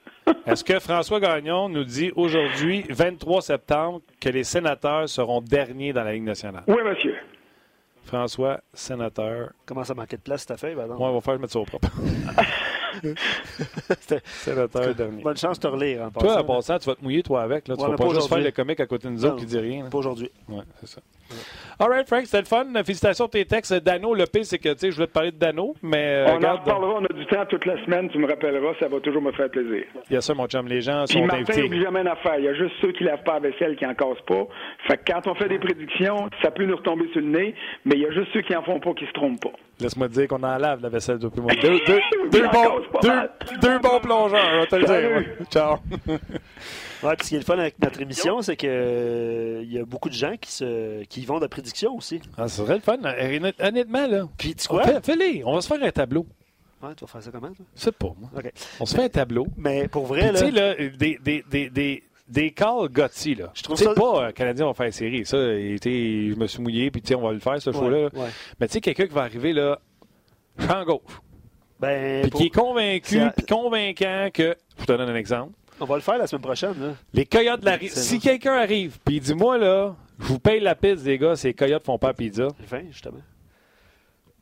Est-ce 0.47 0.65
que 0.65 0.79
François 0.79 1.21
Gagnon 1.21 1.69
nous 1.69 1.85
dit 1.85 2.11
aujourd'hui, 2.17 2.85
23 2.89 3.43
septembre, 3.43 4.01
que 4.21 4.29
les 4.31 4.45
sénateurs 4.45 5.09
seront 5.09 5.41
derniers 5.43 5.93
dans 5.93 6.05
la 6.05 6.13
Ligue 6.13 6.23
nationale? 6.25 6.63
Oui, 6.69 6.79
monsieur. 6.85 7.17
François, 8.05 8.61
sénateur. 8.73 9.51
Comment 9.67 9.85
ça 9.85 9.95
manquait 9.95 10.17
de 10.17 10.23
place, 10.23 10.47
ta 10.47 10.57
feuille? 10.57 10.75
Moi, 10.75 10.87
on 10.99 11.13
va 11.15 11.21
faire 11.21 11.39
mettre 11.39 11.53
ça 11.53 11.59
au 11.61 11.65
propre. 11.65 11.89
Sénateur 14.25 14.95
dernier. 14.95 15.23
Bonne 15.23 15.37
chance 15.37 15.59
de 15.59 15.69
te 15.69 15.73
relire. 15.73 16.03
En 16.03 16.11
toi, 16.11 16.41
en 16.41 16.45
passant, 16.45 16.79
tu 16.79 16.87
vas 16.87 16.95
te 16.95 17.03
mouiller, 17.03 17.23
toi, 17.23 17.43
avec. 17.43 17.69
Là. 17.69 17.77
Tu 17.77 17.83
vas 17.83 17.97
pas, 17.97 18.09
juste 18.09 18.29
faire 18.29 18.39
le 18.39 18.51
comique 18.51 18.81
à 18.81 18.87
côté 18.87 19.09
de 19.09 19.13
nous 19.13 19.25
autres 19.25 19.37
qui 19.37 19.47
dit 19.47 19.59
rien. 19.59 19.87
Pas 19.87 19.99
aujourd'hui. 19.99 20.31
Oui, 20.49 20.63
c'est 20.81 20.89
ça. 20.89 21.01
All 21.79 21.89
right, 21.89 22.07
Frank, 22.07 22.27
c'était 22.27 22.41
le 22.41 22.45
fun. 22.45 22.67
Félicitations 22.85 23.25
pour 23.25 23.31
tes 23.31 23.47
textes. 23.47 23.73
Dano, 23.73 24.15
le 24.15 24.27
P, 24.27 24.45
c'est 24.45 24.59
que, 24.59 24.69
tu 24.75 24.79
sais, 24.81 24.91
je 24.91 24.97
voulais 24.97 25.07
te 25.07 25.13
parler 25.13 25.31
de 25.31 25.39
Dano, 25.39 25.75
mais. 25.83 26.27
Euh, 26.27 26.37
on 26.39 26.45
en 26.45 26.57
reparlera, 26.59 26.95
on 27.01 27.05
a 27.07 27.13
du 27.15 27.25
temps 27.27 27.47
toute 27.47 27.65
la 27.65 27.83
semaine, 27.85 28.11
tu 28.11 28.19
me 28.19 28.29
rappelleras, 28.29 28.75
ça 28.79 28.89
va 28.89 29.01
toujours 29.01 29.23
me 29.23 29.33
faire 29.33 29.49
plaisir. 29.49 29.85
Il 30.11 30.15
y 30.15 30.17
a 30.17 30.21
ça, 30.21 30.35
mon 30.35 30.47
chum, 30.47 30.69
les 30.69 30.83
gens 30.83 31.05
Puis 31.09 31.19
sont 31.19 31.25
Martin 31.25 31.63
n'oublie 31.63 31.81
jamais 31.81 32.03
une 32.03 32.09
affaire. 32.09 32.37
Il 32.39 32.45
y 32.45 32.49
a 32.49 32.55
juste 32.55 32.75
ceux 32.83 32.93
qui 32.93 33.05
lavent 33.05 33.23
pas 33.23 33.41
la 33.41 33.51
vaisselle 33.51 33.77
qui 33.77 33.87
en 33.87 33.95
cassent 33.95 34.25
pas. 34.27 34.47
Fait 34.89 34.99
que 34.99 35.13
quand 35.13 35.27
on 35.27 35.35
fait 35.35 35.49
des 35.49 35.59
prédictions, 35.59 36.29
ça 36.43 36.51
peut 36.51 36.67
nous 36.67 36.77
retomber 36.77 37.09
sur 37.13 37.23
le 37.23 37.29
nez, 37.29 37.55
mais 37.87 37.95
il 37.95 38.03
y 38.03 38.07
a 38.07 38.11
juste 38.11 38.29
ceux 38.35 38.43
qui 38.43 38.55
en 38.55 38.63
font 38.63 38.79
pas 38.79 38.93
qui 38.93 39.07
se 39.07 39.13
trompent 39.13 39.41
pas. 39.41 39.53
Laisse-moi 39.81 40.09
te 40.09 40.13
dire 40.13 40.29
qu'on 40.29 40.43
en 40.43 40.59
lave 40.59 40.83
la 40.83 40.91
vaisselle 40.91 41.19
depuis 41.19 41.41
moi. 41.41 41.53
Deux, 41.55 41.79
deux, 41.87 42.01
deux, 42.31 42.49
bons, 42.49 42.83
deux, 43.03 43.59
deux, 43.63 43.79
bons 43.79 44.01
plongeurs, 44.01 44.49
on 44.53 44.61
va 44.61 44.67
te 44.67 44.77
le 44.77 44.85
dire. 44.85 45.47
Ciao. 45.51 45.77
Ouais, 47.03 47.17
puis 47.17 47.25
ce 47.25 47.29
qui 47.31 47.35
est 47.37 47.39
le 47.39 47.45
fun 47.45 47.59
avec 47.59 47.79
notre 47.81 48.01
émission, 48.01 48.43
c'est 48.43 48.57
qu'il 48.57 48.69
euh, 48.71 49.63
il 49.63 49.73
y 49.73 49.79
a 49.79 49.85
beaucoup 49.85 50.09
de 50.09 50.15
gens 50.15 50.37
qui, 50.41 50.51
se, 50.53 51.03
qui 51.05 51.25
vont 51.25 51.39
de 51.39 51.47
prédiction 51.47 51.95
aussi. 51.97 52.21
Ah, 52.37 52.49
c'est 52.49 52.63
vrai 52.63 52.75
le 52.75 52.81
fun. 52.81 52.99
Honnêtement, 53.59 54.07
là. 54.07 54.29
Puis 54.37 54.55
tu 54.55 54.69
quoi? 54.69 55.01
Fais-les. 55.01 55.43
On 55.45 55.55
va 55.55 55.61
se 55.61 55.69
faire 55.69 55.83
un 55.83 55.91
tableau. 55.91 56.27
Ouais, 56.83 56.95
tu 56.95 57.05
vas 57.05 57.09
faire 57.09 57.23
ça 57.23 57.31
comment, 57.31 57.53
toi? 57.53 57.67
C'est 57.75 57.95
pas, 57.95 58.15
moi. 58.19 58.31
On 58.81 58.87
se 58.87 58.95
fait 58.97 59.05
un 59.05 59.09
tableau. 59.09 59.47
Mais 59.57 59.89
pour 59.89 60.07
vrai, 60.07 60.33
là. 60.33 60.41
Tu 60.41 60.47
sais, 60.47 60.51
là, 60.51 60.75
des, 60.75 61.19
des, 61.23 61.45
des, 61.51 61.71
des 61.71 62.03
des 62.29 62.53
calls 62.53 62.89
Gotti, 62.89 63.35
là. 63.35 63.51
Je 63.55 63.63
trouve 63.63 63.77
ça... 63.77 63.93
pas 63.93 64.27
euh, 64.29 64.33
Canadien 64.33 64.67
va 64.67 64.75
faire 64.75 64.95
série. 64.95 65.27
Ça, 65.27 65.37
je 65.37 66.35
me 66.37 66.47
suis 66.47 66.63
mouillé, 66.63 66.91
puis 66.91 67.03
on 67.17 67.23
va 67.23 67.33
le 67.33 67.41
faire, 67.41 67.61
ce 67.61 67.73
show-là. 67.73 68.09
Mais 68.61 68.69
tu 68.69 68.75
sais, 68.75 68.81
quelqu'un 68.81 69.07
qui 69.07 69.15
va 69.15 69.23
arriver, 69.23 69.53
là, 69.53 69.81
champ 70.59 70.85
gauche. 70.85 71.21
Ben, 71.81 72.23
puis 72.23 72.31
qui 72.31 72.45
est 72.47 72.55
convaincu, 72.55 73.21
puis 73.37 73.47
convaincant 73.47 74.29
que. 74.33 74.55
Je 74.79 74.85
te 74.85 74.93
donne 74.93 75.11
un 75.11 75.15
exemple. 75.17 75.53
On 75.81 75.87
va 75.87 75.97
le 75.97 76.03
faire 76.03 76.19
la 76.19 76.27
semaine 76.27 76.43
prochaine. 76.43 76.75
Là. 76.79 76.95
Les 77.15 77.25
Coyotes 77.25 77.61
de 77.61 77.67
la 77.67 77.79
Si 77.89 78.21
quelqu'un 78.21 78.55
arrive, 78.55 78.99
puis 79.05 79.19
dit 79.21 79.35
Moi, 79.35 79.59
là, 79.59 79.97
je 80.19 80.27
vous 80.27 80.39
paye 80.39 80.61
la 80.61 80.75
pizza, 80.75 81.05
les 81.07 81.19
gars, 81.19 81.37
ces 81.37 81.55
Coyotes 81.55 81.85
font 81.85 81.99
pas 81.99 82.09
la 82.09 82.15
pizza. 82.15 82.49
Fin, 82.67 82.83
justement. 82.91 83.21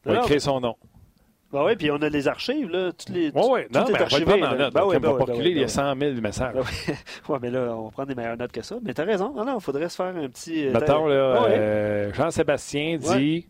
On 0.04 0.12
va 0.12 0.20
écrire 0.20 0.40
son 0.40 0.60
nom. 0.60 0.76
Ben 1.50 1.64
oui, 1.64 1.76
puis 1.76 1.90
on 1.90 1.96
a 1.96 2.10
les 2.10 2.28
archives, 2.28 2.68
là. 2.68 2.92
Toutes 2.92 3.08
les, 3.08 3.30
oui, 3.34 3.42
oui. 3.50 3.60
Non, 3.72 3.86
mais 3.90 4.02
archivé, 4.02 4.34
on 4.34 4.38
va 4.40 4.54
le. 4.54 4.70
Ben 4.70 4.86
va 4.86 5.00
pas 5.00 5.24
reculer, 5.24 5.50
il 5.50 5.58
y 5.58 5.64
a 5.64 5.68
100 5.68 5.94
000 5.98 6.20
messages. 6.20 6.54
oui, 7.28 7.38
mais 7.40 7.50
là, 7.50 7.74
on 7.74 7.84
va 7.84 7.90
prendre 7.90 8.08
des 8.08 8.14
meilleures 8.14 8.36
notes 8.36 8.52
que 8.52 8.60
ça. 8.60 8.76
Mais 8.82 8.92
t'as 8.92 9.04
raison. 9.04 9.32
Non, 9.34 9.46
non, 9.46 9.58
il 9.58 9.62
faudrait 9.62 9.88
se 9.88 9.96
faire 9.96 10.14
un 10.14 10.28
petit. 10.28 10.66
Euh, 10.66 10.72
Mettons, 10.72 11.06
là, 11.06 11.14
euh, 11.14 12.12
Jean-Sébastien 12.12 12.98
dit 12.98 13.48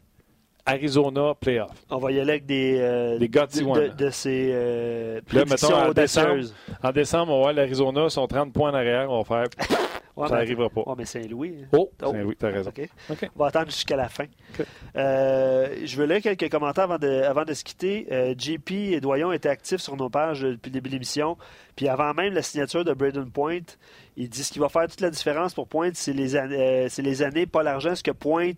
Arizona 0.68 1.34
playoff. 1.34 1.70
On 1.90 1.98
va 1.98 2.12
y 2.12 2.20
aller 2.20 2.30
avec 2.30 2.46
des, 2.46 2.78
euh, 2.78 3.18
des 3.18 3.28
de, 3.28 3.96
de, 3.96 4.10
ces 4.10 4.50
euh, 4.52 5.20
là, 5.32 5.44
mettons, 5.46 5.74
en 5.74 5.92
décembre, 5.92 6.44
en 6.82 6.92
décembre, 6.92 7.32
on 7.32 7.36
va 7.36 7.42
voir 7.42 7.52
l'Arizona, 7.54 8.08
sont 8.10 8.26
30 8.26 8.52
points 8.52 8.70
en 8.70 8.74
arrière, 8.74 9.10
on 9.10 9.22
va 9.22 9.24
faire... 9.24 9.68
ça 10.26 10.34
n'arrivera 10.34 10.68
pas. 10.68 10.82
Oui, 10.86 10.94
mais 10.98 11.04
Saint-Louis. 11.04 11.54
Hein. 11.62 11.68
Oh, 11.72 11.90
oh, 12.02 12.12
Saint-Louis, 12.12 12.36
tu 12.36 12.46
as 12.46 12.48
raison. 12.48 12.72
On 13.08 13.38
va 13.38 13.46
attendre 13.46 13.66
jusqu'à 13.66 13.96
la 13.96 14.08
fin. 14.08 14.24
Euh, 14.96 15.76
je 15.84 15.96
veux 15.96 16.06
lire 16.06 16.20
quelques 16.20 16.50
commentaires 16.50 16.84
avant 16.84 16.98
de, 16.98 17.22
avant 17.22 17.44
de 17.44 17.54
se 17.54 17.62
quitter. 17.62 18.06
Euh, 18.10 18.34
JP 18.36 18.70
et 18.70 19.00
Doyon 19.00 19.32
étaient 19.32 19.48
actifs 19.48 19.80
sur 19.80 19.96
nos 19.96 20.10
pages 20.10 20.42
depuis 20.42 20.70
le 20.70 20.74
début 20.74 20.88
de 20.88 20.94
l'émission. 20.94 21.36
Puis 21.76 21.88
avant 21.88 22.14
même 22.14 22.34
la 22.34 22.42
signature 22.42 22.84
de 22.84 22.92
Braden 22.92 23.30
Point, 23.30 23.60
ils 24.16 24.28
disent 24.28 24.48
ce 24.48 24.52
qui 24.52 24.58
va 24.58 24.68
faire 24.68 24.88
toute 24.88 25.00
la 25.00 25.10
différence 25.10 25.54
pour 25.54 25.68
Point, 25.68 25.90
c'est 25.94 26.12
les, 26.12 26.34
euh, 26.34 26.88
les 26.98 27.22
années, 27.22 27.46
pas 27.46 27.62
l'argent. 27.62 27.94
Ce 27.94 28.02
que 28.02 28.10
Point 28.10 28.54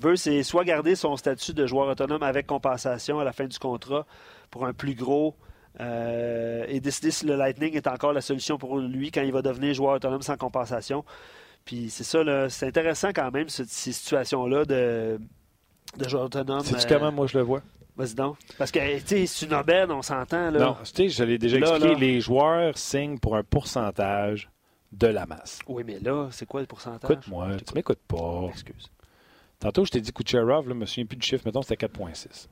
veut, 0.00 0.16
c'est 0.16 0.42
soit 0.42 0.64
garder 0.64 0.94
son 0.94 1.16
statut 1.16 1.54
de 1.54 1.66
joueur 1.66 1.88
autonome 1.88 2.22
avec 2.22 2.46
compensation 2.46 3.18
à 3.20 3.24
la 3.24 3.32
fin 3.32 3.46
du 3.46 3.58
contrat 3.58 4.06
pour 4.50 4.66
un 4.66 4.72
plus 4.72 4.94
gros 4.94 5.34
euh, 5.80 6.64
et 6.68 6.80
décider 6.80 7.10
si 7.10 7.26
le 7.26 7.36
Lightning 7.36 7.74
est 7.74 7.86
encore 7.86 8.12
la 8.12 8.20
solution 8.20 8.58
pour 8.58 8.78
lui 8.78 9.10
quand 9.10 9.22
il 9.22 9.32
va 9.32 9.42
devenir 9.42 9.74
joueur 9.74 9.96
autonome 9.96 10.22
sans 10.22 10.36
compensation. 10.36 11.04
Puis 11.64 11.90
c'est 11.90 12.04
ça, 12.04 12.48
c'est 12.48 12.66
intéressant 12.66 13.08
quand 13.14 13.30
même, 13.32 13.48
ces 13.48 13.64
situations-là 13.66 14.64
de, 14.64 15.18
de 15.96 16.08
joueur 16.08 16.24
autonome. 16.24 16.62
C'est 16.62 16.88
comment 16.88 17.12
moi 17.12 17.26
je 17.26 17.38
le 17.38 17.44
vois? 17.44 17.62
Vas-y 17.96 18.14
donc. 18.14 18.36
Parce 18.58 18.70
que, 18.70 18.98
tu 18.98 19.06
sais, 19.06 19.26
c'est 19.26 19.46
une 19.46 19.54
aubaine, 19.54 19.90
on 19.90 20.02
s'entend. 20.02 20.50
Là. 20.50 20.58
Non, 20.58 20.76
tu 20.84 20.84
sais, 20.84 21.08
je 21.08 21.24
l'ai 21.24 21.38
déjà 21.38 21.56
expliqué, 21.56 21.94
les 21.94 22.20
joueurs 22.20 22.76
signent 22.76 23.18
pour 23.18 23.36
un 23.36 23.42
pourcentage 23.42 24.50
de 24.92 25.06
la 25.06 25.24
masse. 25.26 25.60
Oui, 25.66 25.82
mais 25.84 25.98
là, 25.98 26.28
c'est 26.30 26.46
quoi 26.46 26.60
le 26.60 26.66
pourcentage? 26.66 27.10
Écoute-moi, 27.10 27.56
tu 27.66 27.74
m'écoutes 27.74 28.02
pas. 28.06 28.48
Excuse. 28.50 28.90
Tantôt, 29.58 29.84
je 29.84 29.90
t'ai 29.90 30.00
dit 30.00 30.12
Kucherov, 30.12 30.68
je 30.68 30.72
me 30.74 30.84
souviens 30.86 31.06
plus 31.06 31.16
du 31.16 31.26
chiffre, 31.26 31.42
mettons, 31.46 31.62
c'était 31.62 31.86
4,6. 31.86 32.48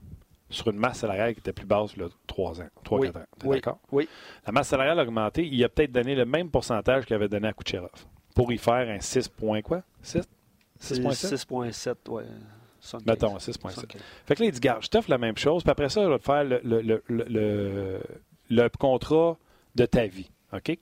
Sur 0.50 0.68
une 0.68 0.76
masse 0.78 0.98
salariale 0.98 1.34
qui 1.34 1.40
était 1.40 1.52
plus 1.52 1.66
basse, 1.66 1.96
là, 1.96 2.06
3 2.26 2.60
ans, 2.60 2.68
3-4 2.84 3.18
ans. 3.18 3.22
Oui. 3.44 3.56
d'accord? 3.56 3.78
Oui. 3.90 4.08
La 4.46 4.52
masse 4.52 4.68
salariale 4.68 4.98
a 4.98 5.02
augmenté. 5.02 5.46
Il 5.46 5.62
a 5.64 5.68
peut-être 5.68 5.92
donné 5.92 6.14
le 6.14 6.24
même 6.24 6.50
pourcentage 6.50 7.06
qu'il 7.06 7.16
avait 7.16 7.28
donné 7.28 7.48
à 7.48 7.52
Kucherov 7.52 7.90
pour 8.34 8.52
y 8.52 8.58
faire 8.58 8.88
un 8.88 9.00
6 9.00 9.28
points 9.28 9.62
quoi? 9.62 9.82
6? 10.02 10.22
6,7, 10.80 11.96
oui. 12.08 12.24
Mettons, 13.06 13.36
6,7. 13.36 13.96
Fait 14.26 14.34
que 14.34 14.42
là, 14.42 14.48
il 14.48 14.52
dit, 14.52 14.60
garde, 14.60 14.82
je 14.82 14.88
t'offre 14.88 15.08
la 15.10 15.18
même 15.18 15.36
chose, 15.38 15.62
puis 15.62 15.70
après 15.70 15.88
ça, 15.88 16.02
je 16.04 16.08
vais 16.08 16.18
te 16.18 16.24
faire 16.24 16.44
le, 16.44 16.60
le, 16.62 17.02
le, 17.08 18.00
le 18.50 18.68
contrat 18.78 19.38
de 19.74 19.86
ta 19.86 20.06
vie. 20.06 20.28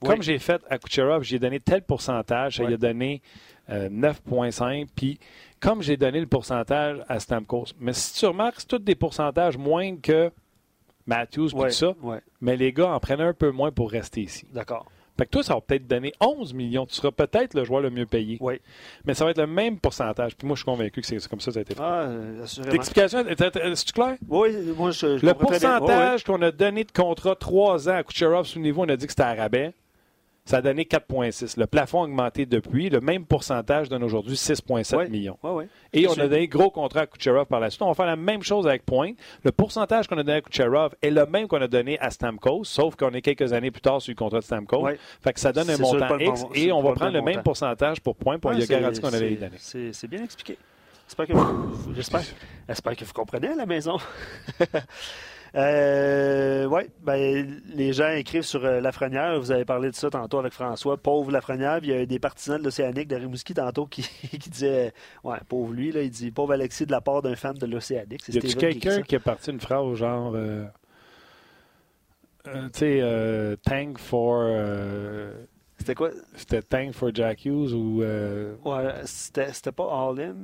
Comme 0.03 0.21
j'ai 0.21 0.37
fait 0.37 0.61
à 0.69 0.77
Kucherov, 0.77 1.23
j'ai 1.23 1.39
donné 1.39 1.59
tel 1.59 1.81
pourcentage, 1.81 2.57
ça 2.57 2.63
lui 2.63 2.73
a 2.73 2.77
donné 2.77 3.21
9,5, 3.69 4.83
euh, 4.83 4.85
puis 4.95 5.19
comme 5.63 5.81
j'ai 5.81 5.95
donné 5.95 6.19
le 6.19 6.27
pourcentage 6.27 6.97
à 7.07 7.19
Stamkos. 7.21 7.67
Mais 7.79 7.93
si 7.93 8.13
tu 8.19 8.25
remarques, 8.25 8.55
c'est 8.59 8.67
tous 8.67 8.79
des 8.79 8.95
pourcentages 8.95 9.57
moins 9.57 9.95
que 9.95 10.29
Matthews, 11.07 11.53
Ouais, 11.55 11.69
tout 11.69 11.75
ça. 11.75 11.93
ouais. 12.01 12.19
Mais 12.41 12.57
les 12.57 12.73
gars 12.73 12.89
en 12.93 12.99
prennent 12.99 13.21
un 13.21 13.33
peu 13.33 13.51
moins 13.51 13.71
pour 13.71 13.89
rester 13.89 14.21
ici. 14.21 14.45
D'accord. 14.53 14.85
Fait 15.17 15.25
que 15.25 15.31
toi, 15.31 15.43
ça 15.43 15.53
va 15.53 15.61
peut-être 15.61 15.87
donner 15.87 16.11
11 16.19 16.53
millions. 16.55 16.85
Tu 16.87 16.95
seras 16.95 17.11
peut-être 17.11 17.53
le 17.53 17.63
joueur 17.63 17.81
le 17.81 17.91
mieux 17.91 18.07
payé. 18.07 18.37
Oui. 18.41 18.59
Mais 19.05 19.13
ça 19.13 19.23
va 19.25 19.31
être 19.31 19.37
le 19.37 19.45
même 19.47 19.77
pourcentage. 19.79 20.35
Puis 20.35 20.47
moi, 20.47 20.55
je 20.55 20.61
suis 20.61 20.65
convaincu 20.65 21.01
que 21.01 21.07
c'est 21.07 21.27
comme 21.29 21.39
ça 21.39 21.51
que 21.51 21.53
ça 21.53 21.59
a 21.59 21.61
été 21.61 21.75
fait. 21.75 21.81
Ah. 21.81 22.09
L'explication, 22.71 23.19
est-tu 23.27 23.93
clair? 23.93 24.15
Oui, 24.27 24.49
moi, 24.75 24.89
je, 24.91 25.19
je 25.19 25.25
Le 25.25 25.33
pourcentage 25.35 26.23
qu'on 26.23 26.41
a 26.41 26.51
donné 26.51 26.83
de 26.83 26.91
contrat 26.91 27.35
3 27.35 27.89
ans 27.89 27.95
à 27.95 28.03
Kucherov 28.03 28.47
sous 28.47 28.59
niveau, 28.59 28.83
on 28.83 28.89
a 28.89 28.95
dit 28.97 29.05
que 29.05 29.11
c'était 29.11 29.23
à 29.23 29.35
rabais. 29.35 29.73
Ça 30.45 30.57
a 30.57 30.61
donné 30.61 30.83
4,6. 30.83 31.57
Le 31.57 31.67
plafond 31.67 32.01
a 32.01 32.03
augmenté 32.03 32.45
depuis. 32.45 32.89
Le 32.89 32.99
même 32.99 33.25
pourcentage 33.25 33.87
donne 33.87 34.03
aujourd'hui 34.03 34.35
6,7 34.35 34.95
Ouais. 34.97 35.07
millions. 35.07 35.37
Et 35.93 36.05
on 36.07 36.11
a 36.13 36.27
donné 36.27 36.49
gros 36.49 36.69
contrat 36.69 37.01
à 37.01 37.05
Kucherov 37.07 37.45
par 37.45 37.61
la 37.61 37.69
suite. 37.69 37.81
On 37.81 37.87
va 37.87 37.93
faire 37.93 38.05
la 38.05 38.17
même 38.17 38.43
chose 38.43 38.67
avec 38.67 38.85
Point. 38.85 39.11
Le 39.43 39.53
pourcentage 39.53 40.05
qu'on 40.07 40.17
a 40.17 40.23
donné 40.23 40.39
à 40.39 40.41
Kucherov 40.41 40.95
est 41.01 41.11
le 41.11 41.25
même 41.27 41.47
qu'on 41.47 41.61
a 41.61 41.67
donné 41.69 41.97
à 41.99 42.09
Stamkos, 42.09 42.65
sauf 42.65 42.97
qu'on 42.97 43.11
est 43.11 43.21
quelques 43.21 43.53
années 43.53 43.71
plus 43.71 43.81
tard 43.81 44.01
sur 44.01 44.11
le 44.11 44.15
contrat 44.17 44.39
de 44.39 44.43
Stamkos. 44.43 44.85
Fait 45.21 45.31
que 45.31 45.39
ça 45.39 45.53
donne 45.53 45.69
un 45.69 45.77
montant 45.77 46.17
X 46.19 46.43
et 46.55 46.73
on 46.73 46.81
va 46.83 46.91
prendre 46.91 47.13
le 47.13 47.21
même 47.21 47.41
pourcentage 47.41 48.01
pour 48.01 48.17
Point. 48.17 48.37
Puis 48.37 48.47
on 48.47 48.49
Ouais, 48.49 48.55
lui 48.57 48.63
a 48.63 48.65
c'est- 48.67 48.73
garanti 48.79 48.99
qu'on 48.99 49.07
allait 49.07 49.19
c'est- 49.19 49.29
les 49.77 49.79
donner. 49.87 49.93
C'est 49.93 50.07
bien 50.09 50.23
expliqué. 50.25 50.57
J'espère 51.07 51.27
que, 51.27 51.33
vous- 51.33 51.93
j'espère, 51.95 52.21
j'espère 52.67 52.95
que 52.97 53.05
vous 53.05 53.13
comprenez 53.13 53.47
à 53.49 53.55
la 53.55 53.65
maison. 53.65 53.97
euh, 55.55 56.65
oui, 56.65 56.83
ben, 57.01 57.61
les 57.75 57.93
gens 57.93 58.09
écrivent 58.09 58.41
sur 58.43 58.65
euh, 58.65 58.81
Lafrenière. 58.81 59.39
Vous 59.39 59.51
avez 59.51 59.65
parlé 59.65 59.91
de 59.91 59.95
ça 59.95 60.09
tantôt 60.09 60.39
avec 60.39 60.51
François. 60.53 60.97
Pauvre 60.97 61.31
Lafrenière. 61.31 61.79
Il 61.83 61.89
y 61.89 61.93
a 61.93 62.05
des 62.05 62.19
partisans 62.19 62.57
de 62.59 62.63
l'Océanique 62.63 63.07
de 63.07 63.15
Rimouski 63.17 63.53
tantôt 63.53 63.85
qui, 63.85 64.01
qui 64.39 64.49
disaient 64.49 64.93
Ouais, 65.23 65.37
pauvre 65.47 65.73
lui. 65.73 65.91
Là, 65.91 66.01
il 66.01 66.09
dit 66.09 66.31
Pauvre 66.31 66.53
Alexis 66.53 66.85
de 66.87 66.91
la 66.91 67.01
part 67.01 67.21
d'un 67.21 67.35
fan 67.35 67.53
de 67.55 67.65
l'Océanique. 67.67 68.21
C'est 68.25 68.33
Y 68.35 68.39
qui 68.39 68.47
écrit 68.47 68.79
quelqu'un 68.79 69.01
qui 69.03 69.15
est 69.15 69.19
parti 69.19 69.51
une 69.51 69.59
phrase 69.59 69.93
genre. 69.95 70.33
euh, 70.35 70.65
euh, 72.47 72.63
tu 72.73 72.79
sais, 72.79 72.99
euh, 73.01 73.55
thank 73.63 73.97
for. 73.99 74.41
euh, 74.45 75.33
C'était 75.77 75.95
quoi? 75.95 76.09
C'était 76.35 76.61
thank 76.61 76.93
for 76.93 77.11
Jack 77.13 77.45
Hughes 77.45 77.73
ou. 77.73 78.01
euh, 78.01 78.55
Ouais, 78.65 78.91
c'était, 79.05 79.53
c'était 79.53 79.71
pas 79.71 79.85
All-In 79.85 80.35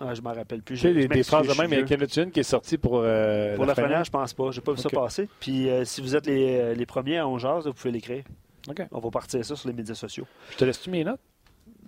ah, 0.00 0.14
Je 0.14 0.20
m'en 0.22 0.32
rappelle 0.32 0.62
plus. 0.62 0.76
tu 0.76 0.80
sais, 0.82 0.92
des, 0.94 1.06
des 1.08 1.22
phrases 1.22 1.46
de 1.46 1.52
même. 1.60 1.72
Il 1.72 1.78
y 1.78 1.82
a. 1.82 1.84
Kenneth 1.84 2.32
qui 2.32 2.40
est 2.40 2.42
sorti 2.42 2.76
pour. 2.78 3.00
euh, 3.02 3.54
Pour 3.54 3.64
la 3.64 3.68
Lafrenière. 3.68 3.88
première, 3.90 4.04
je 4.04 4.10
pense 4.10 4.34
pas. 4.34 4.50
J'ai 4.50 4.60
pas 4.60 4.72
vu 4.72 4.78
Ok. 4.80 4.82
ça 4.82 4.88
passer. 4.90 5.28
Puis 5.40 5.68
euh, 5.68 5.84
si 5.84 6.00
vous 6.00 6.16
êtes 6.16 6.26
les, 6.26 6.58
euh, 6.58 6.74
les 6.74 6.86
premiers 6.86 7.18
à 7.18 7.28
On 7.28 7.38
Jase, 7.38 7.66
vous 7.66 7.72
pouvez 7.74 7.92
l'écrire. 7.92 8.24
OK. 8.68 8.82
On 8.90 8.98
va 9.00 9.10
partir 9.10 9.44
ça 9.44 9.54
sur 9.56 9.68
les 9.68 9.74
médias 9.74 9.94
sociaux. 9.94 10.26
Je 10.50 10.56
te 10.56 10.64
laisse-tu 10.64 10.90
mes 10.90 11.04
notes? 11.04 11.20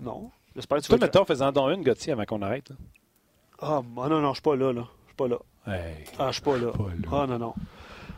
Non. 0.00 0.30
J'espère 0.54 0.78
que 0.78 0.82
tu 0.82 0.88
Toi, 0.88 0.98
vas. 0.98 1.06
mettons, 1.06 1.24
faisant 1.24 1.50
donc 1.52 1.74
une, 1.74 1.82
Gauthier, 1.82 2.12
avant 2.12 2.24
qu'on 2.24 2.42
arrête. 2.42 2.70
Ah, 3.60 3.80
moi, 3.82 4.08
non, 4.08 4.20
non, 4.20 4.30
je 4.30 4.34
suis 4.34 4.42
pas 4.42 4.56
là, 4.56 4.72
là. 4.72 4.86
Je 5.04 5.08
suis 5.08 5.16
pas 5.16 5.28
là. 5.28 5.38
Hey. 5.66 6.04
Ah, 6.18 6.26
je 6.28 6.32
suis 6.32 6.42
pas 6.42 6.56
là. 6.58 6.72
Ah, 7.10 7.26
non, 7.28 7.38
non. 7.38 7.54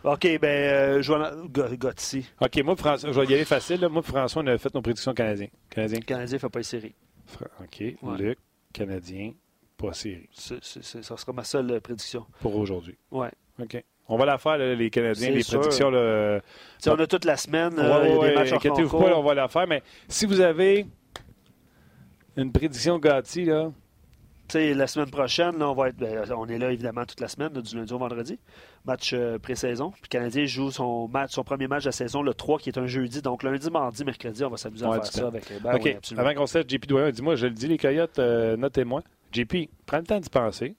OK, 0.05 0.39
ben, 0.41 0.45
euh, 0.49 1.03
Joanna- 1.03 1.33
Gotti. 1.51 2.29
OK, 2.41 2.63
moi, 2.65 2.77
François, 2.77 3.11
je 3.13 3.21
vais 3.21 3.27
y 3.27 3.35
aller 3.35 3.45
facile. 3.45 3.81
là. 3.81 3.89
Moi, 3.89 4.03
François, 4.03 4.43
on 4.43 4.47
a 4.49 4.59
fait 4.59 4.75
nos 4.75 4.83
prédictions 4.83 5.15
canadiens. 5.15 5.49
Le 5.77 5.99
Canadien 6.01 6.39
fait 6.39 6.49
pas 6.49 6.59
les 6.59 6.63
séries. 6.65 6.95
Fra- 7.27 7.47
OK. 7.61 7.81
Ouais. 7.81 8.19
Luc, 8.19 8.39
Canadien, 8.73 9.33
pas 9.87 9.93
série 9.93 10.29
ça 10.33 11.17
sera 11.17 11.33
ma 11.33 11.45
seule 11.45 11.71
euh, 11.71 11.81
prédiction. 11.81 12.27
pour 12.41 12.57
aujourd'hui. 12.57 12.97
Ouais. 13.11 13.31
OK. 13.61 13.83
On 14.07 14.19
va 14.19 14.27
la 14.27 14.37
faire, 14.37 14.59
là, 14.59 14.75
les 14.75 14.91
Canadiens, 14.91 15.31
les 15.31 15.43
sûr. 15.43 15.61
prédictions. 15.61 15.91
là. 15.91 16.41
On 16.87 16.91
a 16.99 17.07
toute 17.07 17.25
la 17.25 17.37
semaine. 17.39 17.73
Ouais, 17.75 17.81
euh, 17.83 18.19
ouais, 18.19 18.37
en 18.53 18.57
inquiétez-vous 18.57 18.99
pas, 18.99 19.09
là, 19.09 19.19
on 19.19 19.23
va 19.23 19.35
la 19.35 19.49
faire. 19.49 19.67
Mais 19.67 19.83
si 20.09 20.27
vous 20.27 20.41
avez 20.41 20.87
une 22.37 22.53
prédiction 22.53 22.99
Gatti, 22.99 23.47
là, 23.47 23.71
la 24.53 24.87
semaine 24.87 25.11
prochaine, 25.11 25.59
là, 25.59 25.71
on 25.71 25.75
va 25.75 25.89
être, 25.89 25.97
ben, 25.97 26.23
on 26.37 26.47
est 26.49 26.59
là 26.59 26.71
évidemment 26.71 27.05
toute 27.07 27.21
la 27.21 27.29
semaine, 27.29 27.49
du 27.49 27.77
lundi 27.77 27.93
au 27.93 27.99
vendredi. 27.99 28.39
Match 28.85 29.13
euh, 29.15 29.39
pré-saison. 29.39 29.91
Puis 29.91 30.03
le 30.05 30.09
Canadien 30.09 30.45
joue 30.45 30.71
son 30.71 31.09
match, 31.09 31.33
son 31.33 31.43
premier 31.43 31.67
match 31.67 31.85
de 31.85 31.89
la 31.89 31.93
saison, 31.93 32.23
le 32.23 32.35
3, 32.35 32.59
qui 32.59 32.69
est 32.69 32.79
un 32.79 32.87
jeudi. 32.87 33.23
Donc 33.23 33.43
lundi, 33.43 33.71
mardi, 33.71 34.05
mercredi, 34.05 34.45
on 34.45 34.51
va 34.51 34.59
s'amuser 34.59 34.85
à 34.85 34.91
Ouais, 34.91 34.97
faire 34.97 35.07
ça 35.07 35.21
temps. 35.23 35.29
avec. 35.29 35.51
ben 35.63 35.75
OK. 35.75 35.81
oui, 35.85 35.95
absolument. 35.97 36.27
Avant 36.27 36.39
qu'on 36.39 36.47
se 36.47 36.59
laisse, 36.59 36.67
JP 36.69 36.87
Doyen, 36.87 37.11
dis-moi, 37.11 37.37
je 37.37 37.47
le 37.47 37.53
dis, 37.55 37.67
les 37.69 37.79
Coyotes, 37.79 38.19
euh, 38.19 38.57
notez-moi. 38.57 39.03
JP, 39.35 39.69
prends 39.87 39.99
le 39.99 40.05
temps 40.05 40.21
d'y 40.21 40.31
penser. 40.31 40.75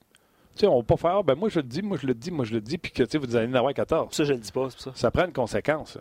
Tu 0.54 0.60
sais, 0.60 0.66
on 0.66 0.78
va 0.78 0.82
pas 0.82 0.96
faire, 0.96 1.22
ben 1.22 1.34
moi 1.34 1.48
je 1.50 1.58
le 1.60 1.64
dis, 1.64 1.82
moi 1.82 1.98
je 2.00 2.06
le 2.06 2.14
dis, 2.14 2.30
moi 2.30 2.44
je 2.46 2.54
le 2.54 2.60
dis, 2.62 2.78
puis 2.78 2.90
que 2.90 3.02
tu 3.02 3.10
sais, 3.10 3.18
vous 3.18 3.36
allez 3.36 3.46
en 3.48 3.54
avoir 3.54 3.74
14. 3.74 4.14
Ça, 4.14 4.24
je 4.24 4.32
le 4.32 4.38
dis 4.38 4.50
pas, 4.52 4.68
c'est 4.70 4.80
ça. 4.80 4.92
Ça 4.94 5.10
prend 5.10 5.26
une 5.26 5.32
conséquence. 5.32 5.98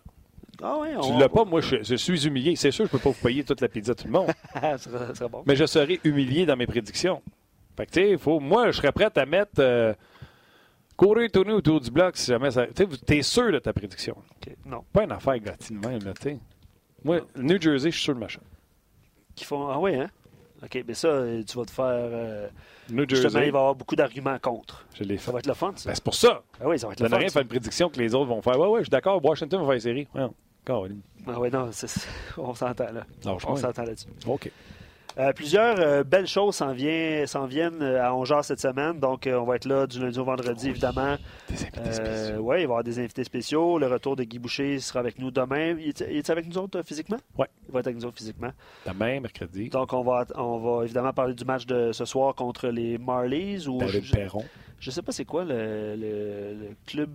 Ah 0.64 0.78
oui, 0.80 0.88
Tu 0.91 0.97
on 1.12 1.20
l'as 1.20 1.28
pas, 1.28 1.43
moi 1.43 1.60
je, 1.60 1.84
je 1.84 1.95
suis 1.95 2.26
humilié. 2.26 2.56
C'est 2.56 2.72
sûr, 2.72 2.86
je 2.86 2.91
peux 2.91 2.97
pas 2.99 3.10
vous 3.10 3.22
payer 3.22 3.43
toute 3.43 3.60
la 3.60 3.68
pizza 3.68 3.91
à 3.91 3.95
tout 3.95 4.06
le 4.08 4.14
monde, 4.14 4.32
ça 4.53 4.78
serait- 4.78 5.08
ça 5.08 5.16
serait 5.16 5.30
bon. 5.30 5.43
mais 5.45 5.56
je 5.58 5.66
serai 5.66 5.99
humilié 6.06 6.45
dans 6.45 6.56
mes 6.56 6.66
prédictions. 6.68 7.22
Fait 7.76 7.86
que 7.86 7.91
tu 7.91 7.99
sais, 8.01 8.18
faut, 8.18 8.39
moi 8.39 8.72
je 8.72 8.78
serais 8.78 8.93
prêt 8.93 9.12
à 9.14 9.26
mettre 9.26 9.51
euh, 9.60 9.93
courir 10.95 11.30
tourner 11.30 11.51
autour 11.51 11.82
du 11.82 11.91
bloc 11.91 12.16
si 12.16 12.28
jamais 12.32 12.51
ça. 12.51 12.68
Tu 12.68 12.88
es 13.18 13.22
sûr 13.22 13.51
de 13.51 13.60
ta 13.60 13.74
prédiction. 13.74 14.16
Non. 14.66 14.86
Pas 14.93 15.03
une 15.03 15.12
affaire 15.12 15.38
Gatti 15.39 15.74
de 15.74 15.80
même, 15.86 16.01
là, 16.03 16.14
tu 16.14 16.22
sais. 16.24 16.39
Moi, 17.03 17.20
New 17.36 17.60
Jersey, 17.62 17.91
je 17.91 17.95
suis 17.97 18.03
sûr 18.06 18.16
de 18.16 18.20
machin. 18.22 18.39
Qui 19.36 19.43
font... 19.43 19.68
Ah 19.68 19.78
oui, 19.80 19.95
hein? 19.95 20.10
OK, 20.66 20.84
mais 20.88 20.93
ça, 20.93 21.07
euh, 21.07 21.43
tu 21.43 21.57
vas 21.57 21.66
te 21.66 21.72
faire. 21.72 21.86
euh, 21.86 22.47
New 22.89 23.05
Justement, 23.09 23.30
Jersey, 23.34 23.47
il 23.47 23.51
va 23.51 23.57
y 23.57 23.61
avoir 23.61 23.76
beaucoup 23.76 23.95
d'arguments 23.95 24.38
contre. 24.39 24.86
je 24.95 25.03
l'ai 25.03 25.18
Ça 25.18 25.26
fait. 25.26 25.32
va 25.32 25.39
être 25.39 25.47
le 25.47 25.53
fun, 25.53 25.74
ça. 25.76 25.89
Ben, 25.89 25.95
c'est 25.95 26.03
pour 26.03 26.13
ça. 26.16 26.41
Ah 26.59 26.63
oui, 26.68 26.78
ça 26.80 26.88
va 26.88 26.93
être 26.93 26.99
Ça 26.99 27.05
le 27.05 27.09
n'a 27.09 27.16
fun. 27.16 27.20
rien 27.20 27.28
ça. 27.30 27.34
faire 27.34 27.41
une 27.43 27.47
prédiction 27.47 27.89
que 27.89 27.99
les 27.99 28.13
autres 28.16 28.28
vont 28.28 28.41
faire. 28.41 28.59
Ouais, 28.59 28.68
ouais, 28.68 28.80
je 28.82 28.86
suis 28.86 28.89
d'accord, 28.91 29.24
Washington 29.24 29.59
va 29.61 29.66
faire 29.68 29.74
une 29.74 29.80
série. 29.80 30.07
Ouais. 30.13 30.28
Ah 31.28 31.39
oui, 31.39 31.49
non, 31.51 31.70
on 32.38 32.53
s'entend 32.55 32.86
là. 32.91 33.05
Lâche-moi. 33.24 33.39
On 33.53 33.55
s'entend 33.55 33.84
là-dessus. 33.84 34.07
OK. 34.28 34.51
Euh, 35.18 35.32
plusieurs 35.32 35.80
euh, 35.80 36.03
belles 36.03 36.28
choses 36.28 36.55
s'en, 36.55 36.74
vient- 36.74 37.26
s'en 37.26 37.45
viennent 37.45 37.82
euh, 37.82 38.03
à 38.03 38.13
Ongeard 38.13 38.43
cette 38.43 38.59
semaine. 38.59 38.99
Donc, 38.99 39.28
euh, 39.28 39.39
on 39.39 39.45
va 39.45 39.55
être 39.55 39.63
là 39.66 39.88
du 39.88 39.99
lundi 40.01 40.20
au 40.20 40.26
vendredi, 40.26 40.70
évidemment. 40.70 41.16
Des 41.49 41.61
invités 41.63 41.93
spéciaux. 41.93 42.36
oui, 42.39 42.41
il 42.41 42.47
va 42.47 42.59
y 42.59 42.63
avoir 42.63 42.84
des 42.84 42.99
invités 42.99 43.24
spéciaux. 43.24 43.80
Le 43.80 43.88
retour 43.88 44.18
de 44.18 44.24
Guy 44.26 44.39
Boucher 44.39 44.78
sera 44.80 44.99
avec 44.99 45.18
nous 45.18 45.32
demain. 45.32 45.78
Il 45.80 45.88
est, 45.88 46.01
il 46.09 46.18
est 46.18 46.30
avec 46.30 46.47
nous 46.47 46.57
autres 46.57 46.82
physiquement? 46.82 47.16
Ouais. 47.38 47.47
Il 47.68 47.72
va 47.74 47.80
être 47.80 47.88
avec 47.88 47.97
nous 47.97 48.05
autres 48.05 48.18
physiquement. 48.18 48.51
Demain, 48.86 49.22
mercredi, 49.22 49.70
Donc, 49.70 49.93
on 49.93 50.03
va, 50.03 50.26
on 50.36 50.57
va 50.57 50.84
évidemment 50.84 51.13
parler 51.13 51.34
du 51.34 51.45
match 51.45 51.66
de 51.66 51.93
ce 51.93 52.03
soir 52.03 52.36
contre 52.36 52.68
les 52.68 52.97
Marlies. 52.97 53.68
Ou 53.70 53.78
David 53.78 54.03
je, 54.03 54.13
Perron. 54.13 54.43
je 54.80 54.91
sais 54.91 55.01
pas 55.01 55.13
c'est 55.13 55.24
quoi 55.26 55.45
le, 55.45 55.95
le- 55.95 56.53
le 56.59 56.76
club 56.86 57.09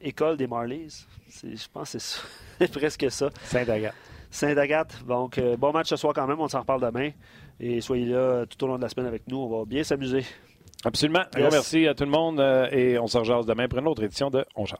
école 0.00 0.36
des 0.36 0.46
Marlies. 0.46 1.04
C'est- 1.28 1.56
Je 1.56 1.68
pense 1.68 1.92
que 1.92 1.98
c'est 1.98 2.14
ça. 2.16 2.22
C'est 2.60 2.70
presque 2.72 3.10
ça. 3.10 3.30
Saint-Agathe. 3.42 3.94
Saint-Agathe. 4.32 5.04
Donc, 5.08 5.38
euh, 5.38 5.56
bon 5.56 5.72
match 5.72 5.88
ce 5.88 5.96
soir 5.96 6.12
quand 6.14 6.26
même. 6.26 6.38
On 6.38 6.46
s'en 6.46 6.60
reparle 6.60 6.80
demain. 6.82 7.10
Et 7.60 7.80
soyez 7.80 8.06
là 8.06 8.46
tout 8.46 8.62
au 8.64 8.66
long 8.68 8.76
de 8.76 8.82
la 8.82 8.88
semaine 8.88 9.06
avec 9.06 9.28
nous. 9.28 9.36
On 9.38 9.58
va 9.60 9.64
bien 9.66 9.84
s'amuser. 9.84 10.24
Absolument. 10.84 11.20
Un 11.34 11.38
Yes. 11.38 11.42
gros 11.42 11.50
merci 11.52 11.86
à 11.86 11.94
tout 11.94 12.04
le 12.04 12.10
monde 12.10 12.40
euh, 12.40 12.66
et 12.70 12.98
on 12.98 13.06
se 13.06 13.18
rejase 13.18 13.44
demain 13.46 13.68
pour 13.68 13.78
une 13.78 13.86
autre 13.88 14.02
édition 14.02 14.30
de 14.30 14.44
On 14.56 14.64
Jase. 14.64 14.78